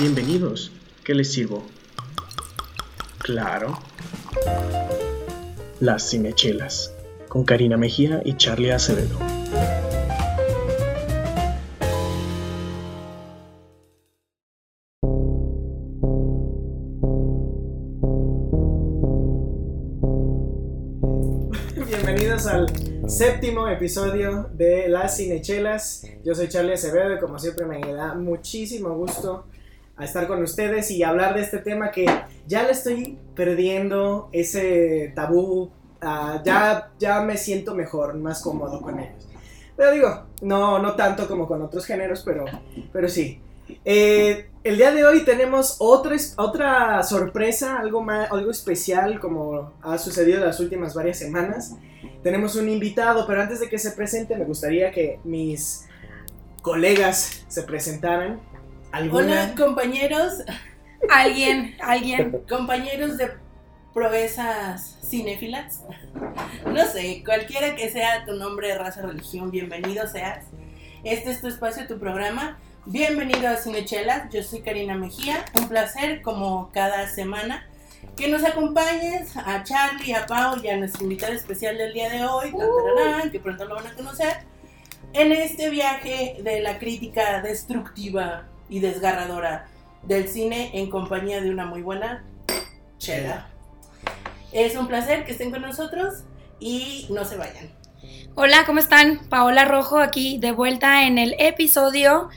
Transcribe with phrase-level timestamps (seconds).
[0.00, 0.70] Bienvenidos.
[1.02, 1.64] ¿Qué les sirvo?
[3.18, 3.80] Claro.
[5.80, 6.94] Las Cinechelas,
[7.28, 9.18] con Karina Mejía y Charlie Acevedo.
[21.88, 22.68] Bienvenidos al
[23.08, 26.06] séptimo episodio de Las Cinechelas.
[26.24, 29.46] Yo soy Charlie Acevedo y como siempre me da muchísimo gusto
[29.98, 32.06] a estar con ustedes y hablar de este tema que
[32.46, 35.70] ya le estoy perdiendo ese tabú.
[36.00, 39.28] ah, ya, ya me siento mejor, más cómodo con ellos.
[39.76, 42.44] Pero digo, no, no tanto como con otros géneros, pero,
[42.92, 43.40] pero sí.
[43.84, 49.98] Eh, el día de hoy tenemos otra, otra sorpresa, algo, más, algo especial como ha
[49.98, 51.74] sucedido las últimas varias semanas.
[52.22, 55.86] Tenemos un invitado, pero antes de que se presente me gustaría que mis
[56.62, 58.40] colegas se presentaran.
[58.92, 59.26] ¿Alguna?
[59.26, 60.44] Hola compañeros,
[61.10, 62.42] Alguien, alguien.
[62.48, 63.32] compañeros de
[63.92, 65.82] proezas cinéfilas.
[66.66, 70.46] No sé, cualquiera que sea tu nombre, raza, religión, bienvenido seas.
[71.04, 72.58] Este es tu espacio, tu programa.
[72.86, 75.44] Bienvenido a Cinechelas, yo soy Karina Mejía.
[75.60, 77.66] Un placer, como cada semana,
[78.16, 82.24] que nos acompañes a Charlie, a Pau y a nuestro invitado especial del día de
[82.24, 84.38] hoy, tararán, que pronto lo van a conocer,
[85.12, 89.68] en este viaje de la crítica destructiva y desgarradora
[90.02, 92.24] del cine en compañía de una muy buena
[92.98, 93.48] chela.
[94.52, 96.24] Es un placer que estén con nosotros
[96.60, 97.70] y no se vayan.
[98.34, 99.18] Hola, ¿cómo están?
[99.28, 102.28] Paola Rojo aquí de vuelta en el episodio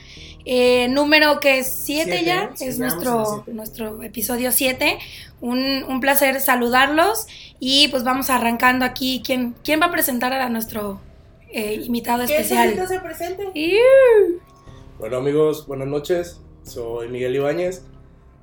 [0.44, 3.52] eh, número que es 7 Siete, ya, sí, es nuestro, siete.
[3.52, 4.98] nuestro episodio 7.
[5.40, 7.26] Un, un placer saludarlos
[7.60, 9.22] y pues vamos arrancando aquí.
[9.24, 11.00] ¿Quién, quién va a presentar a nuestro
[11.52, 12.70] eh, invitado especial?
[12.70, 13.50] solito se presente.
[13.54, 14.40] Iu.
[15.02, 16.40] Bueno amigos, buenas noches.
[16.62, 17.82] Soy Miguel Ibáñez,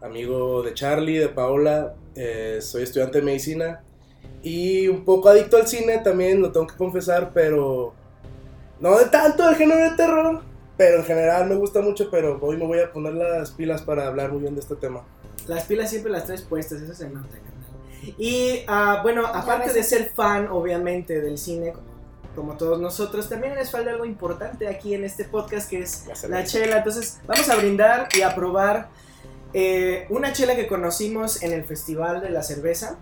[0.01, 1.95] amigo de Charlie, de Paola.
[2.15, 3.81] eh, soy estudiante de medicina
[4.43, 7.93] y un poco adicto al cine también, lo tengo que confesar, pero
[8.81, 10.41] no de tanto del género de terror.
[10.75, 14.07] Pero en general me gusta mucho, pero hoy me voy a poner las pilas para
[14.07, 15.05] hablar muy bien de este tema.
[15.47, 17.37] Las pilas siempre las traes puestas, eso se nota.
[18.17, 21.88] Y ah, bueno, aparte de ser fan, obviamente, del cine, como,
[22.35, 26.43] como todos nosotros, también les falta algo importante aquí en este podcast que es La
[26.43, 26.77] chela.
[26.77, 28.89] Entonces, vamos a brindar y a probar
[29.53, 32.97] eh, una chela que conocimos en el Festival de la Cerveza.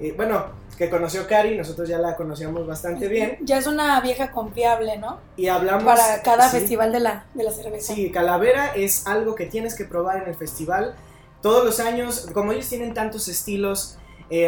[0.00, 0.46] Eh, bueno,
[0.76, 3.38] que conoció Cari, nosotros ya la conocíamos bastante bien.
[3.42, 5.18] Ya es una vieja confiable, ¿no?
[5.36, 5.84] Y hablamos.
[5.84, 7.94] Para cada sí, festival de la, de la cerveza.
[7.94, 10.94] Sí, Calavera es algo que tienes que probar en el festival.
[11.40, 13.98] Todos los años, como ellos tienen tantos estilos,
[14.30, 14.46] eh,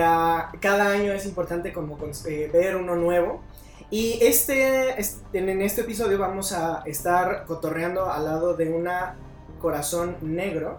[0.60, 3.42] cada año es importante como eh, ver uno nuevo.
[3.90, 9.16] Y este, es- en, en este episodio vamos a estar cotorreando al lado de una
[9.60, 10.78] corazón negro,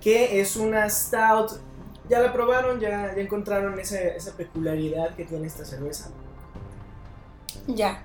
[0.00, 1.52] que es una stout.
[2.08, 6.10] Ya la probaron, ya, ya encontraron ese- esa peculiaridad que tiene esta cerveza.
[7.66, 8.02] Ya.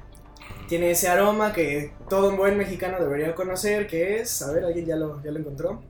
[0.67, 4.85] Tiene ese aroma que todo un buen mexicano debería conocer, que es, a ver, ¿alguien
[4.85, 5.81] ya lo, ya lo encontró?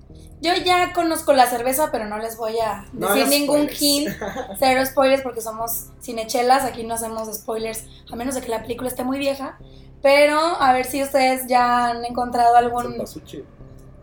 [0.42, 3.82] Yo ya conozco la cerveza, pero no les voy a No decir ningún spoilers.
[3.82, 4.10] hint,
[4.60, 8.90] cero spoilers porque somos cinechelas, aquí no hacemos spoilers, a menos de que la película
[8.90, 9.58] esté muy vieja.
[10.02, 12.92] Pero a ver si ustedes ya han encontrado algún...
[12.92, 13.46] Cempasúchil.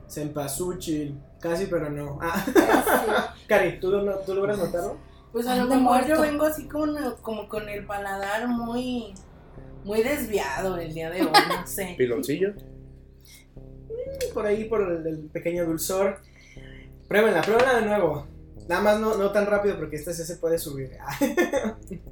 [0.09, 2.19] Cempasúchil, casi pero no.
[2.21, 3.93] Ah, Cari, ¿tú,
[4.27, 4.97] ¿tú logras notarlo?
[5.33, 9.15] Pues a lo de mejor yo vengo así como, como con el paladar muy,
[9.85, 11.95] muy desviado el día de hoy, no sé.
[11.99, 12.55] Piloncillo.
[14.35, 16.21] Por ahí, por el, el pequeño dulzor.
[17.09, 18.27] Pruébenla, pruébenla de nuevo.
[18.69, 20.93] Nada más no, no tan rápido porque este sí se puede subir.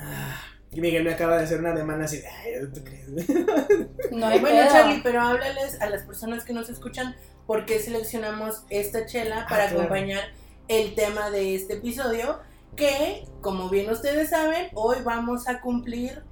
[0.00, 2.18] Ah, Y Miguel me acaba de hacer una demanda así.
[2.18, 3.08] de, Ay, ¿tú crees?
[4.12, 4.68] No hay Bueno, pedo.
[4.70, 7.16] Charlie, pero háblales a las personas que nos escuchan
[7.46, 9.80] por qué seleccionamos esta chela para Ah, claro.
[9.84, 10.24] acompañar
[10.68, 12.38] el tema de este episodio.
[12.76, 16.22] Que, como bien ustedes saben, hoy vamos a cumplir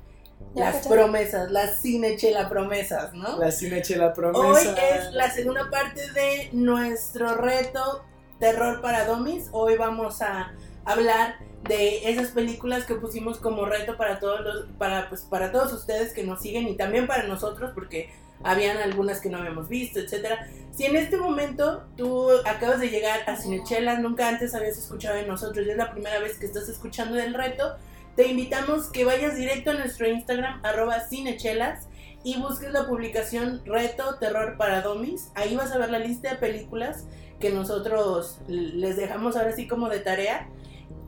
[0.55, 3.39] las promesas, las cinechela promesas, ¿no?
[3.39, 4.47] La cinechela promesa.
[4.47, 8.05] Hoy es la segunda parte de nuestro reto
[8.39, 9.49] Terror para Domis.
[9.53, 10.53] Hoy vamos a
[10.85, 11.37] hablar
[11.69, 16.13] de esas películas que pusimos como reto para todos los, para pues para todos ustedes
[16.13, 18.11] que nos siguen y también para nosotros porque
[18.43, 20.47] habían algunas que no habíamos visto, etcétera.
[20.73, 25.27] Si en este momento tú acabas de llegar a Cinechelas, nunca antes habías escuchado de
[25.27, 27.77] nosotros y es la primera vez que estás escuchando del reto,
[28.15, 31.87] te invitamos que vayas directo a nuestro Instagram, arroba cinechelas,
[32.25, 35.31] y busques la publicación Reto Terror para Domis.
[35.35, 37.05] Ahí vas a ver la lista de películas
[37.39, 40.49] que nosotros les dejamos ahora sí como de tarea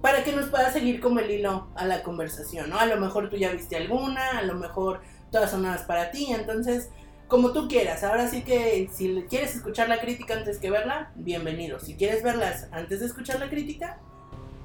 [0.00, 2.78] para que nos pueda seguir como el hilo a la conversación, ¿no?
[2.78, 5.00] A lo mejor tú ya viste alguna, a lo mejor
[5.32, 6.90] todas son nuevas para ti, entonces
[7.28, 8.02] como tú quieras.
[8.04, 11.78] Ahora sí que si quieres escuchar la crítica antes que verla, bienvenido.
[11.78, 13.98] Si quieres verlas antes de escuchar la crítica,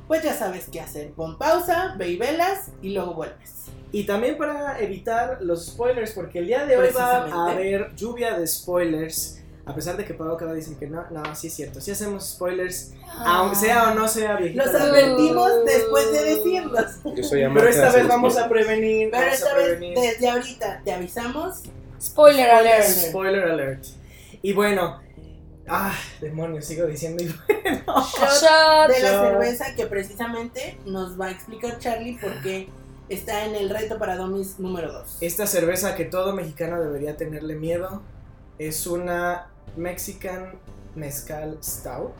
[0.07, 1.11] pues ya sabes qué hacer.
[1.11, 3.65] Pon pausa, ve y velas y luego vuelves.
[3.91, 8.37] Y también para evitar los spoilers, porque el día de hoy va a haber lluvia
[8.37, 9.39] de spoilers.
[9.65, 11.79] A pesar de que acaba de decir que no, no, sí es cierto.
[11.79, 14.65] Sí hacemos spoilers, aunque sea o no sea viejita.
[14.65, 15.65] Los advertimos Uh.
[15.65, 16.85] después de decirlos.
[17.15, 19.09] Yo soy Pero esta vez vamos a prevenir.
[19.09, 19.97] Pero esta vez, prevenir.
[19.97, 21.61] desde ahorita, te avisamos.
[22.03, 22.85] Spoiler alert.
[22.85, 23.85] Spoiler alert.
[24.41, 24.99] Y bueno,
[25.69, 27.23] ah, demonios, sigo diciendo.
[27.23, 27.27] y
[27.63, 27.83] bueno.
[27.85, 28.89] Shot.
[28.89, 29.29] de la Shot.
[29.29, 32.67] cerveza que precisamente nos va a explicar Charlie porque
[33.07, 35.17] está en el reto para Domis número 2.
[35.21, 38.01] Esta cerveza que todo mexicano debería tenerle miedo
[38.59, 39.47] es una
[39.77, 40.59] Mexican
[40.95, 42.15] Mezcal Stout.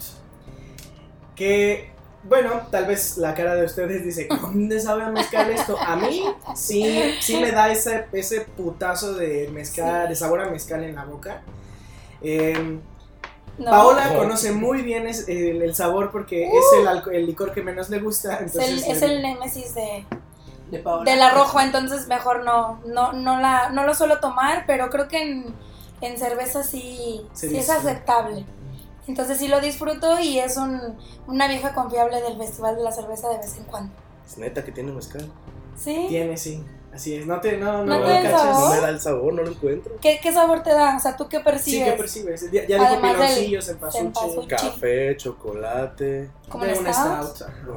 [1.35, 1.91] Que,
[2.23, 5.77] bueno, tal vez la cara de ustedes dice, ¿dónde sabe a mezcal esto?
[5.79, 6.23] A mí
[6.55, 11.05] sí, sí me da ese, ese putazo de mezcal, de sabor a mezcal en la
[11.05, 11.41] boca.
[12.21, 12.79] Eh,
[13.57, 13.69] No.
[13.69, 14.17] Paola No.
[14.19, 17.87] conoce muy bien es- el, el sabor porque es el, alco- el licor que menos
[17.91, 18.37] le gusta.
[18.39, 20.05] Es el, es el némesis de,
[20.71, 21.03] De Paola.
[21.11, 25.07] de la rojo, entonces mejor no, no, no, la, no lo suelo tomar, pero creo
[25.07, 25.53] que en,
[26.01, 28.43] en cerveza sí, sí es aceptable.
[29.07, 30.79] Entonces sí lo disfruto y es un,
[31.27, 33.93] una vieja confiable del Festival de la Cerveza de vez en cuando.
[34.25, 35.29] Es neta que tiene mezcal.
[35.77, 36.05] ¿Sí?
[36.07, 36.63] Tiene, sí.
[36.93, 37.25] Así es.
[37.25, 38.41] No te, no, no, ¿No lo te da el cachas.
[38.41, 38.69] sabor?
[38.69, 39.93] No me da el sabor, no lo encuentro.
[39.99, 40.95] ¿Qué, ¿Qué sabor te da?
[40.95, 41.85] O sea, ¿tú qué Sí, percibes?
[41.91, 42.51] ¿qué percibes?
[42.51, 44.01] Ya, ya dijo Además del piloncillo, cempasúchil.
[44.13, 44.47] cempasúchil.
[44.47, 46.29] Café, chocolate.
[46.49, 47.35] ¿Como de un un stout?
[47.35, 47.49] stout.
[47.49, 47.73] Ajá.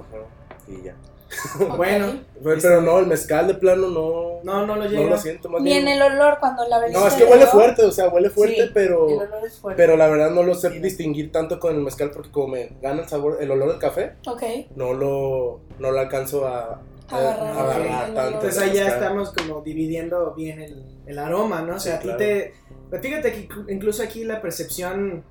[0.69, 0.94] Y ya.
[1.77, 4.27] Bueno, Pero, pero no, el mezcal de plano no.
[4.44, 5.11] No, no lo No llega.
[5.11, 6.99] lo siento más Ni en el olor cuando la abriste.
[7.00, 9.09] No, es que el huele fuerte, o sea, huele fuerte, Sí, pero.
[9.09, 9.83] El olor es fuerte.
[9.83, 10.79] Pero la verdad no lo sé Sí.
[10.81, 14.12] distinguir tanto con el mezcal porque como me gana el sabor, el olor del café,
[14.27, 14.43] Ok.
[14.77, 18.35] no lo, no lo alcanzo a, Agarrar tanto.
[18.37, 21.77] Entonces ahí ya estamos como dividiendo bien el, el aroma, ¿no?
[21.77, 22.19] O sea, Sí, a ti claro.
[22.19, 22.55] te...
[22.91, 25.23] pero Fíjate que inclu- incluso aquí la percepción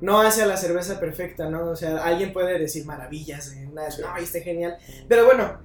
[0.00, 1.70] no hace a la cerveza perfecta, ¿no?
[1.70, 3.90] O sea, alguien puede decir maravillas de una...
[3.90, 4.02] Sí.
[4.02, 4.76] No, está genial.
[5.08, 5.58] Pero bueno,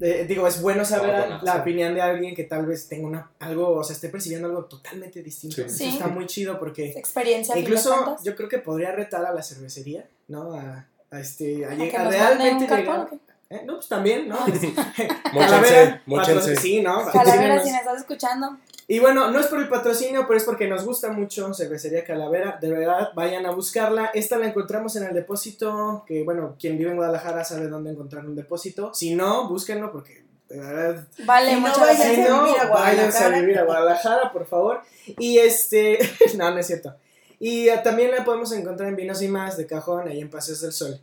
[0.00, 1.58] eh, digo, es bueno saber Ah, bueno, la sí.
[1.60, 5.22] opinión de alguien que tal vez tenga una, algo, o sea, esté percibiendo algo totalmente
[5.22, 5.56] distinto.
[5.56, 5.62] Sí.
[5.62, 5.88] Eso Sí.
[5.90, 6.90] está muy chido porque...
[6.90, 7.56] Experiencia.
[7.58, 10.54] Incluso yo creo que podría retar a la cervecería, ¿no?
[10.54, 13.10] A, a este, a, ¿A lleg- que a nos realmente manden un cartón llegar- o
[13.10, 13.20] qué?
[13.56, 13.62] ¿Eh?
[13.66, 14.38] No, pues también, ¿no?
[15.32, 16.00] Móchense.
[16.06, 17.04] patro- Sí, ¿no?
[17.10, 18.56] Calavera, si me estás escuchando.
[18.92, 22.58] Y bueno, no es por el patrocinio, pero es porque nos gusta mucho Cervecería Calavera.
[22.60, 24.06] De verdad, vayan a buscarla.
[24.14, 28.26] Esta la encontramos en el depósito, que bueno, quien vive en Guadalajara sabe dónde encontrar
[28.26, 28.92] un depósito.
[28.92, 32.28] Si no, búsquenlo porque de verdad Vale, Si no, muchas vayan si a gracias.
[32.30, 33.40] no, vivir a váyanse a Guadalajara.
[33.40, 34.80] vivir a Guadalajara, por favor.
[35.06, 35.98] Y este,
[36.36, 36.92] no, no es cierto.
[37.38, 40.62] Y eh, también la podemos encontrar en Vinos y Más de Cajón, ahí en Paseos
[40.62, 41.00] del Sol.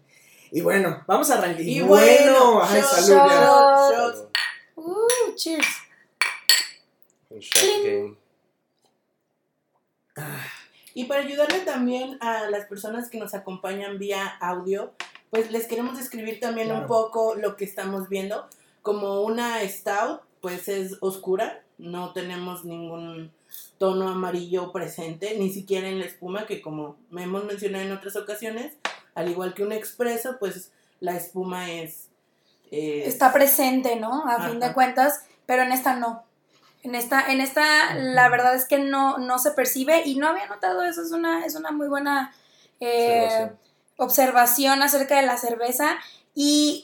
[0.51, 1.61] Y bueno, vamos a arrancar.
[1.61, 3.45] Y Y bueno, bueno, ay, shot, salud ya.
[3.45, 4.29] shot, shot.
[4.75, 5.65] Uh, cheers.
[7.29, 8.15] Game.
[10.93, 14.93] Y para ayudarle también a las personas que nos acompañan vía audio,
[15.29, 16.81] pues les queremos describir también Claro.
[16.81, 18.47] un poco lo que estamos viendo.
[18.81, 23.31] Como una stout, pues es oscura, no tenemos ningún
[23.77, 28.15] tono amarillo presente, ni siquiera en la espuma, que como me hemos mencionado en otras
[28.15, 28.73] ocasiones,
[29.13, 32.07] al igual que un expreso, pues la espuma es...
[32.71, 34.25] eh, Está presente, ¿no?
[34.27, 36.23] A fin de cuentas, pero en esta no.
[36.83, 40.47] En esta, en esta, la verdad es que no, no se percibe y no había
[40.47, 41.01] notado eso.
[41.01, 42.33] Es una, es una muy buena
[42.79, 43.57] eh, Observación.
[43.97, 45.97] observación acerca de la cerveza.
[46.33, 46.83] Y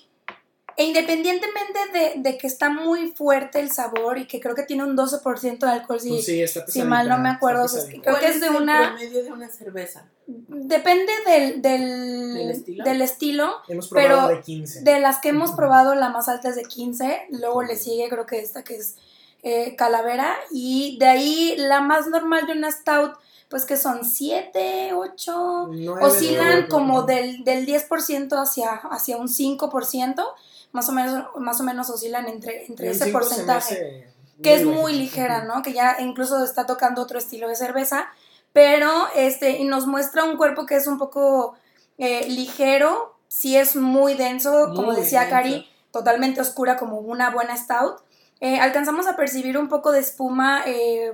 [0.75, 4.83] e independientemente de, de que está muy fuerte el sabor y que creo que tiene
[4.83, 7.81] un 12% de alcohol, si, Pues sí, está si mal no me acuerdo, o sea,
[7.81, 8.09] es que pesadita.
[8.09, 8.87] creo ¿cuál que es de el una...
[8.89, 10.05] promedio de una cerveza?
[10.25, 12.83] Depende del, del, ¿Del estilo?
[12.83, 13.55] del estilo.
[13.67, 14.81] Hemos probado pero de 15.
[14.81, 17.27] De las que hemos probado, la más alta es de 15.
[17.29, 18.95] Luego le sigue, creo que esta que es
[19.43, 20.35] eh, Calavera.
[20.51, 23.13] Y de ahí la más normal de una Stout,
[23.49, 25.67] pues que son 7, 8.
[25.71, 30.25] Nueve, Oscilan como del, del 10% hacia, hacia un 5%.
[30.71, 35.43] Más o menos, más o menos oscilan entre, entre ese porcentaje que es muy ligera,
[35.45, 35.61] ¿no?
[35.61, 38.07] Que ya incluso está tocando otro estilo de cerveza,
[38.51, 41.55] pero este, y nos muestra un cuerpo que es un poco
[41.97, 45.35] eh, ligero, sí es muy denso, como Muy decía denso.
[45.35, 48.01] Cari, totalmente oscura como una buena stout.
[48.43, 51.13] Eh, alcanzamos a percibir un poco de espuma eh,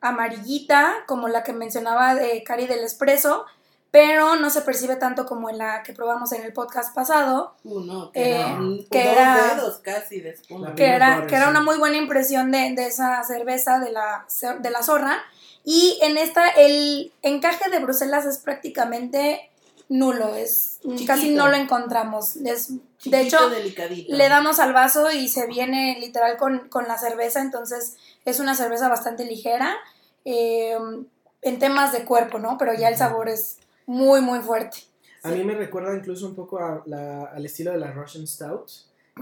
[0.00, 3.46] amarillita, como la que mencionaba de Cari del espresso,
[3.90, 7.54] pero no se percibe tanto como en la que probamos en el podcast pasado.
[7.62, 10.74] Uno, Eh, que era un- que dos era- dedos casi de espuma.
[10.74, 14.26] Que era, que era una muy buena impresión de, de esa cerveza de la,
[14.58, 15.18] de la zorra.
[15.64, 19.48] Y en esta, el encaje de Bruselas es prácticamente
[19.88, 21.04] nulo, es Chiquito.
[21.06, 22.36] casi no lo encontramos.
[22.36, 22.72] Es,
[23.04, 24.14] de hecho, delicadito.
[24.16, 28.54] le damos al vaso y se viene literal con, con la cerveza, entonces es una
[28.54, 29.76] cerveza bastante ligera.
[30.26, 30.76] eh,
[31.42, 32.56] en temas de cuerpo, ¿no?
[32.56, 34.78] Pero ya el sabor es muy, muy fuerte.
[35.22, 38.70] A mí me recuerda incluso un poco a la- al estilo de la Russian Stout.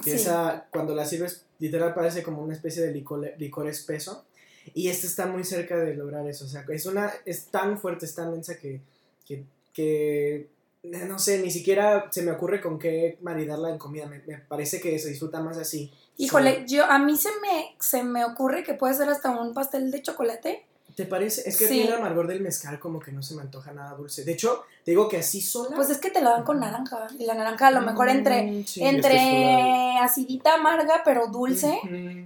[0.05, 0.17] Que Sí.
[0.23, 4.25] esa, cuando la sirves, literal parece como una especie de licor, licor espeso.
[4.73, 6.45] Y esta está muy cerca de lograr eso.
[6.45, 8.81] O sea, es, una, es tan fuerte, es tan densa que,
[9.27, 9.43] que,
[9.73, 10.51] que,
[10.83, 14.07] eh, no sé, ni siquiera se me ocurre con qué maridarla en comida.
[14.07, 15.93] Me, me parece que se disfruta más así.
[16.19, 19.91] Híjole, yo a mí se me, se me ocurre que puede ser hasta un pastel
[19.91, 20.65] de chocolate.
[20.95, 21.49] ¿Te parece?
[21.49, 21.73] Es que Sí.
[21.77, 24.25] tiene el amargor del mezcal como que no se me antoja nada dulce.
[24.25, 25.75] De hecho, te digo que así sola...
[25.75, 27.07] Pues es que te la dan con naranja.
[27.19, 28.85] Y la naranja a lo mejor entre, Mm, sí.
[28.85, 31.79] entre que acidita amarga, pero dulce.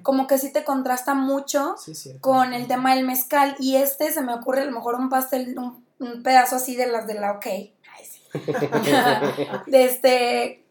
[0.03, 3.55] Como que sí te contrasta mucho Sí, con el tema del mezcal.
[3.61, 6.87] Y este se me ocurre a lo mejor un pastel, un, un pedazo así de
[6.87, 7.47] las de la OK.
[7.47, 7.73] Ay,
[8.05, 8.21] sí.
[9.67, 10.65] de este,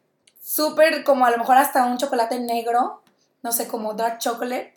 [0.43, 3.01] súper como a lo mejor hasta un chocolate negro,
[3.41, 4.73] no sé, como dark chocolate,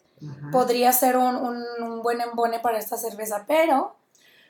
[0.50, 3.95] podría ser un, un- un buen embone para esta cerveza, pero...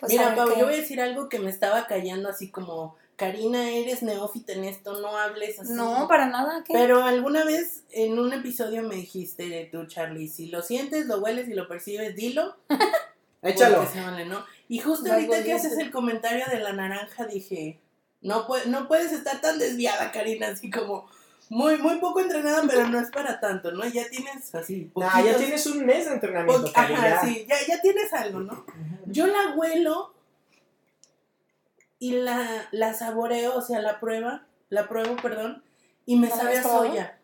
[0.01, 3.69] Pues Mira, Pau, yo voy a decir algo que me estaba callando así como, Karina,
[3.69, 5.73] eres neófita en esto, no hables así.
[5.73, 6.63] No, para nada.
[6.65, 6.73] ¿qué?
[6.73, 11.49] Pero alguna vez en un episodio me dijiste tú, Charlie, si lo sientes, lo hueles
[11.49, 12.57] y lo percibes, dilo.
[13.43, 13.79] Échalo.
[13.79, 14.45] porque se vale, ¿no?
[14.69, 17.79] Y justo ahorita que haces el comentario de la naranja, dije,
[18.21, 21.09] no, pue- no puedes estar tan desviada, Karina, así como
[21.49, 23.87] muy, muy poco entrenada, pero no es para tanto, ¿no?
[23.87, 24.91] Ya tienes así.
[24.97, 27.21] Nah, ya tienes un mes de entrenamiento, Ajá, ya.
[27.23, 28.67] sí, ya, ya tienes algo, ¿no?
[29.07, 30.13] Yo la huelo
[31.99, 35.63] y la, la saboreo, o sea, la prueba, la pruebo, perdón,
[36.07, 37.18] y me ¿La sabe a soya.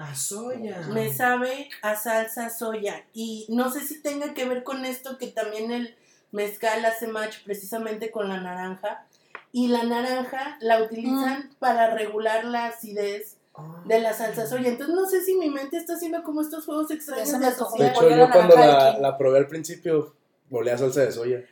[0.00, 0.78] A soya.
[0.92, 3.04] Me sabe a salsa soya.
[3.12, 5.94] Y no sé si tenga que ver con esto que también el
[6.32, 9.04] mezcal hace match precisamente con la naranja.
[9.52, 13.82] Y la naranja la utilizan para regular la acidez Ah.
[13.84, 14.68] de la salsa soya.
[14.68, 17.38] Entonces no sé si mi mente está haciendo como estos juegos extraños de.
[17.40, 20.14] De hecho, yo la cuando la, probé al principio,
[20.48, 21.44] volé a salsa de soya.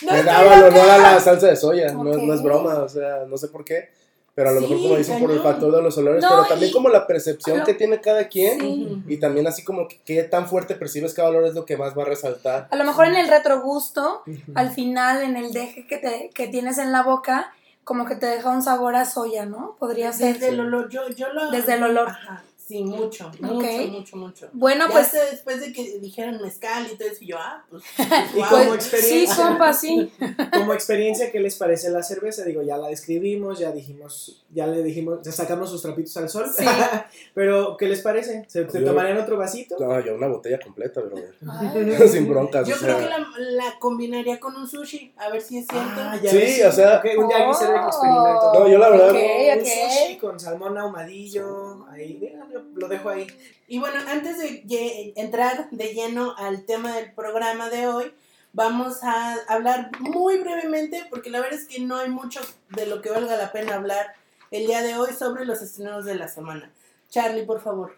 [0.00, 2.44] No Me daba el olor a la salsa de soya, no, es- no es Ok.
[2.46, 3.90] broma, o sea, no sé por qué.
[4.34, 6.44] Pero a lo Sí, mejor, como dicen, por el factor de los olores, No, pero
[6.44, 8.58] también y- como la percepción Lo- que tiene cada quien.
[8.60, 9.02] Sí.
[9.06, 11.96] Y también así como que qué tan fuerte percibes cada olor es lo que más
[11.96, 12.66] va a resaltar.
[12.70, 14.22] A lo mejor en el retrogusto,
[14.54, 17.52] al final, en el deje que, te, que tienes en la boca,
[17.84, 19.76] como que te deja un sabor a soya, ¿no?
[19.78, 20.34] Podría ser.
[20.34, 21.50] Desde el olor, yo, yo lo...
[21.50, 22.08] Desde el olor.
[22.08, 22.42] Ajá,
[22.72, 24.48] sí, mucho, mucho, mucho, mucho.
[24.52, 27.82] Bueno, ya pues, después de que dijeron mezcal y todo eso, y yo, ah, pues,
[28.34, 28.50] guau.
[28.50, 29.36] como pues sí, experiencia.
[29.46, 30.12] compa, sí.
[30.52, 32.44] Como experiencia, ¿qué les parece la cerveza?
[32.44, 36.46] Digo, ya la describimos, ya dijimos, ya le dijimos, ya sacamos sus trapitos al sol.
[36.56, 36.64] Sí.
[37.34, 38.44] Pero, ¿qué les parece?
[38.48, 39.76] ¿Se, se Yo- tomarían otro vasito?
[39.78, 42.66] No, yo una botella completa, pero sin broncas.
[42.68, 43.04] Yo o creo sea.
[43.04, 45.88] que la, la combinaría con un sushi, a ver si es cierto.
[45.96, 46.64] Ah, ya Sí, ves.
[46.66, 47.86] o sea- un día hay que hacer el Oh.
[47.86, 48.52] experimento.
[48.54, 49.14] No, yo la verdad-
[49.58, 51.86] Un sushi con salmón ahumadillo.
[51.90, 53.26] Ahí, mira, lo, dejo ahí.
[53.68, 58.12] Y bueno, antes de entrar de lleno al tema del programa de hoy,
[58.52, 62.40] vamos a hablar muy brevemente, porque la verdad es que no hay mucho
[62.70, 64.14] de lo que valga la pena hablar
[64.50, 66.70] el día de hoy sobre los estrenos de la semana.
[67.08, 67.96] Charlie, por favor.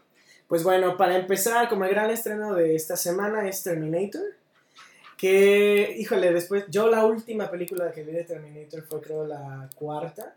[0.49, 4.23] Pues bueno, para empezar, como el gran estreno de esta semana es Terminator.
[5.17, 10.35] Que, híjole, después, yo la última película que vi de Terminator fue creo la cuarta.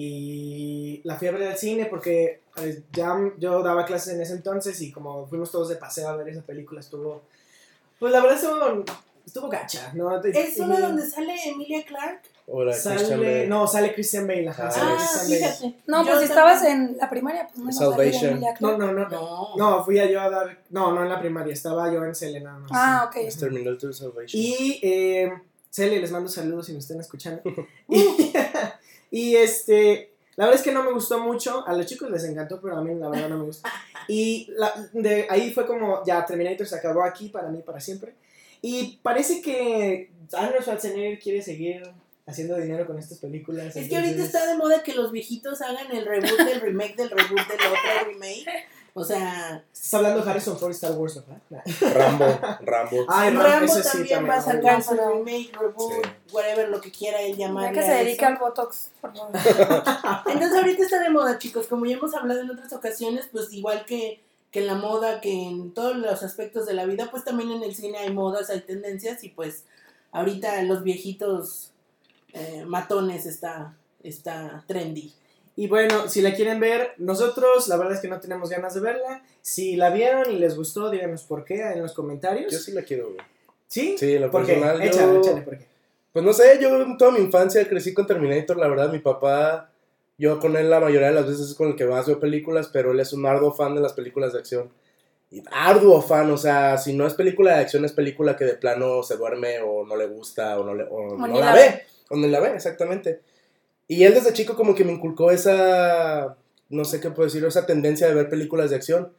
[0.00, 4.92] Y la ver al cine porque eh, ya yo daba clases en ese entonces y
[4.92, 7.22] como fuimos todos de paseo a ver esa película estuvo...
[7.98, 8.84] Pues la verdad estuvo,
[9.26, 10.22] estuvo gacha, ¿no?
[10.22, 12.22] ¿Es Y- una donde sale Emilia Clark?
[12.50, 15.36] O la de Christian Sale, no, sale Christian Bale, ajá, Ah, sale Christian Bale.
[15.36, 15.82] fíjate.
[15.86, 18.40] No, Yo pues si también- estabas en la primaria, pues no Salvation.
[18.60, 19.08] No, no, no.
[19.10, 19.56] No.
[19.56, 20.62] No, fui a yo a dar.
[20.70, 22.70] No, no en la primaria, estaba yo en nada más.
[22.72, 23.16] Ah, ok.
[23.16, 24.28] Es Terminator Salvation.
[24.42, 25.30] Y eh,
[25.70, 27.42] Cele, les mando saludos si me están escuchando.
[27.88, 28.32] y,
[29.10, 31.66] y, este, la verdad es que no me gustó mucho.
[31.66, 33.68] A los chicos les encantó, pero a mí la verdad no me gustó.
[34.10, 38.14] Y la- de ahí fue como, ya Terminator se acabó aquí para mí, para siempre.
[38.62, 41.82] Y parece que Arnold Schwarzenegger quiere seguir
[42.26, 43.76] haciendo dinero con estas películas.
[43.76, 46.96] Es que ahorita entonces- está de moda que los viejitos hagan el reboot del remake
[46.96, 48.46] del reboot del otro remake.
[49.00, 51.62] O sea, Estás hablando de Harrison Ford y Star Wars, ¿verdad?
[51.94, 52.26] Rambo,
[52.62, 53.06] Rambo.
[53.08, 54.82] Ay, Ram- Rambo ese sí, también también, va a sacar Rambo.
[54.82, 56.10] su remake, reboot, Sí.
[56.32, 57.78] whatever, lo que quiera él Ya llamarle.
[57.78, 58.26] que se a dedique eso.
[58.26, 59.32] al Botox, por favor.
[60.26, 61.66] Entonces ahorita está de moda, chicos.
[61.68, 65.32] Como ya hemos hablado en otras ocasiones, pues igual que, que en la moda, que
[65.48, 68.60] en todos los aspectos de la vida, pues también en el cine hay modas, hay
[68.62, 69.64] tendencias y pues
[70.12, 71.70] ahorita los viejitos
[72.32, 75.12] eh, matones está, está trendy.
[75.58, 78.80] Y bueno, si la quieren ver, nosotros la verdad es que no tenemos ganas de
[78.80, 79.24] verla.
[79.42, 82.52] Si la vieron y les gustó, díganos por qué en los comentarios.
[82.52, 83.22] Yo sí la quiero ver.
[83.66, 83.96] ¿Sí?
[83.98, 84.52] Sí, en lo ¿Por qué?
[84.52, 85.66] personal, yo- Échale, échale, ¿por qué?
[86.12, 89.68] Pues no sé, yo en toda mi infancia crecí con Terminator, la verdad, mi papá,
[90.16, 92.70] yo con él la mayoría de las veces es con el que más veo películas,
[92.72, 94.70] pero él es un arduo fan de las películas de acción.
[95.32, 98.54] y arduo fan, o sea, si no es película de acción, es película que de
[98.54, 101.52] plano se duerme o no le gusta o no, le, o no ni la, la
[101.54, 101.82] ve, ve.
[102.10, 103.22] o no la ve, exactamente.
[103.88, 106.36] Y él desde chico como que me inculcó esa,
[106.68, 109.12] no sé qué puedo decir, esa tendencia de ver películas de acción.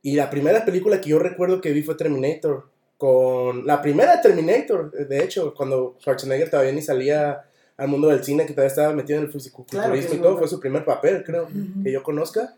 [0.00, 4.92] Y la primera película que yo recuerdo que vi fue Terminator, con la primera Terminator,
[4.92, 7.44] de hecho, cuando Schwarzenegger todavía ni salía
[7.76, 10.38] al mundo del cine, que todavía estaba metido en el fisiculturismo Claro, y todo, bueno.
[10.38, 11.48] fue su primer papel, creo,
[11.82, 12.54] que yo conozca.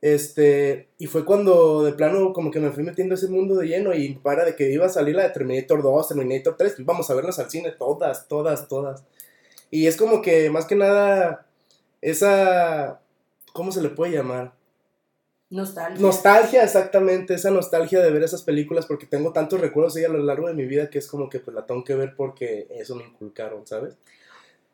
[0.00, 3.94] Este, y fue cuando de plano como que me fui metiendo ese mundo de lleno
[3.94, 7.10] y para de que iba a salir la de Terminator 2, Terminator 3, pues vamos
[7.10, 9.02] a verlas al cine todas, todas, todas.
[9.70, 11.46] Y es como que más que nada
[12.00, 13.00] esa,
[13.52, 14.52] ¿cómo se le puede llamar?
[15.50, 16.00] Nostalgia.
[16.00, 20.12] Nostalgia, exactamente, esa nostalgia de ver esas películas porque tengo tantos recuerdos de ella a
[20.12, 22.66] lo largo de mi vida que es como que pues la tengo que ver porque
[22.70, 23.96] eso me inculcaron, ¿sabes?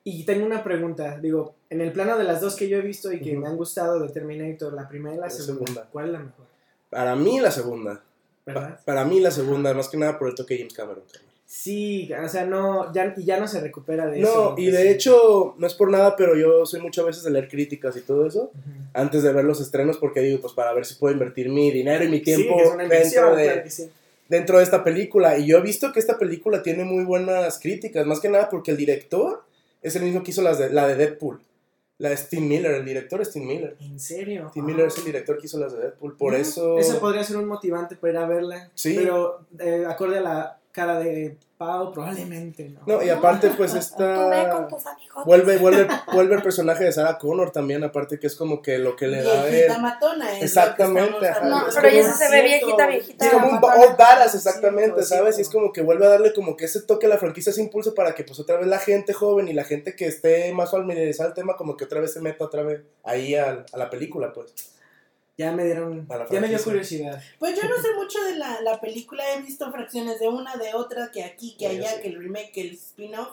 [0.03, 3.11] Y tengo una pregunta, digo, en el plano de las dos que yo he visto
[3.13, 5.89] y que me han gustado de Terminator, la primera y la, La segunda, segunda.
[5.93, 6.47] ¿cuál es la mejor?
[6.91, 8.03] Para mí la segunda,
[8.45, 8.81] Pa- ¿Verdad?
[8.85, 11.05] para mí la segunda, más que nada por el toque de James Cameron.
[11.47, 14.55] Sí, o sea, no, ya, y ya no se recupera de eso.
[14.57, 17.49] No, y de hecho, no es por nada, pero yo soy muchas veces de leer
[17.49, 18.51] críticas y todo eso
[18.95, 22.05] antes de ver los estrenos porque digo, pues para ver si puedo invertir mi dinero
[22.05, 22.57] y mi tiempo
[22.89, 23.91] dentro, de, claro que sí.
[24.29, 25.37] dentro de esta película.
[25.39, 28.71] Y yo he visto que esta película tiene muy buenas críticas, más que nada porque
[28.71, 29.43] el director
[29.83, 31.41] es el mismo que hizo las de, la de Deadpool.
[31.99, 33.77] La de Steve Miller, el director es Steve Miller.
[33.81, 34.49] ¿En serio?
[34.51, 34.67] Steve Ah.
[34.67, 36.79] Miller es el director que hizo las de Deadpool, por eso...
[36.79, 38.71] Eso podría ser un motivante para ir a verla.
[38.75, 38.95] Sí.
[38.97, 42.81] Pero eh, acorde a la cara de Pau, probablemente no.
[42.85, 44.51] No, y aparte pues Tú ve esta...
[44.51, 45.25] con tus amigos.
[45.25, 48.97] Vuelve, vuelve, vuelve el personaje de Sarah Connor también, aparte que es como que lo
[48.97, 50.37] que le da a Viejita matona.
[50.37, 51.45] es Exactamente, ajá.
[51.45, 53.25] No, Es pero un se ve viejita, viejita.
[53.25, 55.39] Es como un old badass, exactamente, Cierto, ¿sabes?
[55.39, 57.63] Y es como que vuelve a darle como que ese toque a la franquicia, ese
[57.63, 60.73] impulso para que pues otra vez la gente joven y la gente que esté más
[60.73, 63.91] familiarizada al tema como que otra vez se meta otra vez ahí al- a, la
[63.91, 64.53] película, pues.
[65.37, 66.07] Ya me dieron.
[66.31, 67.21] Ya me dio curiosidad.
[67.41, 70.75] Pues yo no sé mucho de la, la película, he visto fracciones de una, de
[70.75, 72.03] otra, que aquí, que Sí, allá, sí.
[72.03, 73.31] que el remake, que el spin-off.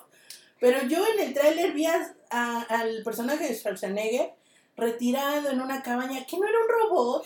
[0.60, 4.32] Pero yo en el tráiler vi a- a- al personaje de Schwarzenegger
[4.78, 7.26] retirado en una cabaña, que no era un robot.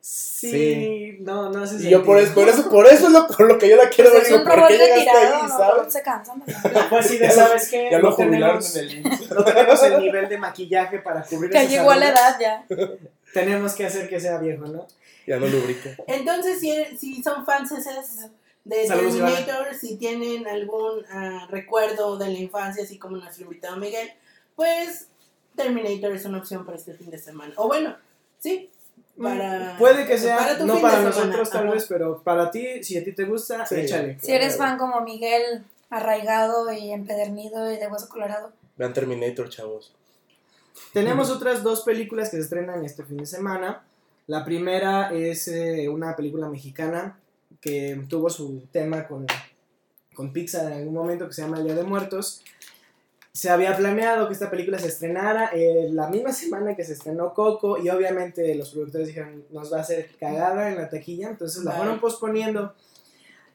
[0.00, 1.16] Sí, Sí.
[1.20, 3.58] no, no sé Y yo por eso, por eso, por eso es lo, por lo
[3.58, 5.48] que yo la quiero Pues ver, es digo, un ¿por qué llegaste retirado, ahí, no,
[5.58, 5.92] sabes?
[5.92, 6.44] se cansan.
[6.90, 9.82] Pues sí, Ya lo- sabes que Ya lo no jubilaron tenemos, en el no tenemos
[9.82, 12.64] el nivel de maquillaje para cubrir Que llegó a la edad ya.
[13.32, 14.86] Tenemos que hacer que sea viejo, ¿no?
[15.26, 15.90] Ya no lubrica.
[16.06, 17.70] Entonces, si, si son fans
[18.64, 23.76] de Saludos, Terminator, si tienen algún ah, recuerdo de la infancia, así como nuestro invitado
[23.76, 24.10] Miguel,
[24.56, 25.08] pues
[25.54, 27.52] Terminator es una opción para este fin de semana.
[27.56, 27.96] O bueno,
[28.38, 28.70] sí,
[29.20, 29.74] para...
[29.74, 31.74] Mm, Puede que sea, para no para nosotros tal ajá.
[31.74, 33.76] vez, pero para ti, si a ti te gusta, Sí.
[33.76, 34.18] échale.
[34.20, 38.52] Si eres fan como Miguel, arraigado y empedernido y de hueso colorado.
[38.76, 39.94] Vean Terminator, chavos.
[40.92, 43.84] Tenemos otras dos películas que se estrenan este fin de semana.
[44.26, 47.18] La primera es eh, una película mexicana
[47.60, 49.26] que tuvo su tema con,
[50.14, 52.42] con Pixar en algún momento que se llama El Día de Muertos.
[53.32, 57.34] Se había planeado que esta película se estrenara eh, la misma semana que se estrenó
[57.34, 61.62] Coco y obviamente los productores dijeron nos va a hacer cagada en la taquilla, entonces
[61.62, 62.74] la fueron posponiendo.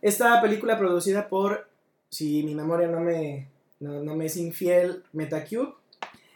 [0.02, 1.68] Esta película producida por,
[2.10, 5.81] si mi memoria no me, no, no me es infiel, Metacube.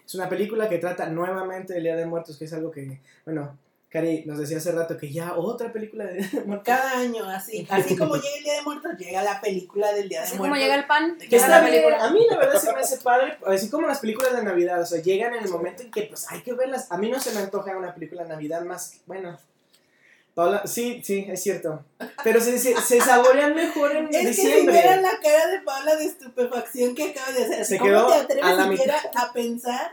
[0.06, 3.58] Es una película que trata nuevamente del Día de Muertos, que es algo que, bueno,
[3.90, 6.66] Cari nos decía hace rato que ya otra película de Día de Muertos.
[6.66, 10.20] Cada año, así, así como llega el Día de Muertos, llega la película del Día
[10.20, 10.58] de Así Muertos.
[10.58, 12.06] como llega el pan, Que llega la película.
[12.06, 14.86] a mí la verdad se me hace padre, así como las películas de Navidad, o
[14.86, 16.92] sea, llegan en el momento en que pues hay que verlas.
[16.92, 19.38] A mí no se me antoja una película de Navidad más, bueno,
[20.36, 21.84] Paula, sí, sí, es cierto,
[22.24, 24.74] pero se, se, se saborean mejor en Es que si diciembre.
[24.74, 27.66] vieran la cara de Paula de estupefacción que acaba de hacer.
[27.66, 29.92] Se ¿Cómo quedó te a atreves la siquiera a pensar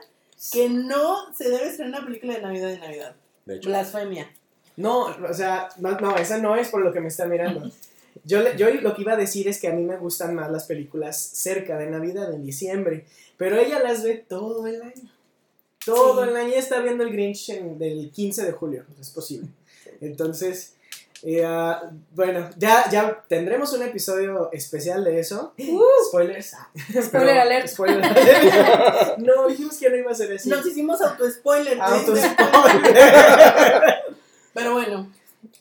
[0.53, 3.15] que no se debe estrenar una película de Navidad de Navidad?
[3.47, 3.69] De hecho.
[3.69, 4.31] Blasfemia.
[4.77, 7.71] No, o sea, no, no, esa no es por lo que me está mirando.
[8.25, 10.51] Yo, le- yo lo que iba a decir es que a mí me gustan más
[10.51, 13.07] las películas cerca de Navidad, en diciembre,
[13.39, 15.11] pero ella las ve todo el año.
[15.85, 16.29] Todo Sí.
[16.31, 19.49] el año Ella está viendo el Grinch en- del 15 de julio, es posible.
[20.03, 20.75] Entonces,
[21.23, 25.55] eh, ah, bueno, ya, ya tendremos un episodio especial de eso.
[26.09, 26.55] Spoilers.
[26.55, 26.69] Ah,
[27.03, 27.69] Spoiler alert.
[27.69, 29.19] spoiler alert.
[29.19, 30.49] no, dijimos que no iba a ser así.
[30.51, 31.81] Nos hicimos auto-spoiler.
[31.81, 32.15] Auto-.
[34.55, 35.11] Pero bueno,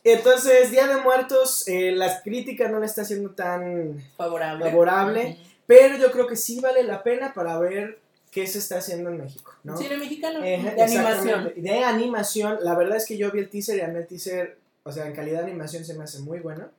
[0.04, 4.66] Entonces, Día de Muertos, eh, las críticas no le está siendo tan favorable.
[4.66, 8.00] favorable, pero yo creo que sí vale la pena para ver
[8.32, 9.78] qué se está haciendo en México, ¿no?
[9.78, 10.44] Cine mexicano.
[10.44, 11.54] Eh, de animación.
[11.56, 14.58] De animación, la verdad es que yo vi el teaser y a mí el teaser,
[14.84, 16.70] o sea, en calidad de animación se me hace muy bueno.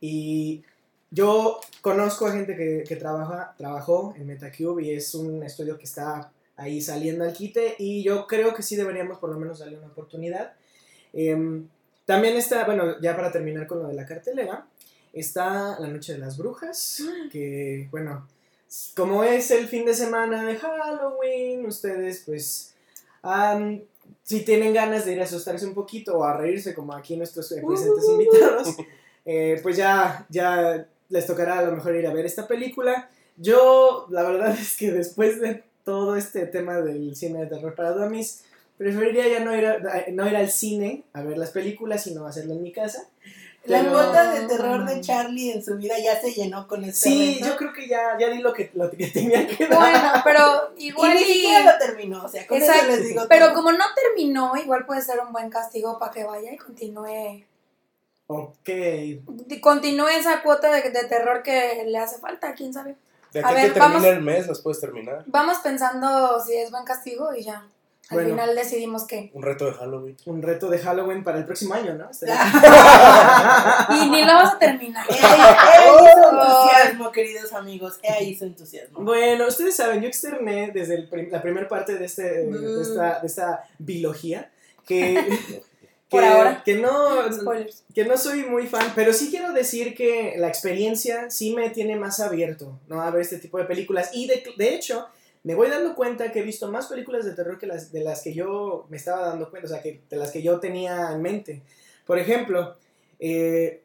[0.00, 0.62] Y
[1.10, 5.84] yo conozco a gente que, que trabaja, trabajó en Metacube y es un estudio que
[5.84, 9.78] está ahí saliendo al quite y yo creo que sí deberíamos por lo menos darle
[9.78, 10.52] una oportunidad.
[11.12, 11.66] Em,
[12.04, 14.66] También está, bueno, ya para terminar con lo de la cartelera,
[15.12, 18.28] está La Noche de las Brujas, que, bueno,
[18.94, 22.74] como es el fin de semana de Halloween, ustedes pues,
[24.22, 27.50] si tienen ganas de ir a asustarse un poquito o a reírse como aquí nuestros
[27.52, 28.76] eh, presentes invitados,
[29.24, 33.10] eh, pues ya, ya les tocará a lo mejor ir a ver esta película.
[33.36, 37.92] Yo, la verdad es que después de todo este tema del cine de terror para
[37.92, 38.44] dummies,
[38.78, 42.54] preferiría ya no ir, a- no ir al cine a ver las películas, sino hacerlo
[42.54, 43.08] en mi casa.
[43.70, 47.08] La Pero- cuota de terror de Charlie en su vida ya se llenó con este
[47.08, 49.78] Sí, yo creo que ya, ya di lo que, lo que tenía que dar.
[49.78, 51.24] Bueno, pero Y igual ni y...
[51.24, 53.54] siquiera lo terminó, o sea, con eso Exacto, les digo Pero todo.
[53.54, 57.44] como no terminó, igual puede ser un buen castigo para que vaya y continúe
[58.26, 58.68] Ok.
[59.60, 62.96] continúe esa cuota de, de terror que le hace falta, quién sabe.
[63.32, 65.24] De A aquí a ver, que termine vamos- el mes, las puedes terminar.
[65.26, 67.66] Vamos pensando si es buen castigo y ya.
[68.10, 68.30] Al Bueno.
[68.30, 69.30] final decidimos qué.
[69.34, 70.16] Un reto de Halloween.
[70.26, 72.10] Un reto de Halloween para el próximo año, ¿no?
[72.10, 72.34] Estaría-
[74.02, 75.06] Y ni lo vamos a terminar.
[75.10, 77.98] He ahí, su entusiasmo, queridos amigos.
[78.02, 79.00] He ahí su entusiasmo.
[79.02, 82.80] Bueno, ustedes saben, yo externé desde el prim- la primera parte de, este, de, Mm.
[82.82, 84.50] esta, de esta biología
[84.86, 85.14] que,
[86.10, 86.62] Por que- ahora.
[86.64, 87.84] que no, Spoilers.
[87.94, 91.94] que no soy muy fan, pero sí quiero decir que la experiencia sí me tiene
[91.94, 93.00] más abierto ¿no?
[93.02, 94.10] a ver este tipo de películas.
[94.12, 95.06] Y de, de hecho,
[95.42, 98.22] me voy dando cuenta que he visto más películas de terror que las, de las
[98.22, 101.22] que yo me estaba dando cuenta, o sea, que, de las que yo tenía en
[101.22, 101.62] mente.
[102.06, 102.76] Por ejemplo,
[103.18, 103.82] eh,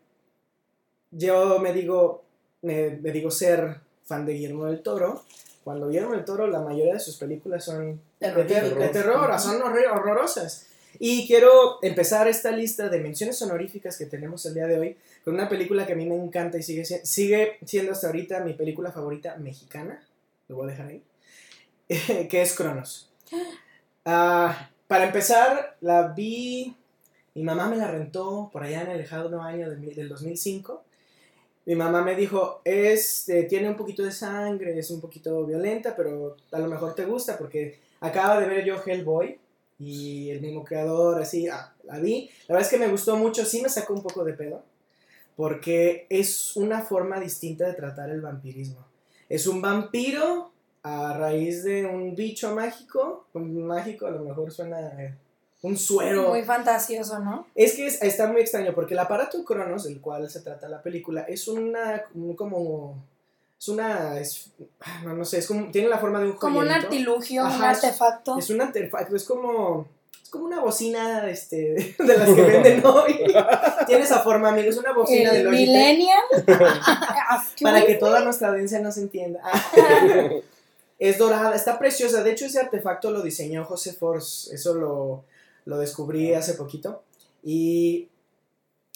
[1.11, 2.23] yo me digo,
[2.61, 5.23] me, me digo ser fan de Guillermo del Toro.
[5.63, 9.61] Cuando Guillermo del Toro, la mayoría de sus películas son de, ter- de terror, son
[9.61, 10.67] horri- horrorosas.
[10.99, 15.33] Y quiero empezar esta lista de menciones honoríficas que tenemos el día de hoy con
[15.33, 18.53] una película que a mí me encanta y sigue, si- sigue siendo hasta ahorita mi
[18.53, 20.01] película favorita mexicana.
[20.47, 21.01] Lo voy a dejar ahí.
[22.30, 23.12] que es Cronos.
[24.06, 26.76] Ah, para empezar, la vi.
[27.34, 30.84] Mi mamá me la rentó por allá en el lejano año de del 2005.
[31.65, 35.95] Mi mamá me dijo, es, eh, tiene un poquito de sangre, es un poquito violenta,
[35.95, 39.39] pero a lo mejor te gusta porque acaba de ver yo Hellboy
[39.80, 42.30] y el mismo creador, así, ah, la vi.
[42.48, 44.63] La verdad es que me gustó mucho, sí me sacó un poco de pedo,
[45.36, 48.86] porque es una forma distinta de tratar el vampirismo.
[49.28, 50.52] Es un vampiro
[50.88, 55.15] a raíz de un bicho mágico, un mágico a lo mejor suena eh,
[55.63, 56.30] un suero.
[56.30, 57.48] Muy fantasioso, ¿no?
[57.56, 60.84] Es que es- está muy extraño porque el aparato Cronos, del cual se trata la
[60.84, 62.98] película, es una un- como
[63.60, 66.60] es una es- ah, no, no sé, es como tiene la forma de un Como
[66.60, 68.38] un artilugio, un Ajá, artefacto.
[68.38, 69.88] Es un artefacto, es como
[70.21, 73.21] es como una bocina este de las que venden hoy.
[73.88, 76.21] tiene esa forma, amigo, es una bocina de El Logitech millennial.
[77.63, 79.41] para que toda nuestra audiencia nos entienda.
[80.99, 82.23] Es dorada, está preciosa.
[82.23, 84.53] De hecho, ese artefacto lo diseñó José Force.
[84.53, 85.23] Eso lo,
[85.65, 87.03] lo descubrí hace poquito.
[87.43, 88.08] Y,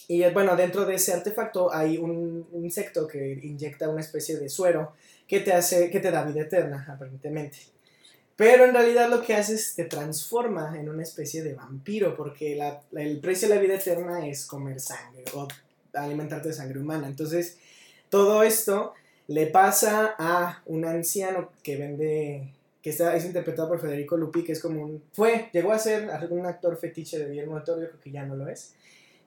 [0.07, 4.93] y bueno, dentro de ese artefacto hay un insecto que inyecta una especie de suero
[5.27, 7.57] que te hace, que te da vida eterna, aparentemente.
[8.35, 12.55] Pero en realidad lo que hace es te transforma en una especie de vampiro, porque
[12.55, 15.45] la- el precio de la vida eterna es comer sangre o
[15.93, 17.07] alimentarte de sangre humana.
[17.07, 17.57] Entonces,
[18.09, 18.93] todo esto
[19.29, 22.49] le pasa a un anciano que vende,
[22.81, 26.09] que está, es interpretado por Federico Lupi, que es como un, fue, llegó a ser
[26.31, 28.73] un actor fetiche de Guillermo del Toro, yo creo que ya no lo es.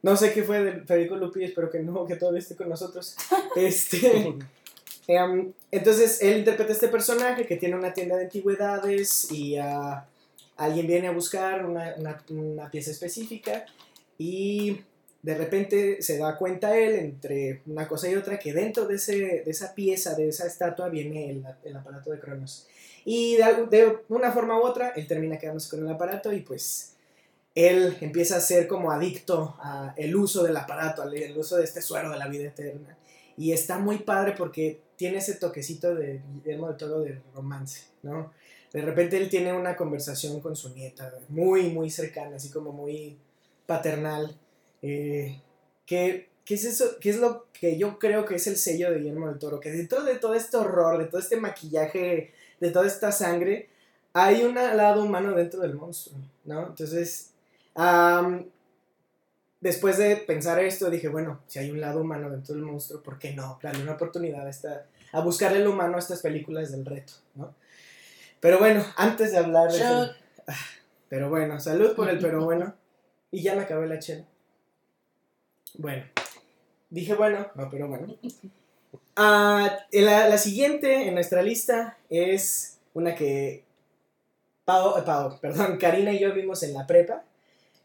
[0.02, 3.16] No sé qué fue de Federico Lupi, espero que no, que todavía esté con nosotros.
[3.56, 4.34] Este,
[5.06, 10.06] em, entonces, él interpreta a este personaje que tiene una tienda de antigüedades y ah,
[10.56, 13.64] alguien viene a buscar una, una- una pieza específica
[14.18, 14.80] y
[15.22, 19.42] de repente se da cuenta él, entre una cosa y otra, que dentro de, ese,
[19.44, 22.66] de esa pieza, de esa estatua, viene el, el aparato de Cronos.
[23.04, 26.92] Y de, de una forma u otra, él termina quedándose con el aparato y pues
[27.54, 31.82] él empieza a ser como adicto al uso del aparato, al el uso de este
[31.82, 32.96] suero de la vida eterna.
[33.36, 38.32] Y está muy padre porque tiene ese toquecito de Guillermo del Toro de romance, ¿no?
[38.72, 43.18] De repente él tiene una conversación con su nieta, muy, muy cercana, así como muy
[43.66, 44.34] paternal.
[44.82, 45.40] Eh,
[45.86, 46.98] ¿qué, qué es eso?
[47.00, 49.60] ¿Qué es lo que yo creo que es el sello de Guillermo del Toro?
[49.60, 53.70] Que dentro de todo este horror, de todo este maquillaje, de toda esta sangre,
[54.12, 56.66] hay un lado humano dentro del monstruo, ¿no?
[56.66, 57.32] Entonces,
[59.60, 63.18] después de pensar esto, dije, bueno, si hay un lado humano dentro del monstruo, ¿por
[63.18, 63.58] qué no?
[63.62, 67.54] Darle una oportunidad a, esta, a buscarle el humano a estas películas del reto, ¿no?
[68.40, 69.82] Pero bueno, antes de hablar de...
[69.82, 70.16] Ah,
[71.08, 72.74] Pero bueno, salud por el pero bueno.
[73.30, 74.24] Y ya me acabé la chela.
[75.74, 76.04] Bueno,
[76.90, 78.14] dije bueno, no, pero bueno.
[79.16, 83.64] Ah, la, la siguiente en nuestra lista es una que
[84.64, 87.24] Pau, eh, Pau, perdón, Karina y yo vimos en la prepa.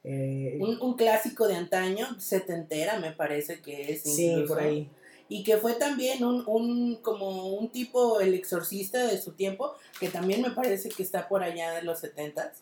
[0.03, 4.03] Eh, Un, un clásico de antaño, setentera me parece que es.
[4.03, 4.53] sí, incluso.
[4.53, 4.89] por ahí.
[5.29, 10.07] Y que fue también un, un, como un tipo, el exorcista de su tiempo, que
[10.07, 12.57] también me parece que está por allá de los setentas.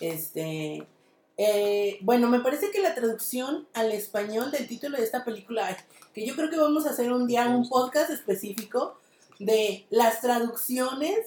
[0.00, 0.86] Este,
[1.36, 5.76] eh, bueno, me parece que la traducción al español del título de esta película,
[6.14, 8.98] que yo creo que vamos a hacer un día un podcast específico
[9.38, 11.18] de las traducciones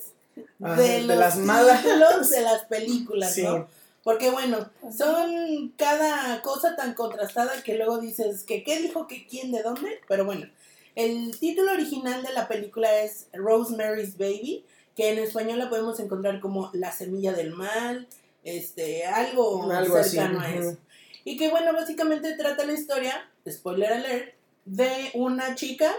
[0.62, 1.84] Ah, de, de los las malas.
[2.30, 3.42] de las películas, Sí.
[3.44, 3.68] ¿no?
[4.04, 9.52] Porque bueno, son cada cosa tan contrastada que luego dices que qué dijo que quién
[9.52, 10.48] de dónde, pero bueno,
[10.96, 14.64] el título original de la película es Rosemary's Baby,
[14.96, 18.08] que en español la podemos encontrar como La semilla del mal,
[18.48, 20.78] este, algo, Algo así, cercano a eso.
[21.26, 24.34] Y que bueno, básicamente trata la historia, spoiler alert,
[24.64, 25.94] de una chica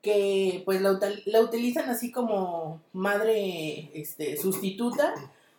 [0.00, 5.14] que pues la, la utilizan así como madre este, sustituta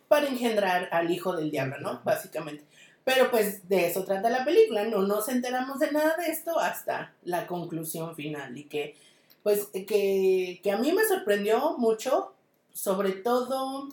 [0.08, 2.00] para engendrar al hijo del diablo, ¿no?
[2.04, 2.64] Básicamente.
[3.04, 7.14] Pero pues de eso trata la película, no nos enteramos de nada de esto hasta
[7.24, 8.96] la conclusión final y que
[9.44, 12.32] pues que, que a mí me sorprendió mucho,
[12.72, 13.88] sobre todo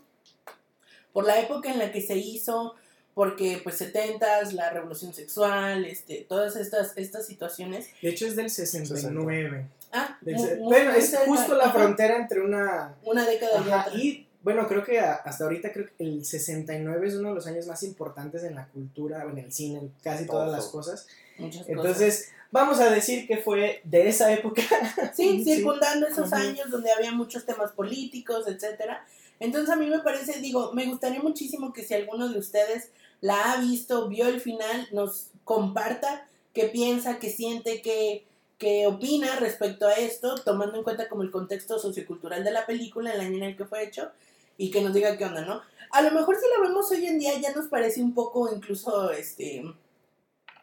[1.13, 2.76] por la época en la que se hizo,
[3.13, 7.88] porque pues 70 la revolución sexual, este, todas estas, estas situaciones.
[8.02, 9.67] De hecho es del 69.
[9.91, 12.95] Ah, Del mu- se- muy- bueno, muy es cerca, justo la ajá, frontera entre una...
[13.04, 13.99] Una década y Ajá, otra.
[13.99, 17.45] y bueno, creo que a- hasta ahorita creo que el 69 es uno de los
[17.47, 20.56] años más importantes en la cultura, en el cine, en casi todas Todo.
[20.58, 21.08] las cosas.
[21.38, 24.63] Muchas Entonces, vamos a decir que fue de esa época.
[24.67, 25.12] cosas.
[25.15, 25.56] Sí, sí.
[25.56, 26.36] circundando esos Ujú.
[26.36, 29.06] años donde había muchos temas políticos, etcétera.
[29.43, 33.51] Entonces a mí me parece, digo, me gustaría muchísimo que si alguno de ustedes la
[33.51, 38.25] ha visto, vio el final, nos comparta qué piensa, qué siente, qué,
[38.58, 43.12] qué opina respecto a esto, tomando en cuenta como el contexto sociocultural de la película,
[43.12, 44.12] el año en el que fue hecho,
[44.58, 45.62] y que nos diga qué onda, ¿no?
[45.91, 49.12] A lo mejor si la vemos hoy en día ya nos parece un poco incluso,
[49.12, 49.62] este,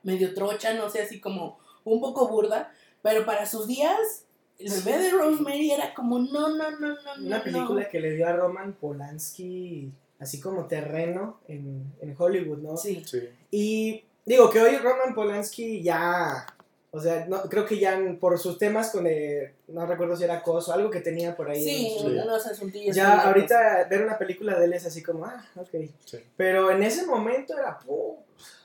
[0.02, 4.24] medio trocha, no sé, así como un poco burda, pero para sus días,
[4.61, 7.27] el bebé de Rosemary era como, no, no, no, no, no.
[7.27, 12.77] Una película que le dio a Roman Polanski así como terreno en, en Hollywood, ¿no?
[12.77, 13.03] Sí.
[13.07, 13.29] Sí.
[13.51, 16.46] Y digo que hoy Roman Polanski ya,
[16.90, 20.38] o sea, no, creo que ya por sus temas con, eh, no recuerdo si era
[20.38, 21.64] acoso, algo que tenía por ahí.
[21.64, 22.94] Sí, en su- unos asuntillos.
[22.94, 25.70] Ya ahorita ver una película de él es así como, ah, ok.
[26.05, 26.18] Sí.
[26.37, 28.16] Pero en ese momento era, ¡pum!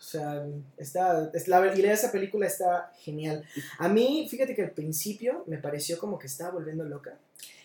[0.05, 0.43] O sea,
[0.77, 3.43] está, es la, y esa película está genial.
[3.79, 7.13] A mí, fíjate que al principio me pareció como que estaba volviendo loca.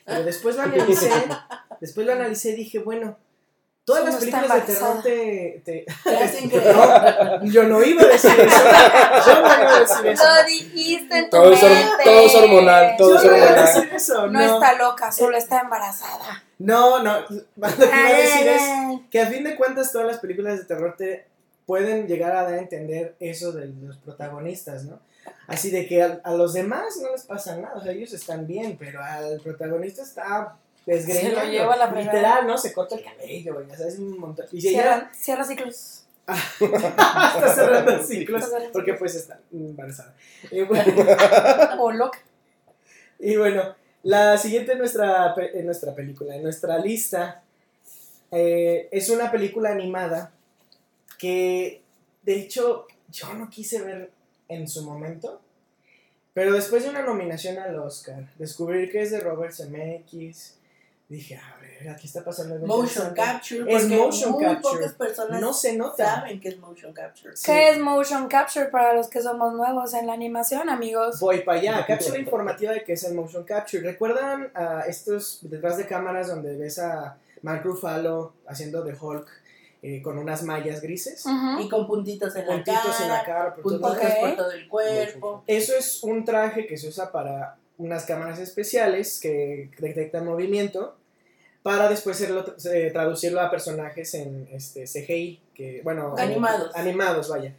[0.07, 1.11] Pero después lo analicé,
[1.81, 3.19] después lo analicé y dije, bueno,
[3.85, 5.63] todas las películas de terror te...
[5.67, 6.75] te- Te hacen creer.
[6.75, 8.63] No, yo no iba a decir eso.
[9.27, 10.25] Yo no iba a decir eso.
[10.25, 12.05] Lo dijiste en tu Todo es, mente.
[12.05, 13.75] todo es hormonal, todo Yo es no iba a hormonal.
[13.75, 14.27] decir eso.
[14.29, 16.43] No, No, está loca, solo está embarazada.
[16.59, 17.21] no, no.
[17.57, 18.63] Lo que iba a decir es
[19.11, 21.27] que a fin de cuentas todas las películas de terror te
[21.71, 24.99] pueden llegar a dar a entender eso de los protagonistas, ¿no?
[25.47, 28.45] Así de que a, a los demás no les pasa nada, o sea, ellos están
[28.45, 31.39] bien, pero al protagonista está desgreñando.
[31.39, 31.93] Se lo lleva a la.
[31.93, 32.59] Literal, ¿no?
[32.59, 34.47] Se corta el cabello, güey, o sea, es un montón.
[34.51, 36.07] Y Cierra, cierra ciclos.
[36.27, 40.13] está cerrando ciclos, porque pues está embarazada.
[40.51, 40.93] Y bueno,
[41.79, 42.19] O loca.
[43.21, 47.45] y bueno, la siguiente en nuestra, en nuestra película, en nuestra lista,
[48.33, 50.33] eh, es una película animada
[51.21, 51.83] que,
[52.23, 54.11] de hecho, yo no quise ver
[54.49, 55.41] en su momento,
[56.33, 60.57] pero después de una nominación al Oscar, descubrir que es de Robert Zemeckis,
[61.11, 63.61] dije, a ver, aquí está pasando algo Motion capture.
[63.71, 64.77] Es porque motion muy capture.
[64.77, 66.05] pocas personas No se nota.
[66.05, 67.37] saben que es motion capture.
[67.37, 67.43] Sí.
[67.47, 71.21] ¿Qué es motion capture para los que somos nuevos en la animación, amigos?
[71.21, 71.87] Voy para allá.
[71.87, 73.83] Cápsula informativa de qué es el motion capture.
[73.83, 79.40] ¿Recuerdan a estos detrás de cámaras donde ves a Mark Ruffalo haciendo de Hulk
[79.83, 81.25] eh, con unas mallas grises?
[81.61, 83.55] Y con puntitos en la Puntitos cara, en la cara.
[83.57, 83.97] puntitos lados.
[84.13, 84.21] Ok.
[84.21, 85.45] por todo el cuerpo.
[85.47, 90.97] Eso es un traje que se usa para unas cámaras especiales que detectan movimiento
[91.63, 96.75] para después hacerlo- eh, traducirlo a personajes en este, CGI, que, bueno, Animados.
[96.75, 97.55] animados, vaya.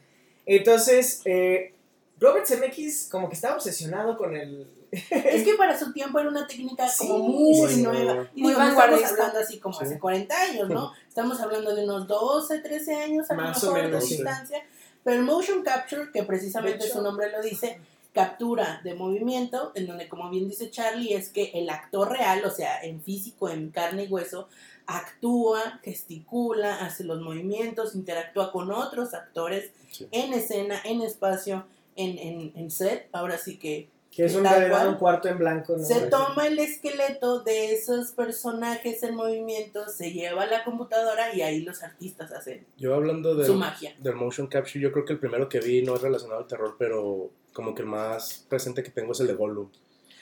[0.46, 1.74] Entonces, eh,
[2.20, 4.68] Robert Zemeckis como que estaba obsesionado con el...
[5.12, 8.27] Es que para su tiempo era una técnica Sí, como muy sí, nueva.
[8.36, 9.86] Y Muy digo, estamos hablando así como Sí.
[9.86, 10.91] hace 40 años, ¿no?
[11.08, 14.63] Estamos hablando de unos 12, 13 años a lo mejor de distancia.
[15.04, 17.80] Pero el motion capture, que precisamente hecho- su nombre lo dice,
[18.13, 22.51] captura de movimiento, en donde como bien dice Charlie, es que el actor real, o
[22.51, 24.49] sea, en físico, en carne y hueso,
[24.86, 29.71] actúa, gesticula, hace los movimientos, interactúa con otros actores
[30.12, 33.08] en escena, en espacio, en, en, en set.
[33.13, 35.86] Ahora sí que Que es un, un cuarto en blanco, ¿no?
[35.86, 41.41] Se toma el esqueleto de esos personajes en movimiento, se lleva a la computadora y
[41.41, 43.95] ahí los artistas hacen Yo hablando su del, magia.
[44.00, 46.76] del motion capture, yo creo que el primero que vi no es relacionado al terror,
[46.78, 49.69] pero como que el más presente que tengo es el de Gollum.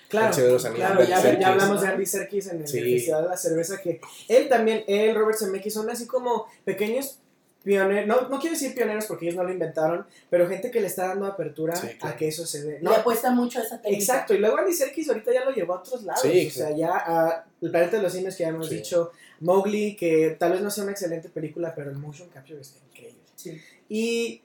[0.07, 0.35] Claro,
[0.75, 2.79] claro, ya, ya hablamos de Andy Serkis en el Sí.
[2.81, 7.19] Festival de la Cerveza, que él también, él, Robert Zemeckis, son así como pequeños
[7.63, 10.87] pioneros, no, no quiero decir pioneros porque ellos no lo inventaron, pero gente que le
[10.87, 12.15] está dando apertura Sí, claro.
[12.15, 12.79] a que eso se dé.
[12.81, 13.99] Le apuesta mucho a esa técnica.
[14.01, 16.21] Exacto, y luego Andy Serkis ahorita ya lo llevó a otros lados.
[16.21, 18.75] Sí, o sea, ya a El planeta de los simios que ya hemos Sí.
[18.75, 22.79] dicho, Mowgli, que tal vez no sea una excelente película, pero el motion capture está
[22.89, 23.19] increíble.
[23.35, 23.59] Sí.
[23.89, 24.41] Y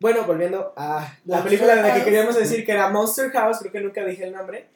[0.00, 3.70] bueno, volviendo a la película de la que queríamos decir que era Monster House, creo
[3.72, 4.66] que nunca dije el nombre.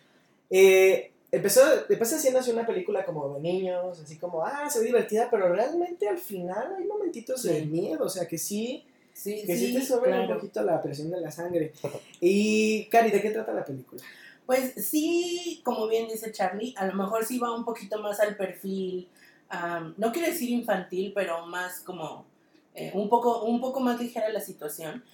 [0.51, 4.87] Eh, empezó, empezó haciendo así una película como de niños, así como, ah, se ve
[4.87, 7.67] divertida, pero realmente al final hay momentitos de Sí.
[7.67, 11.09] miedo, o sea, que sí, Sí, que sí, sí, te sube un poquito la presión
[11.09, 11.73] de la sangre.
[12.21, 14.03] Y, Cari, ¿de qué trata la película?
[14.45, 18.37] Pues sí, como bien dice Charlie, a lo mejor sí va un poquito más al
[18.37, 19.09] perfil,
[19.49, 22.27] am, no quiero decir infantil, pero más como
[22.75, 25.05] eh, un, poco, un poco más ligera la situación.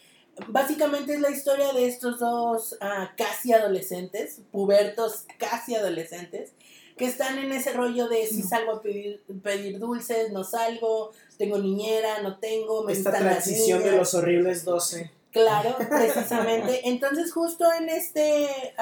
[0.48, 6.52] Básicamente es la historia de estos dos ah, casi adolescentes, pubertos casi adolescentes,
[6.96, 11.58] que están en ese rollo de si salgo a pedir, pedir dulces, no salgo, tengo
[11.58, 15.10] niñera, no tengo, me Esta transición de los horribles 12.
[15.32, 16.88] Claro, precisamente.
[16.88, 18.74] Entonces, justo en este,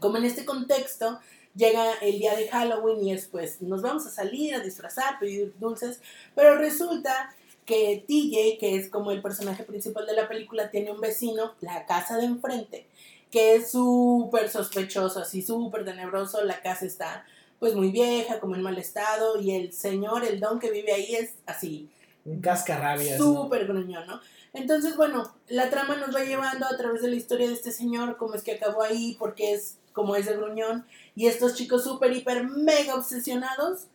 [0.00, 1.20] como en este contexto,
[1.54, 5.54] llega el día de Halloween y es pues, nos vamos a salir a disfrazar, pedir
[5.58, 6.00] dulces,
[6.34, 7.34] pero resulta
[7.72, 11.86] que TJ, que es como el personaje principal de la película, tiene un vecino, la
[11.86, 12.86] casa de enfrente,
[13.30, 17.24] que es súper sospechoso, así súper tenebroso, la casa está
[17.58, 21.14] pues muy vieja, como en mal estado, y el señor, el don que vive ahí
[21.14, 21.88] es así,
[22.26, 23.18] Un cascarrabias.
[23.18, 23.44] ¿no?
[23.44, 24.20] súper gruñón, ¿no?
[24.52, 28.18] Entonces, bueno, la trama nos va llevando a través de la historia de este señor,
[28.18, 30.84] cómo es que acabó ahí, porque es como es de gruñón,
[31.16, 33.86] y estos chicos súper, hiper, mega obsesionados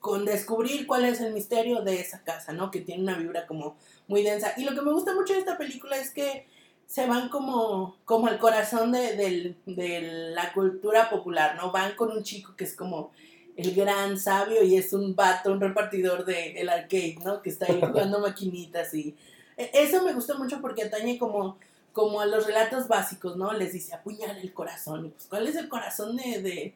[0.00, 2.70] con descubrir cuál es el misterio de esa casa, ¿no?
[2.70, 4.54] Que tiene una vibra como muy densa.
[4.56, 6.46] Y lo que me gusta mucho de esta película es que
[6.86, 10.00] se van como, como al corazón de, de
[10.34, 11.70] la cultura popular, ¿no?
[11.72, 13.10] Van con un chico que es como
[13.56, 17.42] el gran sabio y es un vato, un repartidor del el arcade, ¿no?
[17.42, 19.16] Que está ahí jugando maquinitas y...
[19.56, 21.58] e- Eso me gusta mucho porque atañe como,
[21.92, 23.52] como a los relatos básicos, ¿no?
[23.52, 25.06] Les dice, apuñala el corazón.
[25.06, 26.40] Y pues, ¿cuál es el corazón de...
[26.40, 26.74] de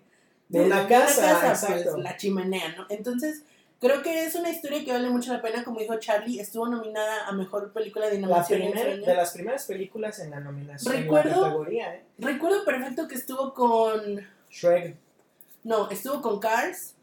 [0.53, 2.87] De una casa, Pues la chimenea, ¿no?
[2.91, 3.43] Entonces,
[3.81, 5.65] creo que es una historia que vale mucho la pena.
[5.65, 9.65] Como dijo Charlie, estuvo nominada a Mejor Película de La Animación en de las primeras
[9.67, 12.05] películas en la nominación en Recuerdo- la categoría, ¿eh?
[12.19, 14.21] Recuerdo perfecto que estuvo con...
[14.51, 14.97] Shrek.
[15.65, 16.95] No, estuvo con Cars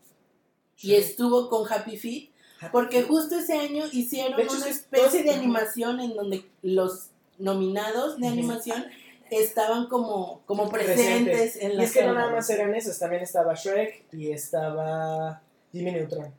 [0.78, 2.30] y estuvo con Happy Feet.
[2.72, 7.08] Porque justo ese año hicieron hecho, una especie de animación en donde los
[7.38, 8.86] nominados de animación
[9.32, 11.06] estaban como, como Presentes.
[11.26, 14.32] presentes en Y la es que no nada más eran esos, también estaba Shrek y
[14.32, 16.34] estaba Jimmy Neutron,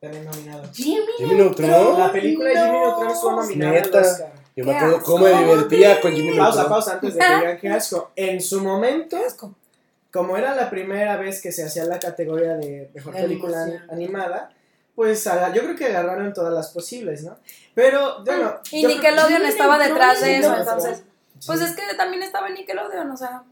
[0.00, 0.64] también nominado.
[0.72, 1.98] Jimmy, Jimmy Neutron.
[1.98, 2.78] La película de Jimmy.
[2.78, 4.00] Neutron estuvo nominada al Neta.
[4.00, 4.32] Oscar.
[4.54, 6.68] Yo me acuerdo cómo me divertía con Jimmy Pausa, Neutron.
[6.68, 8.10] pausa, antes de que digan qué asco.
[8.16, 9.16] En su momento,
[10.12, 13.90] como era la primera vez que se hacía la categoría de mejor película animación.
[13.90, 14.52] animada,
[14.94, 17.38] pues yo creo que agarraron todas las posibles, ¿no?
[17.74, 18.56] Pero, bueno.
[18.70, 21.02] Y yo creo- Nickelodeon estaba detrás de eso, entonces.
[21.42, 21.46] Sí.
[21.48, 23.42] Pues es que también estaba en Nickelodeon, o sea.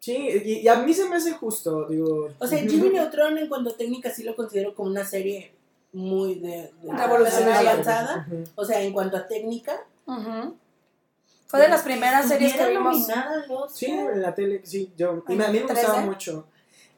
[0.00, 2.28] Sí, y, y a mí se me hace justo, digo.
[2.40, 5.52] O sea, Jimmy Neutron en cuanto a técnica sí lo considero como una serie
[5.92, 7.70] muy de, de- Revolucionaria.
[7.70, 8.26] avanzada.
[8.26, 8.44] Ujú.
[8.56, 9.80] O sea, en cuanto a técnica.
[10.06, 10.56] ujú.
[11.46, 13.06] Fue de las primeras series que vimos.
[13.72, 15.22] Sí, en la tele, sí, yo.
[15.28, 16.00] Y a mí me gustaba 13.
[16.06, 16.46] mucho.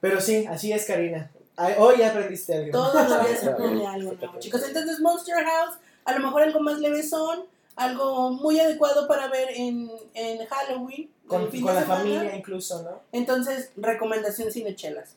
[0.01, 1.31] Pero sí, así es, Karina.
[1.79, 2.71] Hoy ya aprendiste algo.
[2.73, 4.62] Todos los días se aprende algo nuevo, chicos.
[4.66, 7.45] Entonces, Monster House, a lo mejor algo más levesón,
[7.76, 11.11] algo muy adecuado para ver en, en Halloween.
[11.26, 11.87] Con, con de la semana.
[11.87, 13.00] familia incluso, ¿no?
[13.12, 15.14] Entonces, recomendación cinechelas.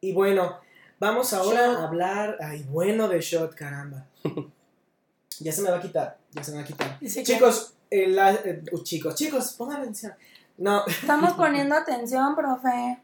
[0.00, 0.58] Y bueno,
[1.00, 1.76] vamos ahora Shot.
[1.78, 2.36] a hablar.
[2.40, 4.06] Ay, bueno de shot, caramba.
[5.40, 6.98] ya se me va a quitar, ya se me va a quitar.
[7.24, 10.12] Chicos, eh, la- eh, uh, chicos, chicos, pongan atención.
[10.58, 13.00] No, Estamos poniendo atención, profe.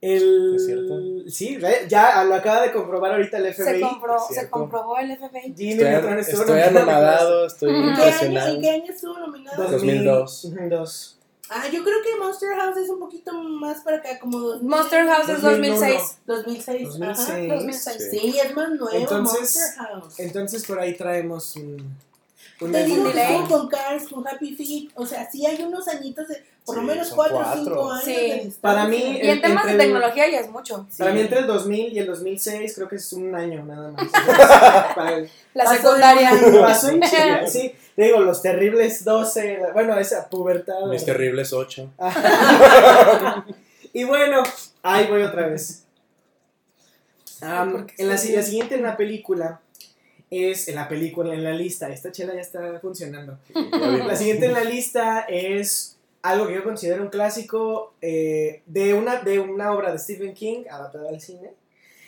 [0.00, 0.54] El.
[0.56, 0.94] ¿Es cierto?
[1.28, 3.80] Sí, ve, ya lo acaba de comprobar ahorita el Se, FBI.
[3.80, 5.54] compró, es se comprobó el FBI.
[5.56, 6.78] Jimmy Estoy, Neutron estuvo estoy nominado.
[6.80, 8.54] anonadado, estoy ¿En ¿En qué, año, impresionado.
[8.54, 9.62] ¿En qué año estuvo nominado?
[9.70, 10.44] 2002.
[10.44, 11.14] Ujú, dos.
[11.50, 15.06] Ah, yo creo que Monster House es un poquito más para acá, como 2000, Monster
[15.06, 16.18] House es 2006.
[16.26, 16.98] 2006.
[16.98, 17.20] 2006.
[17.30, 17.38] Ajá.
[17.54, 18.08] 2006.
[18.10, 20.20] Sí, es más nuevo Entonces- Monster House.
[20.20, 21.54] Entonces por ahí traemos.
[22.60, 23.26] Un Te digo delay.
[23.28, 26.74] que estuvo con Cars, con Happy Feet, o sea, sí hay unos añitos, de, por
[26.76, 27.62] lo Sí, menos son 4 o cuatro.
[27.64, 28.04] 5 años.
[28.04, 28.12] Sí.
[28.14, 28.52] de.
[28.60, 30.86] Para mí, Y en temas de el- tecnología ya es mucho.
[30.98, 34.06] Para mí entre el 2000 y el 2006 creo que es un año nada más.
[35.12, 36.30] El- La secundaria.
[36.60, 37.72] Pasó en chinga, sí.
[37.94, 40.80] Te digo, los terribles 12, la- bueno, esa pubertad.
[40.90, 41.90] Mis terribles 8.
[43.92, 44.42] y bueno,
[44.82, 45.84] ahí voy otra vez.
[47.40, 49.60] Am, ¿por qué en la, la siguiente en la película
[50.30, 51.88] es en la película, en la lista.
[51.90, 53.38] Esta chela ya está funcionando.
[54.06, 59.22] La siguiente en la lista es algo que yo considero un clásico eh, de, una,
[59.22, 61.52] de una obra de Stephen King adaptada al cine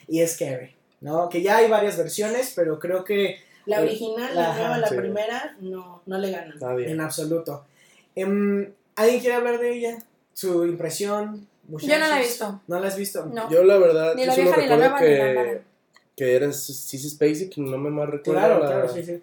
[0.09, 1.29] y es Carrie, ¿no?
[1.29, 4.97] Que ya hay varias versiones, pero creo que La original, la Ajá, nueva, la sí.
[4.97, 6.59] primera, no, no le ganan.
[6.59, 6.91] Nadie.
[6.91, 7.65] en absoluto.
[8.17, 9.99] Em, ¿Alguien quiere hablar de ella?
[10.35, 11.47] ¿Su impresión?
[11.69, 12.61] Yo no la he visto.
[12.67, 13.27] ¿No la has visto?
[13.27, 13.49] No.
[13.49, 15.61] Yo la verdad, Ni yo solo ni la ni la
[16.25, 19.23] que, era Sissy Spacek, no me más recuerdo Claro, la, claro, sí, sí.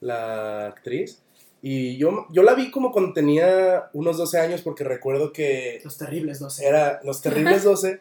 [0.00, 1.20] la actriz.
[1.62, 5.98] Y yo, yo la vi como cuando tenía unos 12 años porque recuerdo que Los
[5.98, 6.64] terribles 12.
[6.66, 8.00] era Los Terribles 12,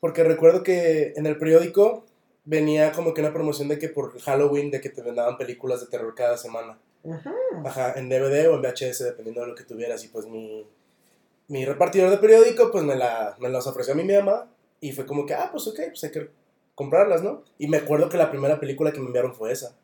[0.00, 2.04] porque recuerdo que en el periódico
[2.44, 5.86] venía como que una promoción de que por Halloween, de que te vendaban películas de
[5.86, 6.78] terror cada semana.
[7.10, 7.34] Ajá.
[7.64, 10.04] Ajá, en DVD o en VHS, dependiendo de lo que tuvieras.
[10.04, 10.64] Y pues mi,
[11.48, 14.48] mi repartidor de periódico, pues me, la, me las ofreció a mí mi mamá.
[14.80, 16.28] Y fue como que, ah, pues ok, pues hay que
[16.74, 17.42] comprarlas, ¿no?
[17.58, 19.74] Y me acuerdo que la primera película que me enviaron fue esa,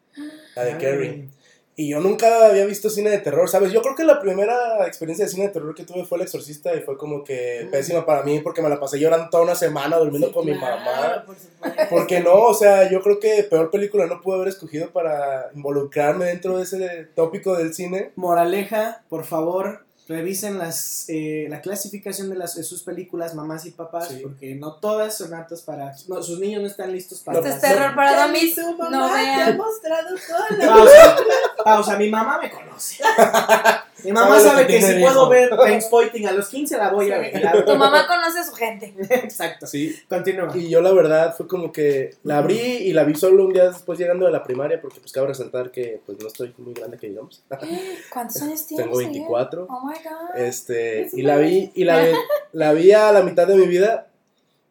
[0.57, 0.79] la de Ay.
[0.79, 1.29] Carrie.
[1.77, 3.73] Y yo nunca había visto cine de terror, ¿sabes?
[3.73, 6.75] Yo creo que la primera experiencia de cine de terror que tuve fue El Exorcista
[6.75, 7.71] y fue como que Mm.
[7.71, 10.59] pésima para mí porque me la pasé llorando toda una semana durmiendo Sí, con mi
[10.59, 11.25] claro, mamá.
[11.25, 11.83] por supuesto.
[11.89, 16.27] Porque no, o sea, yo creo que peor película no pude haber escogido para involucrarme
[16.27, 18.11] dentro de ese tópico del cine.
[18.17, 23.71] Moraleja, por favor, revisen las, eh, la clasificación de, las, de sus películas, mamás y
[23.71, 24.19] papás, Sí.
[24.23, 25.95] porque no todas son aptas para...
[26.09, 27.39] no, sus niños no están listos para...
[27.39, 31.17] Este es terror para ni tu mamá No te ha mostrado toda la Pausa,
[31.65, 33.03] pausa, mi mamá me conoce.
[34.05, 35.29] Mi mamá Sabe que si puedo hijo.
[35.29, 37.65] ver Trainspotting a los 15 la voy a ver.
[37.65, 38.95] Tu mamá conoce a su gente.
[39.11, 39.67] Exacto.
[39.67, 39.97] Sí.
[40.09, 40.49] Continúa.
[40.57, 43.71] Y yo la verdad fue como que la abrí y la vi solo un día
[43.71, 46.97] después llegando de la primaria porque pues cabe resaltar que pues no estoy muy grande
[46.99, 47.43] que digamos.
[48.13, 48.87] ¿Cuántos años tienes?
[48.87, 49.13] Tengo Miguel?
[49.13, 49.67] 24.
[49.69, 50.37] Oh my god.
[50.37, 52.13] Este, Es y la vi, y la, vi-
[52.53, 54.09] la vi a la mitad de mi vida,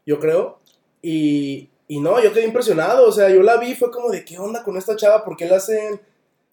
[0.05, 0.59] yo creo,
[1.01, 4.37] y, y no, yo quedé impresionado, o sea, yo la vi, fue como de, ¿qué
[4.39, 5.23] onda con esta chava?
[5.23, 5.99] ¿Por qué le hacen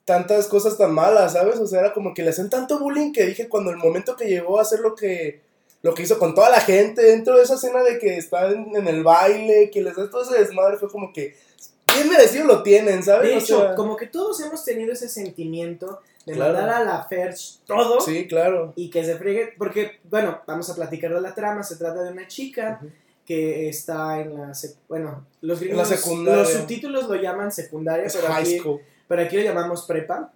[0.06, 1.58] tantas cosas tan malas, sabes?
[1.60, 4.26] O sea, era como que le hacen tanto bullying que dije, cuando el momento que
[4.28, 5.42] llegó a hacer lo que,
[5.82, 8.88] lo que hizo con toda la gente dentro de esa escena de que están en
[8.88, 11.36] el baile, que les da todo ese desmadre, fue como que,
[11.94, 13.28] bien merecido lo tienen, ¿sabes?
[13.30, 16.54] De O hecho, sea, como que todos hemos tenido ese sentimiento de Claro.
[16.54, 18.72] mandar a la Ferch todo sí, claro.
[18.76, 22.12] y que se friegue, porque, bueno, vamos a platicar de la trama, se trata de
[22.12, 22.80] una chica
[23.24, 24.52] que está en la,
[24.88, 26.42] bueno, los la secundaria.
[26.42, 28.80] los subtítulos lo llaman secundaria, Es pero high aquí, school.
[29.08, 30.32] Pero aquí lo llamamos prepa,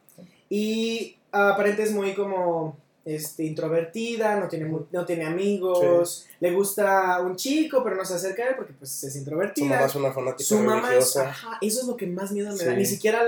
[0.49, 7.37] y aparente es muy como, este, introvertida, no tiene, no tiene amigos, le gusta un
[7.37, 9.69] chico, pero no se acerca a él porque, pues, es Su introvertida.
[9.69, 11.29] mamá es una fanática Su mamá es, religiosa.
[11.31, 12.65] ajá, eso es lo que más miedo me Sí.
[12.67, 12.73] da.
[12.75, 13.23] Ni siquiera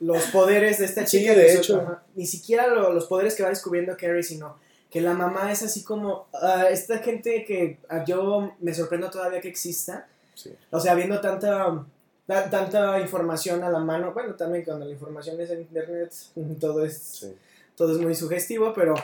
[0.00, 1.34] los poderes de esta Sí, chica.
[1.34, 1.80] de hecho.
[1.80, 4.56] ajá, ni siquiera lo- los poderes que va descubriendo Carrie, sino
[4.90, 9.40] que la mamá es así como ah, esta gente que ah, yo me sorprendo todavía
[9.40, 10.06] que exista.
[10.34, 10.52] Sí.
[10.70, 11.84] O sea, viendo tanta,
[12.26, 14.12] ta- tanta información a la mano.
[14.12, 16.12] Bueno, también cuando la información es en internet,
[16.60, 17.34] todo es Sí.
[17.76, 18.94] todo es muy sugestivo, pero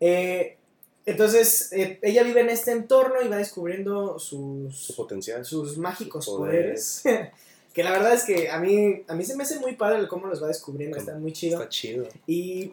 [0.00, 0.56] eh,
[1.04, 5.44] entonces eh, ella vive en este entorno y va descubriendo sus, Su potencial.
[5.44, 7.02] sus mágicos Sus poderes.
[7.74, 10.26] que la verdad es que a mí, a mí se me hace muy padre cómo
[10.26, 11.56] los va descubriendo, está muy chido.
[11.58, 12.06] Está chido.
[12.26, 12.72] Y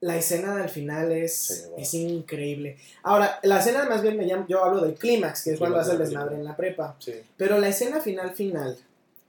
[0.00, 1.78] la escena del final es, Sí, wow.
[1.78, 2.78] es increíble.
[3.02, 5.92] Ahora, la escena más bien me llama, yo hablo del clímax, que es cuando hace
[5.92, 6.96] el desmadre en la prepa.
[6.98, 7.12] Sí.
[7.36, 8.78] Pero la escena final, final,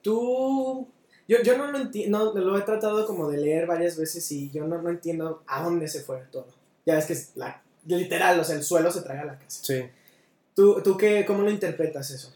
[0.02, 0.88] tú...
[1.28, 4.66] Yo, yo no lo entiendo, lo he tratado como de leer varias veces y yo
[4.66, 6.48] no, no entiendo a dónde se fue todo.
[6.86, 9.64] Ya ves que es la, literal, o sea, el suelo se traga la casa.
[9.64, 9.84] Sí.
[10.56, 12.34] ¿Tú, tú qué, cómo lo interpretas eso?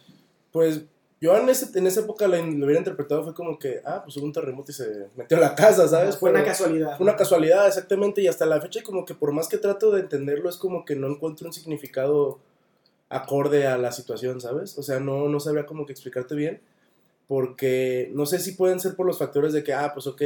[0.51, 0.81] Pues
[1.21, 4.17] yo en, ese, en esa época lo, lo hubiera interpretado fue como que, ah, pues
[4.17, 6.17] hubo un terremoto y se metió a la casa, ¿sabes?
[6.17, 6.97] Fue una Pero casualidad.
[6.97, 10.01] fue una casualidad, exactamente, y hasta la fecha como que por más que trato de
[10.01, 12.39] entenderlo es como que no encuentro un significado
[13.09, 14.77] acorde a la situación, ¿sabes?
[14.77, 16.61] O sea, no, no sabría como que explicarte bien,
[17.27, 20.21] porque no sé si pueden ser por los factores de que, ah, pues ok,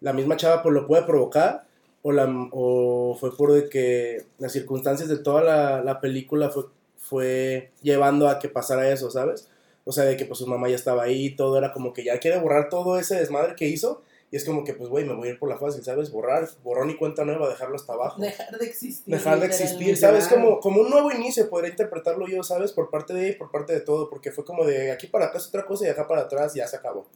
[0.00, 1.66] la misma chava pues lo puede provocar,
[2.02, 6.64] o, la, o fue por de que las circunstancias de toda la, la película fue,
[6.96, 9.48] fue llevando a que pasara eso, ¿sabes?
[9.88, 12.18] O sea, de que pues su mamá ya estaba ahí, todo era como que ya
[12.18, 15.28] quiere borrar todo ese desmadre que hizo, y es como que pues, güey, me voy
[15.28, 16.10] a ir por la fácil, ¿sabes?
[16.12, 19.14] Borrar, borrón y cuenta nueva, dejarlo hasta abajo Dejar de existir.
[19.14, 19.96] dejar de existir.
[19.96, 20.28] ¿sabes?
[20.28, 22.72] Como, como un nuevo inicio, podría interpretarlo yo, ¿sabes?
[22.72, 25.24] Por parte de ella y por parte de todo, porque fue como de aquí para
[25.26, 27.06] acá es otra cosa y acá para atrás ya se acabó,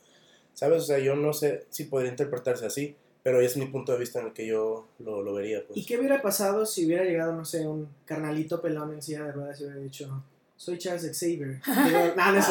[0.54, 0.82] ¿sabes?
[0.82, 4.18] O sea, yo no sé si podría interpretarse así, Pero es mi punto de vista
[4.18, 5.62] en el que yo lo, lo vería.
[5.66, 5.76] Pues.
[5.78, 9.32] ¿Y qué hubiera pasado si hubiera llegado, no sé, un carnalito pelón en silla de
[9.32, 10.24] ruedas y hubiera dicho,
[10.62, 11.60] soy Charles Xavier?
[11.66, 12.46] Digo, no, no es.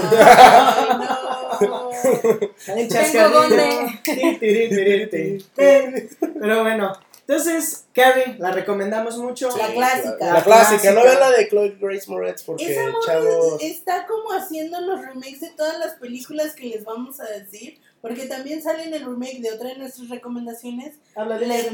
[5.56, 9.56] Pero bueno, entonces, Carrie, la recomendamos mucho.
[9.56, 10.18] La clásica.
[10.20, 13.62] La, La clásica, no vean la de Chloe Grace Moretz porque Esa chavos.
[13.62, 17.80] está como haciendo los remakes de todas las películas que les vamos a decir.
[18.02, 21.70] Porque también sale en el remake de otra de nuestras recomendaciones, Habla de Let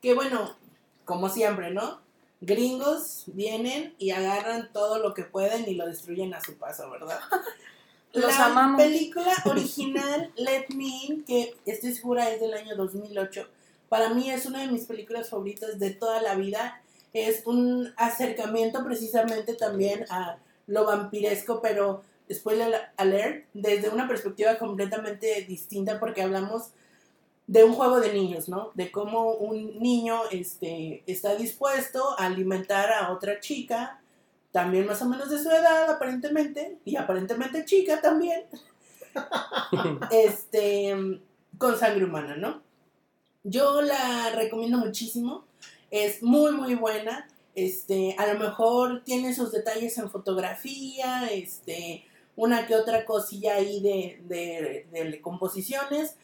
[0.00, 0.56] que bueno,
[1.04, 2.00] como siempre, ¿no?
[2.44, 7.20] Gringos vienen y agarran todo lo que pueden y lo destruyen a su paso, ¿verdad?
[8.12, 8.80] Los la amamos.
[8.80, 13.48] película original, Let Me In, que estoy segura es del año 2008,
[13.88, 16.80] para mí es una de mis películas favoritas de toda la vida.
[17.12, 25.44] Es un acercamiento precisamente también a lo vampiresco, pero spoiler alert, desde una perspectiva completamente
[25.46, 26.70] distinta porque hablamos
[27.46, 28.70] de un juego de niños, ¿no?
[28.74, 34.00] De cómo un niño este, está dispuesto a alimentar a otra chica,
[34.50, 38.44] también más o menos de su edad, aparentemente, y aparentemente chica también,
[40.10, 41.20] este,
[41.58, 42.62] con sangre humana, ¿no?
[43.42, 45.44] Yo la recomiendo muchísimo,
[45.90, 47.28] es muy, muy buena.
[47.54, 52.04] Este, a lo mejor tiene sus detalles en fotografía, este,
[52.36, 56.16] una que otra cosilla ahí de, de, de composiciones,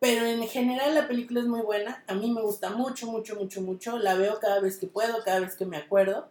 [0.00, 2.02] pero en general la película es muy buena.
[2.06, 3.98] A mí me gusta mucho, mucho, mucho, mucho.
[3.98, 6.26] La veo cada vez que puedo, cada vez que me acuerdo.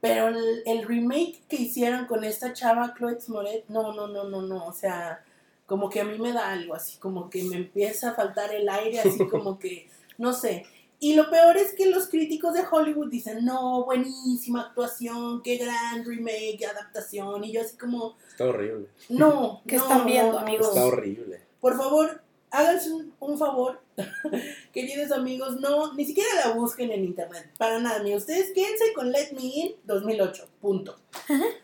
[0.00, 4.42] Pero el, el remake que hicieron con esta chava, Chloe Moret, no, no, no, no,
[4.42, 4.66] no.
[4.66, 5.24] O sea,
[5.64, 8.68] como que a mí me da algo, así como que me empieza a faltar el
[8.68, 9.88] aire, así como que,
[10.18, 10.66] no sé.
[11.00, 16.04] Y lo peor es que los críticos de Hollywood dicen, no, buenísima actuación, qué gran
[16.04, 17.42] remake, adaptación.
[17.44, 18.88] Y yo así como, Está horrible.
[19.08, 19.62] no.
[19.66, 20.68] ¿Qué no, están viendo, no, amigos?
[20.68, 21.40] Está horrible.
[21.60, 23.80] Por favor, háganse un, un favor,
[24.72, 29.10] queridos amigos, no, ni siquiera la busquen en internet, para nada, ni ustedes quédense con
[29.12, 30.96] Let Me In 2008, punto.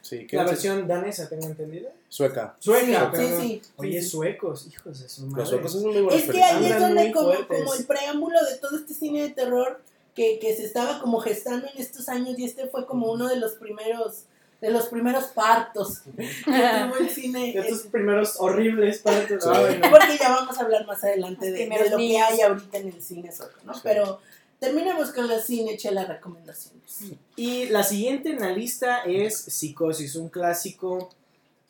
[0.02, 1.90] Sí, La quédense- versión danesa, tengo entendido.
[2.08, 2.54] Sueca.
[2.60, 3.40] Sueca, Sí, perdón.
[3.42, 3.72] sí, sí.
[3.76, 5.40] Oye, suecos, hijos de su madre.
[5.40, 8.56] Los suecos son muy buenas Es que ahí es donde como, como el preámbulo de
[8.58, 9.80] todo este cine de terror
[10.14, 13.36] que, que se estaba como gestando en estos años y este fue como uno de
[13.36, 14.26] los primeros
[14.60, 17.52] de los primeros partos que tuvo el cine.
[17.52, 19.42] De estos primeros horribles partos.
[19.44, 19.50] Sí.
[19.52, 19.90] Ay, no.
[19.90, 23.02] Porque ya vamos a hablar más adelante de, de lo que hay ahorita en el
[23.02, 23.74] cine sueco, ¿no?
[23.74, 23.80] Sí.
[23.82, 24.20] Pero
[24.60, 27.00] terminemos con la cine chela recomendaciones.
[27.36, 31.10] Y la siguiente en la lista es Psicosis, un clásico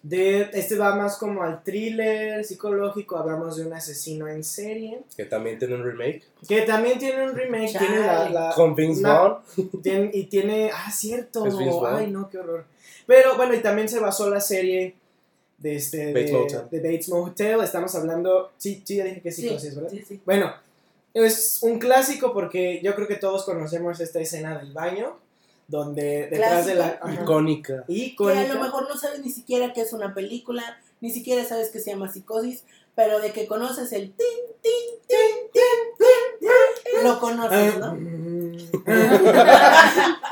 [0.03, 0.51] de...
[0.53, 5.59] Este va más como al thriller psicológico, hablamos de un asesino en serie, Que también
[5.59, 6.22] tiene un remake.
[6.47, 7.87] que también tiene un remake, Chale.
[7.87, 8.28] tiene la...
[8.28, 9.39] la- Con Vince Vaughn.
[10.12, 10.70] y tiene...
[10.72, 11.47] Ah, cierto.
[11.47, 11.97] Es Vince Vaughn.
[11.97, 12.66] Ay, no, qué horror.
[13.07, 14.95] Pero bueno, y también se basó la serie
[15.59, 16.61] de, este, Bates de, Motel.
[16.71, 17.61] de Bates Motel.
[17.63, 18.53] Estamos hablando...
[18.59, 19.91] Sí, sí, ya dije que es Psicosis, ¿verdad?
[19.91, 20.21] sí, sí.
[20.25, 20.55] Bueno,
[21.13, 25.17] es un clásico porque yo creo que todos conocemos esta escena del baño,
[25.69, 26.99] donde detrás de la...
[27.01, 27.85] Ajá, Icónica.
[27.87, 28.55] Que a icónica.
[28.55, 30.63] lo mejor no sabes ni siquiera que es una película,
[31.01, 34.27] ni siquiera sabes que se llama psicosis, pero de que conoces el tin,
[34.63, 34.73] tin,
[35.07, 35.63] tin, tin,
[35.99, 36.49] tin,
[36.91, 37.97] tin, lo conoces, ¿no?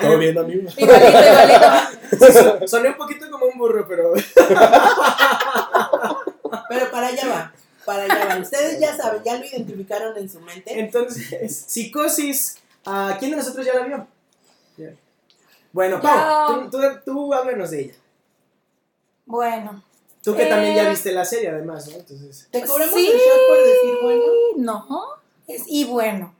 [0.00, 0.70] ¿Todo bien, amigo?
[0.76, 2.68] Igualito, igualito.
[2.68, 4.12] Soné un poquito como un burro, pero
[6.68, 7.52] Pero para allá va,
[7.84, 8.38] para allá va.
[8.40, 10.78] Ustedes ya saben, ya lo identificaron en su mente.
[10.78, 14.06] entonces, psicosis, ¿a quién de nosotros ya la vio?
[15.72, 16.00] Bueno.
[16.00, 17.94] Pau, tú, tú, tú háblanos de ella.
[19.24, 19.82] Bueno.
[20.22, 20.90] Tú que también ya Eh.
[20.90, 21.96] viste la serie, además, ¿no?
[21.96, 23.06] Entonces, ¿Te cobramos Sí.
[23.10, 24.22] el shot por decir bueno?
[24.58, 24.86] No.
[25.48, 26.34] Es, y bueno.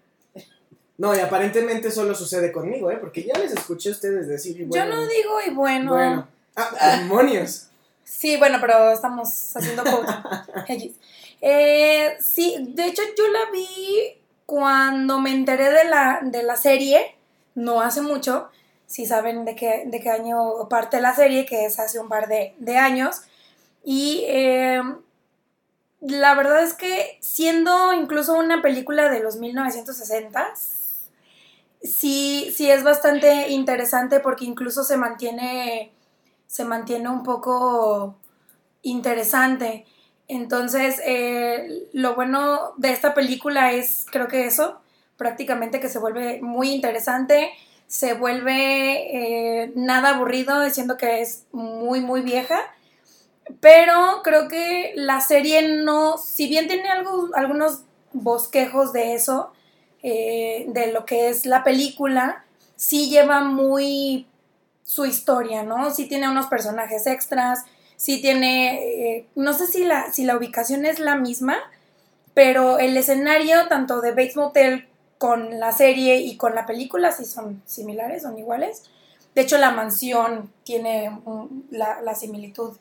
[1.03, 2.96] No, y aparentemente solo sucede conmigo, ¿eh?
[2.96, 5.94] Porque ya les escuché a ustedes decir, y bueno, Yo no digo y bueno.
[5.94, 6.28] bueno.
[6.55, 7.66] Ah, demonios.
[8.05, 10.92] Sí, bueno, pero estamos haciendo coaching.
[11.44, 14.14] Eh, sí, de hecho yo la vi
[14.46, 17.16] cuando me enteré de la, de la serie,
[17.57, 18.48] no hace mucho,
[18.86, 22.28] si saben de qué, de qué año parte la serie, que es hace un par
[22.28, 23.22] de, de años.
[23.82, 24.80] Y eh,
[26.00, 30.55] la verdad es que siendo incluso una película de los 1960,
[31.83, 35.93] sí, sí es bastante interesante porque incluso se mantiene,
[36.47, 38.16] se mantiene un poco
[38.83, 39.87] interesante.
[40.28, 44.80] Entonces, eh, lo bueno de esta película es, creo que eso,
[45.16, 47.51] prácticamente que se vuelve muy interesante,
[47.87, 52.61] se vuelve eh, nada aburrido, diciendo que es muy, muy vieja.
[53.61, 59.53] Pero creo que la serie no, si bien tiene algo, algunos bosquejos de eso,
[60.03, 62.44] eh, de lo que es la película,
[62.76, 64.26] sí lleva muy
[64.82, 65.90] su historia, ¿no?
[65.92, 67.64] Sí tiene unos personajes extras,
[67.96, 71.59] sí tiene, eh, no sé si la, si la ubicación es la misma
[72.34, 74.88] pero el escenario tanto de Bates Motel
[75.18, 78.84] con la serie y con la película sí son similares, son iguales.
[79.34, 81.18] De hecho, la mansión tiene
[81.70, 82.76] la similitud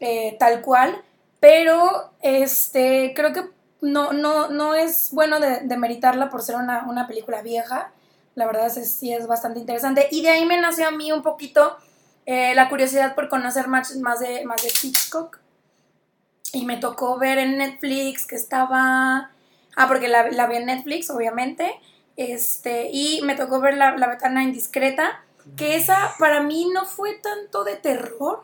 [0.00, 1.02] eh, tal cual,
[1.40, 3.44] pero este, creo que
[3.86, 7.90] no, no, no es bueno de, demeritarla por ser una, una película vieja.
[8.34, 10.08] La verdad es sí es bastante interesante.
[10.10, 11.76] Y de ahí me nació a mí un poquito
[12.26, 15.38] eh, la curiosidad por conocer más, más, de, más de Hitchcock.
[16.52, 19.30] Y me tocó ver en Netflix que estaba...
[19.76, 21.78] Ah, porque la, la vi en Netflix, obviamente.
[22.16, 25.22] Este, y me tocó ver la, la ventana indiscreta,
[25.56, 28.42] que esa para mí no fue tanto de terror,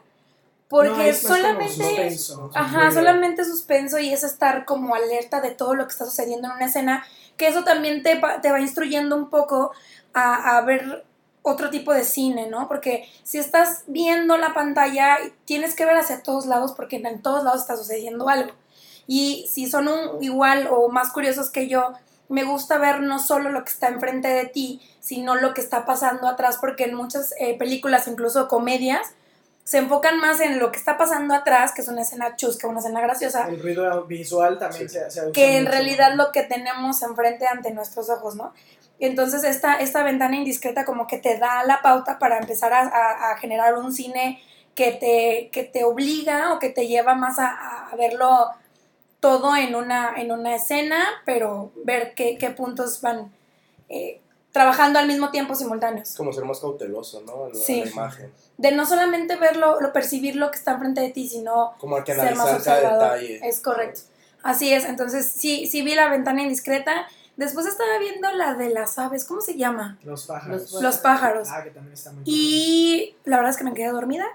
[0.72, 1.68] porque No, solamente...
[1.74, 2.50] suspenso.
[2.54, 6.54] Ajá, solamente suspenso y es estar como alerta de todo lo que está sucediendo en
[6.54, 7.04] una escena,
[7.36, 9.72] que eso también te, va- te va instruyendo un poco
[10.14, 11.04] a, a ver
[11.42, 12.68] otro tipo de cine, ¿no?
[12.68, 17.44] Porque si estás viendo la pantalla, tienes que ver hacia todos lados porque en todos
[17.44, 18.52] lados está sucediendo algo.
[19.06, 21.92] Y si son un, igual o más curiosos que yo,
[22.30, 25.84] me gusta ver no solo lo que está enfrente de ti, sino lo que está
[25.84, 29.06] pasando atrás, porque en muchas eh, películas, incluso comedias,
[29.64, 32.80] se enfocan más en lo que está pasando atrás, que es una escena chusca, una
[32.80, 34.98] escena graciosa, El ruido visual también Sí.
[34.98, 35.72] se, se usa que en mucho.
[35.72, 38.52] realidad lo que tenemos enfrente ante nuestros ojos, ¿no?
[38.98, 43.32] Entonces esta, esta ventana indiscreta como que te da la pauta para empezar a, a-
[43.32, 44.40] a generar un cine
[44.74, 48.48] que te, que te obliga o que te lleva más a, a verlo
[49.20, 53.32] todo en una, en una escena, pero ver qué, qué puntos van
[53.88, 56.14] eh, trabajando al mismo tiempo simultáneos.
[56.16, 57.44] Como ser más cauteloso, ¿no?
[57.44, 57.82] A la, Sí.
[57.82, 58.32] a la imagen.
[58.62, 62.14] De no solamente verlo, lo, percibir lo que está enfrente de ti, sino Como que
[62.14, 63.20] ser más analizar cada observador.
[63.20, 63.48] detalle.
[63.48, 64.00] Es correcto.
[64.42, 67.06] Así es, entonces sí, sí vi la ventana indiscreta.
[67.36, 69.98] Después estaba viendo la de las aves, ¿cómo se llama?
[70.04, 70.72] Los pájaros.
[70.72, 71.48] Los Los pájaros.
[71.50, 74.26] Ah, que también está muy Y la verdad es que me quedé dormida.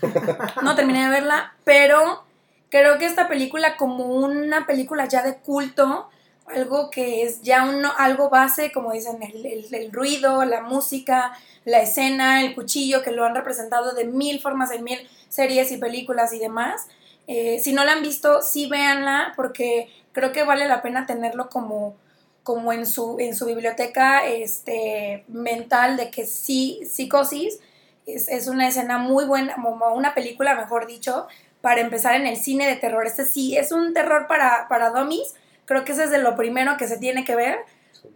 [0.62, 2.24] No terminé de verla, pero
[2.70, 6.08] creo que esta película como una película ya de culto,
[6.46, 11.32] algo que es ya un, algo base, como dicen, el, el- el ruido, la música,
[11.64, 15.78] la escena, el cuchillo, que lo han representado de mil formas en mil series y
[15.78, 16.86] películas y demás.
[17.26, 21.48] Eh, si no la han visto, sí véanla porque creo que vale la pena tenerlo
[21.48, 21.94] como,
[22.42, 27.58] como en, su, en su biblioteca este, mental de que sí, psicosis
[28.06, 31.26] es, es una escena muy buena, como una película, mejor dicho,
[31.62, 33.06] para empezar en el cine de terror.
[33.06, 35.34] Este sí es un terror para, para dummies.
[35.66, 37.58] Creo que ese es de lo primero que se tiene que ver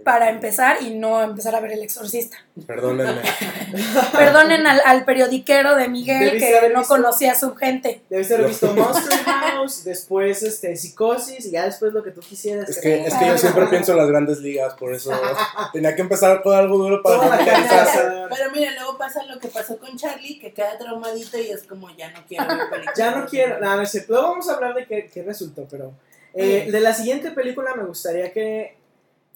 [0.05, 2.36] para empezar y no empezar a ver El Exorcista.
[2.66, 3.22] Perdónenme.
[4.12, 8.03] Perdonen al, al periodiquero de Miguel Debiste que no visto- conocía a su gente.
[8.11, 12.68] Debiste haber visto Monster House, después este, Psicosis y ya después lo que tú quisieras.
[12.68, 15.11] Es que, es que yo siempre pienso en las grandes ligas, por eso
[15.72, 18.28] tenía que empezar con algo duro para asada.
[18.28, 21.88] Pero mira, luego pasa lo que pasó con Charlie, que queda traumadito y es como
[21.96, 22.84] ya no quiero ver.
[22.96, 24.12] Ya no quiero, no, no es cierto.
[24.12, 25.92] Luego vamos a hablar de qué, qué resultó, pero
[26.39, 26.72] eh, Bien.
[26.72, 28.76] de la siguiente película me gustaría que,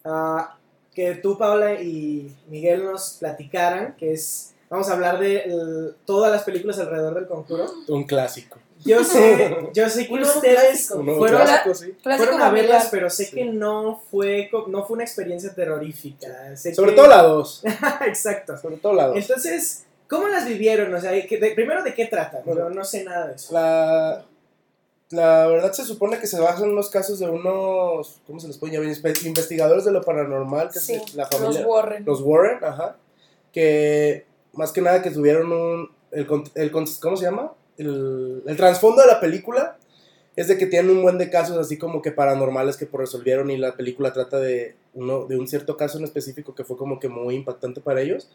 [0.05, 0.57] ah,
[0.93, 6.31] que tú, Paula y Miguel nos platicaran, que es, vamos a hablar de el- todas
[6.31, 7.65] las películas alrededor del conjuro.
[7.87, 8.59] Un clásico.
[8.85, 11.03] Yo sé, yo sé que ustedes clásico.
[11.17, 11.95] Fueron, clásico, sí.
[12.03, 13.35] Fueron a verlas, pero sé Sí.
[13.35, 16.55] que no fue, no fue una experiencia terrorífica.
[16.57, 17.63] Sé Sobre que- todo la dos.
[18.05, 18.57] Exacto.
[18.57, 19.17] Sobre todo la dos.
[19.17, 20.93] Entonces, ¿cómo las vivieron?
[20.93, 22.41] O sea, ¿qué- de- primero, ¿de qué tratan?
[22.45, 22.69] Bueno.
[22.69, 23.53] Yo no sé nada de eso.
[23.53, 24.25] La,
[25.13, 28.57] la verdad se supone que se basan en los casos de unos, ¿cómo se les
[28.57, 28.93] puede llamar?
[29.25, 31.67] Investigadores de lo paranormal, que Sí, es la los familia.
[31.67, 32.05] Warren.
[32.05, 32.97] Los Warren, ajá.
[33.51, 35.89] Que más que nada que tuvieron un.
[36.11, 37.53] El, con- el ¿Cómo se llama?
[37.77, 39.77] El, el trasfondo de la película
[40.35, 43.57] es de que tienen un buen de casos así como que paranormales que resolvieron y
[43.57, 47.07] la película trata de uno de un cierto caso en específico que fue como que
[47.09, 48.29] muy impactante para ellos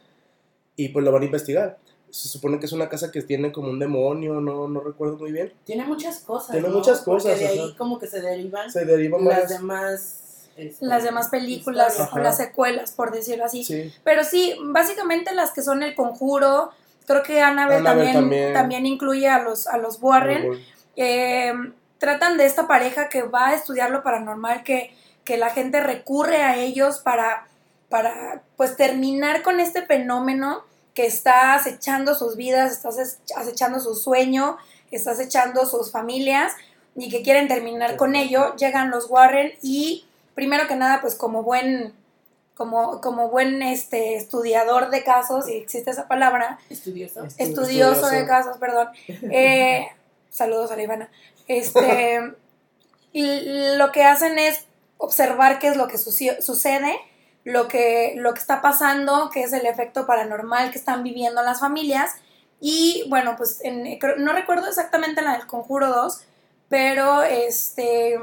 [0.76, 1.78] y pues lo van a investigar.
[2.10, 5.30] Se supone que es una casa que tiene como un demonio, no, no recuerdo muy
[5.32, 5.52] bien.
[5.64, 6.52] Tiene muchas cosas.
[6.52, 6.74] Tiene ¿no?
[6.76, 7.76] muchas Porque cosas, de ahí ajá.
[7.76, 10.24] como que se derivan Se derivan las varias- demás.
[10.56, 13.62] este, Las demás películas o las secuelas, por decirlo así.
[13.64, 13.92] Sí.
[14.04, 16.70] Pero sí, básicamente las que son El Conjuro,
[17.06, 18.52] creo que Annabelle, Annabelle también, también.
[18.54, 20.52] también incluye a los, a los Warren.
[20.96, 21.52] eh,
[21.98, 24.94] tratan de esta pareja que va a estudiar lo paranormal, que,
[25.24, 27.46] que la gente recurre a ellos para,
[27.88, 30.62] para pues terminar con este fenómeno
[30.98, 34.56] que está acechando sus vidas, está ace- acechando su sueño,
[34.90, 36.52] está acechando sus familias
[36.96, 38.56] y que quieren terminar con ello.
[38.56, 41.94] Llegan los Warren y primero que nada pues como buen
[42.56, 47.22] como, como buen este estudiador de casos, si existe esa palabra, Estudioso.
[47.24, 48.08] Estudioso, estudioso.
[48.08, 48.88] de casos, perdón.
[49.06, 49.86] Eh,
[50.30, 51.10] saludos a la Ivana.
[51.46, 52.34] Este,
[53.12, 54.64] y lo que hacen es
[54.96, 56.96] observar qué es lo que sucede,
[57.48, 61.60] lo que, lo que está pasando, qué es el efecto paranormal que están viviendo las
[61.60, 62.12] familias.
[62.60, 66.20] Y bueno, pues en- no recuerdo exactamente la del Conjuro 2,
[66.68, 68.20] pero este,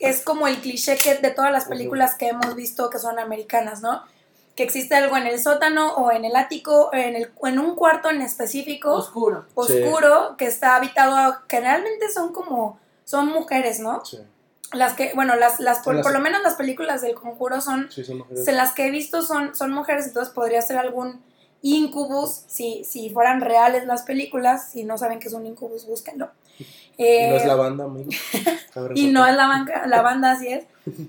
[0.00, 3.82] es como el cliché que de todas las películas que hemos visto que son americanas,
[3.82, 4.02] ¿no?
[4.56, 8.10] Que existe algo en el sótano o en el ático, en, el, en un cuarto
[8.10, 9.44] en específico, Oscuro.
[9.54, 14.04] oscuro, que está habitado, generalmente son como, son mujeres, ¿no?
[14.04, 14.18] Sí,
[14.72, 17.90] Las que, bueno, las, las por, Las- por lo menos las películas del conjuro son,
[17.90, 18.46] sí, son mujeres.
[18.54, 21.22] las que he visto son, son mujeres, entonces podría ser algún
[21.62, 26.30] incubus, si, si fueran reales las películas, si no saben que es un incubus, búsquenlo.
[26.98, 28.10] Y no es Eh, la banda, amigo.
[28.94, 30.64] Y no es la, banca, la banda, así es.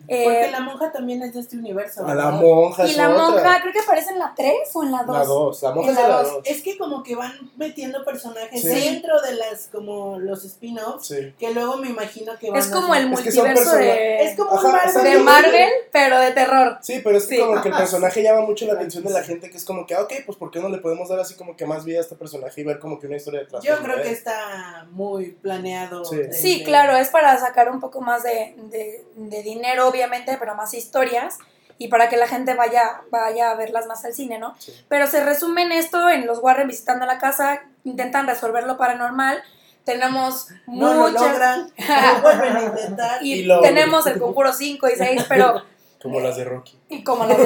[0.08, 2.06] Eh, Porque la monja también es de este universo.
[2.06, 3.24] A la monja y es la otra.
[3.30, 5.18] monja, creo que aparece en la 3 o en la 2.
[5.18, 5.62] La 2.
[5.64, 6.32] La monja En es la la dos.
[6.34, 6.42] 2.
[6.46, 8.68] Es que como que van metiendo personajes Sí.
[8.70, 11.34] dentro de las, como los spin-offs, Sí.
[11.38, 14.22] que luego me imagino que van Es como el Es que son multiverso persona- de,
[14.24, 15.04] Es como Ajá, un Marvel.
[15.04, 16.78] de Marvel, pero de terror.
[16.82, 17.42] Sí, pero es que Sí.
[17.42, 19.94] como que el personaje llama mucho la atención de la gente, que es como que,
[19.96, 22.02] ah, ok, pues ¿por qué no le podemos dar así como que más vida a
[22.02, 23.64] este personaje y ver como que una historia detrás?
[23.64, 26.04] Yo creo que está muy planeado.
[26.04, 26.16] Sí.
[26.18, 30.38] de- Sí, de- claro, es para sacar un poco más de, de- de dinero, obviamente,
[30.40, 31.38] pero más historias
[31.78, 34.56] y para que la gente vaya, vaya a verlas más al cine, ¿no?
[34.58, 34.74] Sí.
[34.88, 39.44] Pero se resume en esto, en los Warren visitando la casa, intentan resolver lo paranormal,
[39.84, 41.22] tenemos No lo muchas...
[41.22, 41.72] logran,
[42.16, 43.24] lo vuelven a intentar.
[43.24, 45.64] y Y lo- tenemos el conjuro 5 y 6, pero
[46.02, 46.78] Como las de Rocky.
[46.90, 47.44] y como las de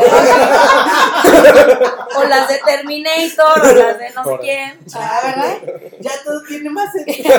[2.17, 5.81] o las de Terminator o las de no sé quién, Ah, ¿verdad?
[5.99, 7.29] Ya todo tiene más sentido.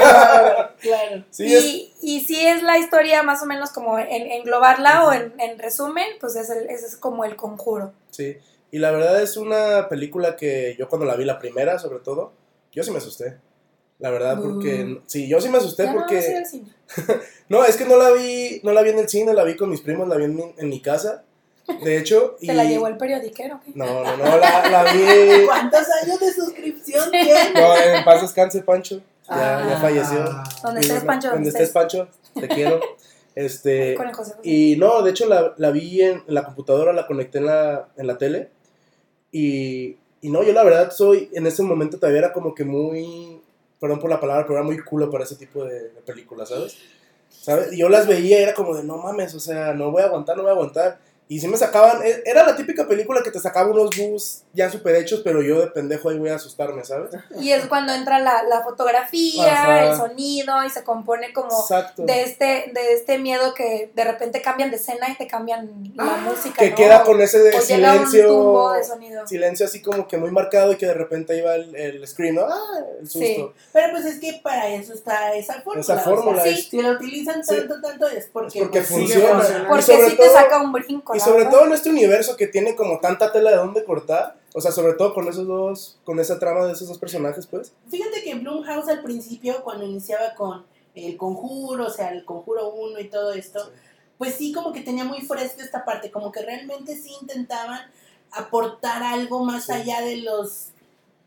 [0.81, 1.25] claro.
[1.31, 5.13] Sí, es, y, y si es la historia más o menos como en, englobarla o
[5.13, 7.93] en, en resumen, pues es el- ese es como el conjuro.
[8.11, 8.37] sí.
[8.75, 12.33] Y la verdad es una película que yo cuando la vi la primera, sobre todo,
[12.73, 13.37] yo sí me asusté.
[13.99, 14.99] La verdad, porque...
[15.05, 16.43] Sí, yo sí me asusté Ya no porque...
[16.47, 16.73] cine.
[17.49, 19.69] No, es que no la vi, no la vi en el cine, la vi con
[19.69, 21.23] mis primos, la vi en mi, en mi casa.
[21.85, 22.47] De hecho, y...
[22.47, 23.61] ¿Se la llevó el periodiquero?
[23.63, 23.73] ¿qué?
[23.75, 25.45] No, no, no, la, la vi...
[25.47, 27.53] ¿Cuántos años de suscripción tiene?
[27.55, 29.03] No, en paz descanse, Pancho.
[29.29, 29.67] Ya, Ah.
[29.69, 30.25] ya falleció.
[30.63, 31.71] Donde Y estés, Pancho, Donde estés.
[31.71, 32.09] Pancho.
[32.41, 32.81] Te quiero.
[33.35, 33.95] Este...
[33.97, 34.49] Con el José José.
[34.49, 37.89] Y no, de hecho la, la vi en, en la computadora, la conecté en la,
[37.99, 38.49] en la tele.
[39.31, 43.42] Y, y no, yo la verdad soy, en ese momento todavía era como que muy,
[43.83, 46.79] perdón por la palabra, pero era muy culo para ese tipo de, películas, ¿sabes?
[47.29, 47.77] ¿Sabes?
[47.77, 50.37] Yo las veía y era como de, no mames, o sea, no voy a aguantar,
[50.37, 51.01] no voy a aguantar.
[51.33, 54.69] Y sí me sacaban, e- era la típica película que te sacaba unos bus ya
[54.71, 57.11] super hechos, pero yo de pendejo ahí voy a asustarme, ¿sabes?
[57.41, 59.85] Y es cuando entra la, la fotografía, Ajá.
[59.93, 62.03] el sonido y se compone como Exacto.
[62.05, 66.05] de este, de este miedo que de repente cambian de escena y te cambian la
[66.19, 66.57] música.
[66.59, 66.77] que ¿no?
[66.77, 68.27] queda con ese de o llega un silencio.
[68.29, 69.27] tumbo de sonido.
[69.27, 72.43] silencio así como que muy marcado y que de repente iba el, el screen, ¿no?
[72.43, 73.21] Ah, el susto.
[73.27, 73.47] Sí.
[73.73, 75.81] Pero pues es que para eso está esa fórmula.
[75.81, 76.49] Esa o sea, fórmula sí.
[76.51, 77.57] es- Si la utilizan Sí.
[77.57, 79.67] tanto, tanto es porque, Es porque pues, funciona.
[79.69, 81.15] Porque sí te saca un brinco.
[81.15, 84.37] Y la sobre todo en este universo que tiene como tanta tela de dónde cortar,
[84.55, 87.73] o sea, sobre todo con esos dos, con esa trama de esos dos personajes, pues.
[87.89, 90.65] Fíjate que Blumhouse al principio, cuando iniciaba con
[90.95, 93.71] el conjuro, o sea, el conjuro 1 y todo esto, Sí.
[94.19, 97.81] pues sí, como que tenía muy fresco esta parte, como que realmente sí intentaban
[98.31, 99.73] aportar algo más Sí.
[99.73, 100.69] allá de los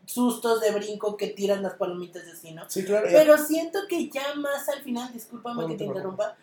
[0.06, 2.62] sustos de brinco que tiran las palomitas de así, ¿no?
[2.70, 3.08] Sí, claro.
[3.10, 6.36] Pero siento que ya más al final, discúlpame No, que te interrumpa,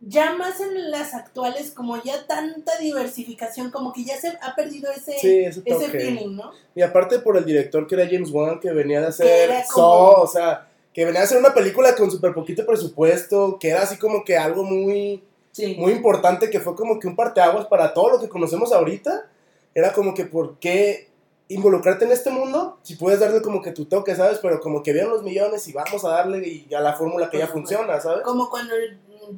[0.00, 4.90] ya más en las actuales, como ya tanta diversificación, como que ya se ha perdido
[4.90, 6.50] ese, sí, ese feeling, ¿no?
[6.74, 10.26] Y aparte por el director que era James Wan, que venía de hacer como- o
[10.26, 14.24] sea, que venía a hacer una película con súper poquito presupuesto, que era así como
[14.24, 15.22] que algo muy,
[15.52, 15.76] Sí.
[15.78, 19.26] muy importante, que fue como que un parteaguas para todo lo que conocemos ahorita.
[19.74, 21.08] Era como que, ¿por qué
[21.48, 22.78] involucrarte en este mundo?
[22.82, 24.38] Si puedes darle como que tu toque, ¿sabes?
[24.40, 27.38] Pero como que vieron los millones y vamos a darle y a la fórmula que
[27.38, 28.22] ya funciona, ¿sabes?
[28.22, 28.74] Como cuando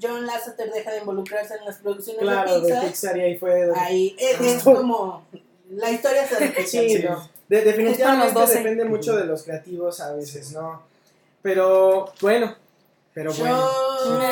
[0.01, 2.87] John Lasseter deja de involucrarse en las producciones Claro, de de Pixar.
[2.87, 3.71] Pixar y ahí fue.
[3.77, 5.25] Ahí es, como
[5.71, 6.67] la historia se repite.
[6.67, 7.03] Sí, Sí.
[7.03, 7.29] no.
[7.49, 8.59] De- definitivamente Justo en los 12.
[8.59, 10.83] depende mucho de los creativos a veces, ¿no?
[11.43, 12.55] Pero bueno,
[13.13, 13.71] pero Yo- bueno.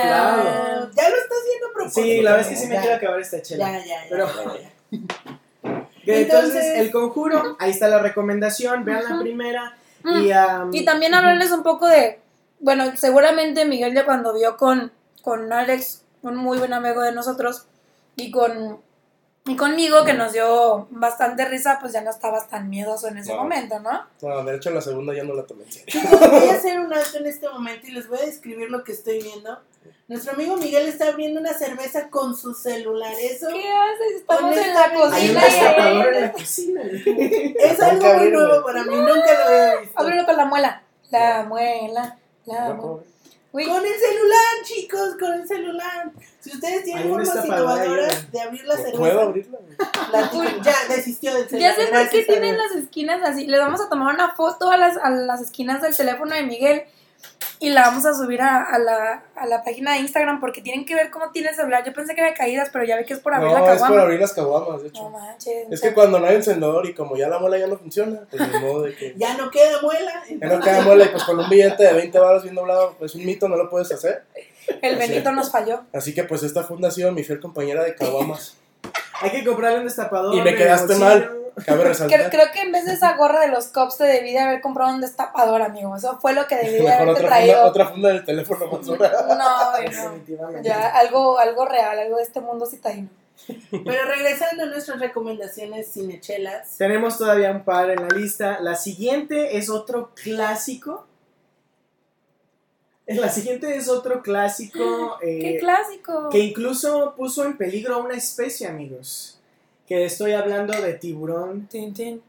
[0.03, 0.91] claro.
[0.97, 2.03] Ya lo estás viendo a propósito.
[2.03, 3.73] Sí, la verdad es que sí me Ya, quiero acabar esta chela.
[3.73, 4.07] Ya, ya, ya.
[4.09, 4.71] Pero- ya, ya.
[6.05, 9.77] Que Entonces, Entonces- el conjuro, ahí está la recomendación, vean la primera.
[10.03, 10.23] Mm.
[10.25, 12.19] Y, am, Y también hablarles un poco de,
[12.59, 14.91] bueno, seguramente Miguel ya cuando vio con,
[15.23, 17.67] con Alex, un muy buen amigo de nosotros,
[18.17, 18.81] y con
[19.47, 23.33] y conmigo, que nos dio bastante risa, pues ya no estabas tan miedoso en ese
[23.33, 23.39] No.
[23.43, 24.07] momento, ¿no?
[24.21, 25.87] No, de hecho la segunda ya no la tomé en serio.
[25.89, 28.85] Chicos, voy a hacer un alto en este momento y les voy a describir lo
[28.85, 29.59] que estoy viendo.
[30.09, 33.15] Nuestro amigo Miguel está abriendo una cerveza con su celular.
[33.19, 34.17] Eso ¿Qué haces?
[34.21, 36.83] Estamos en la Honestamente, hay un cocina destapador en la cocina.
[37.61, 38.95] es algo muy nuevo para mí.
[38.95, 40.01] Nunca lo había visto.
[40.01, 40.83] Ábrelo con la muela.
[41.11, 43.03] La muela, la muela.
[43.53, 46.13] Uy, Con el celular, chicos, con el celular.
[46.39, 48.31] Si ustedes tienen formas innovadoras ¿no?
[48.31, 49.59] de abrir la cerveza, ¿Puedo abrirla?
[50.11, 50.63] platiquen.
[50.63, 51.77] ya desistió del celular.
[51.77, 53.47] ya sé por qué tienen las esquinas así.
[53.47, 56.85] Les vamos a tomar una foto a las, a las esquinas del teléfono de Miguel.
[57.63, 60.87] Y la vamos a subir a, a la, a la página de Instagram porque tienen
[60.87, 61.85] que ver cómo tiene el celular.
[61.85, 63.65] Yo pensé que era de caídas, pero ya ve que es por abrir la No,
[63.67, 64.03] es por caguama.
[64.03, 65.03] abrir las caguamas, de hecho.
[65.03, 65.67] No manches.
[65.71, 68.51] Es que cuando no hay encendedor y como ya la muela ya no funciona, pues
[68.51, 69.15] ni modo de que...
[69.19, 70.23] Ya no queda muela.
[70.29, 73.15] Ya no queda muela y pues con un billete de 20 baros bien doblado, pues
[73.15, 74.25] un mito no lo puedes hacer.
[74.81, 75.83] El Benito nos falló.
[75.93, 78.57] Así que pues esta funda ha sido mi fiel compañera de caguamas.
[79.21, 80.35] Hay que comprarle un destapador.
[80.35, 81.31] Y me de quedaste mal.
[81.65, 82.31] Cabe Creo, resaltar.
[82.31, 84.95] creo que en vez de esa gorra de los cops te debí de haber comprado
[84.95, 85.95] un destapador, amigo.
[85.97, 87.55] Eso fue lo que debí de otra traído.
[87.55, 89.13] funda, otra funda del teléfono más dura.
[89.29, 89.79] No, no.
[89.79, 90.69] Definitivamente.
[90.69, 93.09] Ya, algo, algo real, algo de este mundo citadino.
[93.71, 96.77] Pero regresando a nuestras recomendaciones cinechelas.
[96.77, 98.61] Tenemos todavía un par en la lista.
[98.61, 101.07] La siguiente es otro clásico.
[103.07, 106.29] La siguiente es otro clásico ¡Qué eh, clásico!
[106.31, 109.40] que incluso puso en peligro a una especie, amigos.
[109.91, 111.67] Que estoy hablando de tiburón.
[111.67, 112.23] Tin, tin.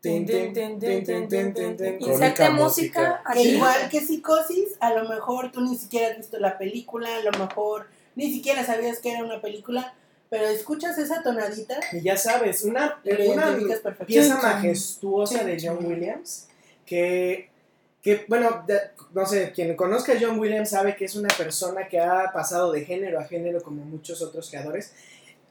[0.00, 2.00] Tin, tin, tin, tin, tin, tin, tin, tin.
[2.00, 3.20] Inserte música.
[3.32, 7.20] Que igual que Psicosis, a lo mejor tú ni siquiera has visto la película, a
[7.20, 9.92] lo mejor ni siquiera sabías que era una película,
[10.30, 13.02] pero escuchas esa tonadita Y ya sabes, una,
[14.06, 15.84] pieza majestuosa de John.
[15.84, 16.46] Williams.
[16.86, 17.48] Que,
[18.02, 21.88] que bueno, de- no sé, quien conozca a John Williams sabe que es una persona
[21.88, 24.92] que ha pasado de género a género como muchos otros creadores.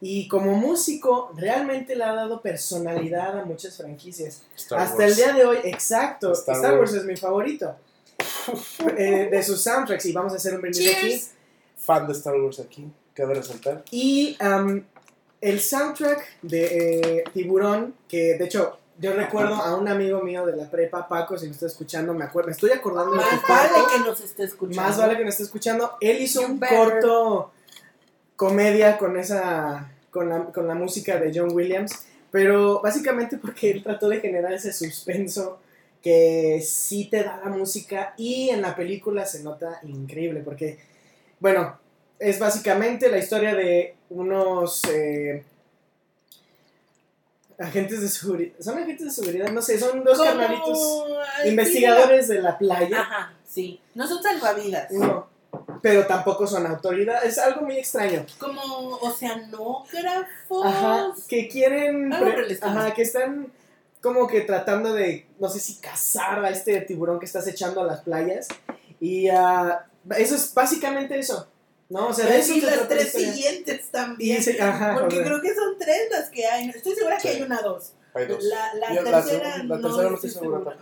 [0.05, 4.41] Y como músico, realmente le ha dado personalidad a muchas franquicias.
[4.53, 5.11] Star Hasta Wars.
[5.11, 6.33] el día de hoy, exacto.
[6.33, 6.91] Star Star, Wars.
[6.91, 7.01] Wars.
[7.01, 7.75] es mi favorito.
[8.97, 11.23] Eh, de sus soundtracks, y vamos a hacer un brindis aquí.
[11.77, 13.85] Fan de Star Wars aquí, cabe resaltar.
[13.91, 14.37] Y
[15.39, 20.57] el soundtrack de eh, Tiburón, que de hecho yo recuerdo a un amigo mío de
[20.57, 23.47] la prepa, Paco, si me está escuchando, me acuerdo, me estoy acordando de tu Más
[23.47, 24.81] vale que nos esté escuchando.
[24.81, 25.97] Más vale que me esté escuchando.
[26.01, 26.77] Él hizo You un better.
[26.77, 27.51] corto
[28.35, 33.83] comedia con esa con la, con la música de John Williams, pero básicamente porque él
[33.83, 35.59] trató de generar ese suspenso
[36.01, 40.77] que sí te da la música y en la película se nota increíble porque,
[41.39, 41.79] bueno,
[42.19, 45.43] es básicamente la historia de unos eh,
[47.57, 51.05] agentes de seguridad, son agentes de seguridad, no sé, son dos carnalitos
[51.45, 53.01] investigadores de la playa.
[53.01, 53.79] Ajá, sí.
[53.95, 54.91] No son salvavidas.
[54.91, 55.27] No,
[55.83, 57.23] pero tampoco son autoridad.
[57.25, 58.25] Es algo muy extraño.
[58.39, 58.61] Como
[59.01, 60.65] oceanógrafos.
[60.65, 62.11] Ajá, que quieren.
[62.13, 63.51] Ajá, que están
[64.01, 67.85] como que tratando de, no sé si cazar a este tiburón que estás echando a
[67.85, 68.47] las playas.
[69.01, 69.85] Y ah,
[70.17, 71.47] eso es básicamente eso.
[71.89, 72.07] ¿No?
[72.07, 73.33] O sea, de eso y las tres historia.
[73.33, 74.31] siguientes también.
[74.31, 76.69] Y ese- ajá, porque creo que son tres las que hay.
[76.69, 77.27] Estoy segura que Sí.
[77.35, 77.91] hay una dos.
[78.13, 78.41] Hay dos.
[78.43, 80.77] La, la Yo la tercera, la no, tercera no estoy segura.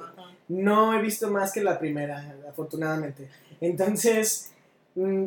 [0.47, 3.27] No he visto más que la primera, afortunadamente.
[3.59, 4.51] Entonces,
[4.95, 5.25] mm,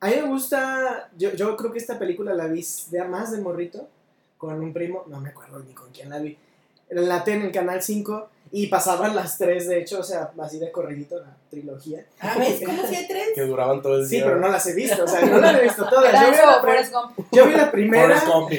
[0.00, 1.08] a mí me gusta.
[1.16, 3.88] Yo, yo creo que esta película la vi de más de morrito
[4.38, 6.36] con un primo, no me acuerdo ni con quién la vi.
[6.90, 10.60] La T en el canal 5 y pasaban las tres, de hecho, o sea, así
[10.60, 12.04] de corridito la trilogía.
[12.20, 12.60] Ah, ¿ves?
[12.64, 13.30] ¿Cómo si hay tres?
[13.34, 14.24] Que duraban todo el Sí, día.
[14.26, 16.12] pero no las he visto, o sea, no las he visto todas.
[16.12, 18.06] Yo vi, la, yo vi primera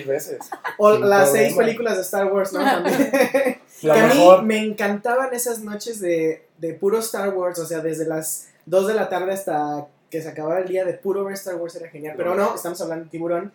[0.06, 0.40] veces.
[0.78, 1.46] o sin las problema.
[1.46, 2.60] seis películas de Star Wars, ¿no?
[2.64, 3.62] También.
[3.84, 7.80] La que a mí me encantaban esas noches de, de puro Star Wars, o sea,
[7.80, 11.34] desde las 2 de la tarde hasta que se acababa el día de puro ver
[11.34, 12.16] Star Wars era genial.
[12.18, 13.54] Pero no, estamos hablando de tiburón.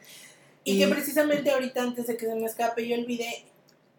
[0.65, 3.45] Y que precisamente ahorita, antes de que se me escape, yo olvidé,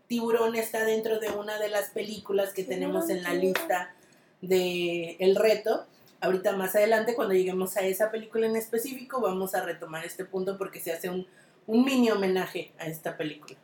[0.07, 3.95] Tiburón está dentro de una de las películas que tenemos en la lista
[4.41, 5.87] de El Reto.
[6.21, 10.57] Ahorita más adelante, cuando lleguemos a esa película en específico, vamos a retomar este punto
[10.57, 11.27] porque se hace un,
[11.67, 13.57] un mini homenaje a esta película.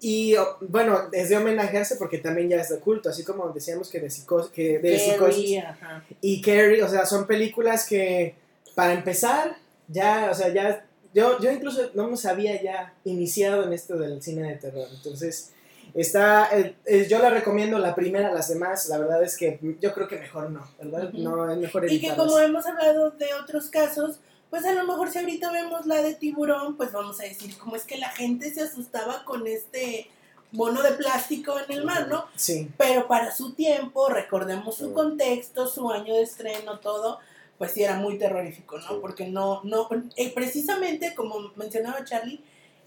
[0.00, 3.98] Y bueno, es de homenajearse porque también ya es de culto, así como decíamos que
[4.00, 6.04] de, psico- que de Carrie, psicosis ajá.
[6.20, 8.34] y Carrie, o sea, son películas que
[8.74, 9.56] para empezar,
[9.88, 10.84] ya, o sea, ya,
[11.14, 15.52] yo, yo incluso no me había ya iniciado en esto del cine de terror, entonces
[15.94, 19.94] está, eh, eh, yo la recomiendo la primera, las demás, la verdad es que yo
[19.94, 21.08] creo que mejor no, ¿verdad?
[21.08, 21.22] Ujú.
[21.22, 22.26] No, es mejor Y que evitarlas.
[22.26, 24.18] como hemos hablado de otros casos,
[24.50, 27.76] pues a lo mejor si ahorita vemos la de tiburón, pues vamos a decir, cómo
[27.76, 30.08] es que la gente se asustaba con este
[30.52, 32.26] mono de plástico en el mar, ¿no?
[32.36, 37.18] Sí, Pero para su tiempo, recordemos su contexto, su año de estreno, todo,
[37.58, 38.88] pues sí era muy terrorífico, ¿no?
[38.88, 38.94] Sí.
[39.00, 42.40] Porque no, no, eh, precisamente como mencionaba Charlie,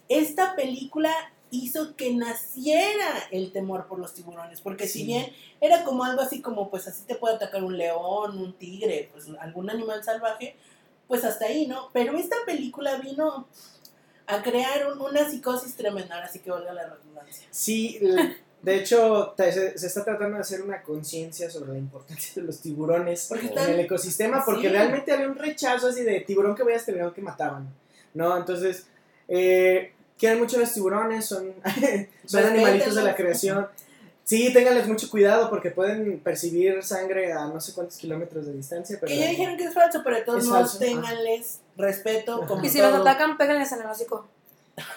[0.07, 1.13] esta película
[1.51, 5.31] hizo que naciera el temor por los tiburones, porque si bien
[5.61, 9.27] era como algo así como, pues así te puede atacar un león, un tigre, pues
[9.39, 10.55] algún animal salvaje,
[11.09, 11.89] pues hasta ahí, ¿no?
[11.91, 13.47] Pero esta película vino
[14.27, 17.47] a crear un- una psicosis tremenda, ahora sí que valga la redundancia.
[17.51, 17.99] sí,
[18.61, 22.59] de hecho se, se está tratando de hacer una conciencia sobre la importancia de los
[22.59, 24.67] tiburones Porque en el ecosistema, porque Sí.
[24.69, 27.73] realmente había un rechazo así de tiburón que veas tiburón que mataban,
[28.13, 28.37] ¿no?
[28.37, 28.85] Entonces,
[29.27, 31.53] eh, quieren mucho los tiburones, son,
[32.25, 33.67] son animalitos de la creación.
[34.29, 38.95] Sí, ténganles mucho cuidado porque pueden percibir sangre a no sé cuántos kilómetros de distancia.
[38.99, 42.45] Pero Que ya dijeron que es falso, pero de todos modos ténganles respeto.
[42.47, 42.91] Como Y si todo.
[42.91, 44.27] los atacan, péganles en el hocico.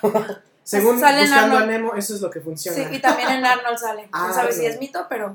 [0.65, 1.65] según Sale Buscando a.
[1.65, 2.77] Nemo, eso es lo que funciona.
[2.77, 4.07] Sí, y también en Arnold sale.
[4.13, 5.35] Ah, No sabes si es mito, pero.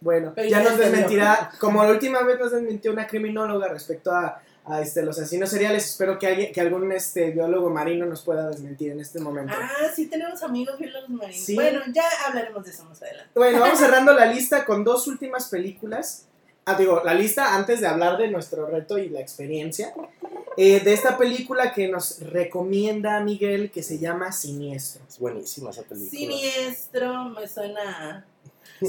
[0.00, 4.10] Bueno, Pero ya ya nos desmentirá, como la última vez nos desmintió una criminóloga respecto
[4.10, 8.22] a, a, este, los asesinos seriales, espero que, alguien, que algún este, biólogo marino nos
[8.22, 9.54] pueda desmentir en este momento.
[9.56, 11.44] Ah, sí, tenemos amigos biólogos marinos.
[11.44, 11.54] Sí.
[11.54, 13.30] Bueno, ya hablaremos de eso más adelante.
[13.34, 16.26] Bueno, vamos cerrando la lista con dos últimas películas.
[16.64, 19.94] Ah, digo, la lista antes de hablar de nuestro reto y la experiencia.
[20.56, 25.02] eh, de esta película que nos recomienda Miguel, que se llama Siniestro.
[25.08, 26.10] Es buenísima esa película.
[26.10, 28.26] Siniestro, me suena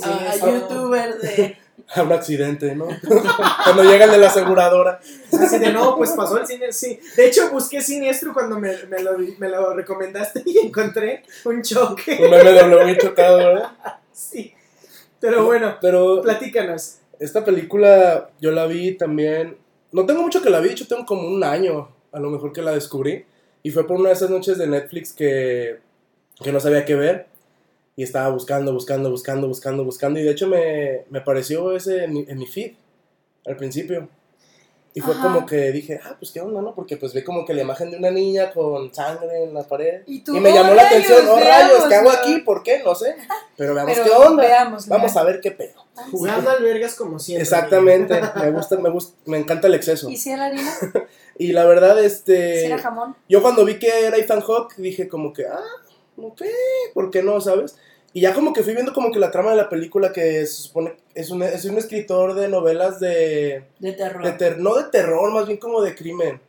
[0.04, 0.52] a, a- a Siniestro.
[0.60, 1.58] youtuber de...
[1.96, 2.88] A un accidente, ¿no?
[3.64, 5.00] Cuando llega el de la aseguradora.
[5.32, 7.00] Así de, no, pues pasó el cine, sí.
[7.16, 12.18] De hecho, busqué Siniestro cuando me, me lo, me lo recomendaste y encontré un choque.
[12.22, 13.72] Un meme de muy chocado, ¿verdad?
[14.12, 14.54] Sí.
[15.20, 16.98] Pero bueno, Pero platícanos.
[17.20, 19.58] esta película yo la vi también.
[19.92, 22.52] No tengo mucho que la vi, de hecho tengo como un año a lo mejor
[22.52, 23.24] que la descubrí.
[23.64, 25.80] Y fue por una de esas noches de Netflix que,
[26.44, 27.28] que no sabía qué ver.
[27.98, 30.20] Y estaba buscando, buscando, buscando, buscando, buscando.
[30.20, 32.74] Y de hecho me, me apareció ese en mi, en mi feed
[33.46, 34.08] al principio.
[34.94, 35.22] Y fue Ajá.
[35.24, 36.74] como que dije, ah, pues qué onda, ¿no?
[36.74, 40.02] Porque pues vi como que la imagen de una niña con sangre en la pared.
[40.08, 42.20] Y tú, Y me "Oh, llamó la atención, oh rayos, ¿qué hago veámoslo".
[42.20, 42.38] aquí?
[42.42, 42.82] ¿Por qué?
[42.84, 43.16] No sé.
[43.58, 44.44] Pero veamos Pero qué onda.
[44.44, 44.96] veámoslo.
[44.96, 45.86] Vamos a ver qué pedo.
[46.12, 47.44] Jugando albergas como siempre.
[47.44, 50.10] Exactamente, me gusta, me gusta, me encanta el exceso.
[50.10, 50.72] ¿Y si era harina?
[51.40, 53.16] Y la verdad, ¿Si este, era jamón?
[53.30, 55.62] yo cuando vi que era Ethan Hawke, dije como que, ah,
[56.18, 56.42] ok,
[56.94, 57.78] ¿por qué no, sabes?
[58.14, 60.64] Y ya como que fui viendo como que la trama de la película que se
[60.64, 64.24] supone es un, es un escritor de novelas de, de terror.
[64.24, 66.42] de ter- no de terror, más bien como de crimen.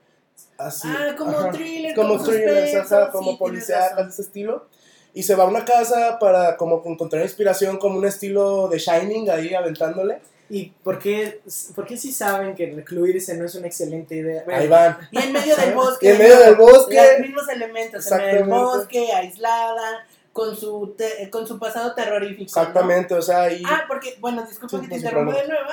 [0.56, 0.88] Así.
[0.90, 1.50] ah, como ajá.
[1.50, 3.54] thriller, como como thrillers, ajá, como razón.
[3.54, 4.66] de ese estilo.
[5.14, 9.30] Y se va a una casa para como encontrar inspiración, como un estilo de Shining
[9.30, 10.20] ahí aventándole.
[10.50, 11.42] ¿Y por qué,
[11.74, 14.42] por qué sí saben que recluirse no es una excelente idea?
[14.44, 14.98] Bueno, Ahí van.
[15.10, 16.06] Y en medio del bosque.
[16.06, 16.94] Y en medio del bosque.
[16.96, 18.10] Los mismos elementos.
[18.12, 22.40] En medio del bosque, aislada, con su, te- con su pasado terrorífico.
[22.40, 22.62] ¿no?
[22.62, 23.62] Exactamente, o sea, y...
[23.66, 25.70] Ah, porque, bueno, disculpa Sí, que te interrumpa de nuevo.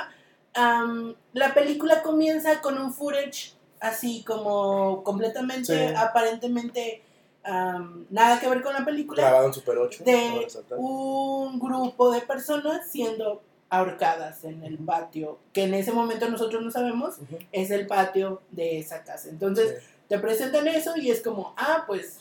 [1.32, 5.94] La película comienza con un footage así como completamente, Sí.
[5.96, 7.02] aparentemente,
[7.44, 10.04] am, nada que ver con la película, grabado en Super 8.
[10.04, 10.46] de
[10.76, 16.70] un grupo de personas siendo ahorcadas en el patio, que en ese momento nosotros no
[16.70, 17.16] sabemos,
[17.52, 19.28] es el patio de esa casa.
[19.28, 19.86] Entonces, Sí.
[20.08, 22.20] te presentan eso y es como, ah, pues,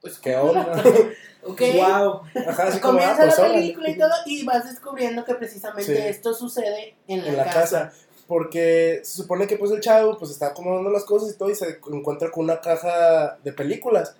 [0.00, 0.72] pues, ¿Qué onda?
[1.44, 1.60] ok.
[1.74, 2.22] Wow.
[2.48, 3.54] Ajá, así como, ah, Comienza pues, la órale.
[3.60, 6.02] película y todo, y vas descubriendo que precisamente Sí.
[6.02, 7.60] esto sucede en la, En la casa.
[7.60, 7.92] casa.
[8.26, 11.54] Porque se supone que pues el chavo pues está acomodando las cosas y todo y
[11.54, 14.16] se encuentra con una caja de películas.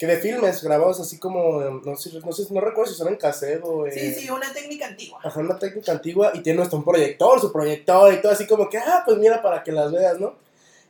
[0.00, 3.16] Que de filmes grabados así como, no sé, no, sé, no recuerdo si son en
[3.16, 3.84] cassette o...
[3.92, 5.20] Sí, eh, sí, una técnica antigua.
[5.22, 8.70] Ajá, una técnica antigua y tiene hasta un proyector, su proyector y todo así como
[8.70, 10.34] que, ah, pues mira para que las veas, ¿no?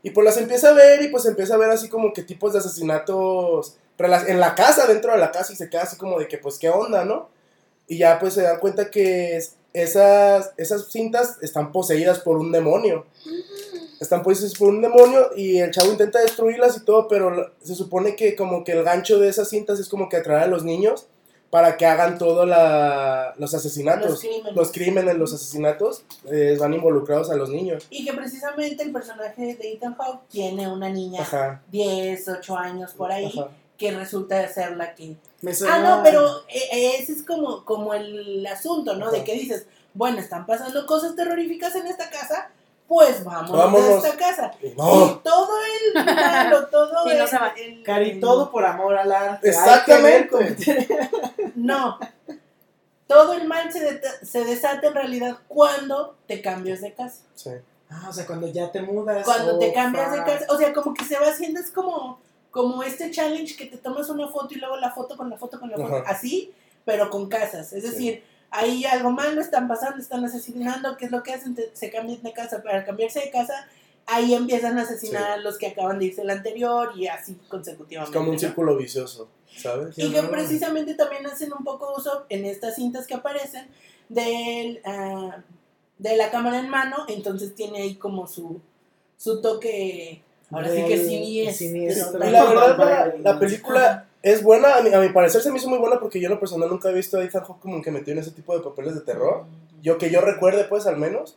[0.04, 2.52] Y pues las empieza a ver y pues empieza a ver así como que tipos
[2.52, 6.28] de asesinatos en la casa, dentro de la casa y se queda así como de
[6.28, 7.28] que pues qué onda, ¿no?
[7.88, 12.52] Y ya pues se dan cuenta que es- esas, esas cintas están poseídas por un
[12.52, 13.06] demonio.
[14.00, 18.16] Están poseídas por un demonio y el chavo intenta destruirlas y todo, pero se supone
[18.16, 21.06] que como que el gancho de esas cintas es como que atraer a los niños
[21.50, 22.46] para que hagan todos
[23.36, 24.08] los asesinatos.
[24.10, 24.54] Los crímenes.
[24.56, 27.86] Los crímenes, los asesinatos eh, van involucrados a los niños.
[27.90, 31.60] Y que precisamente el personaje de Ethan Hawke tiene una niña, Ajá.
[31.70, 33.48] 10, 8 años por ahí, ajá.
[33.76, 35.16] que resulta ser la que...
[35.42, 39.10] Me suena- Ah, no, pero eh, eh, ese es como, como el asunto, ¿no?
[39.10, 42.50] De que dices, bueno, están pasando cosas terroríficas en esta casa,
[42.90, 43.72] pues Vámonos.
[43.72, 44.52] de esta casa.
[44.60, 45.48] Y todo
[45.94, 47.54] el malo, todo Y no el, se va.
[47.56, 49.48] el- Cari, todo por amor al arte.
[49.48, 50.88] Exactamente.
[51.54, 52.00] No.
[53.06, 57.22] Todo el mal se, se desata en realidad cuando te cambias de casa.
[57.36, 57.50] Sí.
[57.90, 59.24] Ah, o sea, cuando ya te mudas.
[59.24, 60.46] Cuando oh, te cambias de casa.
[60.48, 62.18] O sea, como que se va haciendo, es como,
[62.50, 65.60] como este challenge que te tomas una foto y luego la foto con la foto
[65.60, 65.94] con la foto.
[65.94, 66.10] Ajá.
[66.10, 66.52] Así,
[66.84, 67.72] pero con casas.
[67.72, 68.20] Es Sí.
[68.50, 70.96] Ahí algo malo están pasando, están asesinando.
[70.96, 71.56] ¿Qué es lo que hacen?
[71.72, 72.62] Se cambian de casa.
[72.62, 73.68] Para cambiarse de casa,
[74.06, 75.30] ahí empiezan a asesinar Sí.
[75.32, 78.16] a los que acaban de irse el anterior y así Es consecutivamente.
[78.16, 78.40] como un ¿no?
[78.40, 79.96] círculo vicioso, ¿sabes?
[79.98, 80.30] Y que horror.
[80.32, 83.68] precisamente también hacen un poco uso en estas cintas que aparecen
[84.08, 85.38] del, ah,
[85.98, 88.60] de la cámara en mano, entonces tiene ahí como su,
[89.16, 91.66] su toque, ahora sí que Real, siniestro.
[91.66, 92.26] siniestro.
[92.26, 95.58] Y la verdad, la, la película es buena, a mi, a mi parecer se me
[95.58, 97.80] hizo muy buena porque yo en lo personal nunca he visto a Ethan Hawke como
[97.82, 99.44] que metido en ese tipo de papeles de terror.
[99.82, 101.36] Yo que yo recuerde, pues, al menos.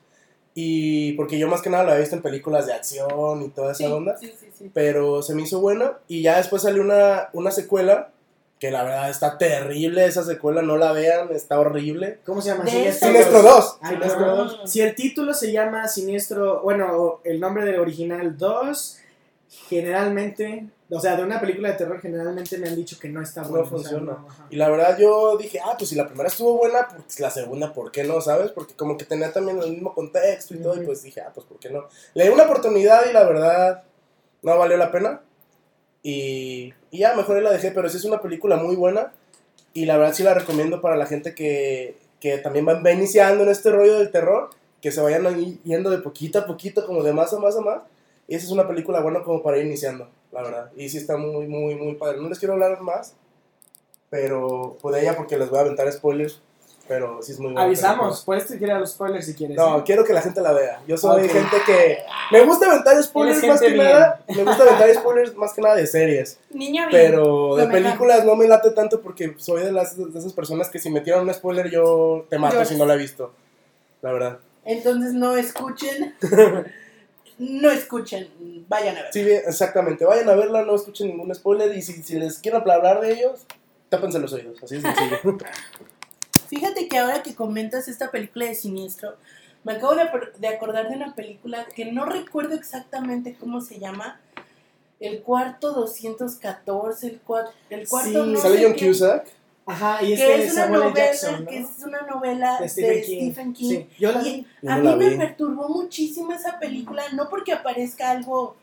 [0.55, 3.71] Y porque yo más que nada lo había visto en películas de acción y toda
[3.71, 4.17] esa Sí, onda.
[4.17, 4.71] sí, sí, sí.
[4.73, 5.97] Pero se me hizo buena.
[6.07, 8.09] Y ya después salió una, una secuela
[8.59, 12.19] que la verdad está terrible esa secuela, no la vean, está horrible.
[12.25, 12.65] ¿Cómo se llama?
[12.67, 13.55] Siniestro Siniestro dos.
[13.55, 13.77] 2.
[13.81, 14.35] Ah, Siniestro no.
[14.35, 14.61] 2.
[14.65, 18.99] Si el título se llama Siniestro, bueno, el nombre del original 2,
[19.69, 23.41] generalmente, o sea, de una película de terror generalmente me han dicho que no está
[23.43, 23.63] No bueno.
[23.63, 24.11] o sea, funciona.
[24.13, 24.27] no.
[24.49, 27.71] Y la verdad yo dije, ah, pues si la primera estuvo buena, pues la segunda,
[27.73, 28.19] ¿por qué no?
[28.21, 28.51] ¿Sabes?
[28.51, 31.45] Porque como que tenía también el mismo contexto y todo, y pues dije, ah, pues
[31.45, 31.85] ¿por qué no?
[32.13, 33.83] Le di una oportunidad y la verdad
[34.41, 35.21] no valió la pena.
[36.01, 39.13] Y, y ya, mejor la dejé, pero sí es una película muy buena.
[39.73, 43.43] Y la verdad sí la recomiendo para la gente que, que también va, va iniciando
[43.43, 44.49] en este rollo del terror,
[44.81, 45.25] que se vayan
[45.63, 47.81] yendo de poquito a poquito, como de más a más a más.
[48.27, 50.71] Y esa es una película buena como para ir iniciando, la verdad.
[50.75, 52.19] Y sí está muy, muy, muy padre.
[52.21, 53.13] No les quiero hablar más,
[54.09, 56.41] pero pues de ella porque les voy a aventar spoilers.
[56.85, 57.63] Pero sí es muy buena.
[57.63, 59.55] Avisamos, puedes tirar los spoilers si quieres.
[59.55, 59.83] No, ¿eh?
[59.85, 60.81] quiero que la gente la vea.
[60.85, 61.31] Yo soy Ok.
[61.31, 61.99] gente que.
[62.29, 64.21] Me gusta aventar spoilers más que gente nada.
[64.27, 66.39] Me gusta aventar spoilers más que nada de series.
[66.51, 67.01] Niña bien.
[67.01, 67.71] Pero de Lo mejor.
[67.71, 70.99] películas no me late tanto porque soy de, las, de esas personas que si me
[70.99, 73.31] tiran un spoiler yo te mato si no la he visto.
[74.01, 74.39] La verdad.
[74.65, 76.15] Entonces no escuchen.
[77.39, 78.27] no escuchen.
[78.67, 79.13] Vayan a ver.
[79.13, 80.05] Sí, exactamente.
[80.05, 81.75] Vayan a verla, no escuchen ningún spoiler.
[81.75, 83.41] Y si, si les quiero hablar de ellos,
[83.89, 84.61] tápense los oídos.
[84.63, 85.17] Así de sencillo.
[86.49, 89.15] Fíjate que ahora que comentas esta película de Siniestro,
[89.63, 90.03] me acabo de,
[90.37, 94.19] de acordar de una película que no recuerdo exactamente cómo se llama.
[94.99, 99.27] El cuarto 214, el, cua- el cuarto Sí, no Sale John qué, Cusack.
[99.65, 100.89] Ajá, y que es es una Samuel L.
[100.89, 101.49] novela, Jackson, ¿no?
[101.49, 103.69] que es una novela De de Stephen Stephen King.
[103.69, 103.69] King.
[103.69, 104.47] Sí, yo la Y.
[104.61, 108.55] Yo a mí me perturbó muchísimo esa película, no porque aparezca algo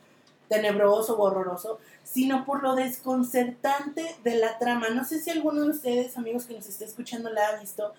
[0.49, 4.91] tenebroso o horroroso, sino por lo desconcertante de la trama.
[4.91, 7.95] No sé si alguno de ustedes, amigos que nos esté escuchando, la ha visto,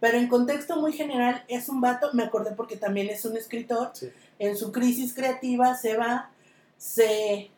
[0.00, 3.90] pero en contexto muy general es un vato, me acordé porque también es un escritor,
[3.92, 4.10] Sí.
[4.38, 6.30] en su crisis creativa se va,
[6.78, 7.50] se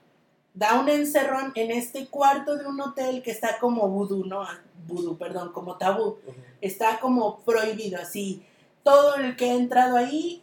[0.58, 4.42] da un encerrón en este cuarto de un hotel que está como vudú, ¿no?
[4.42, 6.16] Ah, Vudú, perdón, como tabú
[6.62, 8.42] está como prohibido, así.
[8.82, 10.42] Todo el que ha entrado ahí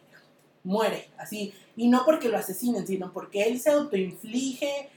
[0.64, 1.54] muere, así.
[1.76, 4.90] Y no porque lo asesinen, sino porque él se autoinflige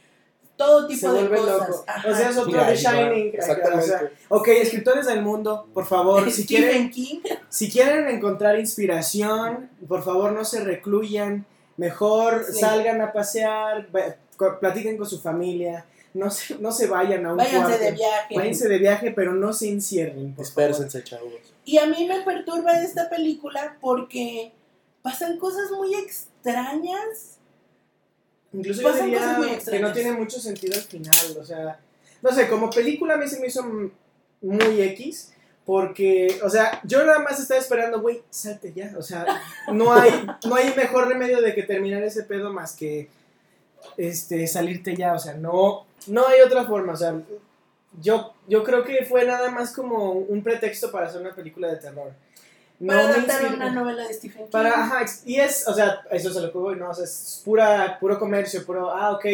[0.57, 1.69] todo tipo Se de cosas.
[1.69, 1.85] loco.
[2.11, 3.31] O sea, es otro de Shining.
[3.35, 3.85] Exactamente.
[3.85, 9.71] O sea, ok, escritores del mundo, por favor, si quieren, King, si quieren encontrar inspiración,
[9.89, 11.47] por favor no se recluyan.
[11.79, 12.61] Mejor Sí.
[12.61, 13.89] salgan a pasear,
[14.61, 15.84] platiquen con su familia.
[16.14, 17.84] No se, no se vayan a un váyanse cuarto.
[17.84, 18.34] de viaje.
[18.34, 20.34] Váyanse de viaje, pero no se encierren.
[20.36, 21.32] Dispérsense, chavos.
[21.64, 24.53] Y a mí me perturba esta película porque
[25.03, 27.39] pasan cosas muy extrañas.
[28.53, 31.78] Incluso yo Pasan cosas muy diría que no tiene mucho sentido al final, o sea,
[32.22, 33.62] no sé, como película a mí se me hizo
[34.41, 35.32] muy X,
[35.66, 39.26] porque, o sea, yo nada más estaba esperando, güey, salte ya, o sea,
[39.72, 43.11] no hay, no hay mejor remedio de que terminar ese pedo más que,
[43.97, 47.14] este, salirte ya, o sea, no, no hay otra forma, o sea,
[48.01, 51.76] yo, yo creo que fue nada más como un pretexto para hacer una película de
[51.76, 52.12] terror.
[52.81, 53.57] No Para adaptar inspiró.
[53.57, 54.51] una novela de Stephen King.
[54.53, 56.91] Para, ajá, y es, o sea, eso se lo que voy, ¿no?
[56.91, 59.26] O sea, es pura, puro comercio, puro, ah, ok,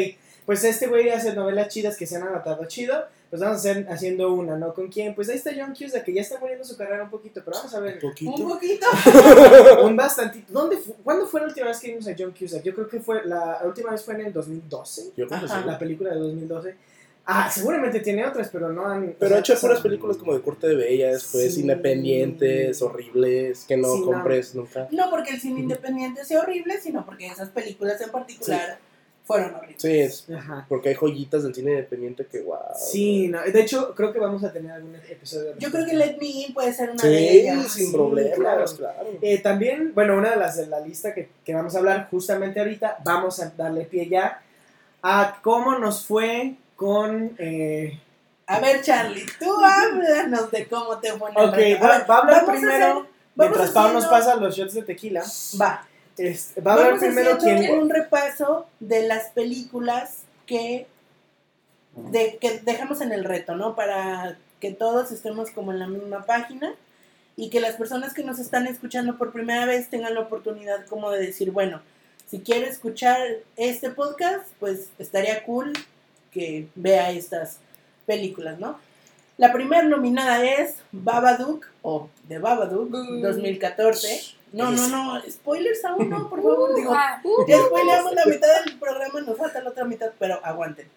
[0.46, 3.86] pues este güey hace novelas chidas que se han adaptado chido, pues vamos a hacer
[3.90, 4.72] haciendo una, ¿no?
[4.74, 5.14] ¿Con quién?
[5.14, 7.74] Pues ahí está John Cusack, que ya está muriendo su carrera un poquito, pero vamos
[7.74, 8.48] a ver, Un Un poquito.
[8.48, 8.86] poquito.
[9.84, 10.52] un bastantito.
[10.52, 12.62] ¿Dónde fu- ¿Cuándo fue la última vez que vimos a John Cusack?
[12.62, 15.46] Yo creo que fue, la, la última vez fue en el 2012, Yo creo que
[15.46, 15.60] Ajá.
[15.62, 15.66] sí.
[15.66, 16.76] la película de 2012.
[17.26, 19.16] Ah, seguramente tiene otras, pero no han...
[19.18, 21.62] Pero ha hecho puras películas como de corte de bellas, pues Sí.
[21.62, 24.06] independientes, horribles, que no Sí, no.
[24.06, 24.88] compres nunca.
[24.90, 28.78] No porque el cine independiente sea horrible, sino porque esas películas en particular
[29.24, 29.80] fueron horribles.
[29.80, 30.66] Sí, es Ajá.
[30.68, 32.58] porque hay joyitas del cine independiente que wow.
[32.76, 35.54] Sí, no, de hecho, creo que vamos a tener algún episodio.
[35.58, 37.72] Yo creo que Let Me In puede ser una Sí, de ellas.
[37.72, 38.64] sin Sí, problemas, claro.
[38.76, 39.08] claro.
[39.22, 42.60] Eh, también, bueno, una de las de la lista que, que vamos a hablar justamente
[42.60, 44.42] ahorita, vamos a darle pie ya
[45.02, 47.34] a cómo nos fue con...
[47.38, 47.98] eh,
[48.46, 52.24] A ver, Charlie, tú háblanos de cómo te fue ok, va, ver, va a hablar
[52.26, 53.02] vamos a primero, hacer-
[53.36, 55.22] mientras Pau nos pasa los shots de tequila,
[55.60, 55.86] Va.
[56.16, 57.78] Este, va a primero quién...
[57.78, 60.86] un repaso de las películas que,
[61.96, 63.74] de, que dejamos en el reto, ¿no?
[63.74, 66.74] Para que todos estemos como en la misma página
[67.36, 71.10] y que las personas que nos están escuchando por primera vez tengan la oportunidad como
[71.10, 71.82] de decir, bueno,
[72.26, 73.20] si quiere escuchar
[73.56, 75.72] este podcast, pues estaría cool
[76.30, 77.58] que vea estas
[78.06, 78.78] películas, ¿no?
[79.36, 84.36] La primera nominada es Babadook o The Babadook 2014.
[84.56, 86.74] No, no, no, spoilers aún no, por favor.
[86.74, 90.88] Digo, Ah, ya spoileamos la mitad del programa, nos falta la otra mitad, pero aguanten.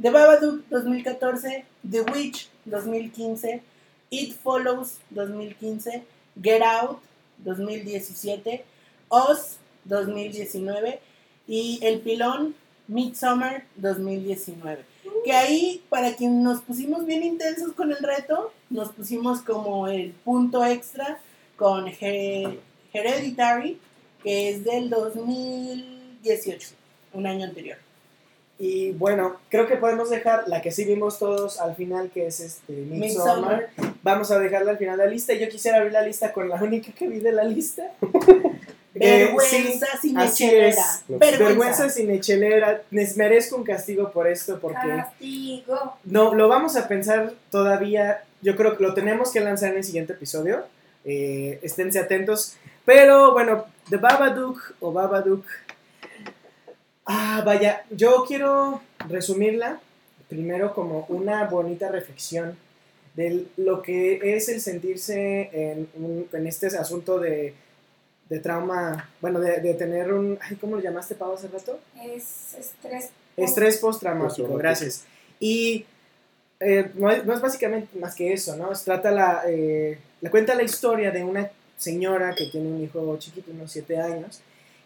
[0.00, 3.62] The Babadook 2014, The Witch 2015,
[4.10, 6.04] It Follows 2015,
[6.42, 6.98] Get Out
[7.38, 8.64] 2017,
[9.08, 11.00] Oz 2019
[11.46, 12.54] y El Pilón
[12.88, 14.84] Midsummer 2019.
[15.24, 20.12] Que ahí, para quien nos pusimos bien intensos con el reto, nos pusimos como el
[20.12, 21.18] punto extra
[21.56, 22.58] con He-
[22.94, 23.78] Hereditary,
[24.22, 26.68] que es del 2018,
[27.12, 27.76] un año anterior.
[28.58, 32.38] Y bueno, creo que podemos dejar la que sí vimos todos al final, que es
[32.38, 33.68] este Midsommar.
[33.68, 33.94] Midsommar.
[34.02, 35.34] Vamos a dejarla al final de la lista.
[35.34, 37.92] Yo quisiera abrir la lista con la única que vi de la lista.
[38.96, 40.68] Eh, Vergüenza sí, echelera.
[40.68, 41.02] es.
[41.08, 41.44] Vergüenza.
[41.44, 42.80] Vergüenza sin echelera.
[42.92, 45.96] Les merezco un castigo por esto porque Castigo.
[46.04, 48.22] no lo vamos a pensar todavía.
[48.40, 50.62] Yo creo que lo tenemos que lanzar en el siguiente episodio.
[51.04, 52.54] Eh, esténse atentos.
[52.84, 55.44] Pero bueno, The Babadook o Babadook.
[57.06, 59.80] Ah, vaya, yo quiero resumirla
[60.28, 62.56] primero como una bonita reflexión
[63.14, 67.54] de lo que es el sentirse en, un- en este asunto de,
[68.28, 71.78] de trauma, bueno, de, de tener un, ay, ¿cómo lo llamaste, Pau, hace rato?
[72.02, 73.10] Es estrés.
[73.36, 75.04] Estrés postraumático, gracias.
[75.38, 75.84] Y
[76.60, 78.74] eh, no, es, no es básicamente más que eso, ¿no?
[78.74, 83.16] Se trata la, eh, le cuenta la historia de una señora que tiene un hijo
[83.18, 84.40] chiquito, unos 7 años,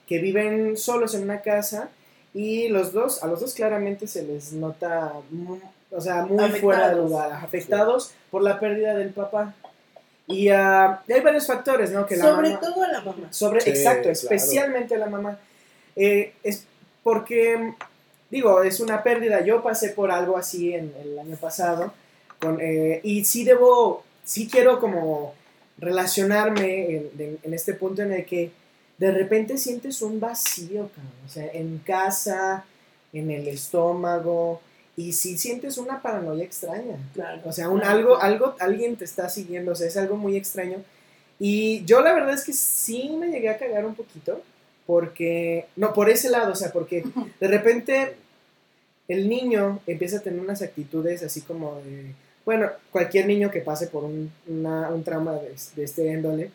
[0.06, 1.88] que viven solos en una casa
[2.34, 5.58] y los dos, a los dos claramente se les nota, mu-
[5.90, 6.60] o sea, muy Afectados.
[6.60, 9.54] fuera de lugar, afectados por la pérdida del papá.
[10.26, 12.04] Y y hay varios factores, ¿no?
[12.04, 13.32] Que la Sobre mamá- todo a la mamá.
[13.32, 14.12] sobre, Sí, exacto, claro.
[14.12, 15.38] especialmente la mamá.
[15.96, 16.64] Eh, es
[17.02, 17.72] porque,
[18.30, 19.40] digo, es una pérdida.
[19.42, 21.94] Yo pasé por algo así en el año pasado.
[22.40, 25.34] Con, eh, y sí debo, sí quiero como
[25.78, 28.50] relacionarme en, este punto en el que
[28.98, 31.12] de repente sientes un vacío, cabrón.
[31.26, 32.64] O sea, en casa,
[33.12, 34.60] en el estómago.
[34.96, 36.98] Y sí sientes una paranoia extraña.
[37.14, 37.42] Claro.
[37.44, 40.78] O sea, un algo, algo, alguien te está siguiendo, o sea, es algo muy extraño.
[41.38, 44.42] Y yo la verdad es que sí me llegué a cagar un poquito,
[44.86, 47.04] porque, no, por ese lado, o sea, porque
[47.40, 48.16] de repente
[49.06, 52.12] el niño empieza a tener unas actitudes así como de,
[52.48, 56.50] bueno, cualquier niño que pase por un, una- un trauma de, de este índole,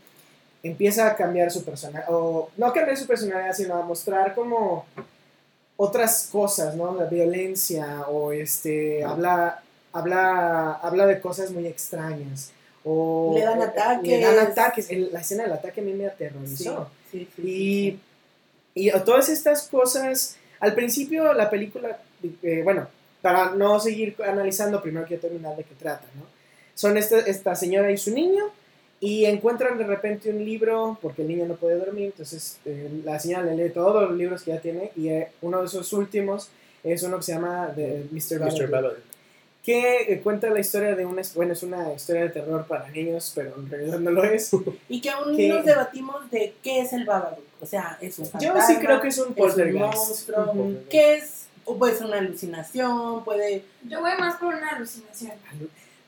[0.63, 4.87] empieza a cambiar su personalidad, o no cambiar su personalidad, sino a mostrar como
[5.77, 6.95] otras cosas, ¿no?
[6.95, 9.61] La violencia o este, habla,
[9.91, 12.51] habla, habla de cosas muy extrañas.
[12.83, 14.09] O, Le dan ataques.
[14.09, 14.89] Le dan ataques.
[14.89, 16.89] El- la escena del ataque a mí me aterrorizó.
[17.11, 17.99] Sí, sí, sí,
[18.75, 21.99] Y, y todas estas cosas, al principio la película,
[22.41, 22.87] eh, bueno,
[23.23, 26.25] para no seguir analizando, primero quiero terminar de qué trata, ¿no?
[26.75, 28.43] Son esta, esta señora y su niño
[28.99, 33.19] y encuentran de repente un libro, porque el niño no puede dormir, entonces eh, la
[33.19, 36.49] señora le lee todos los libros que ya tiene y eh, uno de esos últimos
[36.83, 38.39] es uno que se llama The Mr.
[38.41, 38.69] Mr.
[38.69, 38.97] Babadook.
[39.63, 43.31] que eh, cuenta la historia de una, bueno, es una historia de terror para niños,
[43.35, 44.51] pero en realidad no lo es.
[44.89, 47.39] Y que aún que- nos debatimos de qué es el Babadook.
[47.61, 49.79] O sea, es un Yo fantasma, sí creo que es un es un poltergeist.
[49.79, 50.71] monstruo.
[50.89, 51.42] ¿Qué es?
[51.65, 53.63] O puede ser una alucinación, puede...
[53.87, 55.31] Yo voy más por una alucinación.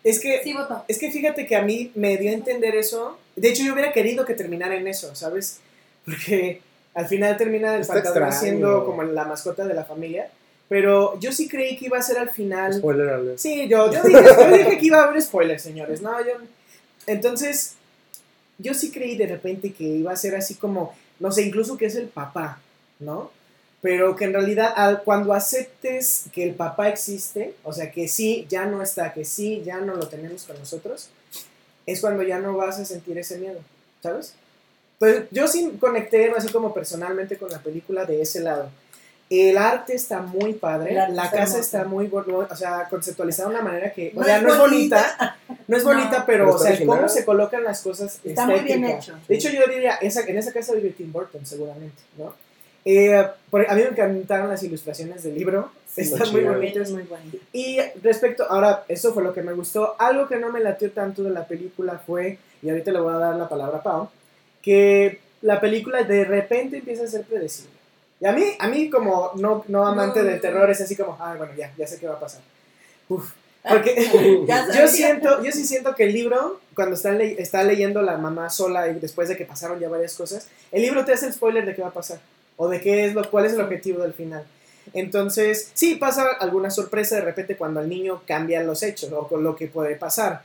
[0.03, 0.83] Es que Sí, voto.
[0.87, 3.17] Es que fíjate que a mí me dio a entender eso.
[3.35, 5.59] De hecho, yo hubiera querido que terminara en eso, ¿sabes?
[6.05, 6.61] Porque
[6.93, 8.41] al final termina el Está fantasma extraño.
[8.41, 10.29] siendo como la mascota de la familia.
[10.67, 12.73] Pero yo sí creí que iba a ser al final.
[12.73, 13.37] Spoiler alert.
[13.37, 16.01] Sí, yo, yo, dije, yo dije que iba a haber spoilers, señores.
[16.01, 16.33] No, yo.
[17.07, 17.75] Entonces,
[18.57, 21.85] yo sí creí de repente que iba a ser así como, no sé, incluso que
[21.85, 22.59] es el papá,
[22.99, 23.31] ¿no?
[23.85, 28.47] Pero que en realidad al- cuando aceptes que el papá existe, o sea, que sí,
[28.49, 31.09] ya no está, que sí, ya no lo tenemos con nosotros,
[31.85, 33.59] es cuando ya no vas a sentir ese miedo,
[34.01, 34.33] ¿sabes?
[34.99, 38.69] Entonces, yo sí conecté así como personalmente con la película de ese lado.
[39.29, 43.63] El arte está muy padre, la está casa está muy, o sea, conceptualizada de una
[43.63, 44.97] manera que, o No sea, es no es bonita.
[44.97, 45.37] bonita,
[45.67, 45.89] no es No.
[45.93, 47.09] bonita, pero, Pero o sea, está cómo original.
[47.11, 49.13] se colocan las cosas Está muy bien estética.
[49.13, 49.25] hecho.
[49.27, 52.33] De hecho, yo diría, esa, en esa casa vive Tim Burton, seguramente, ¿no?
[52.85, 56.91] Eh, por- a mí me encantaron las ilustraciones del libro, Sí, están muy bonitas.
[56.91, 57.05] Muy.
[57.53, 59.95] Y respecto, ahora, eso fue lo que me gustó.
[59.97, 63.17] Algo que no me latió tanto de la película fue, y ahorita le voy a
[63.17, 64.09] dar la palabra a Pau,
[64.61, 67.71] que la película de repente empieza a ser predecible.
[68.19, 70.25] Y a mí, a mí como no, no amante No.
[70.25, 72.41] del terror, es así como, ah, bueno, ya, ya sé qué va a pasar.
[73.09, 73.31] Uf.
[73.67, 73.95] Porque
[74.47, 78.17] Ya yo siento, yo sí siento que el libro, cuando está, le- está leyendo la
[78.17, 81.33] mamá sola y después de que pasaron ya varias cosas, el libro te hace el
[81.33, 82.19] spoiler de qué va a pasar.
[82.57, 84.45] O de qué es lo, cuál es el objetivo del final.
[84.93, 89.43] Entonces, sí, pasa alguna sorpresa de repente cuando al niño cambian los hechos o con
[89.43, 90.43] lo que puede pasar.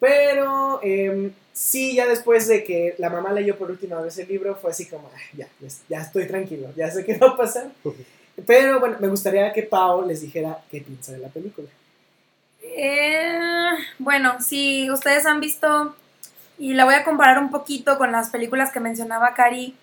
[0.00, 4.56] Pero em, sí, ya después de que la mamá leyó por última vez el libro,
[4.56, 7.68] fue así como, "Ah, ya, ya, ya estoy tranquilo, ya sé qué va a pasar.
[8.46, 11.68] Pero bueno, me gustaría que Pau les dijera qué piensa de la película.
[12.62, 13.38] Eh,
[13.98, 15.94] bueno, si ustedes han visto,
[16.58, 19.76] y la voy a comparar un poquito con las películas que mencionaba Cari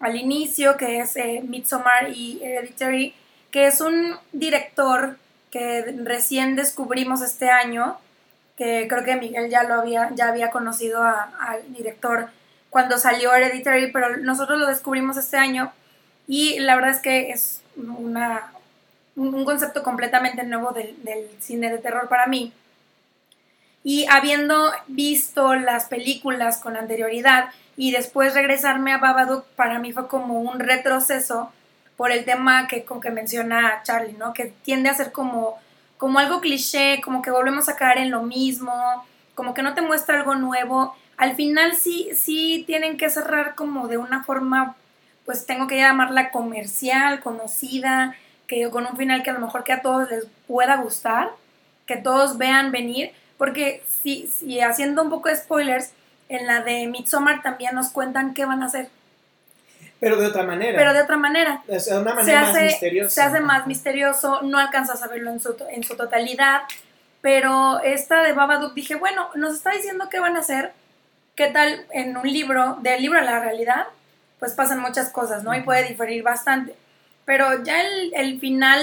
[0.00, 3.14] al inicio, que es eh, Midsommar y Hereditary,
[3.50, 5.16] que es un director
[5.50, 7.98] que recién descubrimos este año,
[8.56, 12.28] que creo que Miguel ya lo había, ya había conocido a- al director
[12.70, 15.72] cuando salió Hereditary, pero nosotros lo descubrimos este año
[16.26, 18.52] y la verdad es que es una,
[19.16, 22.52] un concepto completamente nuevo del cine de terror para mí.
[23.84, 30.08] Y habiendo visto las películas con anterioridad y después regresarme a Babadook, para mí fue
[30.08, 31.52] como un retroceso
[31.96, 34.32] por el tema que, con que menciona Charlie, ¿no?
[34.32, 35.58] Que tiende a ser como,
[35.96, 39.82] como algo cliché, como que volvemos a caer en lo mismo, como que no te
[39.82, 40.94] muestra algo nuevo.
[41.16, 44.76] Al final sí, sí tienen que cerrar como de una forma,
[45.24, 48.14] pues tengo que llamarla comercial, conocida,
[48.46, 51.30] que con un final que a lo mejor que a todos les pueda gustar,
[51.86, 55.92] que todos vean venir, porque si, si haciendo un poco de spoilers,
[56.28, 58.90] en la de Midsommar también nos cuentan qué van a hacer,
[60.00, 60.76] Pero de otra manera.
[60.78, 63.14] pero de otra manera O sea, de una se manera más hace, misteriosa.
[63.14, 66.62] se hace más misterioso, no alcanzas a verlo en su, en su totalidad,
[67.22, 70.72] pero esta de Babadook dije, bueno, nos está diciendo qué van a hacer,
[71.34, 73.86] qué tal en un libro, del libro a la realidad,
[74.38, 75.54] pues pasan muchas cosas, ¿no?
[75.54, 76.74] Y puede diferir bastante.
[77.24, 78.82] Pero ya el, el final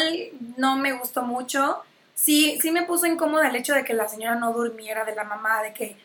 [0.57, 1.82] no me gustó mucho.
[2.15, 5.25] Sí, sí me puso incómoda el hecho de que la señora no durmiera, de la
[5.25, 5.97] mamá, de que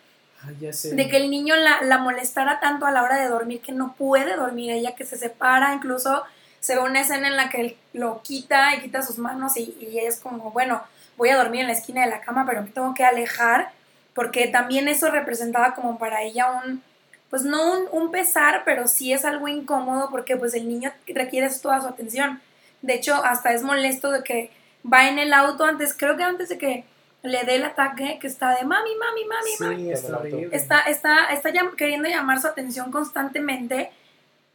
[0.47, 0.95] Ay, ya sé.
[0.95, 3.95] de que el niño la, la molestara tanto a la hora de dormir que no
[3.97, 6.25] puede dormir, ella que se separa, incluso
[6.59, 9.75] se ve una escena en la que él lo quita y quita sus manos y,
[9.81, 10.83] y ella es como, bueno,
[11.17, 13.73] voy a dormir en la esquina de la cama, pero me tengo que alejar,
[14.15, 16.83] porque también eso representaba como para ella un,
[17.31, 21.49] pues no un, un pesar, pero sí es algo incómodo porque pues el niño requiere
[21.63, 22.41] toda su atención.
[22.83, 24.51] De hecho, hasta es molesto de que
[24.91, 26.85] va en el auto antes, creo que antes de que
[27.23, 30.09] le dé el ataque, que está de mami, mami, mami, mami Sí, está
[30.53, 33.91] está, está, está llam- queriendo llamar su atención constantemente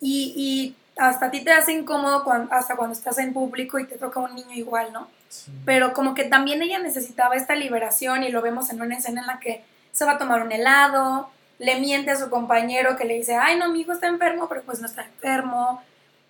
[0.02, 3.86] y, y hasta a ti te hace incómodo cuan- hasta cuando estás en público y
[3.86, 5.08] te toca un niño igual, ¿no?
[5.30, 5.52] Sí.
[5.66, 9.28] Pero como que también ella necesitaba esta liberación y lo vemos en una escena en
[9.28, 11.30] la que se va a tomar un helado,
[11.60, 14.64] le miente a su compañero que le dice, ay no, mi hijo está enfermo, pero
[14.64, 15.82] pues no está enfermo.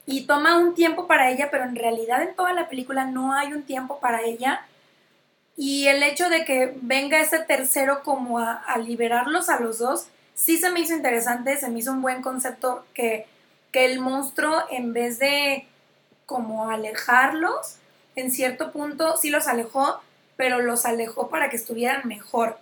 [0.05, 3.53] Y toma un tiempo para ella, pero en realidad en toda la película no hay
[3.53, 4.65] un tiempo para ella.
[5.57, 10.57] Y el hecho de que venga ese tercero como a, liberarlos a los dos, sí
[10.57, 13.25] se me hizo interesante, se me hizo un buen concepto que,
[13.71, 15.67] que el monstruo en vez de
[16.25, 17.77] como alejarlos,
[18.15, 20.01] en cierto punto sí los alejó,
[20.35, 22.57] pero los alejó para que estuvieran mejor.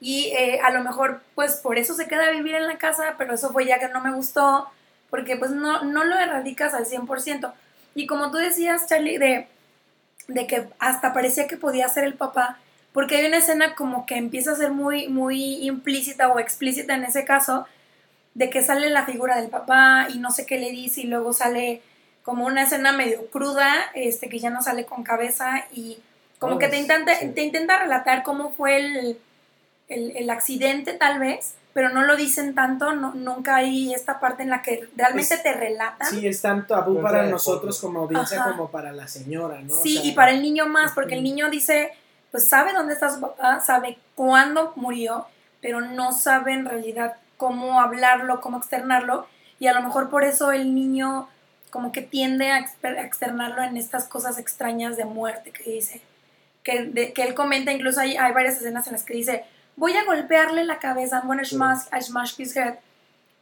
[0.00, 3.14] Y eh, a lo mejor pues por eso se queda a vivir en la casa,
[3.16, 4.68] pero eso fue ya que no me gustó,
[5.14, 7.52] porque pues no, no lo erradicas al 100%.
[7.94, 9.46] Y como tú decías, Charlie, de,
[10.26, 12.58] de que hasta parecía que podía ser el papá,
[12.92, 17.04] porque hay una escena como que empieza a ser muy, muy implícita o explícita en
[17.04, 17.64] ese caso,
[18.34, 21.32] de que sale la figura del papá y no sé qué le dice y luego
[21.32, 21.80] sale
[22.24, 25.98] como una escena medio cruda, este, que ya no sale con cabeza y
[26.40, 27.28] como Oh, que te intenta, sí.
[27.28, 29.18] te intenta relatar cómo fue el,
[29.86, 34.42] el, el accidente tal vez, pero no lo dicen tanto, no, nunca hay esta parte
[34.44, 36.08] en la que realmente Es- te relatan.
[36.08, 38.52] Sí, es tan tabú para nosotros como audiencia Ajá.
[38.52, 39.74] como para la señora, ¿no?
[39.74, 41.90] O Sí, sea, y para el niño más, porque el niño dice,
[42.30, 45.26] pues sabe dónde está su papá, sabe cuándo murió,
[45.60, 49.26] pero no sabe en realidad cómo hablarlo, cómo externarlo,
[49.58, 51.28] y a lo mejor por eso el niño
[51.70, 52.60] como que tiende a
[53.02, 56.00] externarlo en estas cosas extrañas de muerte que dice.
[56.62, 59.44] Que, de- que él comenta, incluso hay, hay varias escenas en las que dice,
[59.76, 62.74] voy a golpearle la cabeza, I'm gonna smash, I smash his head.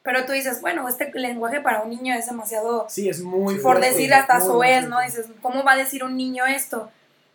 [0.03, 3.63] Pero tú dices, bueno, este lenguaje para un niño es demasiado Sí, es muy por
[3.63, 5.01] fuerte, decir hasta soez, ¿no?
[5.01, 6.91] Dices, ¿cómo va a decir un niño esto?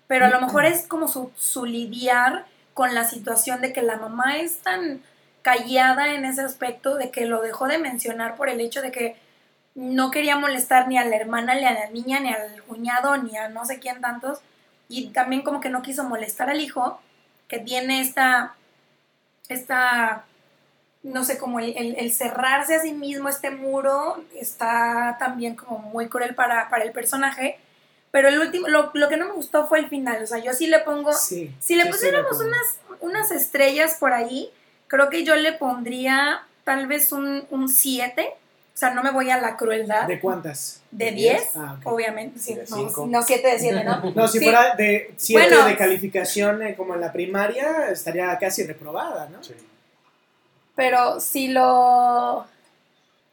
[0.07, 3.97] Pero a lo mejor es como su, su lidiar con la situación de que la
[3.97, 5.01] mamá es tan
[5.41, 9.15] callada en ese aspecto, de que lo dejó de mencionar por el hecho de que
[9.75, 13.37] no quería molestar ni a la hermana, ni a la niña, ni al cuñado, ni
[13.37, 14.39] a no sé quién tantos,
[14.89, 16.99] y también como que no quiso molestar al hijo,
[17.47, 18.55] que tiene esta,
[19.49, 20.25] esta
[21.03, 25.77] no sé, como el, el- el cerrarse a sí mismo este muro está también como
[25.79, 27.59] muy cruel para, para el personaje.
[28.11, 30.21] Pero el último, lo, lo que no me gustó fue el final.
[30.23, 31.13] O sea, yo sí le pongo.
[31.13, 34.49] Sí, si le pusiéramos unas, unas estrellas por ahí,
[34.87, 38.33] creo que yo le pondría tal vez un 7.
[38.77, 40.05] O sea, no me voy a la crueldad.
[40.05, 40.81] ¿De cuántas?
[40.91, 41.87] De 10, Ah, ok.
[41.91, 42.37] obviamente.
[42.37, 43.07] Sí, De no, cinco.
[43.09, 44.11] no 7 de 7, ¿no?
[44.15, 44.43] No, si Sí.
[44.45, 45.65] fuera de 7 Bueno.
[45.67, 49.43] de calificación eh, como en la primaria, estaría casi reprobada, ¿no?
[49.43, 49.55] Sí.
[50.75, 52.45] pero si lo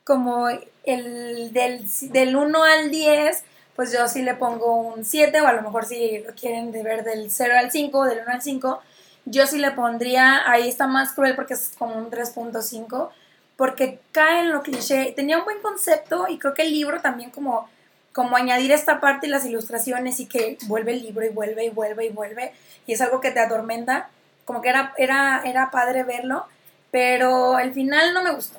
[0.05, 0.49] como
[0.85, 3.45] el del, del 1 al 10
[3.77, 6.83] pues yo sí le pongo un 7 o a lo mejor si lo quieren de
[6.83, 8.81] ver del 0 al 5 del 1 al 5
[9.27, 13.11] yo sí le pondría ahí está más cruel porque es como un 3.5
[13.57, 17.31] porque cae en lo cliché tenía un buen concepto y creo que el libro también
[17.31, 17.69] como
[18.13, 21.71] como añadir esta parte y las ilustraciones y que vuelve el libro y vuelve y
[21.71, 22.53] vuelve y vuelve
[22.87, 24.09] y es algo que te atormenta,
[24.45, 26.47] como que era, era, era padre verlo,
[26.93, 28.59] pero el final no me gustó.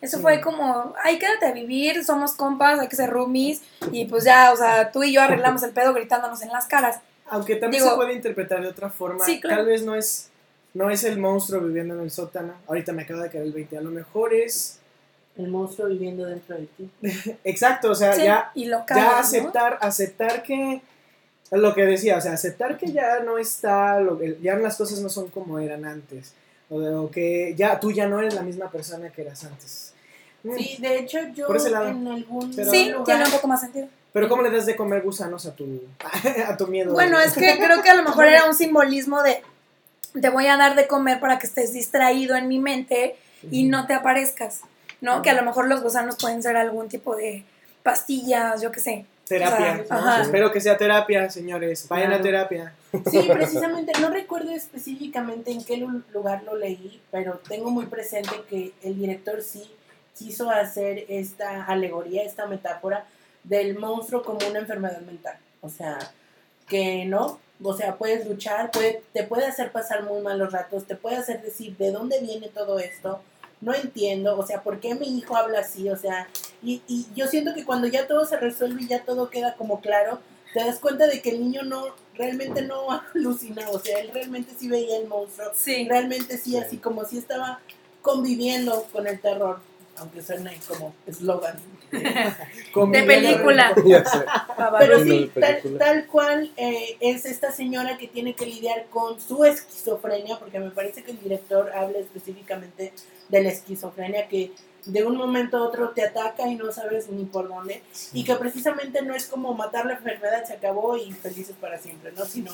[0.00, 0.22] Eso Sí.
[0.22, 3.62] fue como, ay, quédate a vivir, somos compas, hay que ser roomies
[3.92, 6.98] y pues ya, o sea, tú y yo arreglamos el pedo gritándonos en las caras.
[7.28, 9.24] Aunque también Digo- se puede interpretar de otra forma.
[9.24, 9.58] Sí, claro.
[9.58, 10.30] Tal vez no es,
[10.76, 12.54] no es el monstruo viviendo en el sótano.
[12.66, 13.78] Ahorita me acaba de caer el 20.
[13.78, 14.78] A lo mejor es.
[15.36, 16.90] El monstruo viviendo dentro de ti.
[17.44, 20.80] Exacto, o sea, Sí, ya, y lo ya aceptar, aceptar que.
[21.52, 24.00] Lo que decía, o sea, aceptar que ya no está.
[24.00, 26.32] Lo ya las cosas no son como eran antes.
[26.68, 29.94] O, de- o que ya tú ya no eres la misma persona que eras antes.
[30.42, 30.56] Mm.
[30.56, 31.88] Sí, de hecho yo Por ese lado.
[31.88, 33.04] en algún Pero- Sí, lugar...
[33.04, 33.88] tiene un poco más sentido.
[34.12, 35.82] Pero ¿cómo le das de comer gusanos a tu,
[36.48, 36.92] a tu miedo?
[36.94, 39.42] Bueno, es que creo que a lo mejor era un simbolismo de
[40.20, 43.16] te voy a dar de comer para que estés distraído en mi mente
[43.50, 44.60] y no te aparezcas,
[45.00, 45.22] ¿no?
[45.22, 47.44] Que a lo mejor los gusanos pueden ser algún tipo de
[47.82, 49.06] pastillas, yo qué sé.
[49.28, 49.80] Terapia.
[49.82, 50.08] O sea, ¿no?
[50.08, 50.22] ajá.
[50.22, 51.86] Espero que sea terapia, señores.
[51.88, 52.20] Vayan Claro.
[52.20, 52.74] a terapia.
[53.10, 58.30] Sí, precisamente, no recuerdo específicamente en qué lu- lugar lo leí, pero tengo muy presente
[58.48, 59.64] que el director sí
[60.16, 63.04] quiso hacer esta alegoría, esta metáfora
[63.44, 65.36] del monstruo como una enfermedad mental.
[65.60, 65.98] O sea,
[66.68, 70.96] que no, o sea, puedes luchar, puede, te puede hacer pasar muy malos ratos, te
[70.96, 73.20] puede hacer decir de dónde viene todo esto,
[73.60, 75.88] no entiendo, o sea, ¿por qué mi hijo habla así?
[75.88, 76.28] O sea,
[76.62, 79.80] y, y yo siento que cuando ya todo se resuelve y ya todo queda como
[79.80, 80.20] claro,
[80.52, 84.52] te das cuenta de que el niño no, realmente no alucina, o sea, él realmente
[84.58, 85.86] sí veía el monstruo, Sí.
[85.88, 87.60] realmente sí, así como si estaba
[88.02, 89.58] conviviendo con el terror,
[89.96, 91.56] aunque suene como eslogan.
[92.92, 93.74] De película.
[94.78, 95.30] Pero sí,
[95.78, 100.70] tal cual eh, es esta señora que tiene que lidiar con su esquizofrenia, porque me
[100.70, 102.92] parece que el director habla específicamente
[103.28, 104.52] de la esquizofrenia que
[104.84, 107.82] de un momento a otro te ataca y no sabes ni por dónde,
[108.12, 112.12] y que precisamente no es como matar la enfermedad, se acabó y felices para siempre,
[112.12, 112.24] ¿no?
[112.24, 112.52] Sino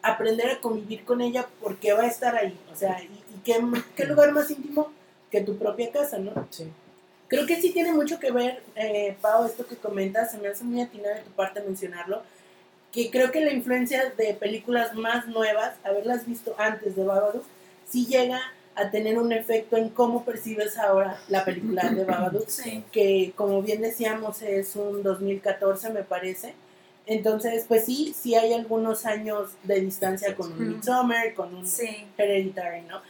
[0.00, 3.60] aprender a convivir con ella porque va a estar ahí, o sea, y, y qué,
[3.94, 4.90] qué lugar más íntimo
[5.30, 6.32] que tu propia casa, ¿no?
[6.50, 6.70] Sí.
[7.28, 10.64] Creo que sí tiene mucho que ver, eh, Pau, esto que comentas, se me hace
[10.64, 12.22] muy atinado de tu parte mencionarlo,
[12.92, 17.44] que creo que la influencia de películas más nuevas, haberlas visto antes de Babadook,
[17.88, 18.40] sí llega
[18.76, 22.84] a tener un efecto en cómo percibes ahora la película de Babadook, Sí.
[22.92, 26.54] que como bien decíamos es un 2014 me parece.
[27.06, 30.68] Entonces, pues sí, sí hay algunos años de distancia con un.
[30.74, 32.06] Midsommar, con un Sí.
[32.18, 33.00] Hereditary, ¿no?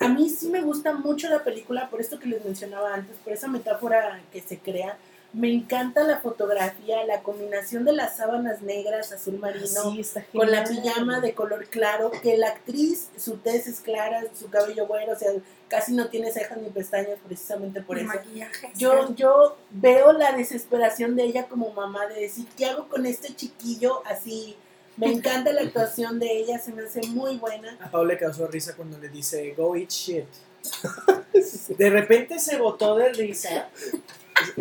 [0.00, 3.32] A mí sí me gusta mucho la película, por esto que les mencionaba antes, por
[3.32, 4.96] esa metáfora que se crea.
[5.32, 10.50] Me encanta la fotografía, la combinación de las sábanas negras, azul marino, Sí, está con
[10.50, 15.12] la pijama de color claro, que la actriz, su tez es clara, su cabello bueno,
[15.12, 15.30] o sea,
[15.68, 18.14] casi no tiene cejas ni pestañas precisamente por el eso.
[18.14, 18.72] maquillaje.
[18.76, 23.34] Yo, yo veo la desesperación de ella como mamá de decir, ¿qué hago con este
[23.34, 24.00] chiquillo?
[24.06, 24.56] Así,
[24.98, 27.76] me encanta la actuación de ella, se me hace muy buena.
[27.80, 30.24] A Pau le causó risa cuando le dice, go eat shit.
[31.78, 33.68] De repente se botó de risa.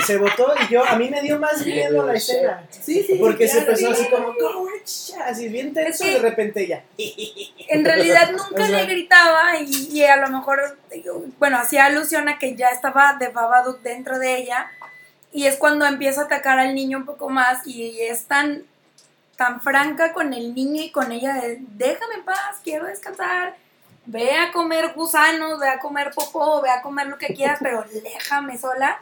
[0.05, 2.67] Se botó y yo, a mí me dio más miedo la escena.
[2.69, 4.09] Sí, sí, Porque se claro, empezó así sí.
[4.09, 5.15] como, go eat shit.
[5.23, 6.83] Así bien tenso Es y que- de repente ella.
[7.69, 10.77] En realidad nunca O sea- le gritaba y, y a lo mejor,
[11.39, 14.71] bueno, hacía alusión a que ya estaba de Babadook dentro de ella
[15.31, 18.63] y es cuando empieza a atacar al niño un poco más y es tan,
[19.37, 23.55] tan franca con el niño y con ella de déjame en paz, quiero descansar,
[24.05, 27.85] ve a comer gusanos, ve a comer popó, ve a comer lo que quieras, pero
[28.03, 28.99] déjame sola.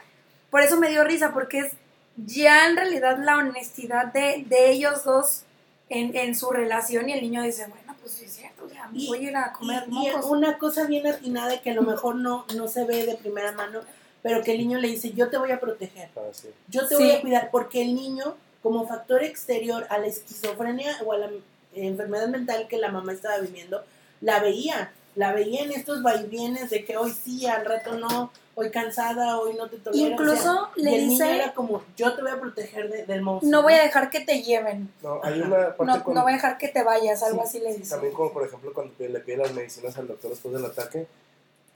[0.50, 1.72] Por eso me dio risa, porque es
[2.16, 5.42] ya en realidad la honestidad de, de ellos dos
[5.88, 8.98] en, en su relación y el niño dice, bueno, pues sí es cierto, ya me
[8.98, 12.16] Y- voy a ir a comer Y, una cosa bien atinada que a lo mejor
[12.16, 13.80] no, no se ve de primera mano,
[14.22, 16.48] pero que el niño le dice, yo te voy a proteger, Ah, sí.
[16.68, 17.02] yo te Sí.
[17.02, 18.34] voy a cuidar, porque el niño,
[18.66, 21.30] como factor exterior a la esquizofrenia o a la
[21.72, 23.84] enfermedad mental que la mamá estaba viviendo,
[24.20, 28.70] la veía, la veía en estos vaivienes de que hoy sí, al rato no, hoy
[28.72, 30.04] cansada, hoy no te tolero.
[30.08, 33.22] Incluso y le el niño dice, era como, yo te voy a proteger de- del
[33.22, 33.52] monstruo.
[33.52, 36.32] no voy a dejar que te lleven, No, hay una parte no, cuando- no voy
[36.32, 37.90] a dejar que te vayas, algo Sí, así le dice.
[37.90, 41.06] También como por ejemplo cuando le pide las medicinas al doctor después del ataque,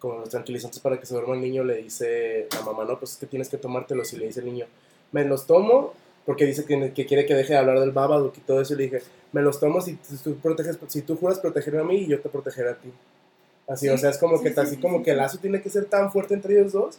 [0.00, 3.12] como los tranquilizantes para que se duerma el niño, le dice la mamá, no, pues
[3.12, 4.12] es que tienes que tomártelos.
[4.12, 4.66] Y le dice el niño,
[5.12, 5.92] me los tomo
[6.26, 8.74] porque dice que, que quiere que deje de hablar del Babadook y todo eso.
[8.74, 9.02] Y le dije,
[9.32, 12.28] me los tomo si tú, proteges, si tú juras protegerme a mí y yo te
[12.28, 12.92] protegeré a ti.
[13.68, 15.22] Así, o sea, es como sí, que sí, así sí, como sí, que el sí.
[15.22, 16.98] lazo tiene que ser tan fuerte entre ellos dos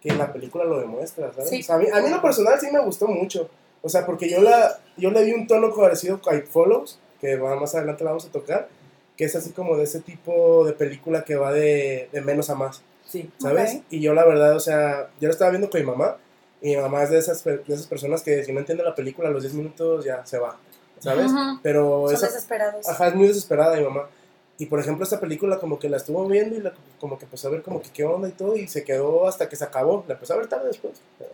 [0.00, 1.48] que en la película lo demuestra, ¿sabes?
[1.48, 1.60] Sí.
[1.60, 3.48] O sea, a, mí, a mí lo personal sí me gustó mucho.
[3.82, 7.36] O sea, porque yo, la, yo le di un tono parecido a It Follows, que
[7.36, 8.68] más adelante la vamos a tocar,
[9.16, 12.54] que es así como de ese tipo de película que va de, de menos a
[12.54, 13.30] más, Sí.
[13.38, 13.76] ¿sabes?
[13.76, 13.82] Ok.
[13.90, 16.16] Y yo la verdad, o sea, yo la estaba viendo con mi mamá
[16.64, 19.28] Y mi mamá es de esas, de esas personas que si no entiende la película
[19.28, 20.56] a los 10 minutos ya se va,
[20.98, 21.30] ¿sabes?
[21.62, 22.88] Pero Son esa, desesperados.
[22.88, 24.08] ajá, es muy desesperada mi mamá.
[24.56, 27.48] Y por ejemplo, esta película como que la estuvo viendo y la- como que empezó
[27.48, 30.04] a ver como que qué onda y todo y se quedó hasta que se acabó.
[30.08, 31.32] La empezó a ver tarde después, pero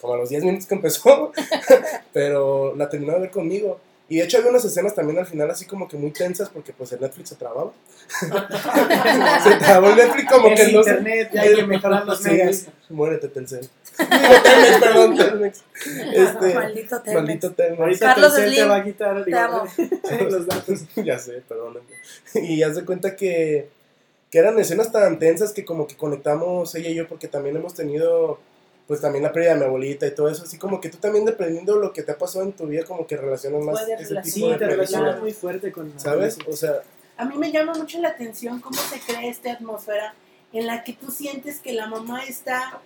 [0.00, 1.32] como a los 10 minutos que empezó,
[2.12, 3.78] pero la terminó de ver conmigo.
[4.10, 6.72] Y de hecho había unas escenas también al final así como que muy tensas porque
[6.72, 7.72] pues el Netflix se trababa.
[9.42, 12.66] se trabó el Netflix como Es que no internet, ya hay que mejorar los megas.
[12.88, 13.68] Muérete, Telcel.
[13.98, 15.64] Digo, Telmex, perdón, Telmex.
[16.14, 17.14] Este, Maldito Telmex.
[17.14, 17.80] maldito Telmex.
[17.80, 19.64] Ahorita Carlos Telcel te Slim, va a quitar te amo.
[20.30, 20.80] los datos.
[21.04, 21.90] ya sé, perdónenme.
[22.34, 23.68] Y ya se cuenta que,
[24.30, 27.74] que eran escenas tan tensas que como que conectamos ella y yo porque también hemos
[27.74, 28.38] tenido
[28.88, 31.24] pues también la pérdida de mi abuelita y todo eso, así como que tú también
[31.26, 33.90] dependiendo de lo que te ha pasado en tu vida como que relacionas más ese
[33.96, 34.24] relacionar.
[34.24, 36.38] Sí, tipo de te relacionas muy fuerte con ¿sabes?
[36.48, 36.80] O sea,
[37.18, 40.14] A mí me llama mucho la atención cómo se crea esta atmósfera
[40.52, 42.80] en la que tú sientes que la mamá está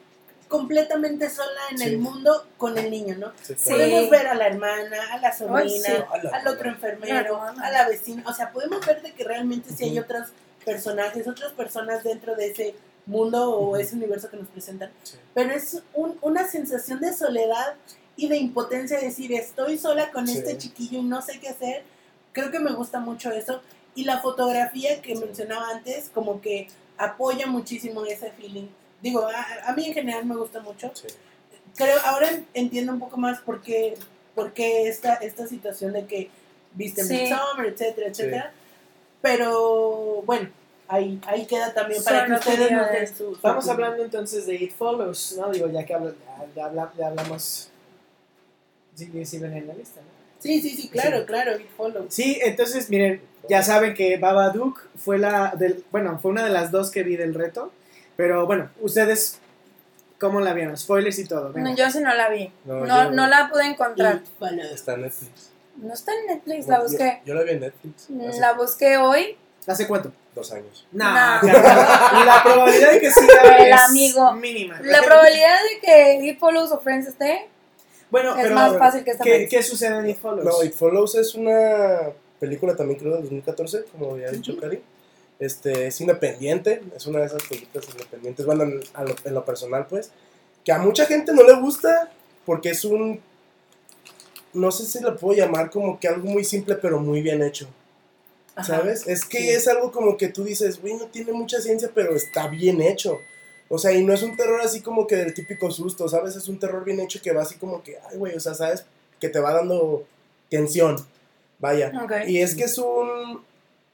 [0.49, 1.85] completamente sola en Sí.
[1.85, 3.33] el mundo con el niño, ¿no?
[3.43, 3.65] sí, Sí.
[3.73, 3.79] claro.
[3.81, 5.93] Podemos ver a la hermana, a la sobrina, sí.
[6.13, 8.23] A la al otro enfermero, a la vecina.
[8.27, 10.29] O sea, podemos ver de que realmente sí hay otros
[10.65, 12.75] personajes, otras personas dentro de ese
[13.07, 14.91] mundo o ese universo que nos presentan.
[15.03, 15.17] Sí.
[15.35, 17.75] Pero es un- una sensación de soledad
[18.17, 20.39] y de impotencia de decir, estoy sola con Sí.
[20.39, 21.83] este chiquillo y no sé qué hacer.
[22.33, 23.61] Creo que me gusta mucho eso.
[23.95, 25.21] Y la fotografía que Sí.
[25.25, 28.69] mencionaba antes, como que apoya muchísimo ese feeling.
[29.03, 30.91] Digo, a, a mí en general me gusta mucho.
[30.95, 31.09] Sí.
[31.77, 33.97] Creo, ahora en- entiendo un poco más por qué,
[34.35, 36.31] por qué esta, esta situación de que
[36.75, 37.15] viste Sí.
[37.15, 38.53] Midsommar, etcétera, etcétera.
[39.21, 40.49] Pero bueno,
[40.93, 44.73] ahí, ahí queda también para que ustedes nos den su, Vamos hablando entonces de It
[44.77, 45.51] Follows, ¿no?
[45.51, 46.15] Digo, ya que habla-
[46.55, 47.71] ya, habla- ya hablamos.
[48.95, 50.07] Sí, sí, ven en la lista, ¿no?
[50.39, 51.27] Sí, sí, sí, claro, Sí.
[51.27, 52.07] claro, It Follows.
[52.13, 56.71] Sí, entonces, miren, ya saben que Babadook fue la del, bueno, fue una de las
[56.71, 57.73] dos que vi del reto,
[58.17, 59.39] pero bueno, ustedes
[60.21, 60.77] ¿cómo la vieron?
[60.77, 61.53] Spoilers y todo.
[61.53, 61.71] venga.
[61.71, 62.53] No, yo sí no la vi.
[62.65, 64.21] No, No, la pude encontrar.
[64.73, 65.51] Está en Netflix.
[65.77, 67.23] No está en Netflix, la busqué.
[67.25, 68.07] Yo, la vi en Netflix
[68.39, 69.37] La busqué hoy.
[69.67, 70.13] ¿Hace cuánto?
[70.35, 70.87] Dos años.
[70.93, 71.53] Nah, No.
[71.53, 74.33] la probabilidad de que sí El es amigo.
[74.35, 74.81] mínima.
[74.83, 77.49] La probabilidad de que It Follows o Friends esté
[78.11, 80.45] Bueno, es pero más fácil que esta ¿qué, qué sucede en It Follows?
[80.45, 82.11] No, It Follows es una
[82.41, 84.83] película también creo del 2014, como había dicho Cari.
[85.39, 89.45] Este, es independiente, es una de esas películas independientes, bueno, en, a lo, en lo
[89.45, 90.13] personal pues,
[90.65, 92.11] que a mucha gente no le gusta
[92.47, 93.21] porque es un,
[94.53, 97.67] no sé si lo puedo llamar como que algo muy simple pero muy bien hecho,
[98.55, 98.77] Ajá.
[98.79, 99.07] ¿sabes?
[99.07, 99.49] Es que Sí.
[99.51, 103.19] es algo como que tú dices, güey, no tiene mucha ciencia pero está bien hecho.
[103.69, 106.37] O sea, y no es un terror así como que del típico susto, ¿sabes?
[106.37, 108.85] Es un terror bien hecho que va así como que, ay, güey, o sea, ¿sabes?
[109.19, 110.05] Que te va dando
[110.51, 110.97] tensión.
[111.59, 111.91] Vaya.
[112.27, 113.43] Y es que es un,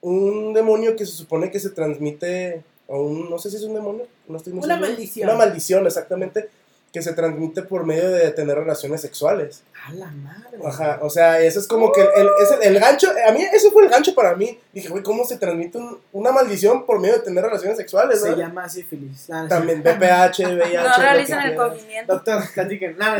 [0.00, 3.74] un demonio que se supone que se transmite, o un, no sé si es un
[3.74, 4.90] demonio, no estoy muy Una seguro.
[4.90, 5.28] maldición.
[5.28, 6.48] Una maldición, exactamente,
[6.92, 9.62] que se transmite por medio de tener relaciones sexuales.
[9.86, 10.58] A la madre.
[10.64, 13.42] Ajá, o sea, eso es como que el, el- es el, el gancho, a mí
[13.52, 14.58] eso fue el gancho para mí.
[14.72, 18.22] Dije, güey, ¿cómo se transmite un- una maldición por medio de tener relaciones sexuales?
[18.22, 18.36] Se no?
[18.38, 19.28] llama sífilis.
[19.30, 20.76] Ah, no, También VPH, VIH.
[20.82, 22.12] No realizan el cogimiento.
[22.14, 22.96] Doctor, platiquen.
[22.96, 23.18] Nada.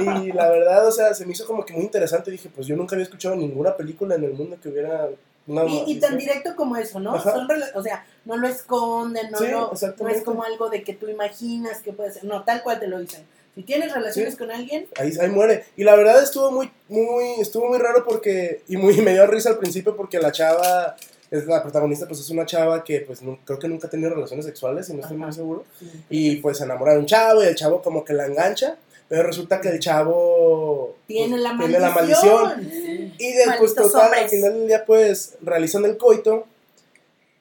[0.00, 2.30] Y la verdad, o sea, se me hizo como que muy interesante.
[2.30, 5.08] Dije, pues yo nunca había escuchado ninguna película en el mundo que hubiera
[5.46, 7.20] Y, y tan directo como eso, ¿no?
[7.20, 10.92] Son o sea, no lo esconden, no, Sí, lo- no es como algo de que
[10.94, 12.24] tú imaginas que puede ser.
[12.24, 13.24] No, tal cual te lo dicen.
[13.54, 14.38] Si tienes relaciones Sí.
[14.38, 15.64] con alguien, ahí, ahí muere.
[15.76, 19.50] Y la verdad estuvo muy, muy, estuvo muy raro porque, y muy, me dio risa
[19.50, 20.96] al principio porque la chava,
[21.30, 24.44] es la protagonista, pues es una chava que pues creo que nunca ha tenido relaciones
[24.46, 25.24] sexuales, si no estoy Ajá.
[25.26, 25.64] muy seguro.
[26.08, 28.76] Y pues se enamora de un chavo y el chavo como que la engancha,
[29.12, 32.62] pero resulta que el chavo tiene pues, la tiene la maldición.
[33.18, 36.46] Y después Malditos total, al final del día pues realizan el coito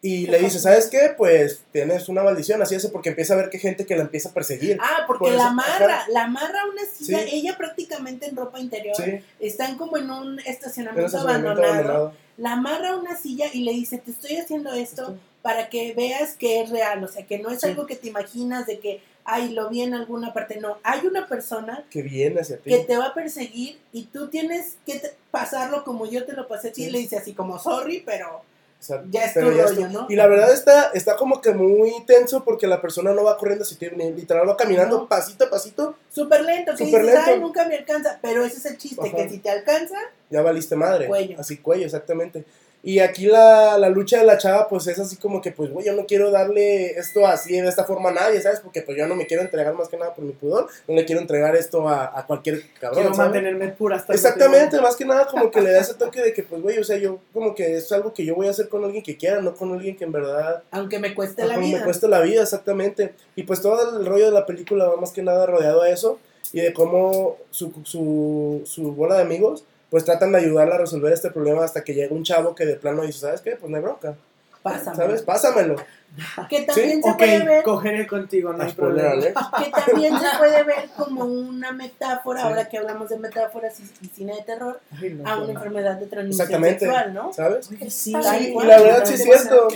[0.01, 1.13] y le dice, ¿sabes qué?
[1.15, 4.27] Pues tienes una maldición, así es, porque empieza a ver que gente que la empieza
[4.27, 4.79] a perseguir.
[4.81, 7.29] Ah, porque Por la amarra, la amarra a una silla, Sí.
[7.31, 11.73] ella prácticamente en ropa interior, Sí, están como en un en un estacionamiento, estacionamiento abandonado,
[11.73, 12.13] abandonado.
[12.35, 16.33] la amarra a una silla y le dice, te estoy haciendo esto para que veas
[16.35, 17.67] que es real, o sea, que no es Sí.
[17.67, 21.27] algo que te imaginas de que, ay, lo vi en alguna parte, no, hay una
[21.27, 22.69] persona Que viene hacia ti.
[22.69, 26.47] que te va a perseguir y tú tienes que te- pasarlo como yo te lo
[26.47, 26.87] pasé a ti, Sí.
[26.89, 29.87] y le dice así como, sorry, pero O sea, ya es tu rollo.
[29.89, 30.07] ¿no?
[30.09, 33.63] Y la verdad está, está como que muy tenso porque la persona no va corriendo
[33.63, 33.77] así,
[34.15, 35.07] literal va caminando No.
[35.07, 37.21] pasito a pasito, Súper lento, que dices, lento.
[37.23, 39.15] ay, nunca me alcanza, pero ese es el chiste, Ajá.
[39.17, 39.97] que si te alcanza,
[40.31, 41.05] ya valiste madre.
[41.07, 41.39] Cuello.
[41.39, 42.43] Así cuello, exactamente.
[42.83, 45.85] Y aquí la, la lucha de la chava, pues es así como que, pues, güey,
[45.85, 48.59] yo no quiero darle esto así, de esta forma a nadie, ¿sabes?
[48.59, 51.05] Porque pues yo no me quiero entregar más que nada por mi pudor, no le
[51.05, 53.01] quiero entregar esto a, a cualquier cabrón.
[53.01, 53.31] Quiero ¿sabes?
[53.33, 56.33] mantenerme pura hasta el Exactamente, más que nada como que le da ese toque de
[56.33, 58.67] que, pues, güey, o sea, yo como que es algo que yo voy a hacer
[58.67, 61.77] con alguien que quiera, no con alguien que en verdad Aunque me cueste la vida.
[61.77, 63.13] me cuesta la vida, exactamente.
[63.35, 66.17] Y pues todo el rollo de la película va más que nada rodeado a eso
[66.51, 71.13] y de cómo su, su, su bola de amigos pues tratan de ayudarla a resolver
[71.13, 73.57] este problema hasta que llega un chavo que de plano dice, ¿sabes qué?
[73.57, 74.15] Pues no hay bronca,
[74.63, 74.95] Pásame.
[74.97, 75.21] ¿sabes?
[75.21, 75.75] Pásamelo.
[76.49, 79.11] Que también se puede ver cogeré contigo, no hay problema.
[79.11, 79.33] alert.
[79.57, 84.09] que también se puede ver como una metáfora, ahora que hablamos de metáforas y, y
[84.09, 85.51] cine de terror, Ay, no, a una no.
[85.53, 86.79] enfermedad de transmisión Exactamente.
[86.81, 87.31] sexual, ¿no?
[87.31, 87.69] ¿Sabes?
[87.71, 88.11] Oye, sí,
[88.53, 88.67] cual.
[88.67, 89.69] La verdad sí es cierto.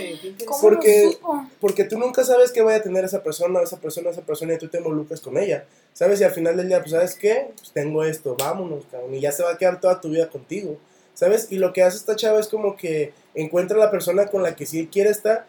[0.46, 1.18] ¿Cómo Porque-?
[1.62, 4.58] Porque tú nunca sabes qué vaya a tener esa persona, esa persona, esa persona y
[4.58, 5.64] tú te involucras con ella.
[5.96, 6.20] ¿Sabes?
[6.20, 7.52] Y al final del día, pues, ¿sabes qué?
[7.58, 9.16] Pues tengo esto, vámonos, cabrón.
[9.16, 10.78] Y ya se va a quedar toda tu vida contigo.
[11.14, 11.48] ¿Sabes?
[11.50, 14.58] Y lo que hace esta chava es como que encuentra a la persona con la
[14.58, 15.46] que sí quiere estar.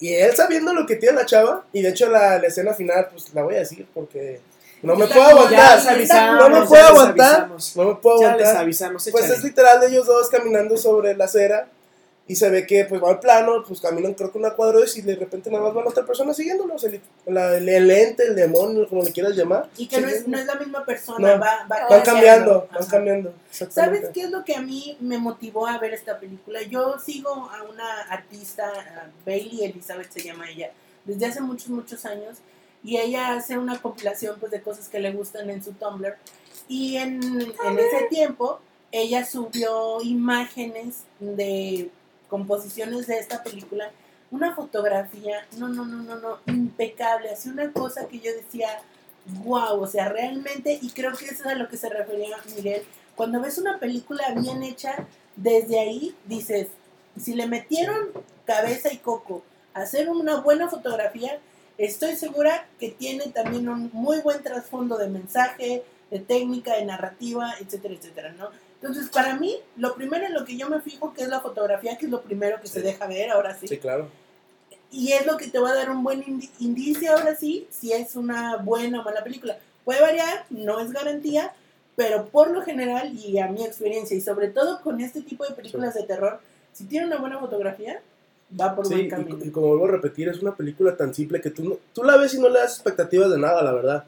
[0.00, 3.06] Y él sabiendo lo que tiene la chava, y de hecho la, la escena final,
[3.12, 4.40] pues la voy a decir porque
[4.82, 5.76] no me Ya, puedo ya aguantar.
[5.78, 7.48] les avisamos, no me puedo aguantar.
[7.76, 8.56] No me puedo aguantar.
[9.12, 11.68] Pues es literal de ellos dos caminando sobre la acera
[12.26, 15.00] y se ve que pues va al plano, pues caminan creo que una cuadra y
[15.02, 18.88] de repente nada más van otra persona siguiéndolos, el, la- el, el ente, el demonio,
[18.88, 19.68] como le quieras llamar.
[19.76, 21.40] Y que no es, no es la misma persona, No.
[21.40, 23.34] va, va Van cambiando, van cambiando.
[23.50, 26.62] ¿Sabes qué es lo que a mí me motivó a ver esta película?
[26.62, 30.70] Yo sigo a una artista, a Bailey Elizabeth se llama ella,
[31.04, 32.38] desde hace muchos, muchos años,
[32.82, 36.16] y ella hace una compilación pues, de cosas que le gustan en su Tumblr.
[36.68, 38.60] Y en, en ese tiempo,
[38.92, 41.90] ella subió imágenes de
[42.34, 43.92] composiciones de esta película,
[44.32, 48.80] una fotografía, no, no, no, no, no, impecable, así una cosa que yo decía,
[49.44, 52.82] wow, o sea, realmente, y creo que eso es a lo que se refería Miguel,
[53.14, 55.06] cuando ves una película bien hecha,
[55.36, 56.70] desde ahí dices,
[57.16, 58.08] si le metieron
[58.44, 61.38] cabeza y coco a hacer una buena fotografía,
[61.78, 67.54] estoy segura que tiene también un muy buen trasfondo de mensaje, de técnica, de narrativa,
[67.60, 68.48] etcétera, etcétera, ¿no?
[68.84, 71.96] Entonces, para mí, lo primero en lo que yo me fijo que es la fotografía,
[71.96, 73.66] que es lo primero que se deja ver, ahora sí.
[73.66, 74.08] Sí, claro.
[74.90, 77.92] Y es lo que te va a dar un buen indi- indicio, ahora sí, si
[77.94, 79.56] es una buena o mala película.
[79.86, 81.52] Puede variar, no es garantía,
[81.96, 85.54] pero por lo general y a mi experiencia, y sobre todo con este tipo de
[85.54, 86.40] películas de terror,
[86.74, 88.02] si tiene una buena fotografía,
[88.60, 89.38] va por Sí, buen y, camino.
[89.46, 92.18] y como vuelvo a repetir, es una película tan simple que tú, no- tú la
[92.18, 94.04] ves y no le das expectativas de nada, la verdad.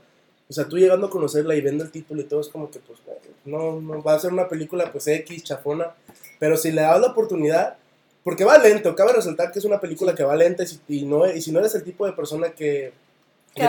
[0.49, 2.79] O sea, tú llegando a conocerla y viendo el título y todo, es como que,
[2.79, 2.99] pues,
[3.45, 5.91] no, no va a ser una película, pues, X, chafona.
[6.39, 7.77] Pero si le das la oportunidad,
[8.23, 11.05] porque va lento, cabe resaltar que es una película que va lenta y si, y
[11.05, 12.93] no, y si no eres el tipo de persona que,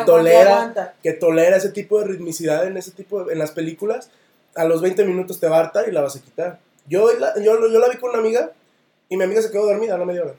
[0.05, 0.65] tolera,
[1.01, 4.09] que tolera ese tipo de ritmicidad en ese tipo de- en las películas,
[4.55, 6.59] a los 20 minutos te va a hartar y la vas a quitar.
[6.87, 8.51] Yo la, yo, yo la vi con una amiga
[9.09, 10.33] y mi amiga se quedó dormida a la media hora.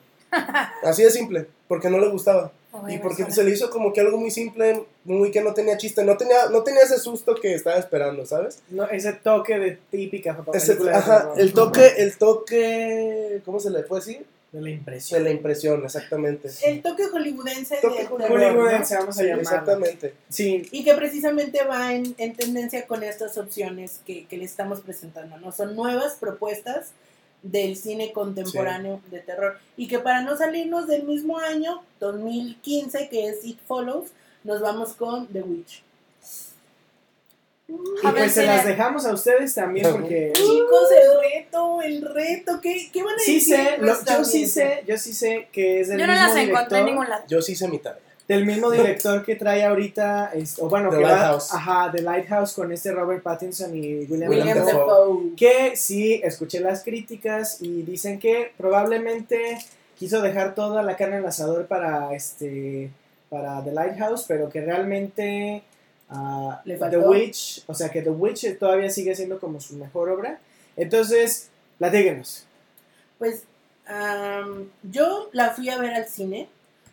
[0.82, 2.52] Así de simple, porque no le gustaba.
[2.89, 3.35] Y porque persona.
[3.35, 6.51] se le hizo como que algo muy simple, muy que no tenía chiste, no tenía,
[6.51, 8.61] no tenía ese susto que estaba esperando, ¿sabes?
[8.69, 12.16] No, ese toque de típica Ese- película de ajá, el toque, el
[12.62, 14.27] toque, ¿cómo se le puede decir?
[14.51, 15.24] de la De impresión.
[15.24, 16.49] la impresión, exactamente.
[16.65, 19.43] El toque hollywoodense Toque del hollywoodense, vamos a Sí, llamarlo.
[19.43, 20.15] exactamente.
[20.31, 24.81] Sí, Y que precisamente va en, en tendencia con estas opciones que, que le estamos
[24.81, 25.53] presentando, ¿no?
[25.53, 26.93] Son nuevas propuestas
[27.43, 29.59] del cine contemporáneo de terror.
[29.77, 34.10] Y que para no salirnos del mismo año, 2015, que es It Follows,
[34.44, 35.82] nos vamos con The Witch.
[37.69, 42.02] y A ver pues se las dejamos a ustedes también porque Chicos, el reto, el
[42.02, 43.56] reto, ¿qué, qué van a sí decir?
[43.56, 46.36] sé, lo- yo sí sé, yo sí sé que es del Yo no mismo las
[46.36, 47.24] encontré en ningún lado.
[47.28, 48.01] Yo sí hice mi tarea.
[48.29, 51.53] Del mismo director que trae ahorita, es- o bueno, The que va- Lighthouse.
[51.55, 57.63] ajá, The Lighthouse con este Robert Pattinson y William, William que sí escuché las críticas
[57.63, 59.59] y dicen que probablemente
[59.99, 62.91] quiso dejar toda la carne en el asador para este
[63.31, 65.63] para The Lighthouse, pero que realmente
[66.65, 66.99] Le The.
[66.99, 70.39] Witch, o sea que The Witch todavía sigue siendo como su mejor obra.
[70.77, 71.49] Entonces,
[71.79, 72.45] platíquenos.
[73.19, 73.43] Pues
[73.87, 76.49] am, yo la fui a ver al cine.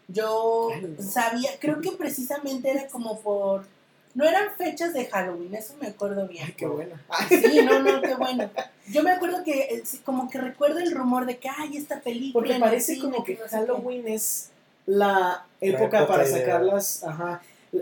[0.07, 0.69] Yo
[0.99, 3.65] sabía, creo que precisamente era como por.
[4.13, 6.45] No eran fechas de Halloween, eso me acuerdo bien.
[6.47, 6.95] Ay, qué bueno.
[7.27, 8.49] Sí, no, no, qué bueno.
[8.87, 12.45] Yo me acuerdo que, eh, como que recuerdo el rumor de que, ay, esta película.
[12.45, 13.55] Porque parece cine, como que no sé qué".
[13.57, 14.51] Halloween es
[14.85, 17.03] la época época para sacarlas.
[17.03, 17.41] Ajá.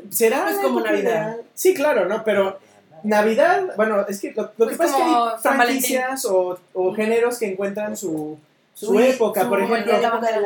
[0.10, 1.02] ¿Será Pues como Navidad.
[1.02, 1.42] ideal?
[1.54, 2.24] Sí, claro, ¿no?
[2.24, 2.58] Pero
[3.04, 6.60] Navidad, bueno, es que lo, lo que Pues pasa es que como hay franquicias o,
[6.74, 8.40] o géneros que encuentran su,
[8.74, 9.44] su, Su- época.
[9.44, 9.94] su- Por ejemplo,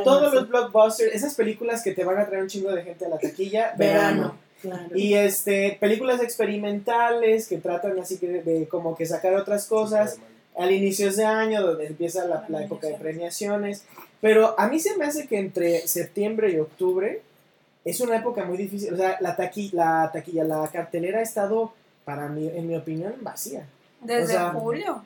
[0.03, 3.09] todos los blockbusters, esas películas que te van a traer un chingo de gente a
[3.09, 4.35] la taquilla, Verano.
[4.61, 4.89] Claro.
[4.95, 10.17] Y este, películas experimentales que tratan así que de, de como que sacar otras cosas.
[10.57, 13.83] al inicio de año, donde empieza la, la época de premiaciones.
[14.21, 17.21] Pero a mí se me hace que entre septiembre y octubre
[17.85, 18.91] es una época muy difícil.
[18.93, 21.73] O sea, la, taqui, la taquilla, la cartelera ha estado,
[22.05, 23.67] para mí, en mi opinión, vacía.
[24.01, 25.03] Desde O sea, julio.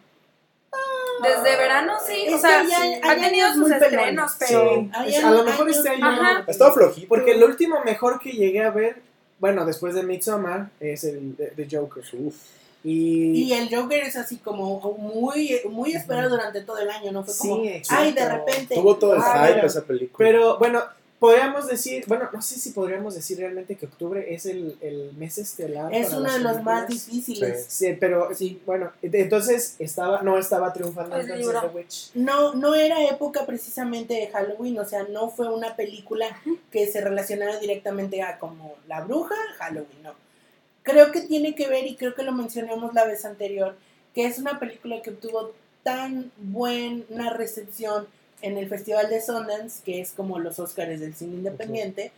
[1.22, 5.16] Desde verano sí, Es o sea, ya- sí, ha tenido sus estrenos, pero Sí, Hay
[5.16, 6.06] es- a lo mejor este año.
[6.08, 6.44] Ajá.
[6.48, 7.08] Ha estado flojito.
[7.08, 9.02] Porque el último mejor que llegué a ver,
[9.40, 12.04] bueno, después de Midsommar, es el de, de Joker.
[12.14, 12.36] Uf.
[12.84, 17.24] Y, Y el Joker es así como muy, muy esperado durante todo el año, ¿no?
[17.24, 18.74] Fue como, Sí, ay, de repente.
[18.76, 20.18] Tuvo todo el Ah, hype esa película.
[20.18, 20.82] Pero bueno,
[21.22, 25.38] podríamos decir, bueno, no sé si podríamos decir realmente que octubre es el, el mes
[25.38, 25.94] estelar.
[25.94, 27.64] Es para uno de los más difíciles.
[27.70, 28.60] Sí, pero Sí.
[28.66, 31.62] bueno, entonces estaba, no estaba triunfando El entonces libro.
[31.62, 32.10] The Witch.
[32.16, 36.26] No, no era época precisamente de Halloween, o sea, no fue una película
[36.72, 40.14] que se relacionara directamente a como la bruja, Halloween, no.
[40.82, 43.76] Creo que tiene que ver, y creo que lo mencionamos la vez anterior,
[44.16, 45.52] que es una película que obtuvo
[45.84, 48.08] tan buena recepción
[48.42, 52.12] en el Festival de Sundance, que es como los Oscars del cine independiente,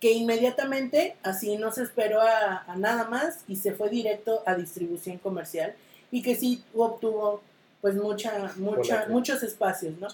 [0.00, 4.54] que inmediatamente así no se esperó a, a nada más y se fue directo a
[4.54, 5.74] distribución comercial
[6.10, 7.42] y que sí obtuvo
[7.80, 10.08] pues mucha, mucha, Buena muchos espacios, ¿no?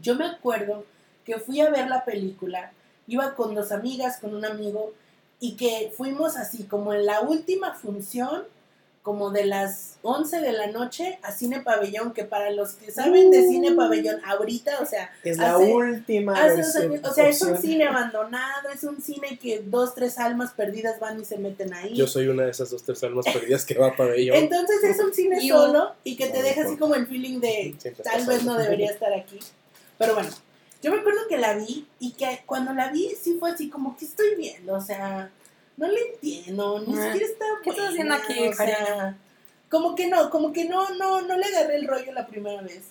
[0.00, 0.84] Yo me acuerdo
[1.24, 2.72] que fui a ver la película,
[3.06, 4.92] iba con dos amigas, con un amigo,
[5.40, 8.44] y que fuimos así como en la última función,
[9.06, 13.30] como de las 11 de la noche a Cine Pabellón, que para los que saben
[13.30, 17.14] de Cine Pabellón ahorita, o sea, Es la Hace- última hace dos versión- años, o
[17.14, 21.24] sea, es un cine abandonado, es un cine que dos, tres almas perdidas van y
[21.24, 21.94] se meten ahí.
[21.94, 24.36] Yo soy una de esas dos tres almas perdidas que va a pabellón.
[24.38, 27.38] Entonces es un cine Y solo y que te No deja así como el feeling
[27.38, 29.38] de tal vez no debería estar aquí.
[29.98, 30.30] Pero bueno,
[30.82, 33.96] yo me acuerdo que la vi y que cuando la vi sí fue así como
[33.96, 35.30] que estoy viendo, o sea,
[35.76, 39.16] no le entiendo, ni Ah, siquiera está ¿qué estás buena, haciendo aquí, o sea,
[39.70, 42.84] como que no, como que no, no, no le agarré el rollo la primera vez.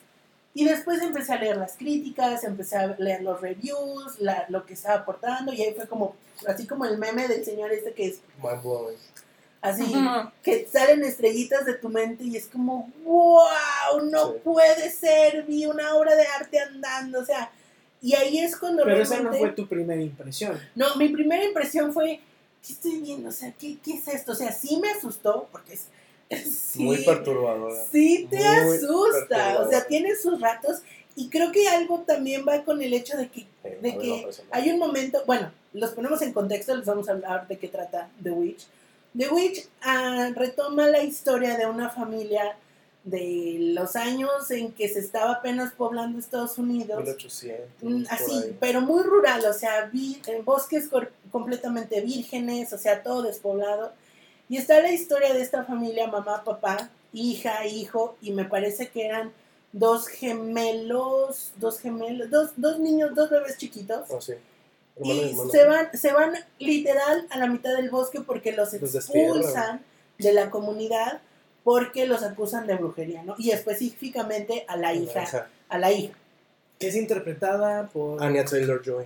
[0.54, 4.74] Y después empecé a leer las críticas, empecé a leer los reviews, la- lo que
[4.74, 6.16] estaba aportando, y ahí fue como,
[6.48, 8.98] así como el meme del señor este que es Mind blowing.
[9.62, 9.94] así,
[10.44, 14.40] que salen estrellitas de tu mente y es como, wow, no Sí.
[14.44, 17.52] puede ser, vi una obra de arte andando, o sea,
[18.02, 20.58] y ahí es cuando Pero esa no fue tu primera impresión.
[20.76, 22.22] No, mi primera impresión fue,
[22.66, 23.30] ¿qué estoy viendo?
[23.30, 24.32] O sea, ¿qué, qué es esto?
[24.32, 25.88] O sea, sí me asustó, porque es...
[26.46, 27.76] sí, Muy perturbadora.
[27.92, 30.82] Sí te Muy asusta, o sea, tiene sus ratos,
[31.16, 34.70] y creo que algo también va con el hecho de que Sí, de que hay
[34.70, 38.32] un momento, bueno, los ponemos en contexto, les vamos a hablar de qué trata The
[38.32, 38.68] Witch.
[39.18, 42.58] The Witch ah, retoma la historia de una familia
[43.06, 46.98] de los años en que se estaba apenas poblando Estados Unidos.
[46.98, 47.66] 1800.
[47.84, 50.90] Mm, Así, pero muy rural, o sea, vi- en bosques
[51.32, 53.94] completamente vírgenes, o sea, todo despoblado.
[54.50, 59.06] Y está la historia de esta familia, mamá, papá, hija, hijo, y me parece que
[59.06, 59.32] eran
[59.72, 64.10] dos gemelos, dos gemelos, dos, dos niños, dos bebés chiquitos.
[64.10, 64.34] Oh, sí.
[64.98, 65.52] Hermano y hermana.
[65.52, 69.84] se van, se van literal a la mitad del bosque porque los expulsan
[70.18, 71.22] de la comunidad
[71.66, 73.36] porque los acusan de brujería, ¿no?
[73.38, 76.14] Y específicamente a la hija, a la hija.
[76.80, 78.24] Que es interpretada por.
[78.24, 79.04] Anya Taylor Joy.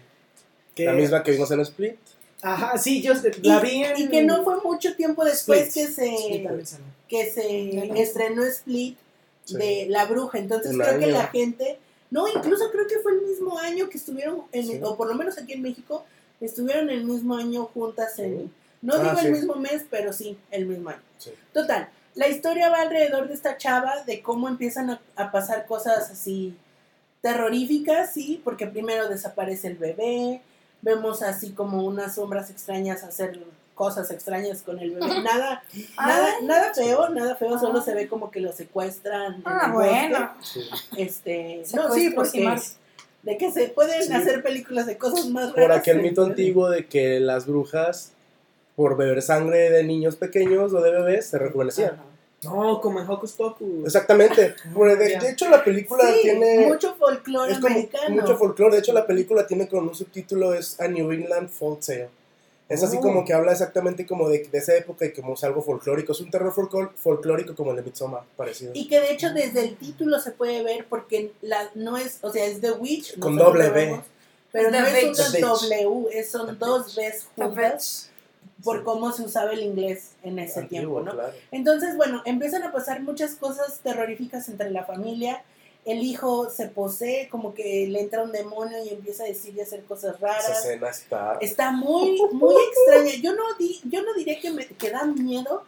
[0.76, 1.96] que- La misma que vimos en Split.
[2.42, 3.14] Ajá, sí, yo
[3.44, 3.98] la vi en.
[3.98, 5.88] y que no fue mucho tiempo después Split.
[5.88, 6.48] que se,
[7.08, 8.98] que se estrenó Split
[9.46, 9.56] Sí.
[9.58, 10.38] de La Bruja.
[10.38, 11.80] Entonces Un creo que la gente,
[12.12, 14.80] no, incluso creo que fue el mismo año que estuvieron, en, Sí.
[14.84, 16.06] o por lo menos aquí en México,
[16.40, 18.50] estuvieron el mismo año juntas en, Sí.
[18.84, 19.26] no Ah, digo sí.
[19.28, 21.02] el mismo mes, pero sí, el mismo año.
[21.18, 21.32] Sí.
[21.54, 21.90] Total,
[22.20, 26.54] la historia va alrededor de esta chava, de cómo empiezan a, a pasar cosas así
[27.22, 30.42] terroríficas, sí, porque primero desaparece el bebé,
[30.82, 33.40] vemos así como unas sombras extrañas hacer
[33.76, 35.08] cosas extrañas con el bebé.
[35.24, 35.64] Nada,
[35.98, 36.46] nada, Ay.
[36.46, 37.84] nada feo, nada feo, solo Ah.
[37.84, 39.42] se ve como que lo secuestran.
[39.46, 40.32] Ah, bueno.
[40.42, 40.62] Sí.
[40.98, 42.78] Este, no, sí, porque más.
[43.24, 44.14] de que se pueden Sí.
[44.14, 45.78] hacer películas de cosas más Por raras.
[45.80, 48.12] aquel mito antiguo de que las brujas,
[48.76, 52.09] por beber sangre de niños pequeños o de bebés, se rejuvenecían.
[52.44, 53.86] No, como en Hocus Pocus.
[53.86, 54.56] Exactamente.
[54.76, 58.16] De, de hecho, la película Sí, tiene mucho folclore es como americano.
[58.16, 58.76] mucho folclore.
[58.76, 62.10] De hecho, la película tiene con un subtítulo es A New England Folk Tale.
[62.70, 63.02] Es así Oh.
[63.02, 66.12] como que habla exactamente como de, de esa época y como es algo folclórico.
[66.12, 68.72] Es un terror folclor- folclórico como el de Midsommar, parecido.
[68.76, 72.32] Y que de hecho desde el título se puede ver porque la, no es, o
[72.32, 73.18] sea, es The Witch.
[73.20, 73.86] Con doble B.
[73.86, 74.06] vemos,
[74.52, 75.40] Pero no es una.
[75.40, 78.09] W, son dos Bs juntas.
[78.64, 78.84] Por Sí.
[78.84, 81.12] cómo se usaba el inglés en ese Antiguo, tiempo, ¿no?
[81.12, 81.34] claro.
[81.52, 85.44] Entonces, bueno, empiezan a pasar muchas cosas terroríficas entre la familia.
[85.86, 89.62] El hijo se posee, como que le entra un demonio y empieza a decir y
[89.62, 90.50] hacer cosas Esa raras.
[90.66, 91.38] escena está.
[91.42, 93.14] Está muy, muy extraña.
[93.24, 95.64] Yo no, di, yo no diré que me que da miedo,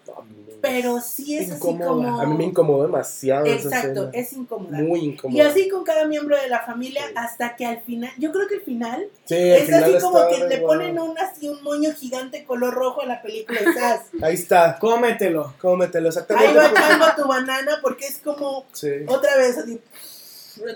[0.62, 1.86] pero sí es Incómoda.
[1.86, 2.22] así como...
[2.22, 4.12] A mí me incomodó demasiado esa Exacto, escena.
[4.14, 4.78] es incómoda.
[4.78, 5.48] Muy Y incómodo.
[5.48, 7.14] así con cada miembro de la familia Sí.
[7.16, 10.48] hasta que al final, yo creo que el final Sí, es final así como que
[10.48, 14.02] le ponen un así un moño gigante color rojo a la película y estás.
[14.22, 14.78] Ahí está.
[14.78, 15.54] Cómetelo.
[15.60, 16.50] Cómetelo, exactamente.
[16.50, 18.90] Ahí va echando tu banana porque es como Sí.
[19.08, 19.80] otra vez así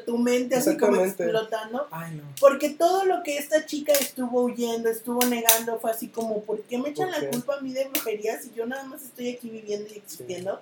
[0.06, 0.96] tu mente así como
[1.26, 1.88] explotando.
[1.92, 2.24] Ay, no.
[2.40, 6.78] Porque todo lo que esta chica estuvo huyendo, estuvo negando, fue así como, ¿por qué
[6.78, 9.50] me echan ¿Por la culpa a mí de brujería si yo nada más estoy aquí
[9.50, 10.62] viviendo y existiendo?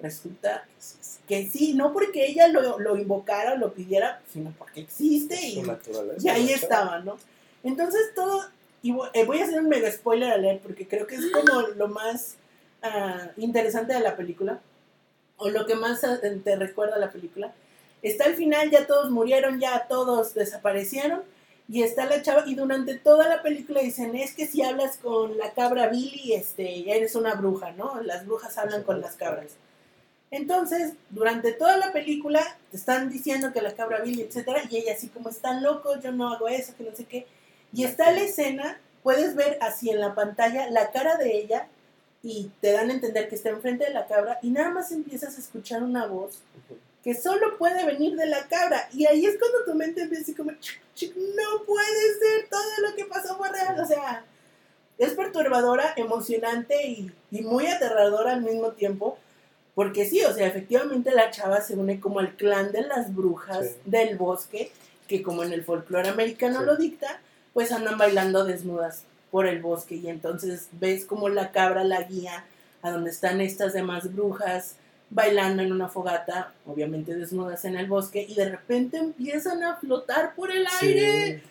[0.00, 0.66] Resulta
[1.28, 5.54] que sí, no porque ella lo, lo invocara o lo pidiera, sino porque existe y,
[6.22, 7.16] y ahí estaba, ¿no?
[7.62, 8.44] Entonces todo,
[8.82, 11.60] y vo- eh, voy a hacer un mega spoiler alert porque creo que es como
[11.76, 12.34] lo más
[12.82, 14.60] ah, interesante de la película,
[15.36, 17.54] o lo que más ah, te recuerda a la película.
[18.04, 21.22] Está al final, ya todos murieron, ya todos desaparecieron,
[21.70, 25.38] y está la chava, y durante toda la película dicen, es que si hablas con
[25.38, 28.02] la cabra Billy, este, eres una bruja, ¿no?
[28.02, 29.52] Las brujas hablan con las cabras.
[30.30, 34.92] Entonces, durante toda la película te están diciendo que la cabra Billy, etcétera, y ella
[34.92, 37.26] así como están locos, yo no hago eso, que no sé qué.
[37.72, 41.68] Y está la escena, puedes ver así en la pantalla la cara de ella
[42.22, 45.36] y te dan a entender que está enfrente de la cabra y nada más empiezas
[45.36, 46.42] a escuchar una voz
[47.04, 48.88] que solo puede venir de la cabra.
[48.92, 51.84] Y ahí es cuando tu mente empieza como, "Chic, chic, no puede
[52.18, 53.78] ser, todo lo que pasó fue real.
[53.78, 54.24] O sea,
[54.96, 59.18] es perturbadora, emocionante y, y muy aterradora al mismo tiempo.
[59.74, 63.66] Porque sí, o sea, efectivamente la chava se une como al clan de las brujas
[63.66, 63.76] Sí.
[63.84, 64.70] del bosque,
[65.08, 66.66] que como en el folclore americano Sí.
[66.66, 67.20] lo dicta,
[67.52, 72.44] pues andan bailando desnudas por el bosque y entonces ves como la cabra la guía
[72.82, 74.76] a donde están estas demás brujas
[75.14, 80.34] bailando en una fogata, obviamente desnudas en el bosque, y de repente empiezan a flotar
[80.34, 81.42] por el aire.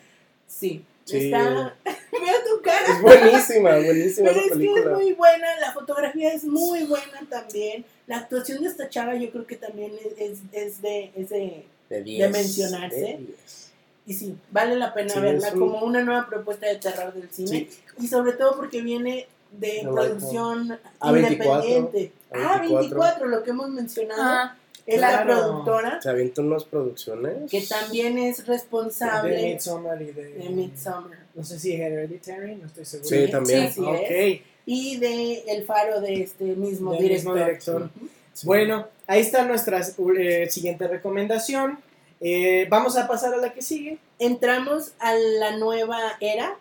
[0.46, 1.26] Sí, Sí.
[1.26, 1.74] está.
[1.84, 2.86] Vea tu cara.
[2.86, 7.84] Es buenísima, buenísima Pero es que es muy buena, la fotografía es muy buena también.
[8.06, 10.50] La actuación de esta chava yo creo que también es,
[10.80, 11.64] de, es de...
[11.90, 12.96] De 10, mencionarse.
[12.96, 13.70] de 10.
[14.06, 17.30] Y sí, vale la pena Sí, verla un- como una nueva propuesta de terror del
[17.30, 17.48] cine.
[17.70, 17.70] Sí.
[18.00, 19.26] Y sobre todo porque viene
[19.58, 22.12] de De producción A24, independiente.
[22.32, 22.78] Ah, A24.
[22.78, 24.22] 24, lo que hemos mencionado.
[24.22, 24.56] Ah,
[24.86, 27.50] es la productora Se avienta unas producciones.
[27.50, 30.24] que también es De responsable Midsommar y de...
[30.34, 31.18] de Midsommar.
[31.34, 33.08] No sé si Hereditary, no estoy seguro.
[33.08, 33.72] Sí, también.
[33.72, 33.96] Sí, Ok.
[34.08, 34.40] es.
[34.66, 37.10] Y de El Faro de este mismo director.
[37.12, 37.82] mismo director.
[37.96, 38.08] Ujú.
[38.34, 38.46] Sí.
[38.46, 39.80] Bueno, ahí está nuestra
[40.18, 41.78] eh, siguiente recomendación.
[42.20, 43.98] Eh, vamos a pasar a la que sigue.
[44.18, 46.56] Entramos a la nueva era,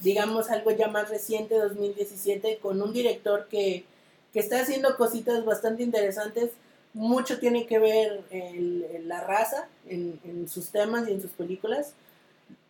[0.00, 3.84] digamos algo ya más reciente, 2017, con un director que,
[4.32, 6.50] que está haciendo cositas bastante interesantes.
[6.94, 11.30] Mucho tiene que ver el- el- la raza en, en sus temas y en sus
[11.32, 11.92] películas.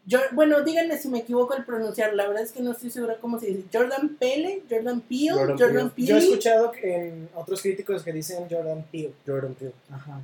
[0.06, 3.16] Yo, bueno, díganme si me equivoco al pronunciar, la verdad es que no estoy segura
[3.20, 3.64] cómo se dice.
[3.72, 6.08] Jordan Pele, Jordan Peele, Jordan Jordan, Peele.
[6.08, 9.12] Yo he escuchado que en otros críticos que dicen Jordan Peele.
[9.26, 9.74] Jordan Peele.
[9.92, 10.20] Ajá.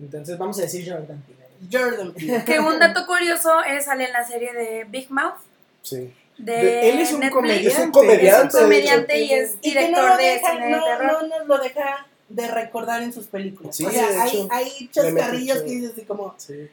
[0.00, 1.42] Entonces vamos a decir Jordan Peele.
[1.70, 2.44] Jordan Peele.
[2.44, 5.36] Que un dato curioso es sale en la serie de Big Mouth
[5.82, 6.12] Sí.
[6.38, 7.68] de De- él es un comediante.
[7.68, 8.48] Es un comediante.
[8.48, 11.12] Es un comediante y es Y que no director de deja- cine de no, terror.
[11.28, 13.76] no nos lo deja de recordar en sus películas.
[13.76, 16.68] Sí, o sea, de hay, hecho, hay chascarrillos que dices así como, Sí.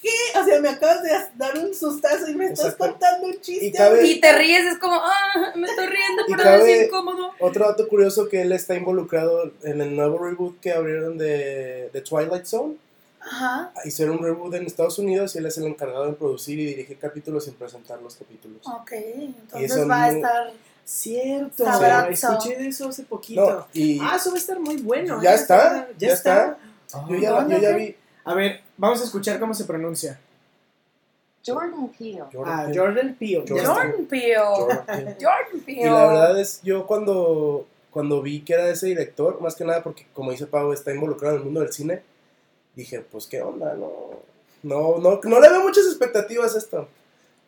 [0.00, 0.08] ¿qué?
[0.40, 3.66] O sea, me acabas de dar un sustazo y me estás contando un chiste.
[3.66, 7.30] Y cabe- Y te ríes, es como, ah, me estoy riendo, pero es incómodo.
[7.40, 12.00] Otro dato curioso que él está involucrado en el nuevo reboot que abrieron de, de
[12.00, 12.74] Twilight Zone.
[13.24, 13.72] Ajá.
[13.84, 16.98] Hicieron un reboot en Estados Unidos y él es el encargado de producir y dirigir
[16.98, 18.60] capítulos sin presentar los capítulos.
[18.66, 20.52] Ok, entonces va a estar.
[20.84, 21.64] Cierto.
[22.10, 23.48] Escuché de eso hace poquito.
[23.48, 25.22] No, y Ah, eso va a estar muy bueno.
[25.22, 25.36] Ya ¿eh?
[25.36, 26.58] está, Ya, ya está.
[27.08, 27.96] yo, ya, ¿dónde, yo ya vi.
[28.24, 30.18] A ver, vamos a escuchar cómo se pronuncia.
[31.44, 32.22] Jordan Peele.
[32.44, 32.78] Ah, Peele.
[32.78, 33.44] Jordan Peele.
[33.48, 34.36] Jordan Jordan Peele.
[34.36, 35.16] Jordan Peele.
[35.20, 35.80] Jordan Peele.
[35.80, 39.82] Y la verdad es, yo cuando, cuando vi que era ese director, más que nada
[39.82, 42.02] porque, como dice Pau, está involucrado en el mundo del cine,
[42.74, 43.74] dije, pues, ¿qué onda?
[43.74, 43.90] No,
[44.62, 46.88] no, no, no le veo muchas expectativas a esto.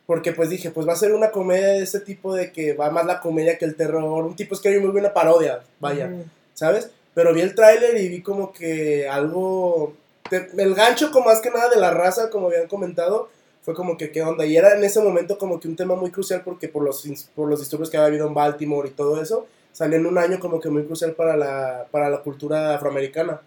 [0.07, 2.91] Porque, pues, dije, pues va a ser una comedia de ese tipo de que va
[2.91, 4.03] más la comedia que el terror.
[4.25, 6.11] Un tipo Scary Movie, una parodia, vaya.
[6.53, 6.91] ¿sabes?
[7.15, 9.95] Pero vi el tráiler y vi como que algo...
[10.29, 13.29] te- el gancho, como más que nada de la raza, como habían comentado,
[13.63, 14.45] fue como que qué onda.
[14.45, 17.03] Y era en ese momento como que un tema muy crucial porque por los,
[17.35, 20.39] por los disturbios que había habido en Baltimore y todo eso, salió en un año
[20.39, 23.41] como que muy crucial para la, para la cultura afroamericana.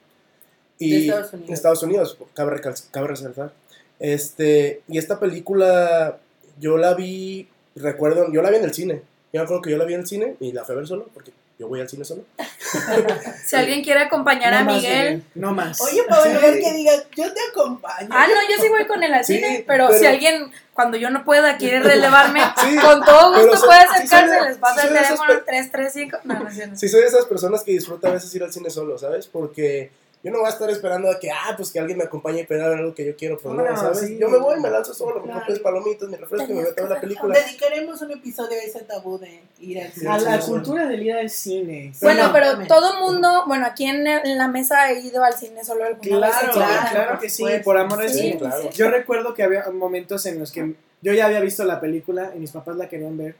[0.79, 1.47] Y De Estados Unidos.
[1.49, 3.51] en Estados Unidos, cabe, recal- cabe resaltar.
[3.99, 6.17] Este, y esta película
[6.59, 9.01] yo la vi, recuerdo, yo la vi en el cine.
[9.33, 10.87] Yo me acuerdo que yo la vi en el cine y la fui a ver
[10.87, 12.23] solo porque yo voy al cine solo.
[13.45, 15.23] Si alguien quiere acompañar No a más, Miguel.
[15.35, 15.79] No más.
[15.81, 16.01] Oye,
[16.41, 18.09] ver que diga, yo te acompaño.
[18.11, 20.97] Ah, no, yo sí voy con él al Sí, cine, pero, pero- si alguien, cuando
[20.97, 25.27] yo no pueda, quiere relevarme, Sí, con todo gusto puede acercarse, les pasa el teléfono
[25.27, 26.17] pe- 335.
[26.25, 26.75] No, no, cierto.
[26.75, 29.27] Sí, soy de esas personas que disfruta a veces ir al cine solo, ¿sabes?
[29.27, 29.89] Porque
[30.27, 32.45] yo no voy a estar esperando a que, ah, pues que alguien me acompañe y
[32.45, 33.99] pedir algo que yo quiero, pues no, No, ¿sabes?
[33.99, 34.17] sí.
[34.19, 36.85] Yo me voy, me lanzo solo, me compro palomitas, mi refresco y me meto a
[36.85, 37.39] ver la película.
[37.39, 40.09] Dedicaremos un episodio a ese tabú de ir al cine.
[40.09, 41.93] A la cultura del ir al cine.
[42.01, 45.85] Bueno, no, pero todo mundo, bueno, aquí en, la mesa he ido al cine solo
[45.85, 46.35] alguna vez.
[46.51, 48.37] Claro, claro, que sí, Pues, por amor al sí, cine.
[48.37, 48.69] claro.
[48.71, 52.39] Yo recuerdo que había momentos en los que yo ya había visto la película y
[52.39, 53.37] mis papás la querían ver.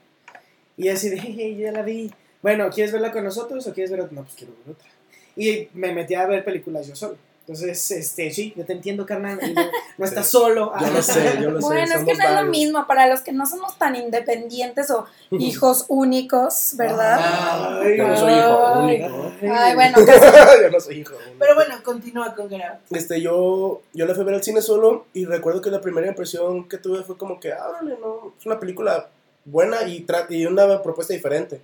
[0.78, 2.14] Y así de, hey, ya la vi.
[2.42, 4.16] Bueno, ¿quieres verla con nosotros o quieres ver otra?
[4.16, 4.88] No, pues quiero ver otra.
[5.38, 7.16] Y me metí a ver películas yo solo.
[7.42, 9.40] Entonces, este, sí, yo te entiendo, carnal.
[9.56, 9.62] No,
[10.00, 10.32] no estás Sí.
[10.34, 10.74] solo.
[10.82, 11.94] Yo lo sé, yo lo Bueno, sé.
[12.00, 15.86] es que no es lo mismo para los que no somos tan independientes o hijos
[15.88, 17.80] únicos, ¿verdad?
[17.82, 19.32] Ay, Yo no soy hijo único.
[19.56, 20.62] Ay, bueno, casi.
[20.62, 21.36] yo no soy hijo único.
[21.40, 22.76] Pero bueno, continúa con Grau.
[22.92, 26.08] Este, yo, yo la fui a ver al cine solo y recuerdo que la primera
[26.08, 29.08] impresión que tuve fue como que, ah, no, es una película
[29.46, 31.62] buena y, tra- y una propuesta diferente,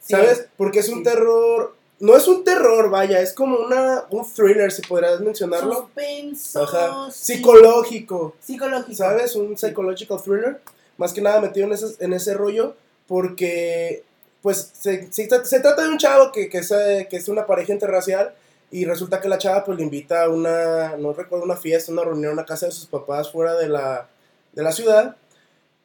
[0.00, 0.46] ¿sabes?
[0.56, 1.02] Porque es un Sí.
[1.02, 5.74] terror, no es un terror, vaya, es como una, un thriller, si podrías mencionarlo.
[5.74, 6.62] Suspenso.
[6.64, 7.10] Ajá.
[7.10, 8.96] Psicológico, Psicológico.
[8.96, 9.36] ¿sabes?
[9.36, 10.60] Un psychological thriller,
[10.98, 12.74] más que nada metido en ese, en ese rollo,
[13.06, 14.02] porque,
[14.42, 17.28] pues, se, se, tra- se trata de un chavo que, que, es, eh, que es
[17.28, 18.34] una pareja interracial
[18.70, 22.02] y resulta que la chava, pues, le invita a una, no recuerdo, una fiesta, una
[22.04, 24.08] reunión, a una casa de sus papás fuera de la,
[24.52, 25.16] de la ciudad,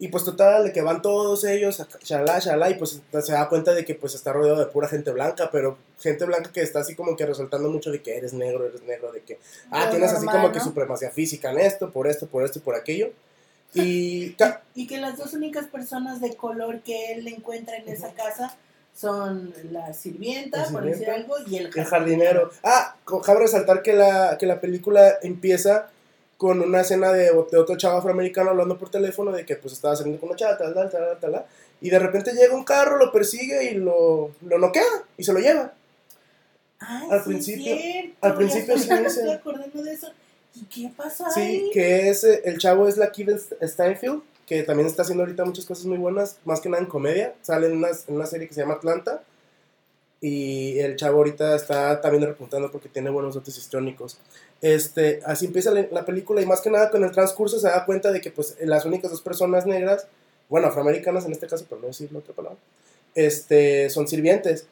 [0.02, 3.74] y pues, total, de que van todos ellos, shalá, shalá, y pues, se da cuenta
[3.74, 6.96] de que, pues, está rodeado de pura gente blanca, pero gente blanca que está así
[6.96, 9.40] como que resaltando mucho de que eres negro, eres negro, de que,
[9.72, 12.62] ah, Lo tienes así como que supremacía física en esto, por esto, por esto y
[12.62, 13.12] por aquello.
[13.74, 14.36] Y
[14.74, 18.56] Y que las dos únicas personas de color que él encuentra en esa casa
[18.96, 22.50] son la sirvienta, La por decir algo, y el el jardinero.
[22.50, 22.52] jardinero.
[22.64, 25.90] Ah, cabe resaltar que la, que la película empieza
[26.40, 29.96] con una escena de, de otro chavo afroamericano hablando por teléfono de que pues estaba
[29.96, 31.46] saliendo con una chava, tal, tal, tal, tal,
[31.82, 34.84] y de repente llega un carro, lo persigue y lo, lo noquea
[35.18, 35.74] y se lo lleva.
[36.80, 40.08] Ay, Al sí, principio- cierto, al principio sí me dice- estoy acordando de eso.
[40.56, 41.70] ¿Y qué pasó Sí, ahí?
[41.74, 45.66] que es, eh, el chavo es la Kevin Steinfeld, que también está haciendo ahorita muchas
[45.66, 47.34] cosas muy buenas, más que nada en comedia.
[47.42, 49.22] Sale en una, en una serie que se llama Atlanta.
[50.22, 54.18] Y el chavo ahorita está también repuntando porque tiene buenos dotes histrónicos.
[54.62, 57.86] Este, así empieza la, la película y más que nada con el transcurso se da
[57.86, 60.08] cuenta de que pues las únicas dos personas negras,
[60.50, 62.60] bueno, afroamericanas en este caso, por no decir la otra palabra,
[63.16, 64.66] este, son sirvientes.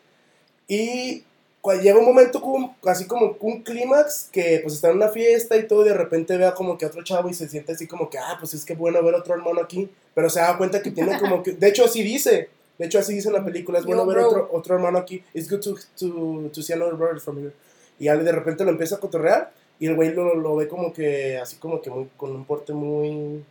[0.68, 1.24] Y
[1.61, 5.57] cuando llega un momento como, así como un clímax que pues está en una fiesta
[5.57, 8.10] y todo y de repente vea como que otro chavo y se siente así como
[8.10, 10.91] que, ah, pues es que bueno ver otro hermano aquí, pero se da cuenta que
[10.91, 13.85] tiene como que, de hecho así dice, de hecho así dice en la película, es
[13.85, 17.19] bueno Yo, ver otro, otro hermano aquí, it's good to, to, to see another brother
[17.19, 17.53] from here.
[17.99, 20.93] Y ya de repente lo empieza a cotorrear y el güey lo, lo ve como
[20.93, 23.43] que, así como que muy, con un porte muy...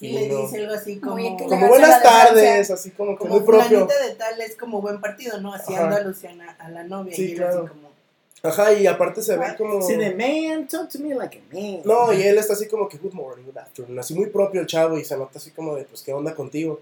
[0.00, 1.16] Y le dice algo así como...
[1.16, 3.86] Muy Como buenas de tardes, así como que como muy propio.
[3.86, 5.52] de tal es como buen partido, ¿no?
[5.52, 7.14] Haciendo alusión a, a la novia.
[7.14, 7.58] Sí, y claro.
[7.58, 7.90] así como...
[8.42, 9.82] Ajá, y aparte se ve como...
[9.82, 11.82] Sí, de man, talk to me like a man.
[11.84, 14.66] No, y él está así como que good morning, good afternoon, así muy propio el
[14.66, 16.80] chavo y se nota así como de, pues, ¿qué onda contigo?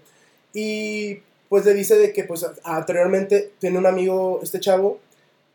[0.53, 1.19] Y
[1.49, 4.99] pues le dice de que, pues, anteriormente tiene un amigo, este chavo,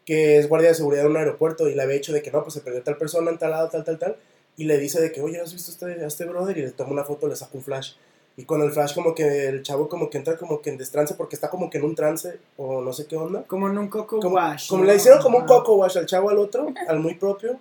[0.04, 2.42] que es guardia de seguridad en un aeropuerto y le había dicho de que no,
[2.42, 4.16] pues se perdió tal persona en tal lado, tal, tal, tal,
[4.56, 6.58] y le dice de que, oye, ¿has visto a este, a este brother?
[6.58, 7.92] Y le toma una foto, le saca un flash.
[8.36, 11.14] Y con el flash como que el chavo como que entra como que en destrance
[11.14, 13.44] porque está como que en un trance o no sé qué onda.
[13.46, 14.68] Como en un coco Como, wash.
[14.68, 14.90] como ¿no?
[14.90, 15.54] le hicieron como un Ajá.
[15.54, 17.60] coco wash al chavo al otro, al muy propio,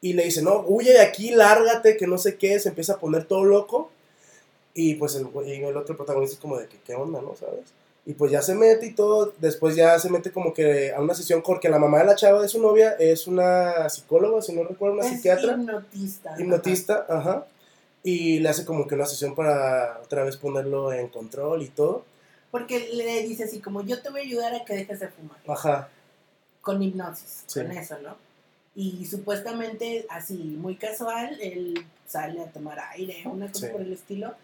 [0.00, 2.98] y le dice, no, huye de aquí, lárgate, que no sé qué, se empieza a
[2.98, 3.90] poner todo loco,
[4.80, 7.34] y pues el, güey- el otro protagonista es como de que, ¿qué onda, no?
[7.34, 7.64] ¿Sabes?
[8.06, 11.14] Y pues ya se mete y todo, después ya se mete como que a una
[11.14, 14.62] sesión, porque la mamá de la chava de su novia es una psicóloga, si no
[14.62, 16.34] recuerdo, una es psiquiatra, hipnotista.
[16.38, 17.46] hipnotista, ajá,
[18.04, 22.04] y le hace como que una sesión para otra vez ponerlo en control y todo,
[22.52, 25.38] Porque le dice así como, yo te voy a ayudar a que dejes de fumar.
[25.48, 25.88] ajá,
[26.62, 27.60] Con hipnosis, Sí.
[27.60, 28.16] con eso, ¿no?
[28.76, 33.72] Y supuestamente, así, muy casual, él sale a tomar aire, una cosa Sí.
[33.72, 34.34] por el estilo,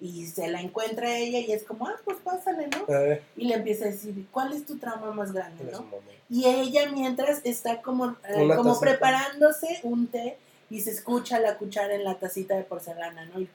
[0.00, 2.84] y se la encuentra ella y es como, ah, pues pásale, ¿no?
[2.94, 5.84] eh, Y le empieza a decir, ¿cuál es tu trauma más grande, no?
[6.28, 10.36] Y ella mientras está como, eh, como preparándose un té
[10.70, 13.40] y se escucha la cuchara en la tacita de porcelana, ¿no?
[13.40, 13.48] Y,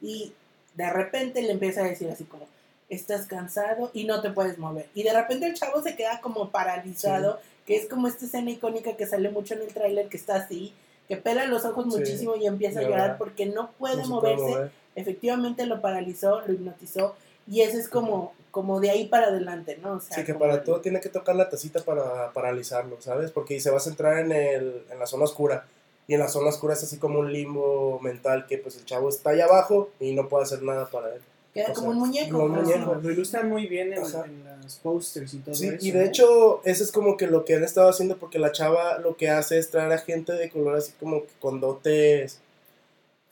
[0.00, 0.32] y
[0.74, 2.46] de repente le empieza a decir así como,
[2.88, 4.88] estás cansado y no te puedes mover.
[4.94, 8.96] Y de repente el chavo se queda como paralizado, que es como esta escena icónica
[8.96, 10.72] que sale mucho en el tráiler, que está así,
[11.06, 14.08] que pela los ojos Sí, muchísimo y empieza a llorar porque no puede No se
[14.08, 14.42] puede moverse.
[14.56, 14.70] mover.
[14.96, 17.14] Efectivamente lo paralizó, lo hipnotizó
[17.48, 19.94] Y eso es como, como de ahí para adelante, ¿no?
[19.94, 23.30] O sea, Sí, que para el- todo tiene que tocar la tacita para paralizarlo, ¿sabes?
[23.32, 25.64] Porque se va a centrar en, el, en la zona oscura.
[26.06, 29.08] Y en la zona oscura es así como un limbo mental que pues el chavo
[29.08, 31.20] está ahí abajo y no puede hacer nada para él.
[31.54, 32.30] Queda o como sea, un muñeco.
[32.32, 32.94] como un pues, muñeco.
[32.96, 35.76] Lo ilustran muy bien en, en los posters y todo Sí, eso.
[35.86, 36.06] y de ¿no?
[36.06, 39.28] hecho, eso es como que lo que han estado haciendo, porque la chava lo que
[39.30, 42.38] hace es traer a gente de color así como que con dotes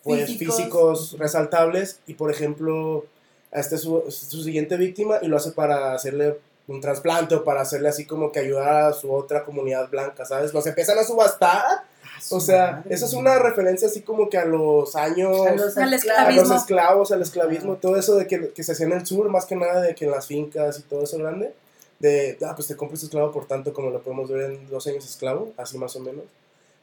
[0.03, 0.57] pues, Físicos.
[0.57, 2.01] físicos, resaltables.
[2.07, 3.05] Y por ejemplo,
[3.53, 7.45] a este es su, su siguiente víctima y lo hace para hacerle un trasplante o
[7.45, 10.53] para hacerle así como que ayudar a su otra comunidad blanca, ¿sabes?
[10.53, 11.63] Los empiezan a subastar.
[11.67, 11.85] Ah,
[12.31, 12.95] O sea, madre.
[12.95, 16.35] eso es una referencia así como que a los años A los Al a esclavos.
[16.37, 16.55] los esclavismo.
[16.57, 19.57] esclavos, al esclavismo, todo eso de que, que se hacía en el sur, más que
[19.57, 21.55] nada de que en las fincas y todo eso grande,
[22.01, 25.07] de, ah, pues te compras esclavo por tanto como lo podemos ver en Dos años
[25.07, 26.25] esclavo, así más o menos,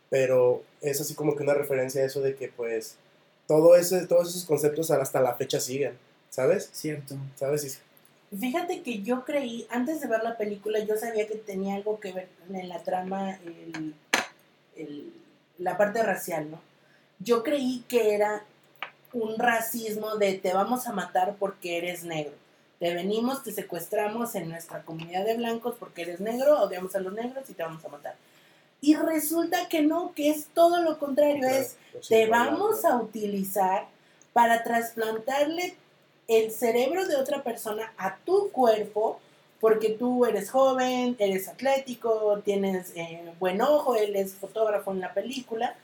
[0.10, 2.96] pero es así como que una referencia a eso de que pues
[3.48, 5.98] todo ese, todos esos conceptos hasta la fecha siguen,
[6.30, 6.70] ¿sabes?
[6.74, 7.16] Cierto.
[7.36, 7.80] ¿Sabes?
[8.32, 12.00] Y- Fíjate que yo creí, antes de ver la película, yo sabía que tenía algo
[12.00, 13.94] que ver en la trama, el,
[14.76, 15.14] el-
[15.60, 16.60] la parte racial, ¿no?
[17.20, 18.44] Yo creí que era
[19.14, 22.34] un racismo de te vamos a matar porque eres negro.
[22.80, 27.14] Te venimos, te secuestramos en nuestra comunidad de blancos porque eres negro, odiamos a los
[27.14, 28.16] negros y te vamos a matar.
[28.86, 31.76] Y resulta que no, que es todo lo contrario, es
[32.08, 33.88] te vamos a utilizar
[34.34, 35.76] para trasplantarle
[36.28, 39.20] el cerebro de otra persona a tu cuerpo
[39.60, 45.14] porque tú eres joven, eres atlético, tienes eh, buen ojo, él es fotógrafo en la
[45.14, 45.76] película.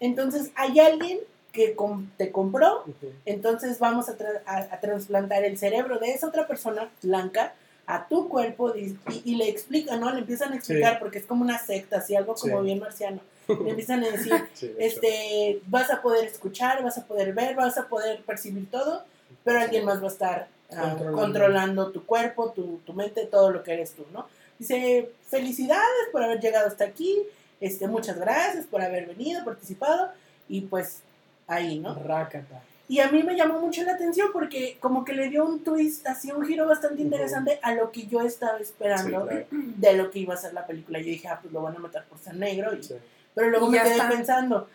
[0.00, 1.20] Entonces hay alguien
[1.52, 1.74] que
[2.18, 2.84] te compró,
[3.24, 7.54] entonces vamos a, tra- a- a trasplantar el cerebro de esa otra persona blanca
[7.94, 10.12] a tu cuerpo y, le explican, ¿no?
[10.12, 10.98] Le empiezan a explicar Sí.
[11.00, 12.64] porque es como una secta, así algo como Sí.
[12.64, 13.20] bien marciano.
[13.64, 15.00] Le empiezan a decir, Sí, de hecho.
[15.00, 19.02] este, vas a poder escuchar, vas a poder ver, vas a poder percibir todo,
[19.42, 21.18] pero alguien más va a estar ah, Controlando.
[21.20, 21.90] controlando.
[21.90, 24.26] tu cuerpo, tu, tu mente, todo lo que eres tú, ¿no?
[24.58, 27.22] Dice, felicidades por haber llegado hasta aquí,
[27.60, 30.10] este, muchas gracias por haber venido, participado,
[30.48, 31.00] y pues
[31.48, 31.94] ahí, ¿no?
[31.94, 32.62] Rácata.
[32.90, 36.04] Y a mí me llamó mucho la atención porque como que le dio un twist,
[36.08, 39.46] así un giro bastante interesante a lo que yo estaba Sí, esperando claro.
[39.52, 40.98] de lo que iba a ser la película.
[40.98, 42.94] Yo dije, ah, pues lo van a matar por ser negro, y Sí.
[43.34, 44.08] pero luego Y me quedé está.
[44.08, 44.68] pensando,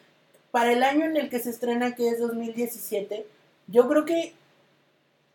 [0.52, 3.26] para el año en el que se estrena, que es 2017,
[3.68, 4.34] yo creo que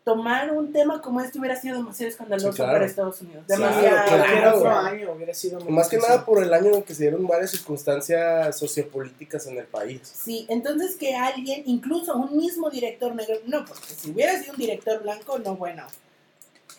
[0.03, 2.71] tomar un tema como este hubiera sido demasiado escandaloso Sí, claro.
[2.73, 3.43] para Estados Unidos.
[3.45, 4.07] Claro, Demasiado.
[4.07, 4.23] claro.
[4.23, 7.03] Cualquier otro año hubiera sido muy Más que nada por el año en que se
[7.03, 10.01] dieron varias circunstancias sociopolíticas en el país.
[10.03, 14.59] Sí, entonces que alguien, incluso un mismo director negro, no, porque si hubiera sido un
[14.59, 15.83] director blanco, no, bueno,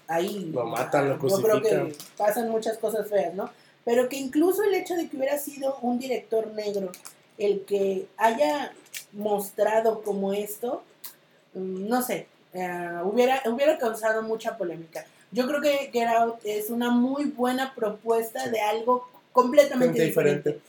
[0.08, 1.92] ahí Lo matan, lo yo creo que crucifican.
[2.16, 3.50] pasan muchas cosas feas, ¿no?
[3.84, 6.90] Pero que incluso el hecho de que hubiera sido un director negro
[7.38, 8.72] el que haya
[9.12, 10.82] mostrado como esto,
[11.54, 15.04] mm, no sé, eh, hubiera, hubiera causado mucha polémica.
[15.30, 18.50] Yo creo que Get Out es una muy buena propuesta Sí.
[18.50, 20.50] de algo completamente diferente.
[20.50, 20.60] diferente.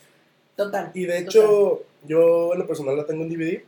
[0.56, 0.90] Total.
[0.94, 1.42] Y de total.
[1.42, 3.62] hecho, yo en lo personal la tengo en DVD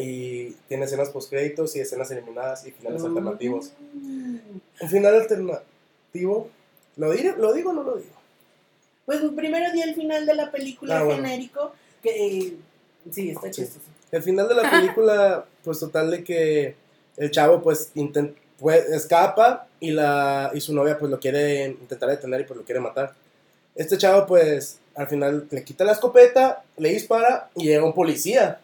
[0.00, 3.72] y tiene escenas postcréditos y escenas eliminadas y finales alternativos.
[3.92, 4.36] Mm.
[4.80, 6.48] Un final alternativo,
[6.96, 8.14] ¿lo, diré, ¿lo digo o no lo digo?
[9.06, 11.22] Pues primero di el final de la película Ah, bueno.
[11.22, 11.72] genérico,
[12.02, 12.56] que eh,
[13.10, 13.62] sí, está Sí.
[13.62, 13.86] chistoso.
[14.10, 16.76] El final de la película, pues total de que
[17.16, 22.08] el chavo pues intent- pues, escapa y, la, y su novia pues lo quiere intentar
[22.08, 23.14] detener y pues lo quiere matar.
[23.74, 28.60] Este chavo pues al final le quita la escopeta, le dispara y llega un policía.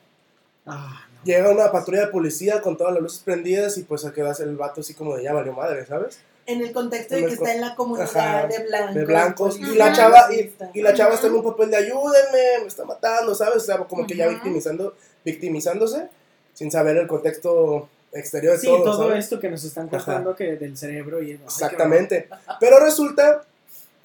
[0.67, 1.21] Ah, no.
[1.25, 4.57] Llega una patrulla de policía con todas las luces prendidas y pues se queda el
[4.57, 6.21] vato así como de ya valió madre, ¿sabes?
[6.47, 8.95] En el contexto En de que está en la comunidad Ajá, de blancos.
[8.95, 9.55] de blancos.
[9.57, 12.67] policías, Y la chava, y, y la chava está en un papel de ayúdenme, me
[12.67, 13.57] está matando, ¿sabes?
[13.57, 14.95] O sea, como que ya victimizando,
[15.25, 16.09] victimizándose
[16.55, 19.15] sin saber el contexto exterior de Sí, todo.
[19.15, 22.29] esto que nos están contando que del cerebro y ay, qué Exactamente.
[22.59, 23.45] Pero resulta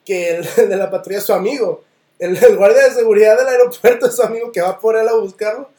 [0.06, 1.84] que el, el de la patrulla es su amigo.
[2.20, 5.14] El, el guardia de seguridad del aeropuerto es su amigo que va por él a
[5.16, 5.70] buscarlo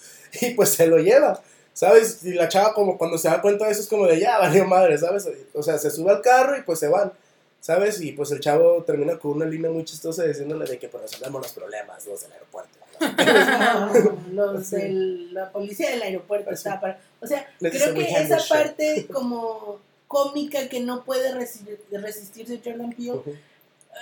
[0.40, 1.40] y pues se lo lleva.
[1.72, 2.24] ¿Sabes?
[2.24, 4.64] Y la chava como cuando se da cuenta de eso es como de ya, valió
[4.64, 5.28] madre, ¿sabes?
[5.52, 7.12] O sea, se sube al carro y pues se van.
[7.60, 8.00] ¿Sabes?
[8.00, 11.42] Y pues el chavo termina con una línea muy chistosa diciéndole de que pues resolvemos
[11.42, 12.78] los problemas, los del aeropuerto.
[14.32, 16.56] Los del- la policía del aeropuerto Así.
[16.68, 16.98] está para.
[17.20, 18.48] O sea, Les creo que "We have esa your shit".
[18.52, 19.78] parte como
[20.08, 23.20] cómica que no puede resi- resistirse Jordan Peele.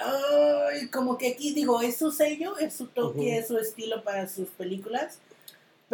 [0.01, 4.29] Ay, como que aquí digo, es su sello, es su toque, es su estilo para
[4.29, 5.19] sus películas.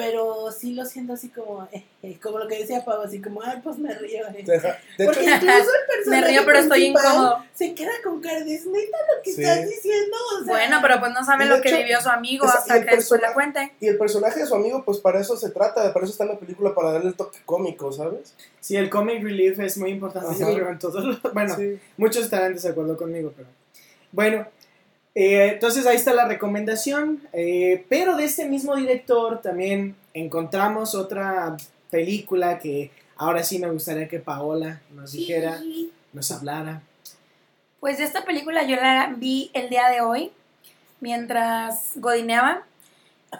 [0.00, 3.42] Pero sí lo siento así como, eh, eh, como lo que decía Pau, así como,
[3.42, 4.26] ay, pues me río.
[4.28, 4.44] eh".
[4.46, 4.68] Hecho,
[5.04, 7.44] Porque incluso el personaje Me río, pero estoy incómodo.
[7.54, 9.42] Se queda con cara de, "¿Es neta lo que Sí.
[9.42, 12.78] estás diciendo, o sea, Bueno, pero pues no sabe lo que vivió su amigo hasta
[12.78, 13.72] el que después le cuente.
[13.80, 16.30] y el personaje de su amigo, pues para eso se trata, para eso está en
[16.30, 18.34] la película, para darle el toque cómico, ¿sabes?
[18.60, 20.54] Sí, el comic relief es muy importante, yo Ajá.
[20.54, 21.18] creo, en todos los...
[21.34, 21.78] Bueno, Sí.
[21.96, 23.48] muchos estarán en desacuerdo conmigo, pero...
[24.12, 24.46] Bueno,
[25.14, 27.20] eh, entonces ahí está la recomendación.
[27.32, 31.56] eh, pero de este mismo director también encontramos otra
[31.90, 35.60] película que ahora sí me gustaría que Paola nos dijera,
[36.12, 36.82] nos hablara.
[37.80, 40.30] Pues esta película yo la vi el día de hoy,
[41.00, 42.62] mientras godineaba.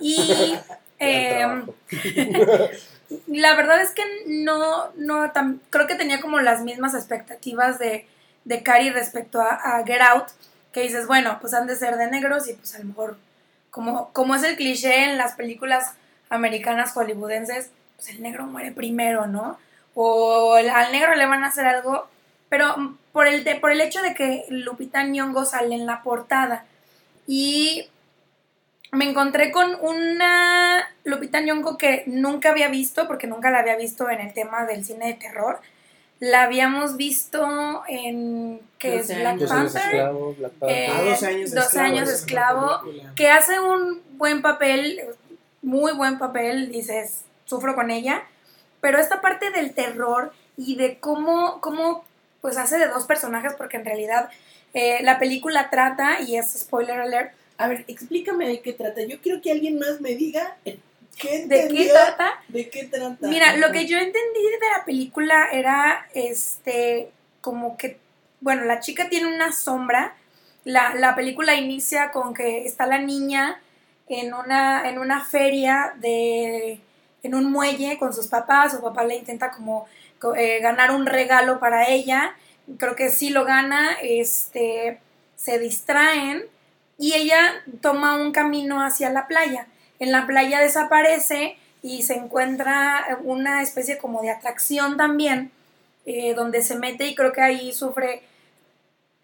[0.00, 0.54] Y
[0.98, 1.44] eh,
[3.26, 8.06] la verdad es que no, no tan- creo que tenía como las mismas expectativas de,
[8.44, 10.28] de Cari respecto a, a Get Out,
[10.72, 13.16] que dices, bueno, pues han de ser de negros y pues a lo mejor,
[13.70, 15.92] como, como es el cliché en las películas
[16.28, 19.58] americanas hollywoodenses, pues el negro muere primero, ¿no?
[19.94, 22.08] O al negro le van a hacer algo,
[22.48, 26.64] pero por el, de- por el hecho de que Lupita Nyong'o sale en la portada
[27.26, 27.88] y
[28.92, 34.08] me encontré con una Lupita Nyong'o que nunca había visto, porque nunca la había visto
[34.10, 35.60] en el tema del cine de terror.
[36.20, 39.40] La habíamos visto en que es 12 Black años.
[39.40, 40.78] Dos años Panther, esclavos, Black Panther.
[40.78, 42.66] Eh, Ah, 12 años 12 años es esclavo.
[42.66, 43.14] una película.
[43.14, 45.00] que hace un buen papel,
[45.62, 48.22] muy buen papel, dices, sufro con ella,
[48.80, 52.04] pero esta parte del terror y de cómo, cómo
[52.42, 54.28] pues hace de dos personajes, porque en realidad
[54.74, 59.02] eh, la película trata, y es spoiler alert, A ver, explícame de qué trata.
[59.02, 60.56] Yo quiero que alguien más me diga
[61.18, 62.42] qué ¿de qué trata?
[62.48, 63.26] ¿De qué trata?
[63.28, 67.10] Mira, lo que yo entendí de la película era, este,
[67.40, 67.98] como que,
[68.40, 70.14] bueno, la chica tiene una sombra.
[70.64, 73.60] La, la película inicia con que está la niña
[74.08, 76.80] en una, en una feria de,
[77.22, 78.72] en un muelle con sus papás.
[78.72, 79.86] Su papá le intenta como
[80.18, 82.34] co- eh, ganar un regalo para ella.
[82.78, 83.92] Creo que sí lo gana.
[84.02, 85.00] Este,
[85.36, 86.44] se distraen
[86.98, 89.66] y ella toma un camino hacia la playa.
[90.00, 95.52] En la playa desaparece y se encuentra una especie como de atracción también,
[96.06, 98.22] eh, donde se mete y creo que ahí sufre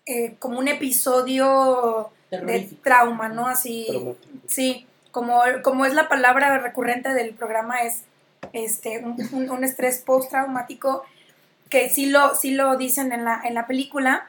[0.06, 2.36] eh, como un episodio de
[2.82, 3.46] trauma, ¿no?
[3.48, 4.38] Así, Traumático.
[4.46, 8.02] sí, como, como es la palabra recurrente del programa, es
[8.52, 11.04] este, un, un- un estrés postraumático,
[11.70, 14.28] que sí lo, sí lo dicen en la, en la película,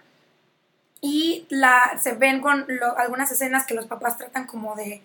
[1.01, 5.01] y la, se ven con lo- algunas escenas que los papás tratan como de,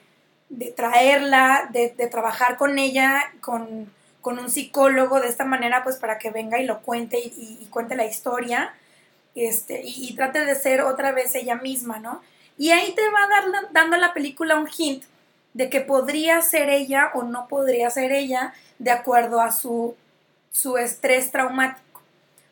[0.53, 5.97] de traerla, de, de trabajar con ella, con, con un psicólogo de esta manera, pues
[5.97, 8.75] para que venga y lo cuente y, cuente la historia,
[9.35, 12.23] este, y, y trate de ser otra vez ella misma, ¿no?
[12.59, 15.05] Y ahí te va dar, dando la película un hint
[15.55, 19.97] de que podría ser ella o no podría ser ella de acuerdo a su,
[20.51, 22.01] su estrés traumático.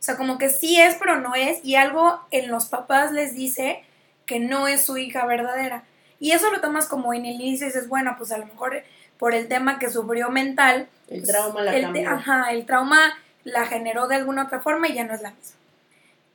[0.01, 3.35] O sea, como que sí es, pero no es, y algo en los papás les
[3.35, 3.85] dice
[4.25, 5.85] que no es su hija verdadera.
[6.21, 8.83] Y eso lo tomas como en el inicio y dices, bueno, pues a lo mejor
[9.19, 12.11] por el tema que sufrió mental, El pues, trauma la el, cambió.
[12.11, 13.15] Ajá, el trauma
[13.45, 15.57] la generó de alguna otra forma y ya no es la misma.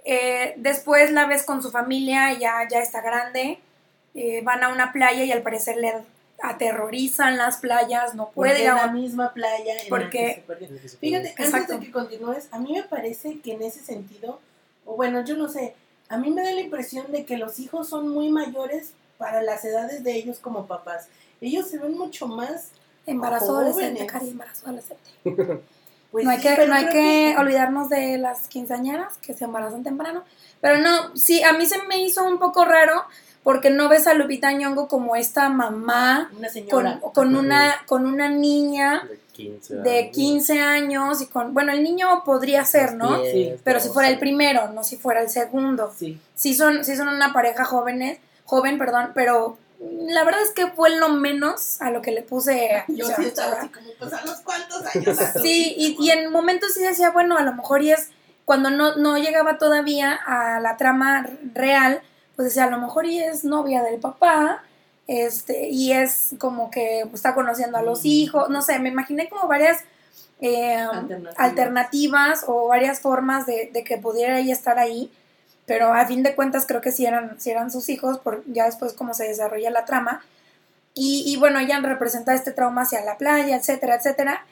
[0.03, 3.59] Eh, después la ves con su familia, ya, ya está grande,
[4.15, 5.93] eh, van a una playa y al parecer le
[6.41, 10.41] aterrorizan las playas, no Porque puede a la misma playa en la porque- que se
[10.41, 10.99] perdió.
[10.99, 11.57] Fíjate, Exacto.
[11.57, 14.39] antes de que continúes, a mí me parece que en ese sentido,
[14.85, 15.75] o bueno, yo no sé,
[16.09, 19.63] a mí me da la impresión de que los hijos son muy mayores para las
[19.65, 21.07] edades de ellos como papás.
[21.41, 22.69] Ellos se ven mucho más,
[23.05, 24.11] Embarazo adolescente, jóvenes.
[24.11, 25.03] Cari, embarazo adolescente.
[26.11, 29.45] pues no hay sí, que, no hay creo que olvidarnos de las quinceañeras que se
[29.45, 30.23] embarazan temprano.
[30.61, 33.03] Pero no, sí, a mí se me hizo un poco raro
[33.43, 36.99] porque no ves a Lupita Nyong'o como esta mamá una con, señora.
[37.13, 40.11] con una, con una niña De 15 de años.
[40.15, 43.21] 15 años y con, bueno, el niño podría ser, ¿no?
[43.21, 44.19] 10, Sí, Pero si fuera el 12.
[44.19, 45.93] primero, no si fuera el segundo.
[45.95, 46.19] Sí.
[46.33, 50.97] Sí son, sí son una pareja jóvenes, joven, perdón, pero la verdad es que fue
[50.97, 53.63] lo menos a lo que le puse Yo atención, sí estaba ¿verdad?
[53.65, 55.19] así como, pues a los cuantos años.
[55.19, 58.09] a Sí, y, y en momentos sí decía, bueno, a lo mejor y es
[58.45, 62.01] cuando no, no llegaba todavía a la trama real,
[62.35, 64.63] pues decía, a lo mejor y es novia del papá,
[65.07, 68.07] este, y es como que está conociendo a los Mm.
[68.07, 69.83] hijos, no sé, me imaginé como varias
[70.41, 71.35] eh, Alternativas.
[71.39, 75.11] alternativas o varias formas de, de que pudiera ella estar ahí,
[75.65, 78.65] pero a fin de cuentas creo que sí eran, sí eran sus hijos, por ya
[78.65, 80.23] después cómo se desarrolla la trama.
[80.93, 84.45] Y, y bueno, ella representa este trauma hacia la playa, etcétera, etcétera.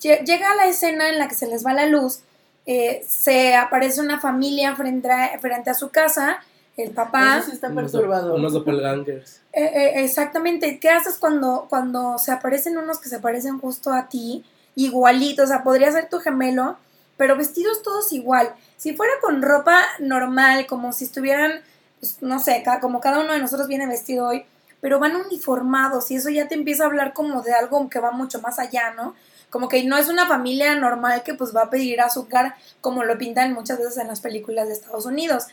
[0.00, 2.20] Lle- Llega la escena en la que se les va la luz,
[2.66, 6.38] eh, se aparece una familia frente a, frente a su casa,
[6.76, 7.38] el papá.
[7.38, 8.38] Eso sí está perturbador.
[8.38, 9.40] unos doppelgangers.
[9.52, 14.08] Eh, eh, exactamente, ¿qué haces cuando, cuando se aparecen unos que se parecen justo a
[14.08, 14.44] ti,
[14.76, 15.46] igualitos?
[15.46, 16.76] O sea, podría ser tu gemelo,
[17.16, 18.54] pero vestidos todos igual.
[18.76, 21.62] Si fuera con ropa normal, como si estuvieran,
[22.00, 24.44] pues, no sé, como cada uno de nosotros viene vestido hoy,
[24.80, 28.10] pero van uniformados y eso ya te empieza a hablar como de algo que va
[28.10, 29.14] mucho más allá, ¿no?
[29.48, 33.16] Como que no es una familia normal que pues va a pedir azúcar como lo
[33.16, 35.46] pintan muchas veces en las películas de Estados Unidos.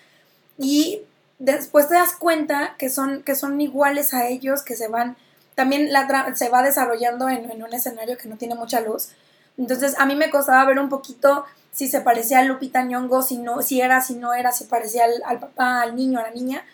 [0.58, 1.04] Y
[1.40, 5.16] después te das cuenta que son, que son iguales a ellos, que se van,
[5.56, 9.12] también la se va desarrollando en un escenario que no tiene mucha luz.
[9.58, 13.38] Entonces a mí me costaba ver un poquito si se parecía a Lupita Nyong'o, si,
[13.38, 16.32] no, si era, si no era, si parecía al, al papá, al niño, a la
[16.32, 16.66] niña,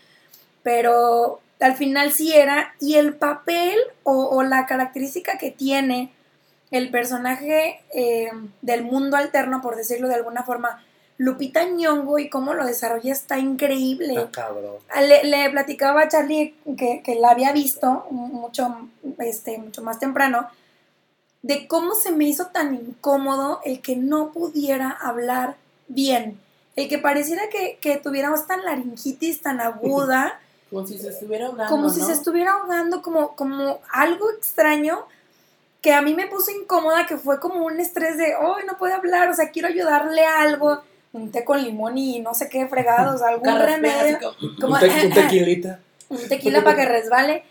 [0.64, 6.12] pero al final sí era, y el papel o, o la característica que tiene
[6.72, 8.30] el personaje eh,
[8.62, 10.84] del mundo alterno, por decirlo de alguna forma,
[11.18, 14.14] Lupita Nyong'o y cómo lo desarrolla está increíble.
[14.14, 14.76] Está cabrón.
[15.00, 18.90] Le, le platicaba a Charlie que, que la había visto mucho,
[19.20, 20.48] este, mucho más temprano,
[21.42, 25.56] de cómo se me hizo tan incómodo el que no pudiera hablar
[25.88, 26.40] bien.
[26.76, 30.40] El que pareciera que, que tuviéramos tan laringitis tan aguda,
[30.70, 31.74] Como si se estuviera ahogando.
[31.74, 32.06] como si ¿no?
[32.08, 35.00] se estuviera ahogando, como, como algo extraño
[35.82, 38.94] que a mí me puso incómoda, que fue como un estrés de, oh, no puede
[38.94, 40.82] hablar, o sea, quiero ayudarle a algo,
[41.14, 44.80] un té con limón y no sé qué fregados, algún Carraspea, remedio como- como- un,
[44.82, 45.80] te- un tequilita.
[46.10, 47.44] Un tequila para que resbale,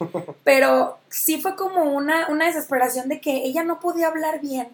[0.45, 4.69] pero sí fue como una, una desesperación de que ella no podía hablar bien,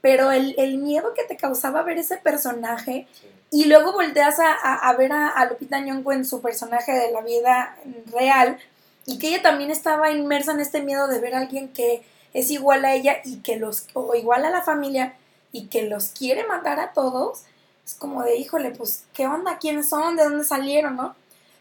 [0.00, 3.06] pero el, el miedo que te causaba ver ese personaje
[3.50, 7.10] y luego volteas a, a- a ver a, a Lupita Nyong'o en su personaje de
[7.12, 7.76] la vida
[8.12, 8.58] real
[9.06, 12.02] y que ella también estaba inmersa en este miedo de ver a alguien que
[12.34, 15.14] es igual a ella y que los, o igual a la familia
[15.52, 17.42] y que los quiere matar a todos,
[17.84, 19.58] es como de, híjole, pues, ¿qué onda?
[19.58, 20.16] ¿Quiénes son?
[20.16, 20.96] ¿De dónde salieron?
[20.96, 21.14] ¿No?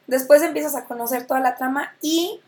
[0.08, 2.40] Después empiezas a conocer toda la trama y,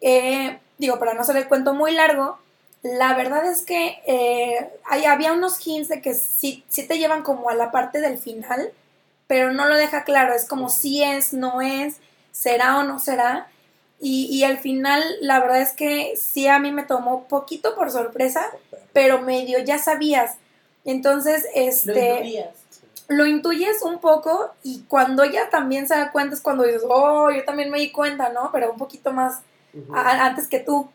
[0.00, 2.38] eh, digo, para no hacer el cuento muy largo,
[2.82, 7.22] la verdad es que eh, hay- había unos hints de que sí, sí te llevan
[7.22, 8.70] como a la parte del final,
[9.26, 11.96] pero no lo deja claro, es como si es, no es,
[12.32, 13.48] será o no será.
[14.00, 17.90] Y, y al final, la verdad es que sí a mí me tomó poquito por
[17.90, 18.44] sorpresa,
[18.92, 20.36] pero medio ya sabías.
[20.84, 21.92] Entonces, este.
[23.08, 27.30] Lo intuyes un poco y cuando ella también se da cuenta es cuando dices, oh,
[27.30, 28.50] yo también me di cuenta, ¿no?
[28.52, 29.40] Pero un poquito más
[29.94, 30.88] a- antes que tú.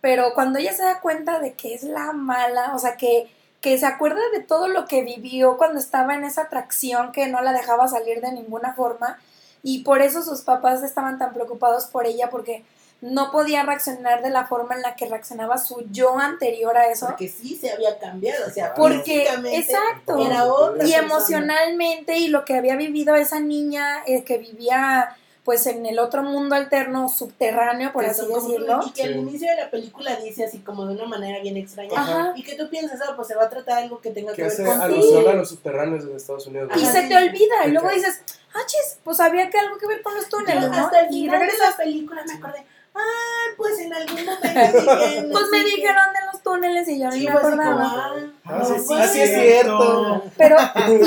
[0.00, 3.28] Pero cuando ella se da cuenta de que es la mala, o sea, que,
[3.60, 7.40] que se acuerda de todo lo que vivió cuando estaba en esa atracción que no
[7.40, 9.18] la dejaba salir de ninguna forma
[9.64, 12.64] y por eso sus papás estaban tan preocupados por ella porque
[13.00, 17.06] no podía reaccionar de la forma en la que reaccionaba su yo anterior a eso.
[17.06, 18.46] Porque sí se había cambiado.
[18.46, 20.18] O sea, Porque, exacto.
[20.26, 21.06] Era otra y persona.
[21.06, 26.22] emocionalmente y lo que había vivido esa niña eh, que vivía pues en el otro
[26.22, 29.18] mundo alterno subterráneo por Que así decirlo Y que al Sí.
[29.18, 31.92] inicio de la película dice así como de una manera bien extraña.
[31.96, 32.32] Ajá.
[32.36, 34.42] Y que tú piensas, ah, pues se va a tratar algo que tenga que, Que
[34.42, 36.70] ver hace con alusión a los subterráneos de Estados Unidos.
[36.76, 38.20] y se sí, te olvida y luego dices
[38.54, 40.76] ah chis pues había que algo que ver con los túneles ¿no?
[40.76, 45.28] hasta el y final de la película me acordé, ah, pues en algún momento dije,
[45.32, 48.14] pues me que- dijeron de los túneles y yo Sí, ni me así acordaba ah,
[48.44, 50.22] Ah, no, sí, pues, así es cierto.
[50.36, 50.56] pero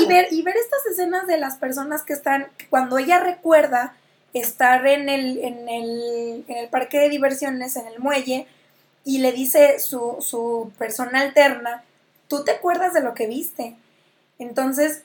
[0.00, 3.94] y ver y ver estas escenas de las personas que están cuando ella recuerda
[4.32, 8.46] estar en el en el en el parque de diversiones en el muelle
[9.04, 11.82] y le dice su su persona alterna
[12.28, 13.76] tú te acuerdas de lo que viste
[14.38, 15.02] entonces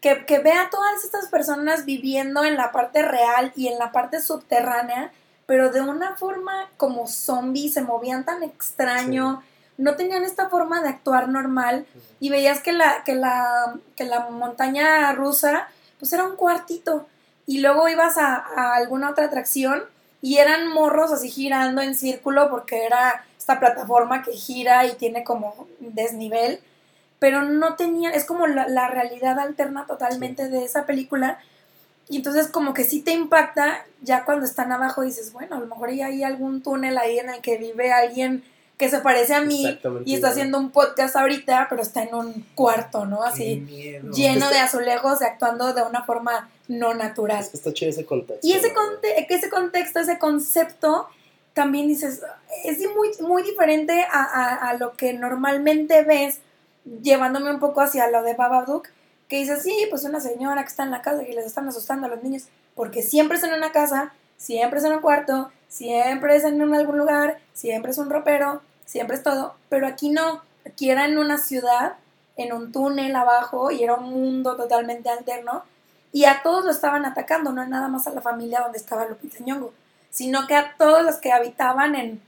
[0.00, 3.92] que, que vea a todas estas personas viviendo en la parte real y en la
[3.92, 5.12] parte subterránea
[5.50, 9.42] pero de una forma como zombies se movían tan extraño
[9.78, 11.86] no tenían esta forma de actuar normal
[12.20, 15.66] y veías que la, que la, que la montaña rusa
[15.98, 17.08] pues era un cuartito
[17.46, 19.82] y luego ibas a, a alguna otra atracción
[20.22, 25.24] y eran morros así girando en círculo porque era esta plataforma que gira y tiene
[25.24, 26.60] como desnivel
[27.18, 31.40] pero no tenían, es como la, la realidad alterna totalmente de esa película
[32.10, 35.66] y entonces como que sí te impacta ya cuando están abajo dices, bueno, a lo
[35.66, 38.42] mejor ya hay algún túnel ahí en el que vive alguien
[38.76, 39.62] que se parece a mí
[40.06, 43.22] y está haciendo un podcast ahorita, pero está en un cuarto, ¿no?
[43.22, 43.56] Así
[44.12, 47.44] lleno de azulejos y actuando de una forma no natural.
[47.52, 48.46] Está chido ese contexto.
[48.46, 51.08] Y ese, conte que ese contexto, ese concepto,
[51.52, 52.22] también dices,
[52.64, 56.38] es muy, muy diferente a, a- a lo que normalmente ves,
[57.02, 58.88] llevándome un poco hacia lo de Babadook,
[59.30, 62.08] que dices, sí, pues una señora que está en la casa y les están asustando
[62.08, 66.34] a los niños, porque siempre es en una casa, siempre es en un cuarto, siempre
[66.34, 70.90] es en algún lugar, siempre es un ropero, siempre es todo, pero aquí no, aquí
[70.90, 71.94] era en una ciudad,
[72.36, 75.62] en un túnel abajo y era un mundo totalmente alterno
[76.12, 79.44] Y a todos lo estaban atacando, no nada más a la familia donde estaba Lupita
[79.44, 79.72] Nyong'o,
[80.10, 82.20] sino que a todos los que habitaban en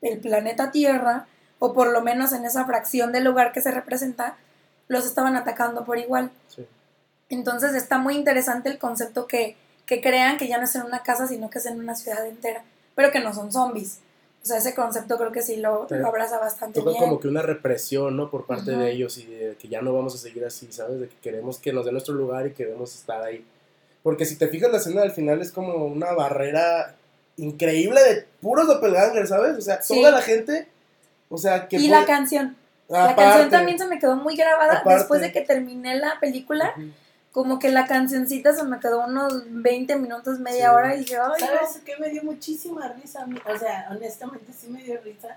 [0.00, 1.26] el planeta Tierra,
[1.58, 4.38] o por lo menos en esa fracción del lugar que se representa,
[4.88, 6.30] los estaban atacando por igual.
[6.48, 6.66] Sí.
[7.28, 9.56] Entonces está muy interesante el concepto que,
[9.86, 12.26] que crean que ya no es en una casa, sino que es en una ciudad
[12.26, 12.62] entera,
[12.94, 13.98] pero que no son zombies.
[14.42, 16.96] O sea, ese concepto creo que sí lo, lo abraza bastante bien.
[16.98, 18.30] como que una represión, ¿no?
[18.30, 21.00] Por parte de ellos y de que ya no vamos a seguir así, ¿sabes?
[21.00, 23.42] De que queremos que nos dé nuestro lugar y queremos estar ahí.
[24.02, 26.94] Porque si te fijas, la escena del final es como una barrera
[27.38, 29.56] increíble de puros doppelgangers, ¿sabes?
[29.56, 29.94] O sea, Sí.
[29.98, 30.68] toda la gente,
[31.30, 31.76] o sea, que...
[31.76, 32.54] y puede- la canción.
[32.88, 33.22] La Aparte.
[33.22, 34.98] canción también se me quedó muy grabada Aparte.
[34.98, 36.74] después de que terminé la película.
[37.32, 40.74] Como que la cancioncita se me quedó unos 20 minutos, media Sí.
[40.76, 41.34] hora y no".
[41.38, 43.26] ¿Sabes qué me dio muchísima risa?
[43.52, 45.36] O sea, honestamente sí me dio risa.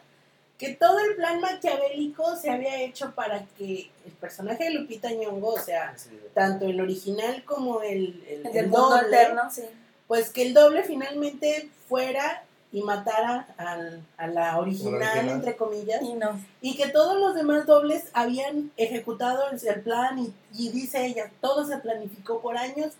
[0.59, 5.49] Que todo el plan maquiavélico se había hecho para que el personaje de Lupita Nyong'o,
[5.53, 6.09] o sea, Sí.
[6.33, 9.63] tanto el original como el, el, el del el mundo doble, alterno, sí.
[10.07, 12.43] pues que el doble finalmente fuera
[12.77, 15.29] y matara al- a la original, original.
[15.29, 16.39] entre comillas, Y no.
[16.61, 21.31] y que todos los demás dobles habían ejecutado el, el plan y, y dice ella,
[21.41, 22.93] todo se planificó por años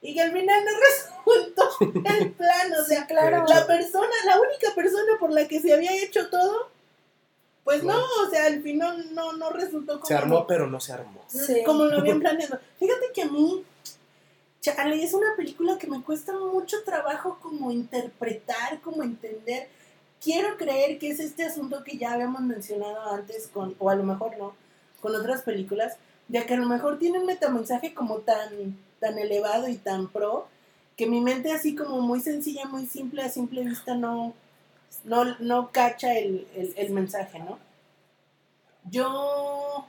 [0.00, 0.70] y que al final no
[1.90, 3.44] resultó el plan, o sea, Claro.
[3.48, 6.68] La persona, la única persona por la que se había hecho todo,
[7.64, 8.04] pues no, No.
[8.26, 11.22] o sea, al final no, no resultó como, Se armó, pero no se armó.
[11.28, 11.62] Sí.
[11.66, 12.58] como lo habían planeado.
[12.78, 13.64] Fíjate que a mí,
[14.70, 19.68] es una película que me cuesta mucho trabajo como interpretar, como entender.
[20.20, 24.04] Quiero creer que es este asunto que ya habíamos mencionado antes, con, o a lo
[24.04, 24.54] mejor no,
[25.00, 25.96] con otras películas,
[26.28, 30.48] de que a lo mejor tiene un metamensaje como tan, tan elevado y tan pro,
[30.96, 34.34] que mi mente así como muy sencilla, muy simple, a simple vista no,
[35.04, 37.58] no, no cacha el, el, el mensaje, ¿no?
[38.90, 39.86] Yo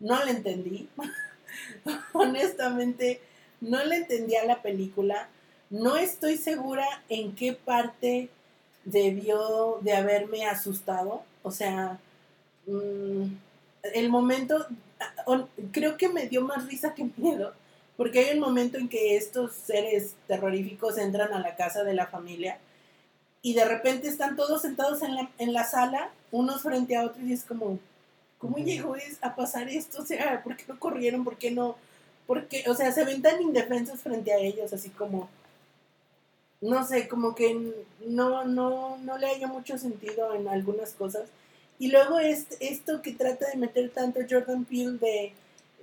[0.00, 0.88] no le entendí.
[2.12, 3.20] Honestamente,
[3.60, 5.28] no le entendí a la película.
[5.68, 8.28] No estoy segura en qué parte
[8.84, 11.22] debió de haberme asustado.
[11.42, 11.98] O sea,
[12.66, 13.24] mm,
[13.94, 14.66] el momento,
[15.00, 17.54] ah, creo que me dio más risa que miedo,
[17.96, 22.06] porque hay un momento en que estos seres terroríficos entran a la casa de la
[22.06, 22.58] familia
[23.42, 27.24] y de repente están todos sentados en la, en la sala, unos frente a otros,
[27.24, 27.78] y es como,
[28.38, 30.02] ¿cómo llegó a pasar esto?
[30.02, 31.24] O sea, ¿por qué no corrieron?
[31.24, 31.76] ¿Por qué no?
[32.30, 35.28] Porque, o sea, se ven tan indefensos frente a ellos, así como,
[36.60, 37.72] no sé, como que
[38.06, 41.24] no, no, no le haya mucho sentido en algunas cosas.
[41.80, 45.32] Y luego es esto que trata de meter tanto Jordan Peele de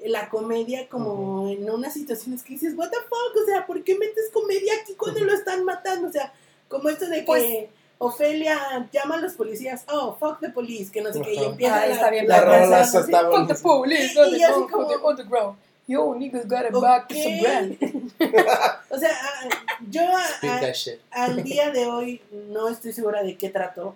[0.06, 3.98] la comedia como en unas situaciones que dices, what the fuck, o sea, ¿por qué
[3.98, 6.08] metes comedia aquí cuando lo están matando?
[6.08, 6.32] O sea,
[6.70, 7.66] como esto de que Pues-
[7.98, 11.76] Ofelia llama a los policías, oh, fuck the police, que no sé qué, y empieza
[11.88, 13.02] la, está bien La esa.
[13.02, 15.58] está Fuck the police, Y- así como- the underground.
[15.88, 16.82] Yo, niggas got it Ok.
[16.84, 17.78] back, it's a brand.
[18.90, 19.50] o sea, ah,
[19.90, 23.96] yo a- al día de hoy no estoy segura de qué trató.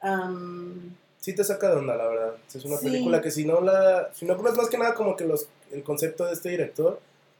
[0.00, 2.34] Am, Sí te saca de onda, la verdad.
[2.54, 2.84] Es una Sí.
[2.86, 4.08] película que si no la...
[4.14, 6.98] Si no conoces más que nada como que los, el concepto de este director,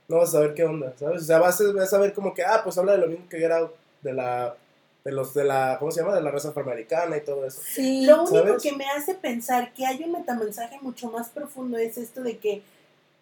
[0.09, 1.23] no vas a saber qué onda, ¿sabes?
[1.23, 3.27] O sea, vas a, vas a ver como que, ah, pues habla de lo mismo
[3.29, 3.67] que era
[4.03, 4.55] de la...
[5.03, 6.15] De los de la, ¿cómo se llama?
[6.15, 7.63] De la raza afroamericana y todo eso.
[7.65, 8.05] Sí.
[8.05, 8.63] Lo único ¿Sabes?
[8.63, 12.61] que me hace pensar que hay un metamensaje mucho más profundo es esto de que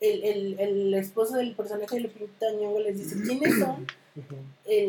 [0.01, 3.87] el, el, el esposo del personaje de Lupita Nyong'o les dice, ¿quiénes son?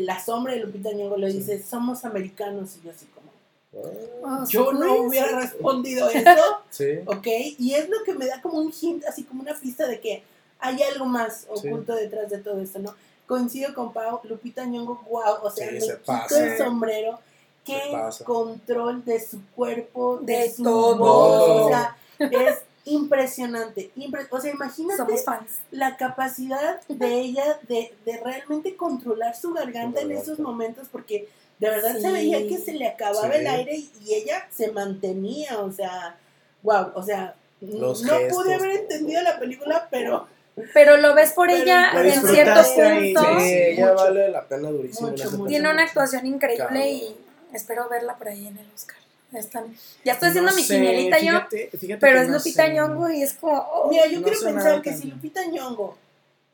[0.06, 2.76] La sombra de Lupita Nyong'o le dice, somos americanos.
[2.80, 3.30] Y yo así como,
[3.72, 6.28] Oh, yo no hubiera respondido eso,
[6.70, 6.86] Sí.
[7.06, 7.26] ¿ok?
[7.58, 10.24] Y es lo que me da como un hint, así como una pista de que
[10.58, 11.68] hay algo más Sí.
[11.68, 12.92] oculto detrás de todo esto, ¿no?
[13.28, 16.44] Coincido con Pau, Lupita Nyong'o, wow, o sea, Sí, me se quito pasa.
[16.52, 17.20] el sombrero.
[17.64, 17.80] Qué
[18.24, 20.96] control de su cuerpo, de, De su todo.
[20.96, 23.90] voz, o sea, es impresionante.
[23.96, 25.58] impre- o sea, imagínate Somos fans.
[25.70, 31.28] la capacidad de ella de, de realmente controlar su garganta en esos momentos, porque
[31.58, 33.38] de verdad se veía que se le acababa Sí.
[33.40, 36.16] el aire y, y ella se mantenía, o sea,
[36.62, 40.26] wow, o sea, Los no gestos, pude haber entendido la película, pero
[40.74, 43.40] Pero lo ves por Pero ella la en cierto disfrutaste ahí, punto.
[43.40, 44.04] Sí, ella mucho.
[44.04, 45.08] vale la pena durísimo.
[45.10, 45.44] Mucho, mucho.
[45.46, 47.16] Tiene una actuación increíble y
[47.52, 48.96] espero verla por ahí en el Oscar.
[49.32, 49.64] Está-
[50.04, 52.72] ya estoy haciendo No mi sé, quinielita yo, fíjate- fíjate pero es no Lupita sé.
[52.74, 53.58] Nyong'o y es como...
[53.58, 55.96] oh, Mira, yo no quiero pensar que si Lupita Nyong'o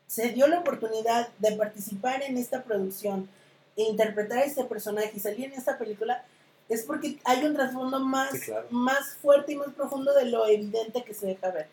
[0.05, 3.27] se dio la oportunidad de participar en esta producción
[3.75, 6.23] e interpretar a este personaje y salir en esta película,
[6.69, 8.67] es porque hay un trasfondo más, Sí, claro.
[8.71, 11.67] más fuerte y más profundo de lo evidente que se deja ver.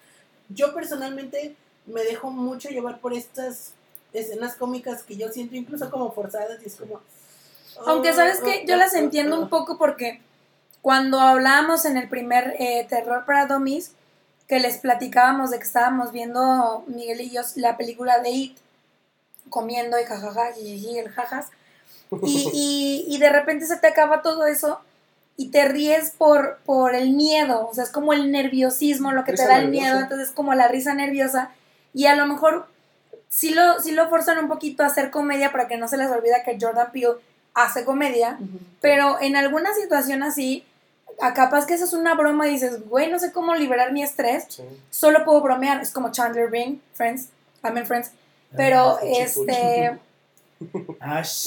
[0.48, 1.54] Yo personalmente
[1.86, 3.72] me dejo mucho llevar por estas
[4.12, 7.00] escenas cómicas que yo siento incluso como forzadas y es como...
[7.86, 9.40] Aunque sabes que oh, yo las oh, entiendo oh.
[9.42, 10.20] un poco porque
[10.84, 13.92] cuando hablábamos en el primer eh, Terror para Dummies,
[14.46, 18.58] que les platicábamos de que estábamos viendo Miguel y yo la película de It,
[19.48, 21.46] comiendo y jajaja, jijiji, el jajas.
[22.22, 22.50] Y,
[23.08, 24.78] y, y de repente se te acaba todo eso
[25.38, 29.32] y te ríes por, por el miedo, o sea, es como el nerviosismo, lo que
[29.32, 29.86] te Risa da el nerviosa.
[29.86, 31.48] miedo, entonces es como la risa nerviosa
[31.94, 32.66] y a lo mejor
[33.30, 36.10] sí lo, sí lo forzan un poquito a hacer comedia para que no se les
[36.10, 37.14] olvida que Jordan Peele
[37.54, 38.38] hace comedia,
[38.82, 40.66] pero en alguna situación así,
[41.20, 44.02] a capaz que eso es una broma y dices, güey, no sé cómo liberar mi
[44.02, 44.62] estrés, Sí.
[44.90, 47.28] solo puedo bromear, es como Chandler Bing, Friends,
[47.62, 48.10] I'm in Friends,
[48.56, 49.98] pero fuchi, este...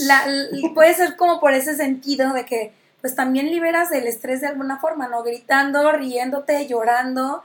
[0.05, 4.41] La- l- puede ser como por ese sentido de que pues también liberas el estrés
[4.41, 5.23] de alguna forma, ¿no?
[5.23, 7.43] Gritando, riéndote, llorando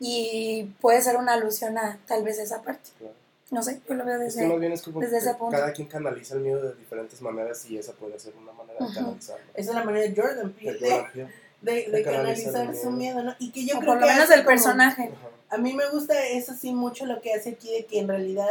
[0.00, 2.90] y puede ser una alusión a tal vez esa parte.
[2.98, 3.14] Claro.
[3.50, 4.46] No sé, yo lo veo Es que desde...
[4.48, 5.56] más bien es como desde que ese punto.
[5.56, 8.84] cada quien canaliza el miedo de diferentes maneras y esa puede ser una manera de
[8.86, 8.94] Ujú.
[8.94, 9.44] canalizarlo.
[9.54, 10.78] Esa es la manera de Jordan Peele
[11.14, 11.28] El
[11.64, 13.22] de, canalizar su miedo.
[13.22, 13.34] ¿no?
[13.38, 15.10] Y que yo o creo por lo que menos el como- personaje.
[15.50, 18.48] A mí me gusta eso sí mucho lo que hace aquí de que en realidad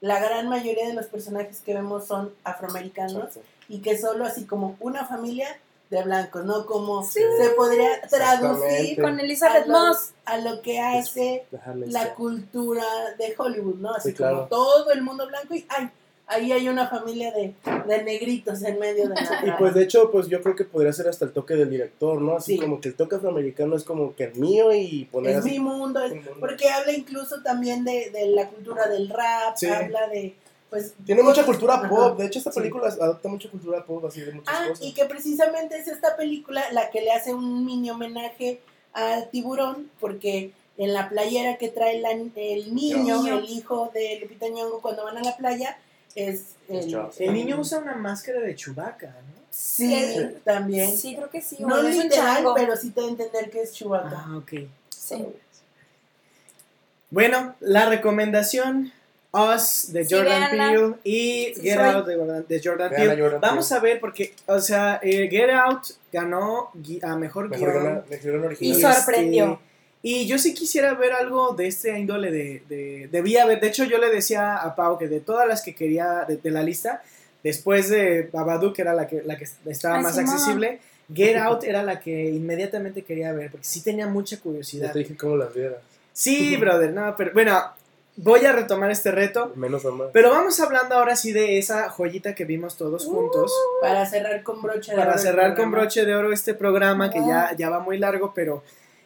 [0.00, 3.40] la gran mayoría de los personajes que vemos son afroamericanos Exacto.
[3.68, 5.46] y que solo así como una familia
[5.90, 6.64] de blancos, ¿no?
[6.66, 7.20] Como Sí.
[7.40, 9.00] se podría traducir.
[9.00, 10.10] Con Elizabeth a lo- Moss.
[10.24, 12.84] a lo que hace Déjame la cultura
[13.18, 13.94] de Hollywood, ¿no?
[13.94, 14.36] Así Sí, claro.
[14.36, 15.90] como todo el mundo blanco y ay,
[16.32, 17.54] ahí hay una familia de,
[17.86, 20.92] de negritos en medio de la Y pues de hecho, pues yo creo que podría
[20.92, 22.36] ser hasta el toque del director, ¿no?
[22.36, 22.58] Así Sí.
[22.60, 25.58] como que el toque afroamericano es como que el mío y poner es así mi
[25.60, 26.36] mundo, es- un mundo.
[26.40, 29.66] porque habla incluso también de, de la cultura del rap, Sí.
[29.68, 30.34] habla de
[30.70, 31.88] pues Tiene mucha cultura Ajá.
[31.90, 32.58] pop, de hecho esta Sí.
[32.60, 34.86] película adopta mucha cultura pop, así de muchas Ah, cosas.
[34.86, 38.60] y que precisamente es esta película la que le hace un mini homenaje
[38.94, 43.38] a Tiburón, porque en la playera que trae la- el niño, Niño.
[43.38, 45.76] el hijo de Lupita Nyong'o cuando van a la playa,
[46.14, 46.94] es el.
[47.18, 49.42] El niño usa una máscara de Chewbacca, ¿no?
[49.50, 50.96] Sí, El- también.
[50.96, 51.56] Sí, creo que sí.
[51.60, 52.54] No es un literal, chango.
[52.54, 54.24] pero sí te da a entender que es Chewbacca.
[54.26, 54.52] Ah, ok.
[54.88, 55.26] Sí.
[57.10, 58.92] Bueno, la recomendación
[59.32, 60.68] Us de Sí, Jordan véanla.
[60.70, 61.88] Peele y Sí, Get soy.
[61.88, 62.46] Out de, Jordan-
[62.90, 63.22] de Peele.
[63.22, 63.78] Jordan Vamos Peele.
[63.78, 65.82] a ver porque, o sea, eh, Get Out
[66.12, 66.70] ganó
[67.02, 68.04] a mejor, Mejor guion.
[68.40, 68.80] Y original.
[68.80, 69.60] Este, sorprendió.
[70.04, 73.84] Y yo sí quisiera ver algo de este índole de, de- debía haber, de hecho
[73.84, 77.02] yo le decía a Pau que de todas las que quería de, de la lista,
[77.44, 80.30] después de Babadook que era la que, la que estaba Ay, más Simón.
[80.34, 80.80] accesible,
[81.14, 84.92] Get Out era la que inmediatamente quería ver, porque sí tenía mucha Ya curiosidad.
[84.92, 85.78] te dije cómo las vieras.
[86.12, 87.60] Sí, brother, no, pero bueno,
[88.16, 90.08] voy a retomar este reto, Menos o más.
[90.12, 94.60] pero vamos hablando ahora sí de esa joyita que vimos todos juntos, Para cerrar con
[94.62, 97.70] broche de para oro el cerrar con broche de oro este programa que ya, ya
[97.70, 98.62] va muy largo, pero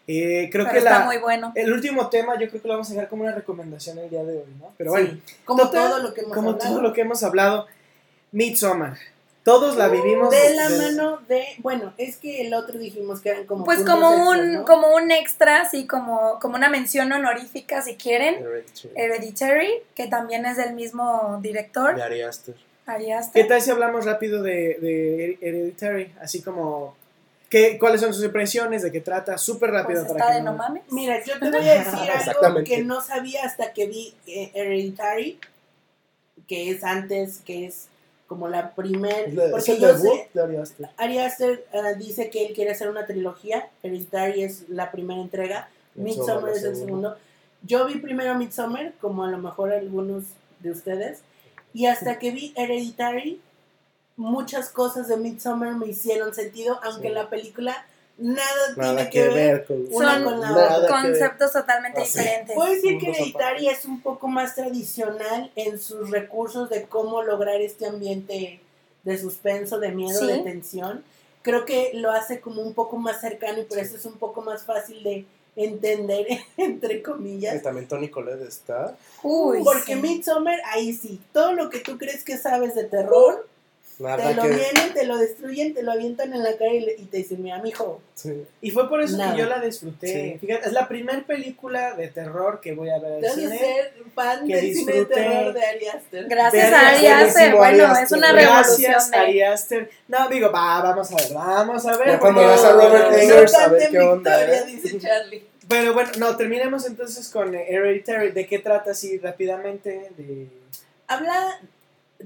[0.08, 1.52] eh, creo Pero que está la, muy bueno.
[1.54, 4.22] el último tema yo creo que lo vamos a dejar como una recomendación el día
[4.24, 4.72] de hoy, ¿no?
[4.78, 6.70] Pero Sí, bueno, como total, todo lo que hemos como hablado.
[6.72, 7.66] todo lo que hemos hablado,
[8.32, 8.96] Midsommar.
[9.44, 10.30] Todos la vivimos.
[10.30, 13.78] de la de- mano de, bueno, es que el otro dijimos que eran como Pues
[13.84, 14.64] como extras, un, ¿no?
[14.64, 18.34] como un extra, así como, como una mención honorífica si quieren.
[18.44, 18.92] Hereditary.
[18.96, 22.56] Hereditary, que también es del mismo director, De Ari Aster.
[22.86, 26.12] Ari ¿Qué tal si hablamos rápido de, de Hereditary?
[26.20, 26.96] Así como,
[27.48, 28.82] ¿qué, ¿cuáles son sus impresiones?
[28.82, 29.38] ¿De qué trata?
[29.38, 30.82] Súper rápido Pues para está que de no mames.
[30.90, 32.10] Mira, yo te voy a decir
[32.40, 35.38] algo que no sabía hasta que vi eh, Hereditary,
[36.46, 37.88] que es antes, que es
[38.26, 40.88] como la primer, Es la- es porque yo debut sé, de Ari Aster.
[40.96, 45.68] Ari Aster eh, dice que él quiere hacer una trilogía, Hereditary es la primera entrega,
[45.94, 47.16] Midsommar es el segundo.
[47.62, 50.24] Yo vi primero Midsommar, como a lo mejor algunos
[50.60, 51.20] de ustedes,
[51.72, 53.40] y hasta que vi Hereditary,
[54.16, 57.14] muchas cosas de Midsommar me hicieron sentido, aunque Sí.
[57.14, 57.86] la película
[58.18, 59.64] nada, Nada tiene que, ver.
[59.66, 60.78] con una Son con la otra.
[60.80, 60.90] ver.
[60.90, 62.18] Conceptos totalmente Así.
[62.18, 62.54] diferentes.
[62.54, 67.22] Puedo decir que Mundos Hereditary es un poco más tradicional en sus recursos de cómo
[67.22, 68.60] lograr este ambiente
[69.04, 70.26] de suspenso, de miedo, Sí.
[70.26, 71.04] de tensión.
[71.42, 74.40] Creo que lo hace como un poco más cercano y por eso es un poco
[74.40, 76.26] más fácil de entender,
[76.56, 77.62] entre comillas.
[77.62, 78.96] También Tony Collette está.
[79.22, 80.00] Uy, Porque sí.
[80.00, 83.46] Midsommar, ahí sí, todo lo que tú crees que sabes de terror,
[83.98, 86.96] Te lo que vienen, te lo destruyen, te lo avientan en la cara y, le-
[86.98, 88.44] y te dicen, mira, mijo, Sí.
[88.60, 89.34] Y fue por eso Nada.
[89.34, 90.06] que yo la disfruté.
[90.06, 90.38] Sí.
[90.46, 93.58] Fíjate, es la primera película de terror que voy a ver debes cine.
[93.58, 96.26] ser fan que del cine de terror de Ari Aster.
[96.28, 97.42] Gracias a Ari Aster.
[97.48, 98.04] Ari Bueno, Aster.
[98.04, 99.16] es una Gracias, revolución de...
[99.18, 99.90] Ari Aster.
[100.08, 102.08] No, digo, va, vamos a ver, vamos a ver.
[102.08, 104.64] Ya cuando ves a Robert No Eggers, a ver qué onda, victoria, ¿eh?
[104.66, 105.44] dice Charlie.
[105.68, 108.30] Pero bueno, no, terminemos entonces con Hereditary.
[108.30, 110.10] ¿De qué trata así rápidamente?
[110.16, 110.48] De...
[111.08, 111.60] Habla,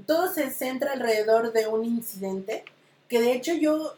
[0.06, 2.64] todo se centra alrededor de un incidente
[3.08, 3.94] que de hecho yo,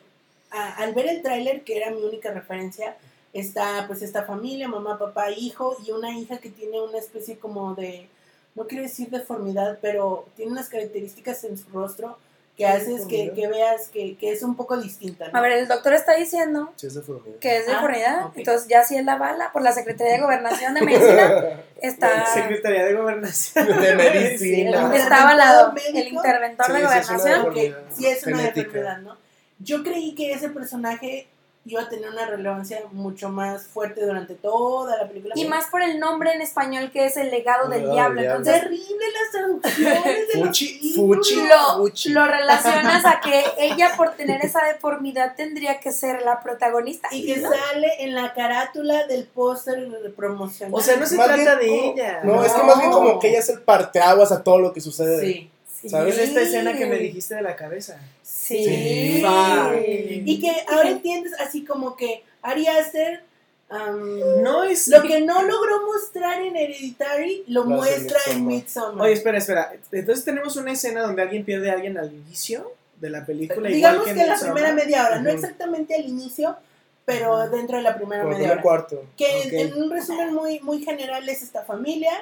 [0.50, 2.96] al ver el tráiler, que era mi única referencia,
[3.32, 7.74] está pues esta familia, mamá, papá, hijo y una hija que tiene una especie como
[7.74, 8.08] de,
[8.54, 12.18] no quiero decir deformidad, pero tiene unas características en su rostro
[12.62, 15.28] que haces que, que veas que, que es un poco distinta.
[15.28, 15.38] ¿no?
[15.38, 17.00] A ver, el doctor está diciendo Sí, es
[17.40, 20.74] que es de Ah, entonces ya si él la bala por la Secretaría de Gobernación
[20.74, 23.66] de Medicina, está, Secretaría de Gobernación.
[23.66, 24.90] De medicina.
[24.90, 27.46] Sí, está avalado el interventor Sí, de sí, es una Gobernación.
[27.46, 29.16] Enfermedad sí es una enfermedad, ¿no?
[29.58, 31.28] Yo creí que ese personaje
[31.64, 35.34] iba a tener una relevancia mucho más fuerte durante toda la película.
[35.36, 38.20] Y más por el nombre en español que es el legado del Legado diablo.
[38.20, 38.38] diablo.
[38.38, 42.08] Entonces terrible las traducciones de Fuchi, fuchi, lo, fuchi.
[42.10, 47.08] lo relacionas a que ella por tener esa deformidad tendría que ser la protagonista.
[47.12, 50.74] Y que sale en la carátula del póster promocional.
[50.74, 52.20] O sea, no se Más trata bien de ella.
[52.24, 52.64] No, es que No.
[52.64, 55.20] más bien como que ella es el parteaguas a todo lo que sucede.
[55.20, 55.50] Sí.
[55.82, 55.88] Sí.
[55.88, 56.16] ¿sabes?
[56.16, 57.98] Es esta escena que me dijiste de la cabeza.
[58.22, 58.64] Sí.
[58.64, 59.22] Sí.
[60.24, 63.22] Y que ahora entiendes así como que Ari Aster
[63.68, 64.86] am, No es.
[64.88, 69.06] lo que no logró mostrar en Hereditary lo muestra en Midsommar.
[69.06, 69.72] Oye, espera, espera.
[69.90, 73.68] Entonces tenemos una escena donde alguien pierde a alguien al inicio de la película.
[73.68, 74.54] Digamos igual que, en la Midsommar.
[74.54, 76.56] primera media hora, no exactamente al inicio,
[77.04, 78.62] pero dentro de la primera media hora.
[78.62, 79.04] cuarto.
[79.16, 82.12] Que en un resumen muy, muy general es esta familia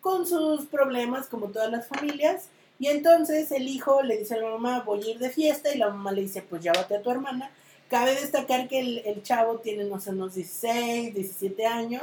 [0.00, 2.48] con sus problemas como todas las familias.
[2.82, 5.78] Y entonces el hijo le dice a la mamá, voy a ir de fiesta y
[5.78, 7.48] la mamá le dice, pues llévate a tu hermana.
[7.88, 12.02] Cabe destacar que el, el chavo tiene, no sé, unos 16, 17 años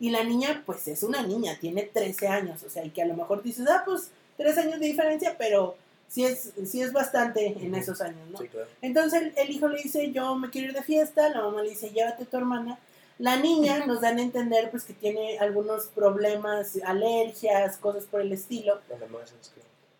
[0.00, 2.62] y la niña, pues es una niña, tiene 13 años.
[2.62, 5.76] O sea, y que a lo mejor dices, ah, pues 3 años de diferencia, pero
[6.08, 8.38] sí es, sí es bastante en esos años, ¿no?
[8.38, 8.68] Sí, claro.
[8.80, 11.68] Entonces el, el hijo le dice, yo me quiero ir de fiesta, la mamá le
[11.68, 12.78] dice, llévate a tu hermana.
[13.18, 18.32] La niña nos dan a entender pues que tiene algunos problemas, alergias, cosas por el
[18.32, 18.80] estilo,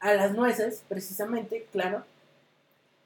[0.04, 2.04] a las nueces, precisamente, claro.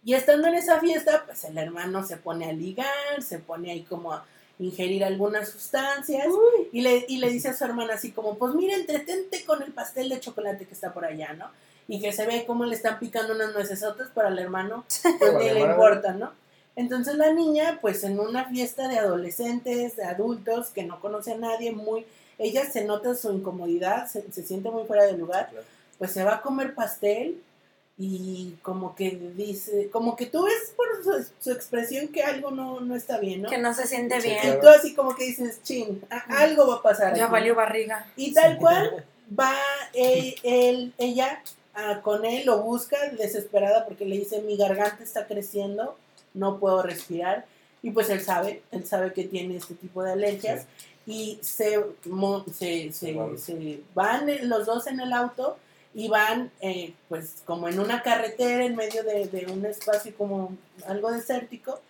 [0.04, 3.82] Y estando en esa fiesta, pues el hermano se pone a ligar, se pone ahí
[3.82, 4.24] como a
[4.58, 6.26] ingerir algunas sustancias
[6.72, 9.72] y le, y le dice a su hermana así como, pues mira, entretente con el
[9.72, 11.46] pastel de chocolate que está por allá, ¿no?
[11.86, 14.84] Y que se ve cómo le están picando unas nuecesotas para el hermano,
[15.20, 15.74] pues Para ni el le hermano.
[15.74, 16.32] importa, ¿no?
[16.74, 21.36] Entonces la niña, pues en una fiesta de adolescentes, de adultos, que no conoce a
[21.36, 22.04] nadie, muy,
[22.38, 25.66] ella se nota su incomodidad, se, se siente muy fuera de lugar, Claro.
[25.98, 27.40] Pues se va a comer pastel
[28.00, 32.78] y como que dice, como que tú ves por su, su expresión que algo no,
[32.80, 33.50] no está bien, ¿no?
[33.50, 34.38] Que no se siente Sí, bien.
[34.56, 37.16] Y tú así como que dices, chin, a- algo va a pasar.
[37.16, 37.32] Ya aquí".
[37.32, 38.06] valió barriga.
[38.16, 39.04] Y tal cual
[39.38, 39.52] va
[39.94, 41.42] él, ella
[41.74, 45.96] ah, con él, lo busca desesperada porque le dice, mi garganta está creciendo,
[46.34, 47.46] no puedo respirar.
[47.82, 50.66] Y pues él sabe, él sabe que tiene este tipo de alergias.
[51.06, 55.56] Y se, mo- se, se, se van eh, los dos en el auto
[55.94, 60.56] y van eh, pues como en una carretera en medio de, de un espacio como
[60.86, 61.80] algo desértico.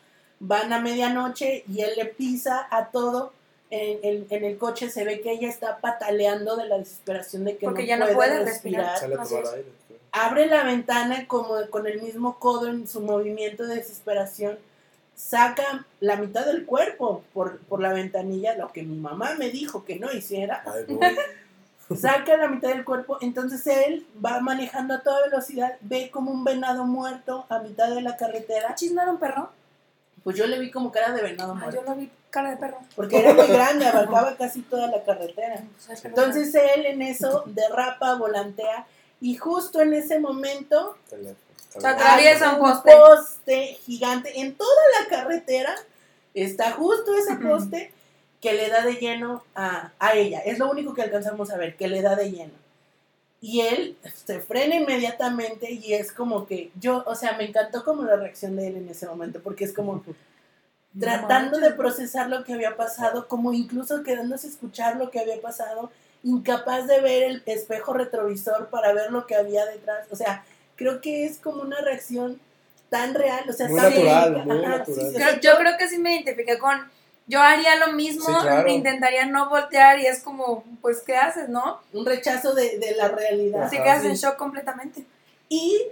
[0.40, 3.32] Van a medianoche y él le pisa a todo.
[3.70, 7.56] En, en- en el coche se ve que ella está pataleando de la desesperación de
[7.58, 8.92] que Porque no ya no puede, puede respirar.
[8.92, 8.98] respirar.
[8.98, 9.52] Sale a Así tomar es.
[9.54, 9.68] aire.
[10.12, 14.58] Abre la ventana como con el mismo codo en su movimiento de desesperación.
[15.14, 19.84] Saca la mitad del cuerpo por, por la ventanilla, lo que mi mamá me dijo
[19.84, 20.62] que no hiciera.
[20.64, 20.86] Ay.
[21.97, 26.44] Saca la mitad del cuerpo, entonces él va manejando a toda velocidad, ve como un
[26.44, 28.74] venado muerto a mitad de la carretera.
[28.74, 29.51] ¿Chis no era un perro?
[30.23, 32.56] Pues yo le vi como cara de venado Ah, muerto, yo lo vi cara de
[32.59, 32.78] perro.
[32.94, 35.62] porque era muy grande, abarcaba casi toda la carretera.
[36.05, 38.86] Entonces él en eso derrapa, volantea
[39.20, 40.97] y justo en ese momento
[41.82, 42.93] Atraviesa hay un poste.
[42.97, 44.70] poste gigante en toda
[45.01, 45.74] la carretera.
[46.35, 47.93] Está justo ese poste
[48.40, 50.40] que le da de lleno a, a ella.
[50.40, 52.52] Es lo único que alcanzamos a ver, que le da de lleno.
[53.40, 53.97] Y él
[54.27, 58.56] se frena inmediatamente y es como que yo, o sea, me encantó como la reacción
[58.56, 60.02] de él en ese momento, porque es como
[60.98, 65.40] tratando de procesar lo que había pasado, como incluso quedándose a escuchar lo que había
[65.40, 65.90] pasado,
[66.24, 70.06] incapaz de ver el espejo retrovisor para ver lo que había detrás.
[70.10, 70.44] O sea,
[70.77, 72.40] creo que es como una reacción
[72.90, 74.55] tan real, o sea, Muy tan natural, verídica.
[74.55, 74.86] muy Ajá, natural.
[74.86, 76.90] sí, sí, o Creo- sea, yo creo que sí me identifiqué con.
[77.28, 78.68] Yo haría lo mismo, Sí, claro.
[78.70, 81.80] intentaría no voltear y es como, pues, ¿qué haces, no?
[81.92, 83.62] un rechazo de, de la realidad.
[83.64, 84.24] Así Ajá, quedas en Sí.
[84.24, 85.05] shock completamente.
[85.50, 85.82] Y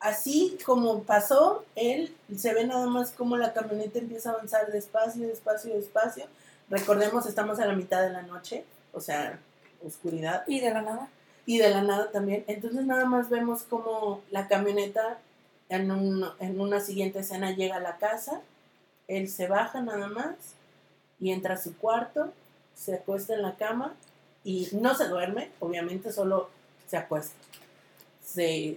[0.00, 5.26] así como pasó, él se ve nada más como la camioneta empieza a avanzar despacio,
[5.26, 6.26] despacio, despacio.
[6.70, 9.38] Recordemos, estamos a la mitad de la noche, o sea,
[9.84, 10.44] oscuridad.
[10.46, 11.08] Y de la nada.
[11.46, 12.44] y de la nada también.
[12.46, 15.16] Entonces nada más vemos como la camioneta
[15.70, 18.42] en, un- en una siguiente escena llega a la casa,
[19.08, 20.34] él se baja nada más
[21.18, 22.32] y entra a su cuarto,
[22.74, 23.94] se acuesta en la cama
[24.44, 26.48] y no se duerme, obviamente solo
[26.86, 27.34] se acuesta.
[28.22, 28.76] Se,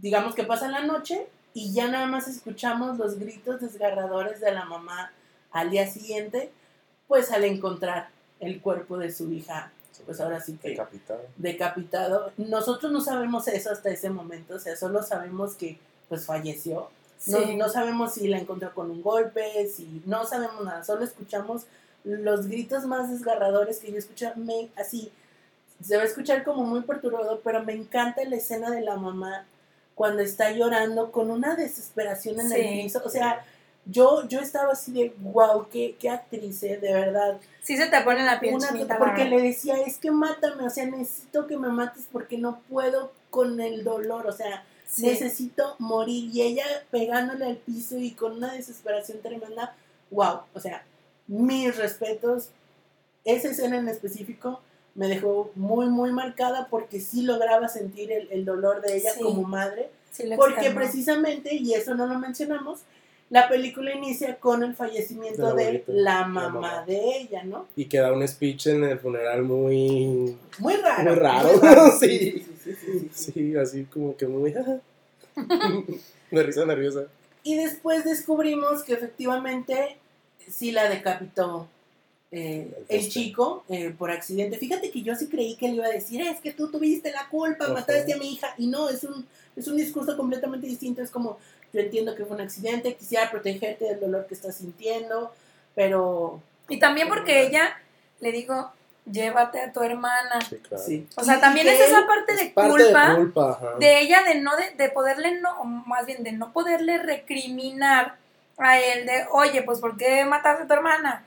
[0.00, 4.64] digamos que pasa la noche y ya nada más escuchamos los gritos desgarradores de la
[4.64, 5.12] mamá
[5.52, 6.50] al día siguiente,
[7.06, 8.08] pues al encontrar
[8.40, 9.70] el cuerpo de su hija
[10.04, 11.20] pues ahora sí que Decapitado.
[11.36, 12.32] decapitado.
[12.36, 16.90] Nosotros no sabemos eso hasta ese momento, o sea, solo sabemos que pues falleció.
[17.26, 17.56] No, Sí.
[17.56, 21.62] no sabemos si la encontró con un golpe, si no sabemos nada, solo escuchamos
[22.04, 25.10] los gritos más desgarradores que yo escuché, me, así,
[25.84, 29.46] se va a escuchar como muy perturbador, pero me encanta la escena de la mamá
[29.96, 33.44] cuando está llorando con una desesperación en el piso, o sea,
[33.84, 37.38] yo, yo estaba así de, wow, qué, qué actriz, eh, de verdad.
[37.62, 38.94] Sí se te pone la piel Una- chinita.
[38.94, 42.60] la porque le decía, es que mátame, o sea, necesito que me mates porque no
[42.68, 45.06] puedo con el dolor, o sea, Sí.
[45.06, 46.30] necesito morir.
[46.32, 49.74] Y ella pegándole al piso y con una desesperación tremenda,
[50.10, 50.84] wow, o sea,
[51.26, 52.48] mis respetos.
[53.24, 54.60] Esa escena en específico
[54.94, 59.20] me dejó muy, muy marcada porque sí lograba sentir el, el dolor de ella Sí.
[59.20, 59.90] como madre.
[60.10, 62.80] Sí Porque precisamente, y eso no lo mencionamos,
[63.30, 67.66] la película inicia con el fallecimiento De la de mamá de ella, ¿no?
[67.76, 70.36] Y que da un speech en el funeral muy.
[70.58, 71.10] Muy raro.
[71.10, 71.50] Muy raro,
[72.00, 72.08] sí.
[72.08, 73.32] sí, sí, sí, sí.
[73.32, 74.54] Sí, así como que muy.
[76.30, 77.04] Me risa nerviosa.
[77.42, 79.98] Y después descubrimos que efectivamente
[80.48, 81.68] sí la decapitó
[82.30, 84.58] eh, El chico eh, por accidente.
[84.58, 87.28] Fíjate que yo sí creí que le iba a decir, es que tú tuviste la
[87.28, 87.74] culpa, Ajá.
[87.74, 88.48] mataste a mi hija.
[88.58, 89.26] Y no, es un,
[89.56, 91.02] es un discurso completamente distinto.
[91.02, 91.38] Es como,
[91.72, 95.32] yo entiendo que fue un accidente, quisiera protegerte del dolor que estás sintiendo,
[95.74, 96.40] pero...
[96.68, 97.76] Y también porque ella
[98.20, 98.72] le digo,
[99.10, 100.40] llévate a tu hermana.
[100.48, 100.82] Sí, claro.
[100.82, 101.06] Sí.
[101.16, 103.78] O sea, también es esa parte de Es parte culpa de culpa, ajá.
[103.78, 108.16] de ella de no de, de poderle no o más bien de no poderle recriminar
[108.58, 111.24] a él de oye pues por qué mataste a tu hermana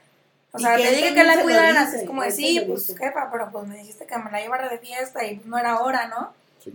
[0.51, 3.29] o sea te dije que la cuidaras es como de él se sí pues jefa
[3.31, 6.33] pero pues me dijiste que me la llevara de fiesta y no era hora no
[6.63, 6.71] Sí,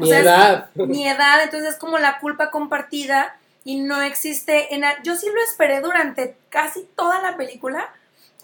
[0.00, 0.70] o es- edad.
[0.74, 5.26] mi edad entonces es como la culpa compartida y no existe en la- yo sí
[5.32, 7.88] lo esperé durante casi toda la película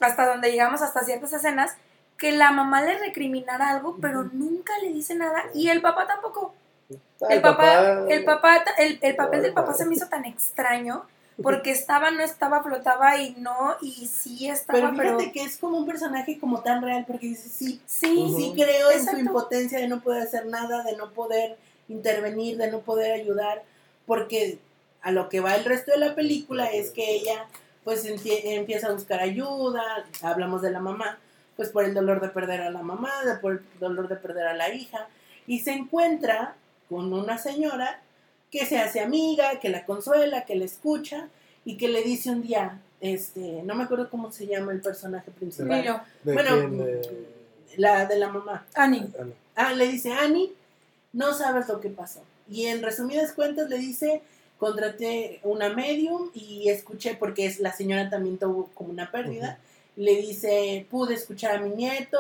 [0.00, 1.76] hasta donde llegamos hasta ciertas escenas
[2.16, 6.54] que la mamá le recriminara algo pero nunca le dice nada y el papá tampoco.
[7.22, 11.04] Ah, el papá, el papá, el, el papel del papá se me hizo tan extraño
[11.42, 15.56] porque estaba, no estaba, flotaba y no, y sí estaba, Pero pero, fíjate que es
[15.58, 18.36] como un personaje como tan real, porque dice, sí, sí, Ujú.
[18.36, 19.20] sí creo en su Exacto.
[19.20, 21.56] impotencia de no poder hacer nada, de no poder
[21.88, 23.62] intervenir, de no poder ayudar,
[24.06, 24.58] porque
[25.02, 27.46] a lo que va el resto de la película es que ella
[27.84, 29.82] pues empie- empieza a buscar ayuda,
[30.22, 31.18] hablamos de la mamá,
[31.56, 34.54] pues por el dolor de perder a la mamá, por el dolor de perder a
[34.54, 35.08] la hija,
[35.46, 36.54] y se encuentra
[36.88, 38.00] con una señora
[38.52, 41.28] que se hace amiga, que la consuela, que la escucha,
[41.64, 45.30] y que le dice un día, este, no me acuerdo cómo se llama el personaje
[45.30, 46.84] principal, Milo, ¿De bueno?
[46.84, 47.26] De-
[47.78, 48.66] la de la mamá.
[48.74, 49.32] Ani, Ah, no.
[49.56, 50.52] Ah, le dice, Ani,
[51.14, 52.20] no sabes lo que pasó.
[52.48, 54.20] Y en resumidas cuentas le dice,
[54.58, 59.58] contraté una medium y escuché, porque es, la señora también tuvo como una pérdida,
[59.96, 62.18] le dice, pude escuchar a mi nieto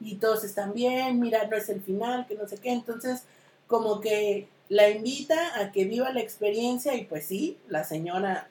[0.00, 2.70] y todos están bien, mira, no es el final, que no sé qué.
[2.72, 3.22] Entonces,
[3.66, 8.48] como que la invita a que viva la experiencia y pues sí, la señora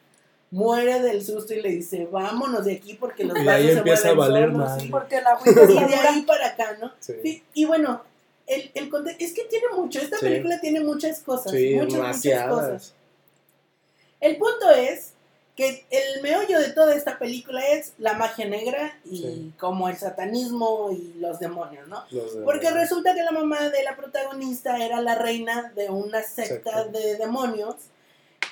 [0.52, 4.16] muere del susto y le dice, vámonos de aquí porque los vasos se empieza a
[4.16, 4.88] mueven valer solos", sí.
[4.90, 6.92] porque la Y de ahí para acá, ¿no?
[7.00, 7.14] Sí.
[7.24, 8.04] Sí, y bueno,
[8.48, 10.26] el, el es que tiene mucho, esta Sí.
[10.26, 12.24] película tiene muchas cosas, Sí, muchas, muchas cosas.
[12.24, 12.94] demasiadas.
[14.20, 15.14] El punto es
[15.60, 19.54] que el meollo de toda esta película es la magia negra y Sí.
[19.60, 22.02] como el satanismo y los demonios, ¿no?
[22.12, 26.24] Los de- Porque resulta que la mamá de la protagonista era la reina de una
[26.24, 26.86] secta Secta.
[26.86, 27.76] de demonios.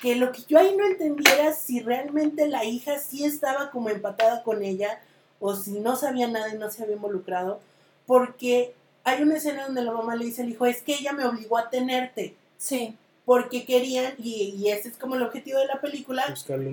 [0.02, 4.42] Que lo que yo ahí no entendiera si realmente la hija sí estaba como empatada
[4.42, 5.00] con ella
[5.40, 7.58] o si no sabía nada y no se había involucrado.
[8.06, 11.24] Porque hay una escena donde la mamá le dice al hijo, es que ella me
[11.24, 12.34] obligó a tenerte.
[12.58, 12.98] Sí,
[13.28, 16.24] Porque querían, y, y ese es como el objetivo de la película,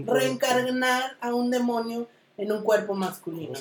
[0.06, 3.54] reencarnar a un demonio en un cuerpo masculino.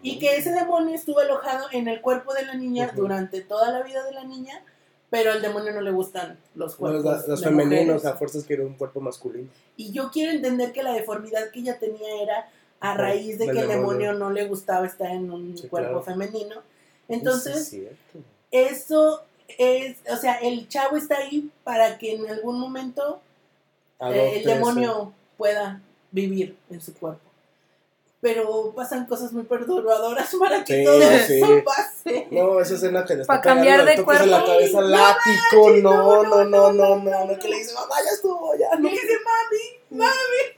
[0.00, 3.82] Y que ese demonio estuvo alojado en el cuerpo de la niña durante toda la
[3.82, 4.62] vida de la niña,
[5.10, 7.26] pero al demonio no le gustan los cuerpos.
[7.26, 9.48] los, femeninos, a fuerzas quieren un cuerpo masculino.
[9.76, 13.58] Y yo quiero entender que la deformidad que ella tenía era a raíz de que
[13.58, 14.10] el demonio.
[14.10, 16.04] demonio no le gustaba estar en un Sí, cuerpo claro.
[16.04, 16.62] femenino.
[17.08, 17.76] Es Entonces,
[18.52, 19.24] eso
[19.58, 23.20] es, o sea, el chavo está ahí para que en algún momento
[24.00, 25.80] eh, el demonio pueda
[26.10, 27.20] vivir en su cuerpo.
[28.22, 31.40] Pero pasan cosas muy perturbadoras para que Sí, todo sí.
[31.40, 32.28] eso pase.
[32.30, 34.52] No, esa escena que le está pegando cambiar de tocas en la cuerpo.
[34.52, 35.70] cabeza No látigo.
[35.82, 38.76] No, no, no, no, no, no, no, no, que le dice, mamá, ya estuvo, ya.
[38.78, 38.88] No.
[38.90, 40.12] dice, mami, mami.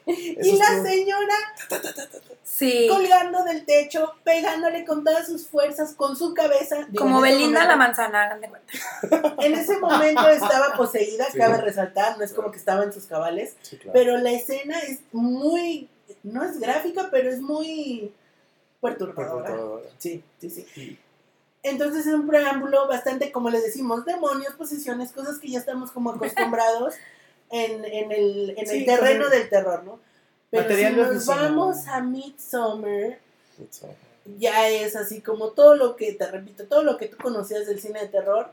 [0.07, 1.35] Y la señora
[2.43, 6.87] sí, colgando del techo, pegándole con todas sus fuerzas, con su cabeza.
[6.97, 8.73] Como Belinda la momento- manzana, hagan de cuenta.
[9.43, 11.39] En ese momento estaba poseída, Sí.
[11.39, 13.57] cabe resaltar, no es como que estaba en sus cabales.
[13.63, 13.93] Sí, claro.
[13.93, 15.89] Pero la escena es muy,
[16.23, 18.13] no es gráfica, pero es muy
[18.81, 19.45] perturbadora.
[19.47, 19.89] Perturbadora.
[19.99, 20.99] Sí, sí, sí.
[21.65, 26.11] Entonces es un preámbulo bastante, como les decimos, demonios, posesiones, cosas que ya estamos como
[26.11, 26.95] acostumbrados
[27.53, 30.01] en, en el, en el terreno del terror, ¿no?
[30.51, 31.37] Pero Material si nos oficina.
[31.37, 33.19] vamos a Midsommar,
[34.39, 37.81] ya es así como todo lo que, te repito, todo lo que tú conocías del
[37.81, 38.51] cine de terror,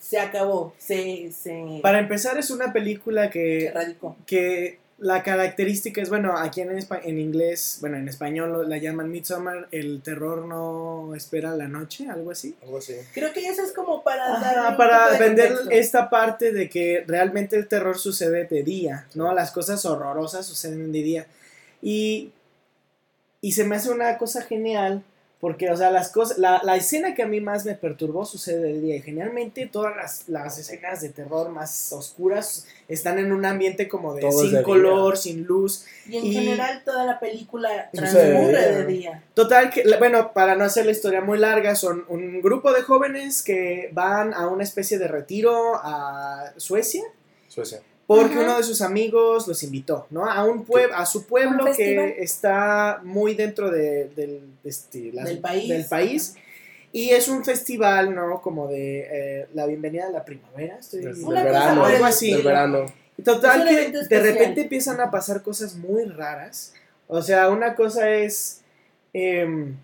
[0.00, 4.16] se acabó, se, se, Para empezar, es una película se que, radicó.
[4.26, 9.10] que la característica es, bueno, aquí en, en inglés, bueno, en español lo- la llaman
[9.10, 12.56] Midsommar, el terror no espera la noche, algo así.
[12.62, 12.94] Algo así.
[13.12, 17.56] Creo que eso es como para Ajá, dar para vender esta parte de que realmente
[17.56, 19.34] el terror sucede de día, ¿no?
[19.34, 21.26] Las cosas horrorosas suceden de día.
[21.82, 22.32] Y,
[23.42, 25.02] y se me hace una cosa genial,
[25.38, 28.62] porque, o sea, las cosas, la, la escena que a mí más me perturbó sucede
[28.72, 28.96] de día.
[28.96, 34.14] Y generalmente todas las, las escenas de terror más oscuras están en un ambiente como
[34.14, 34.62] de Todo sin de día.
[34.62, 35.84] color, sin luz.
[36.08, 38.70] Y en y- general toda la película de transcurre día.
[38.72, 39.24] de día.
[39.34, 43.42] Total, que, bueno, para no hacer la historia muy larga, son un grupo de jóvenes
[43.42, 47.02] que van a una especie de retiro a Suecia.
[47.48, 47.80] Suecia.
[48.06, 48.44] Porque Ajá.
[48.44, 50.30] uno de sus amigos los invitó, ¿no?
[50.30, 52.14] A un pueblo, a su pueblo festival.
[52.14, 55.68] que está muy dentro de- del, este, las- Del país.
[55.68, 56.34] del país.
[56.92, 58.40] Y es un festival, ¿no?
[58.40, 60.78] Como de eh, la bienvenida a la primavera.
[60.78, 61.84] Estoy Del, verano.
[61.84, 62.32] algo así.
[62.32, 62.86] Del verano.
[63.24, 64.22] Total que de especial.
[64.22, 66.74] repente empiezan a pasar cosas muy raras.
[67.08, 68.60] O sea, una cosa es.
[69.12, 69.74] em,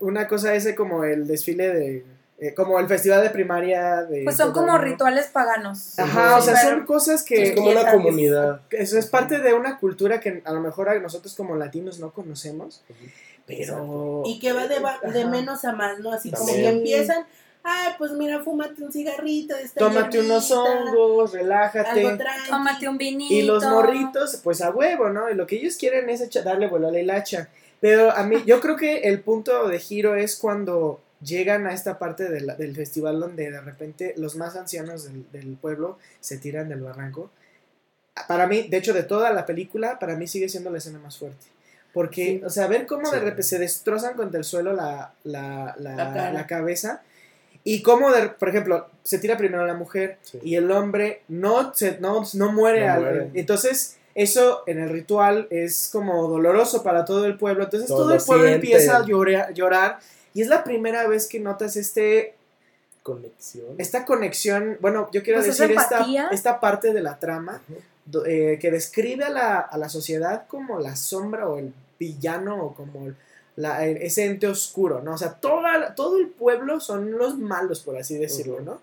[0.00, 2.04] una cosa es como el desfile de.
[2.44, 4.24] Eh, como el festival de primaria de.
[4.24, 5.98] Pues son como rituales paganos.
[5.98, 7.42] Ajá, o sea, Pero- son cosas que.
[7.42, 8.60] Es como una comunidad.
[8.70, 12.10] Eso es parte de una cultura que a lo mejor a nosotros como latinos no
[12.12, 12.82] conocemos.
[13.46, 14.22] Pero.
[14.26, 16.12] Y que va de, va- de menos a más, ¿no?
[16.12, 17.24] Así como que empiezan,
[17.62, 22.06] ay, pues mira, fúmate un cigarrito, Tómate unos hongos, relájate.
[22.06, 22.24] algo.
[22.48, 23.34] Tómate un vinito.
[23.34, 25.30] Y los morritos, pues a huevo, ¿no?
[25.30, 27.48] Y lo que ellos quieren es darle vuelo a la hilacha.
[27.80, 31.98] Pero a mí, yo creo que el punto de giro es cuando llegan a esta
[31.98, 36.38] parte de la- del festival donde de repente los más ancianos del, del pueblo se
[36.38, 37.30] tiran del barranco.
[38.28, 41.16] Para mí, de hecho, de toda la película, para mí sigue siendo la escena más
[41.18, 41.46] fuerte.
[41.94, 42.42] Porque, Sí.
[42.44, 46.12] o sea, ver cómo de repente se destrozan contra el suelo la, la, la, La
[46.12, 46.32] cara.
[46.32, 47.02] la cabeza.
[47.64, 50.38] Y cómo, de, por ejemplo, se tira primero la mujer Sí.
[50.42, 52.86] y el hombre no, se, no, no muere.
[52.86, 53.30] No al- muere.
[53.34, 57.64] Entonces, eso en el ritual es como doloroso para todo el pueblo.
[57.64, 58.66] Entonces, Todo todo, el pueblo siente.
[58.66, 59.98] empieza a llorar, llorar.
[60.34, 62.34] Y es la primera vez que notas este,
[63.02, 63.66] Conexión.
[63.78, 64.78] esta conexión.
[64.80, 67.60] Bueno, yo quiero Pues decir esta, esta parte de la trama
[68.26, 72.74] eh, que describe a la, a la sociedad como la sombra o el villano o
[72.74, 73.16] como el-
[73.56, 75.14] la- el- ese ente oscuro, ¿no?
[75.14, 78.60] O sea, toda, todo el pueblo son los malos, por así decirlo.
[78.60, 78.80] ¿no?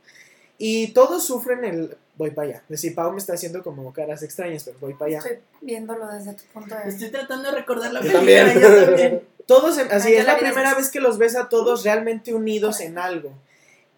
[0.57, 1.97] Y todos sufren el...
[2.15, 2.57] Voy para allá.
[2.63, 5.17] Es decir, Pau me está haciendo como caras extrañas, pero voy para allá.
[5.19, 7.05] Estoy viéndolo desde tu punto de vista.
[7.05, 8.45] Estoy tratando de recordar la Yo película.
[8.45, 8.59] también.
[8.61, 9.21] yo también.
[9.49, 12.79] Todos, en- así Ah, es la primera vez que los ves a todos realmente unidos
[12.81, 13.33] en algo.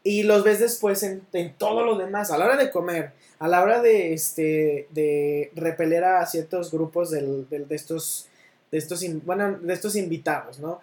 [0.04, 3.48] Y los ves después en, en todo lo demás, a la hora de comer, a
[3.48, 8.28] la hora de, este, de repeler a ciertos grupos del- del- de estos,
[8.72, 10.80] de estos, bueno, de estos invitados, ¿no?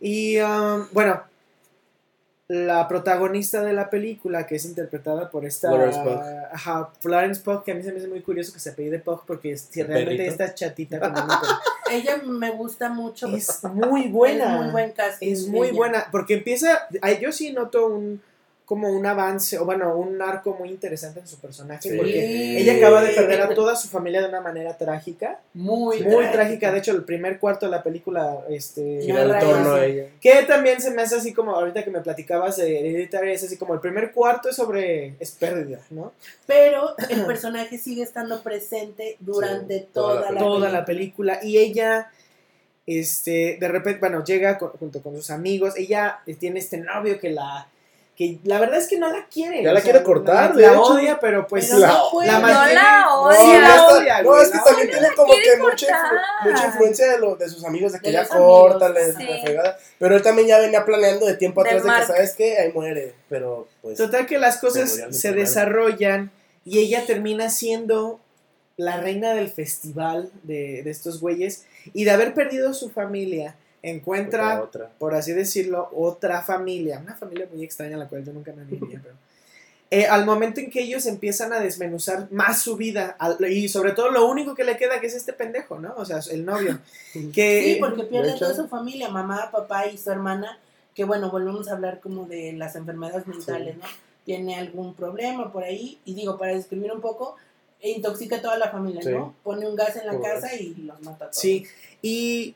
[0.00, 1.22] Y um, bueno,
[2.52, 6.20] la protagonista de la película, que es interpretada por esta Florence Pugh.
[6.52, 9.22] ajá, Florence Pugh, que a mí se me hace muy curioso que se apellide Pugh
[9.26, 11.26] porque es, si realmente está chatita perra.
[11.90, 13.26] Ella me gusta mucho.
[13.34, 14.56] Es muy buena.
[14.56, 15.76] Es muy buen casting Es muy ella.
[15.76, 16.86] buena, porque empieza,
[17.22, 18.20] yo sí noto un,
[18.64, 21.96] como un avance, o bueno, un arco muy interesante en su personaje, Sí.
[21.96, 26.24] porque ella acaba de perder a toda su familia de una manera trágica, Muy, muy
[26.26, 30.06] trágica, de hecho el primer cuarto de la película, este, Narra torno a ella.
[30.20, 33.56] que también se me hace así como, ahorita que me platicabas de Hereditary, es así
[33.58, 36.12] como el primer cuarto es sobre, es pérdida, ¿no?
[36.46, 40.70] Pero el personaje sigue estando presente durante Sí, toda, toda la toda película.
[40.70, 42.10] la película y ella
[42.86, 47.18] este de repente bueno llega con- junto con sus amigos ella eh, tiene este novio
[47.20, 47.68] que la
[48.40, 50.62] que la verdad es que no la quiere Ya la sea, quiere cortar, la, de
[50.66, 50.82] la hecho.
[50.82, 52.26] odia pero pues Pero la, no puede.
[52.28, 53.36] la No mantiene- la no, odia.
[53.38, 56.66] Sí, la ya está- odia, no, es que también tiene como que mucha, influ- mucha
[56.66, 59.26] influencia de, lo, de sus amigos, de que De ya córtale, sí.
[59.98, 62.58] Pero él también ya venía planeando de tiempo atrás de que, ¿sabes qué?
[62.58, 63.14] Ahí muere.
[63.28, 63.96] Pero, pues.
[63.98, 66.30] total que las cosas Se desarrollan
[66.64, 68.20] y ella termina siendo
[68.76, 74.62] la reina del festival de, de estos güeyes y de haber perdido su familia encuentra
[74.62, 74.90] otra.
[74.98, 78.62] por así decirlo, otra familia, una familia muy extraña a la cual yo nunca me
[78.62, 79.14] uniría, pero
[79.90, 83.92] eh, al momento en que ellos empiezan a desmenuzar más su vida al- y sobre
[83.92, 85.92] todo lo único que le queda que es este pendejo, ¿no?
[85.96, 86.78] O sea, el novio,
[87.34, 90.58] que Sí, porque pierde toda su familia, mamá, papá y su hermana,
[90.94, 93.84] que bueno, volvemos a hablar como de las enfermedades mentales, ¿no?
[94.24, 97.36] Tiene algún problema por ahí, y digo, para describir un poco,
[97.82, 99.10] intoxica a toda la familia, Sí.
[99.10, 99.34] ¿no?
[99.42, 100.60] Pone un gas en la casa gas.
[100.60, 101.36] y los mata a todos.
[101.36, 101.66] sí,
[102.00, 102.54] y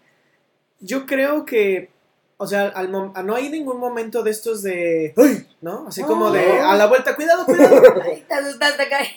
[0.81, 1.91] yo creo que
[2.39, 5.15] O sea, al mom- no hay ningún momento de estos de.
[5.17, 5.47] ¡Ay!
[5.63, 5.87] ¿No?
[5.89, 6.61] Así como de.
[6.61, 7.81] A la vuelta, cuidado, cuidado.
[8.05, 9.09] Ay, te asustaste, Cari.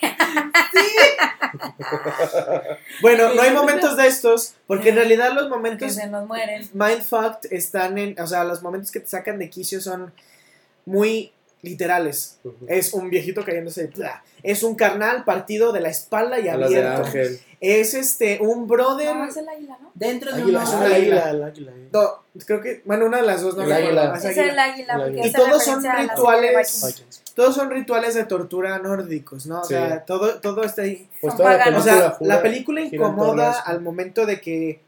[3.02, 3.54] Bueno, no hay Sí.
[3.54, 6.68] momentos de estos, porque en realidad los Que momentos se nos mueren.
[6.72, 8.18] mindfucked están en.
[8.20, 10.12] O sea, los momentos que te sacan de quicio son
[10.86, 11.32] muy
[11.62, 12.38] literales.
[12.66, 13.90] Es un viejito cayéndose.
[14.42, 17.02] Es un carnal partido de la espalda y abierto.
[17.04, 17.40] Ángel.
[17.60, 19.14] Es este, un brother.
[19.14, 19.90] No, es el águila, ¿no?
[19.94, 21.30] Dentro de Águila, un es águila.
[21.30, 21.72] el águila.
[21.92, 22.10] No,
[22.46, 22.80] creo que.
[22.86, 24.14] Bueno, una de las dos, no El águila.
[24.16, 25.26] Es el águila, El porque águila.
[25.26, 27.04] Y todos son rituales.
[27.34, 29.60] Todos son rituales de tortura nórdicos, ¿no?
[29.60, 29.74] O Sí.
[29.74, 31.08] sea, todo, todo está ahí.
[31.20, 31.80] Pues toda la paganos.
[31.80, 34.80] O sea, película jura- la película incomoda al momento de que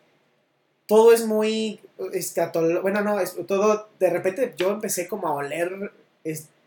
[0.86, 1.80] todo es muy
[2.12, 2.80] escatol...
[2.82, 3.88] Bueno, no, es, todo...
[3.98, 5.92] De repente yo empecé como a oler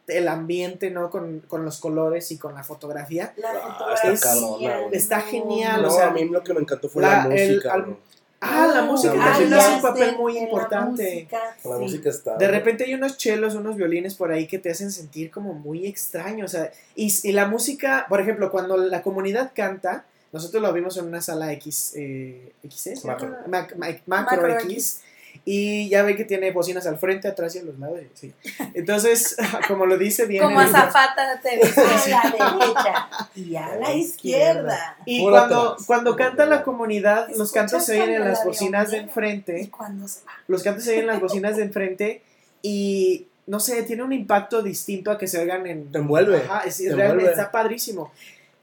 [0.08, 1.10] el ambiente, ¿no?
[1.10, 3.34] Con, con los colores y con la fotografía.
[3.38, 4.20] La Ah, está fotografía.
[4.22, 4.96] cabrona, güey.
[4.96, 7.50] Está genial, No, o sea, a mí lo que me encantó fue la- la, el-
[7.56, 7.74] música.
[7.74, 8.00] al- bro.
[8.42, 9.58] Ah, la Ah, música también música.
[9.70, 11.28] es un papel muy la importante.
[11.64, 12.38] La música está.
[12.38, 15.88] De repente hay unos chelos, unos violines por ahí que te hacen sentir como muy
[15.88, 16.46] extraño.
[16.46, 20.96] O sea, y, y la música, por ejemplo, cuando la comunidad canta, nosotros lo vimos
[20.98, 23.30] en una sala X, eh, XC, ¿se Macro.
[23.48, 25.02] Mac- Mac- macro, Macro X.
[25.48, 28.00] Y ya ve que tiene bocinas al frente, atrás y a los lados.
[28.16, 28.34] Sí.
[28.74, 30.44] Entonces, como lo dice bien.
[30.44, 31.82] Como azafata te dice.
[31.82, 34.98] A la derecha y a la izquierda.
[35.06, 35.86] Y Por cuando, atrás.
[35.86, 39.06] cuando canta la comunidad, los ¿Escuchas cantos se oyen en las la bocinas de violina?
[39.06, 39.70] Y enfrente.
[39.70, 40.32] cuando se va.
[40.48, 42.22] Los cantos se oyen en las bocinas de enfrente.
[42.64, 45.92] Y no sé, tiene un impacto distinto a que se oigan en.
[45.92, 46.38] Te envuelve.
[46.38, 47.32] Ajá, es, te realmente envuelve.
[47.32, 48.12] está padrísimo.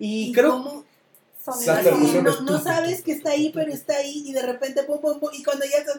[0.01, 0.51] Y, Y creo.
[0.51, 0.85] cómo
[1.47, 5.43] No, sabes que está ahí, pero está ahí y de repente pum pum pum y
[5.43, 5.93] cuando ya está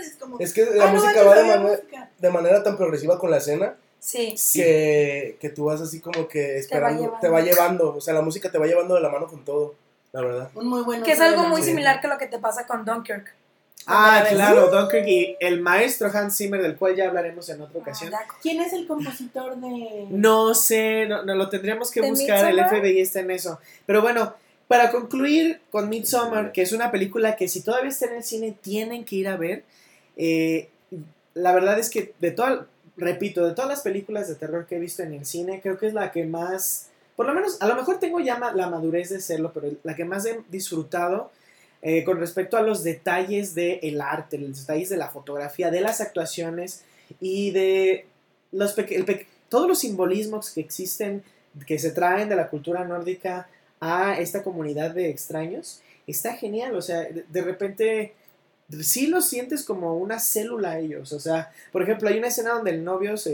[0.00, 2.10] es como Es que la "Ah, música va de, manera- música".
[2.18, 4.36] de manera tan progresiva con la escena Sí.
[4.54, 7.96] Que, que tú vas así como que esperando, te va, llevando.
[7.96, 9.74] O sea, la música te va llevando de la mano con todo,
[10.12, 10.50] la verdad.
[10.54, 11.70] Un muy buen Que es algo muy Sí.
[11.70, 13.34] similar que lo que te pasa con Dunkirk.
[13.88, 18.14] Ah, claro, Dunkirk y el maestro Hans Zimmer, del cual ya hablaremos en otra ocasión.
[18.14, 22.48] Ah, ¿Quién es el compositor de No sé, no, no lo tendríamos que ¿De buscar,
[22.50, 22.80] el Midsommar?
[22.80, 23.58] FBI está en eso.
[23.84, 24.34] Pero bueno,
[24.68, 28.56] para concluir con Midsommar, que es una película que si todavía está en el cine
[28.60, 29.64] tienen que ir a ver,
[30.16, 30.68] eh,
[31.32, 32.66] la verdad es que de todas,
[32.96, 35.86] repito, de todas las películas de terror que he visto en el cine, creo que
[35.86, 39.20] es la que más, por lo menos, a lo mejor tengo ya la madurez de
[39.20, 41.30] serlo, pero la que más he disfrutado
[41.80, 46.02] eh, con respecto a los detalles del arte, los detalles de la fotografía, de las
[46.02, 46.82] actuaciones
[47.20, 48.06] y de
[48.52, 48.74] los
[49.48, 51.22] todos los simbolismos que existen,
[51.66, 53.48] que se traen de la cultura nórdica
[53.80, 56.74] a esta comunidad de extraños, está genial.
[56.76, 58.14] O sea, de, de repente
[58.82, 61.12] sí los sientes como una célula ellos.
[61.12, 63.32] O sea, por ejemplo, hay una escena donde el novio se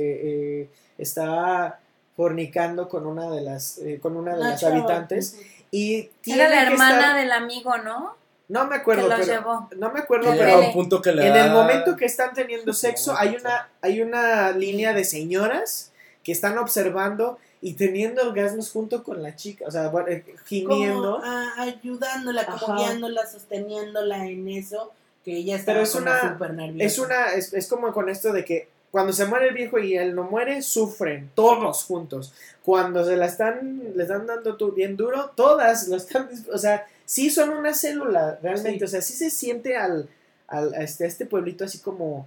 [0.62, 1.81] eh, está
[2.16, 5.36] fornicando con una de las eh, con una de las habitantes
[5.73, 8.16] y tiene Era la que hermana estar- del amigo, ¿no?
[8.47, 9.68] no me Que acuerdo los pero llevó.
[9.76, 12.73] no me acuerdo Que pero punto que le en da- el momento que están teniendo
[12.73, 15.90] sexo, hay una, hay una línea de señoras
[16.23, 21.18] que están observando y teniendo orgasmos junto con la chica, o sea, eh, Como gimiendo.
[21.25, 24.93] ah, ayudándola, como guiándola, sosteniéndola en eso,
[25.25, 26.84] que ella está Pero es una- súper nerviosa.
[26.84, 29.97] Es una, es, es como con esto de que cuando se muere el viejo y
[29.97, 32.34] él no muere, sufren, todos juntos.
[32.62, 37.31] Cuando se la están, le están dando bien duro, todas lo están, o sea, sí
[37.31, 38.84] son una célula, realmente, Sí.
[38.84, 40.07] o sea, sí se siente al,
[40.49, 42.26] al a este, a este pueblito así como,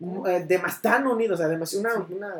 [0.00, 0.46] mm, eh,
[0.80, 1.46] tan unido, o sea,
[2.10, 2.36] una-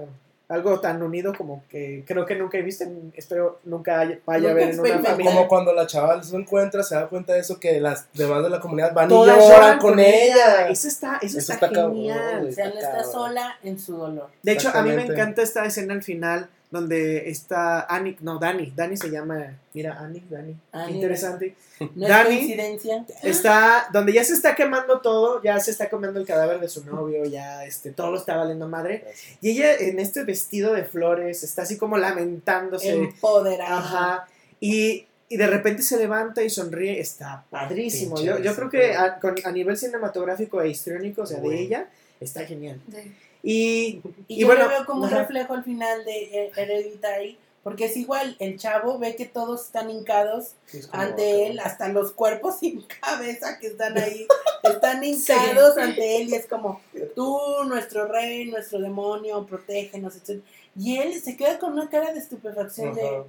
[0.52, 4.50] algo tan unido como que creo que nunca he visto, en- espero nunca haya- vaya
[4.50, 5.32] a ver en una familia.
[5.32, 8.50] Como cuando la chaval se encuentra, se da cuenta de eso, que las demás de
[8.50, 10.68] la comunidad van Todas y lloran con ella.
[10.68, 12.47] Eso está, eso, Eso está, genial.
[12.48, 13.12] O sea, no está Cabrón.
[13.12, 14.28] sola en su dolor.
[14.42, 18.73] De hecho, a mí me encanta esta escena al final donde está Annie, no, Dani,
[18.75, 20.94] Dani se llama, mira, Annie, Dani, Annie.
[20.97, 21.55] interesante.
[21.94, 23.05] No Dani- es coincidencia.
[23.23, 26.84] Está, donde ya se está quemando todo, ya se está comiendo el cadáver de su
[26.84, 29.05] novio, ya este, todo lo está valiendo madre.
[29.41, 32.91] Y ella en este vestido de flores está así como lamentándose.
[32.92, 33.78] Empoderada.
[33.78, 34.28] Ajá.
[34.59, 38.20] Y, y de repente se levanta y sonríe, está padrísimo.
[38.23, 41.86] Yo, yo creo que a, con- a nivel cinematográfico e histriónico, o sea, de ella,
[42.20, 42.81] está genial.
[42.91, 43.12] Sí.
[43.42, 47.84] Y, Y, y yo bueno, lo veo como un reflejo al final de Hereditary, porque
[47.84, 51.88] es igual, el chavo ve que todos están hincados Sí, es como, ante él, hasta
[51.88, 54.26] los cuerpos sin cabeza que están ahí,
[54.62, 56.80] están hincados ante él y es como,
[57.14, 60.42] tú, nuestro rey, nuestro demonio, protégenos, etc.
[60.76, 63.22] Y él se queda con una cara de estupefacción de,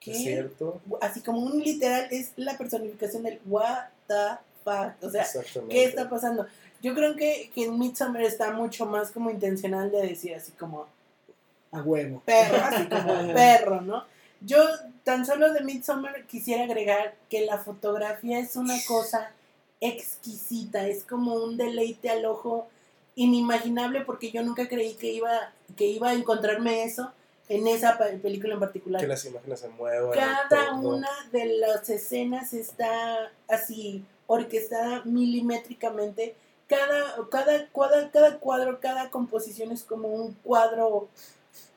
[0.00, 0.12] ¿qué?
[0.12, 0.80] Es cierto.
[1.00, 5.26] Así como un literal, es la personificación del what the fuck, o sea.
[5.68, 6.46] ¿qué está pasando?
[6.82, 10.86] Yo creo que, que en Midsommar está mucho más como intencional de decir así como
[11.72, 12.22] a huevo.
[12.24, 14.04] perro, así como perro, ¿no?
[14.40, 14.58] Yo
[15.04, 19.30] tan solo de Midsommar quisiera agregar que la fotografía es una cosa
[19.80, 22.68] exquisita, es como un deleite al ojo
[23.16, 27.10] inimaginable porque yo nunca creí que iba, que iba a encontrarme eso
[27.48, 29.00] en esa pe- película en particular.
[29.00, 30.12] Que las imágenes se muevan.
[30.12, 30.96] Cada todo.
[30.96, 36.36] una de las escenas está así orquestada milimétricamente.
[36.68, 41.08] Cada, cada, cada, cada cuadro, cada composición es como un cuadro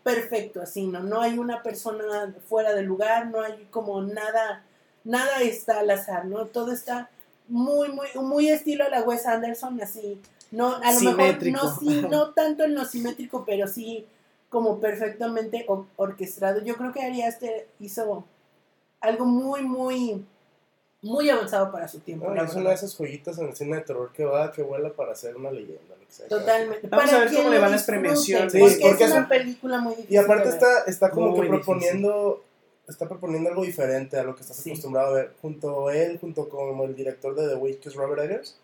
[0.03, 1.01] perfecto, así, ¿no?
[1.01, 4.63] No hay una persona fuera de lugar, no hay como nada,
[5.03, 6.45] nada está al azar, ¿no?
[6.47, 7.09] Todo está
[7.47, 10.19] muy, muy, muy estilo a la Wes Anderson, así.
[10.51, 11.63] No, a lo Simétrico.
[11.63, 14.05] mejor no, sí, no tanto en lo simétrico, pero sí
[14.49, 16.61] como perfectamente orquestado.
[16.61, 18.25] Yo creo que Ari Aster hizo
[18.99, 20.25] algo muy, muy,
[21.01, 22.29] muy avanzado para su tiempo.
[22.29, 24.91] No, es una de esas joyitas en el cine de terror que va, que vuela
[24.93, 25.95] para ser una leyenda.
[26.29, 26.87] Totalmente.
[26.89, 28.51] Vamos Para a ver cómo le van las premiaciones.
[28.51, 30.13] Sí, porque, porque es una un- película muy difícil.
[30.13, 31.63] Y aparte está, está como Muy que difícil.
[31.65, 32.43] proponiendo,
[32.87, 34.71] está proponiendo algo diferente a lo que estás Sí.
[34.71, 35.33] acostumbrado a ver.
[35.41, 38.57] Junto a él, junto con el director de The Witch, que es Robert Eggers,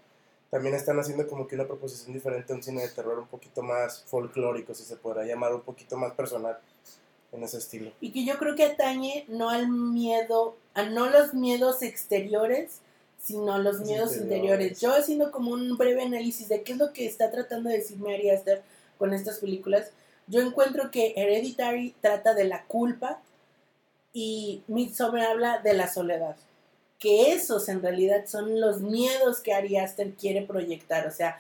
[0.52, 3.62] también están haciendo como que una proposición diferente a un cine de terror un poquito
[3.64, 6.58] más folclórico, si se podrá llamar, un poquito más personal
[7.32, 7.92] en ese estilo.
[8.02, 12.80] Y que yo creo que atañe no al miedo, a no los miedos exteriores,
[13.22, 14.22] sino los Los miedos interiores.
[14.22, 14.80] interiores.
[14.80, 18.14] Yo haciendo como un breve análisis de qué es lo que está tratando de decirme
[18.14, 18.62] Ari Aster
[18.98, 19.90] con estas películas,
[20.28, 23.20] yo encuentro que Hereditary trata de la culpa
[24.14, 26.36] y Midsommar habla de la soledad.
[27.00, 31.06] Que esos en realidad son los miedos que Ari Aster quiere proyectar.
[31.08, 31.40] O sea,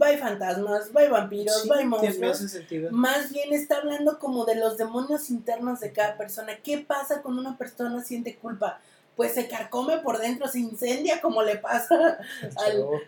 [0.00, 2.90] hay fantasmas, hay vampiros, Sí, hay monstruos sentido.
[2.92, 6.56] más bien está hablando como de los demonios internos de cada persona.
[6.62, 8.80] ¿Qué pasa cuando una persona siente culpa?
[9.14, 12.18] Pues se carcome por dentro, se incendia como le pasa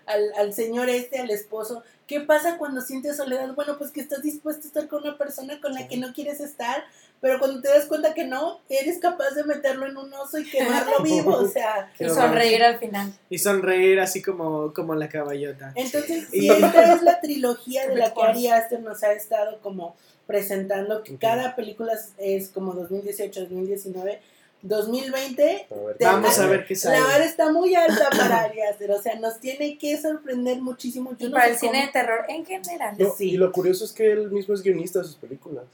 [0.06, 1.82] al, al señor este, al esposo.
[2.06, 3.54] ¿Qué pasa cuando sientes soledad?
[3.54, 6.40] Bueno, pues que estás dispuesto a estar con una persona con la que no quieres
[6.40, 6.84] estar,
[7.20, 10.48] pero cuando te das cuenta que no, eres capaz de meterlo en un oso y
[10.48, 11.34] quemarlo vivo.
[11.36, 13.12] O sea, Y sonreír al final.
[13.28, 15.72] Y sonreír así como, como la caballota.
[15.74, 18.22] Entonces, Y- sí, esta es la trilogía de la que.
[18.22, 24.20] Ari Aster nos ha estado como presentando, que cada película es- como 2018, 2019,
[24.62, 25.66] 2020.
[25.70, 26.98] a ver, Vamos a ver qué sale.
[27.00, 31.16] La vara está muy alta para Ari Aster, o sea, nos tiene que sorprender muchísimo.
[31.18, 32.94] Yo Y no para el cine de terror en general.
[32.98, 33.30] No, sí.
[33.32, 35.64] Y lo curioso es que él mismo es guionista de sus películas.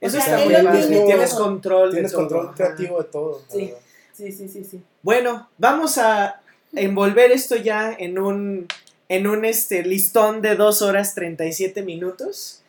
[0.00, 2.28] Eso O sea, está muy Tienes control Tienes de todo.
[2.28, 2.54] control Ajá.
[2.54, 3.42] creativo de todo.
[3.48, 3.72] Sí.
[4.12, 4.82] Sí, sí, sí, sí.
[5.02, 6.40] Bueno, vamos a
[6.74, 8.66] envolver esto ya en un,
[9.08, 12.62] en un este, listón de 2 horas 37 minutos.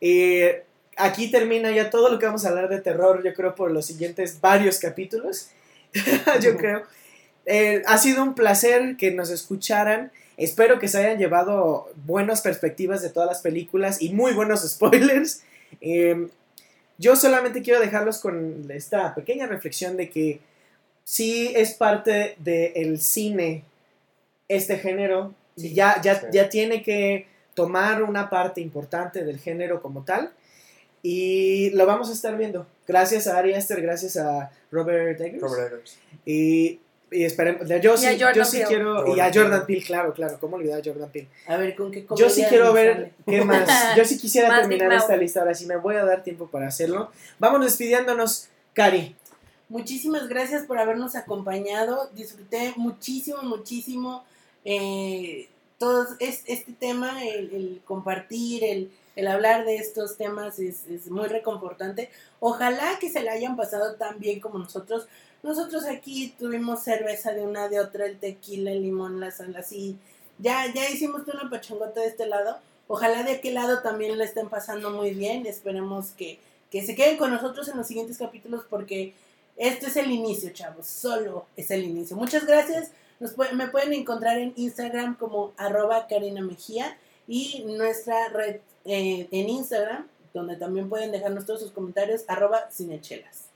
[0.00, 0.64] Eh,
[0.96, 3.86] aquí termina ya todo lo que vamos a hablar de terror, yo creo, por los
[3.86, 5.50] siguientes varios capítulos.
[6.42, 6.82] yo creo.
[7.46, 10.10] Eh, ha sido un placer que nos escucharan.
[10.36, 15.42] Espero que se hayan llevado buenas perspectivas de todas las películas y muy buenos spoilers.
[15.80, 16.28] Eh,
[16.98, 20.40] yo solamente quiero dejarlos con esta pequeña reflexión de que
[21.04, 23.64] sí es parte del cine
[24.48, 26.26] este género y ya, ya, Sí.
[26.32, 30.30] ya tiene que tomar una parte importante del género como tal
[31.02, 35.72] y lo vamos a estar viendo gracias a Ari Aster gracias a Robert Eggers Robert
[35.74, 35.98] Eggers.
[36.26, 36.80] y,
[37.10, 38.64] y esperemos yo sí, yo sí Peele.
[38.68, 39.82] quiero y a Jordan Peele.
[39.84, 42.92] Claro claro cómo olvidar a Jordan Peele A ver, ¿con qué yo sí quiero ver
[42.94, 43.12] sale?
[43.26, 43.96] qué más.
[43.96, 47.10] Yo sí quisiera terminar esta lista ahora sí me voy a dar tiempo para hacerlo.
[47.38, 49.14] Vamos despidiéndonos, Cari.
[49.70, 52.10] Muchísimas gracias por habernos acompañado.
[52.14, 54.24] Disfruté muchísimo, muchísimo
[54.64, 60.86] eh, todo es- este tema, el, el compartir, el, el hablar de estos temas es,
[60.88, 62.10] es muy reconfortante.
[62.40, 65.06] Ojalá que se la hayan pasado tan bien como nosotros.
[65.42, 69.96] Nosotros aquí tuvimos cerveza de una, de otra, el tequila, el limón, la sal, así.
[70.38, 72.58] Ya, ya hicimos una pachangota de este lado.
[72.88, 75.46] Ojalá de aquel lado también la estén pasando muy bien.
[75.46, 76.38] Esperemos que,
[76.70, 79.14] que se queden con nosotros en los siguientes capítulos porque
[79.56, 80.86] este es el inicio, chavos.
[80.86, 82.16] Solo es el inicio.
[82.16, 82.90] Muchas gracias.
[83.54, 90.06] Me pueden encontrar en Instagram como arroba Karina Mejía y nuestra red eh, en Instagram,
[90.32, 93.47] donde también pueden dejarnos todos sus comentarios, arroba cinechelas.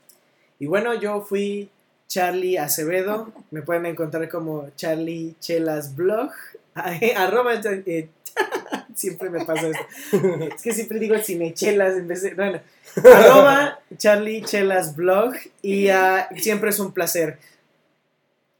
[0.63, 1.69] Y bueno, yo fui
[2.07, 3.33] Charlie Acevedo.
[3.51, 6.31] Me pueden encontrar como Charlie Chelas Blog.
[7.17, 8.07] Arroba, eh,
[8.95, 9.85] siempre me pasa esto.
[10.55, 12.61] Es que siempre digo cinechelas en vez de.
[12.95, 15.33] Arroba Charlie Chelas Blog.
[15.61, 17.39] Y ah, siempre es un placer.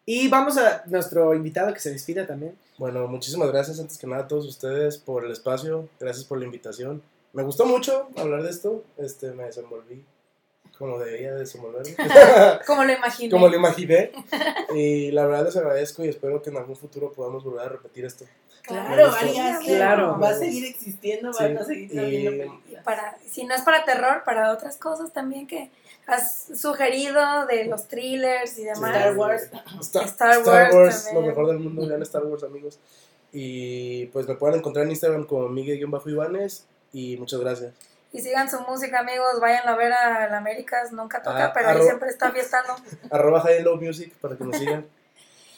[0.06, 2.53] Y vamos a nuestro invitado que se despida también.
[2.77, 6.43] Bueno, muchísimas gracias antes que nada a todos ustedes por el espacio, gracias por la
[6.43, 7.01] invitación.
[7.32, 10.03] Me gustó mucho hablar de esto, este, me desenvolví
[10.77, 11.95] como debía desenvolverme,
[12.67, 13.29] Como lo imaginé.
[13.31, 14.11] como lo imaginé.
[14.75, 18.05] Y la verdad les agradezco y espero que en algún futuro podamos volver a repetir
[18.05, 18.25] esto.
[18.63, 20.17] Claro, Aster Claro.
[20.19, 22.75] va a seguir existiendo, Sí, van a seguir saliendo y-.
[22.83, 25.69] Para, si no es para terror, para otras cosas también que
[26.07, 28.95] has sugerido de los thrillers y demás.
[28.95, 29.43] Star Wars.
[29.81, 30.05] Star, Star
[30.39, 32.79] Star Wars Wars, lo mejor del mundo, vean Star Wars amigos.
[33.33, 37.73] Y pues me pueden encontrar en Instagram como Miguel-Ibanes y muchas gracias.
[38.14, 39.40] Y sigan su música, amigos.
[39.42, 40.92] Vayan a ver a la Américas.
[40.92, 42.75] Nunca toca, Ah, pero ahí siempre está fiestando.
[43.11, 44.85] Arroba High Music para que nos sigan.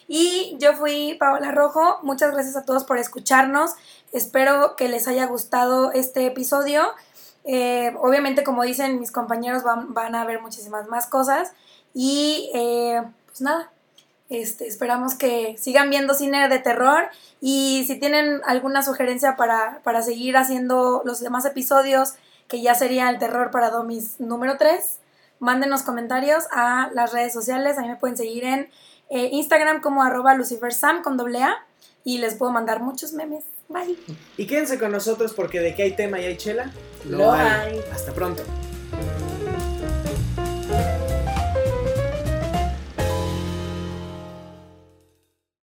[0.08, 1.98] Y yo fui Paola Rojo.
[2.03, 3.72] Muchas gracias a todos por escucharnos.
[4.14, 6.84] Espero que les haya gustado este episodio.
[7.43, 11.53] Eh, obviamente, como dicen mis compañeros, van, van a ver muchísimas más cosas.
[11.95, 13.72] Y eh, pues nada,
[14.30, 17.09] este, esperamos que sigan viendo cine de terror.
[17.42, 22.14] Y si tienen alguna sugerencia para, para seguir haciendo los demás episodios,
[22.48, 24.99] que ya sería el terror para Domis número 3,
[25.40, 27.77] mándenos comentarios a las redes sociales.
[27.77, 28.69] A mí me pueden seguir en
[29.09, 31.65] eh, Instagram como arroba lucifersam con doble A
[32.03, 33.45] y les puedo mandar muchos memes.
[33.67, 33.98] Bye.
[34.38, 36.72] Y quédense con nosotros porque de que hay tema y hay chela,
[37.06, 37.82] Lo hay.
[37.91, 38.43] Hasta pronto.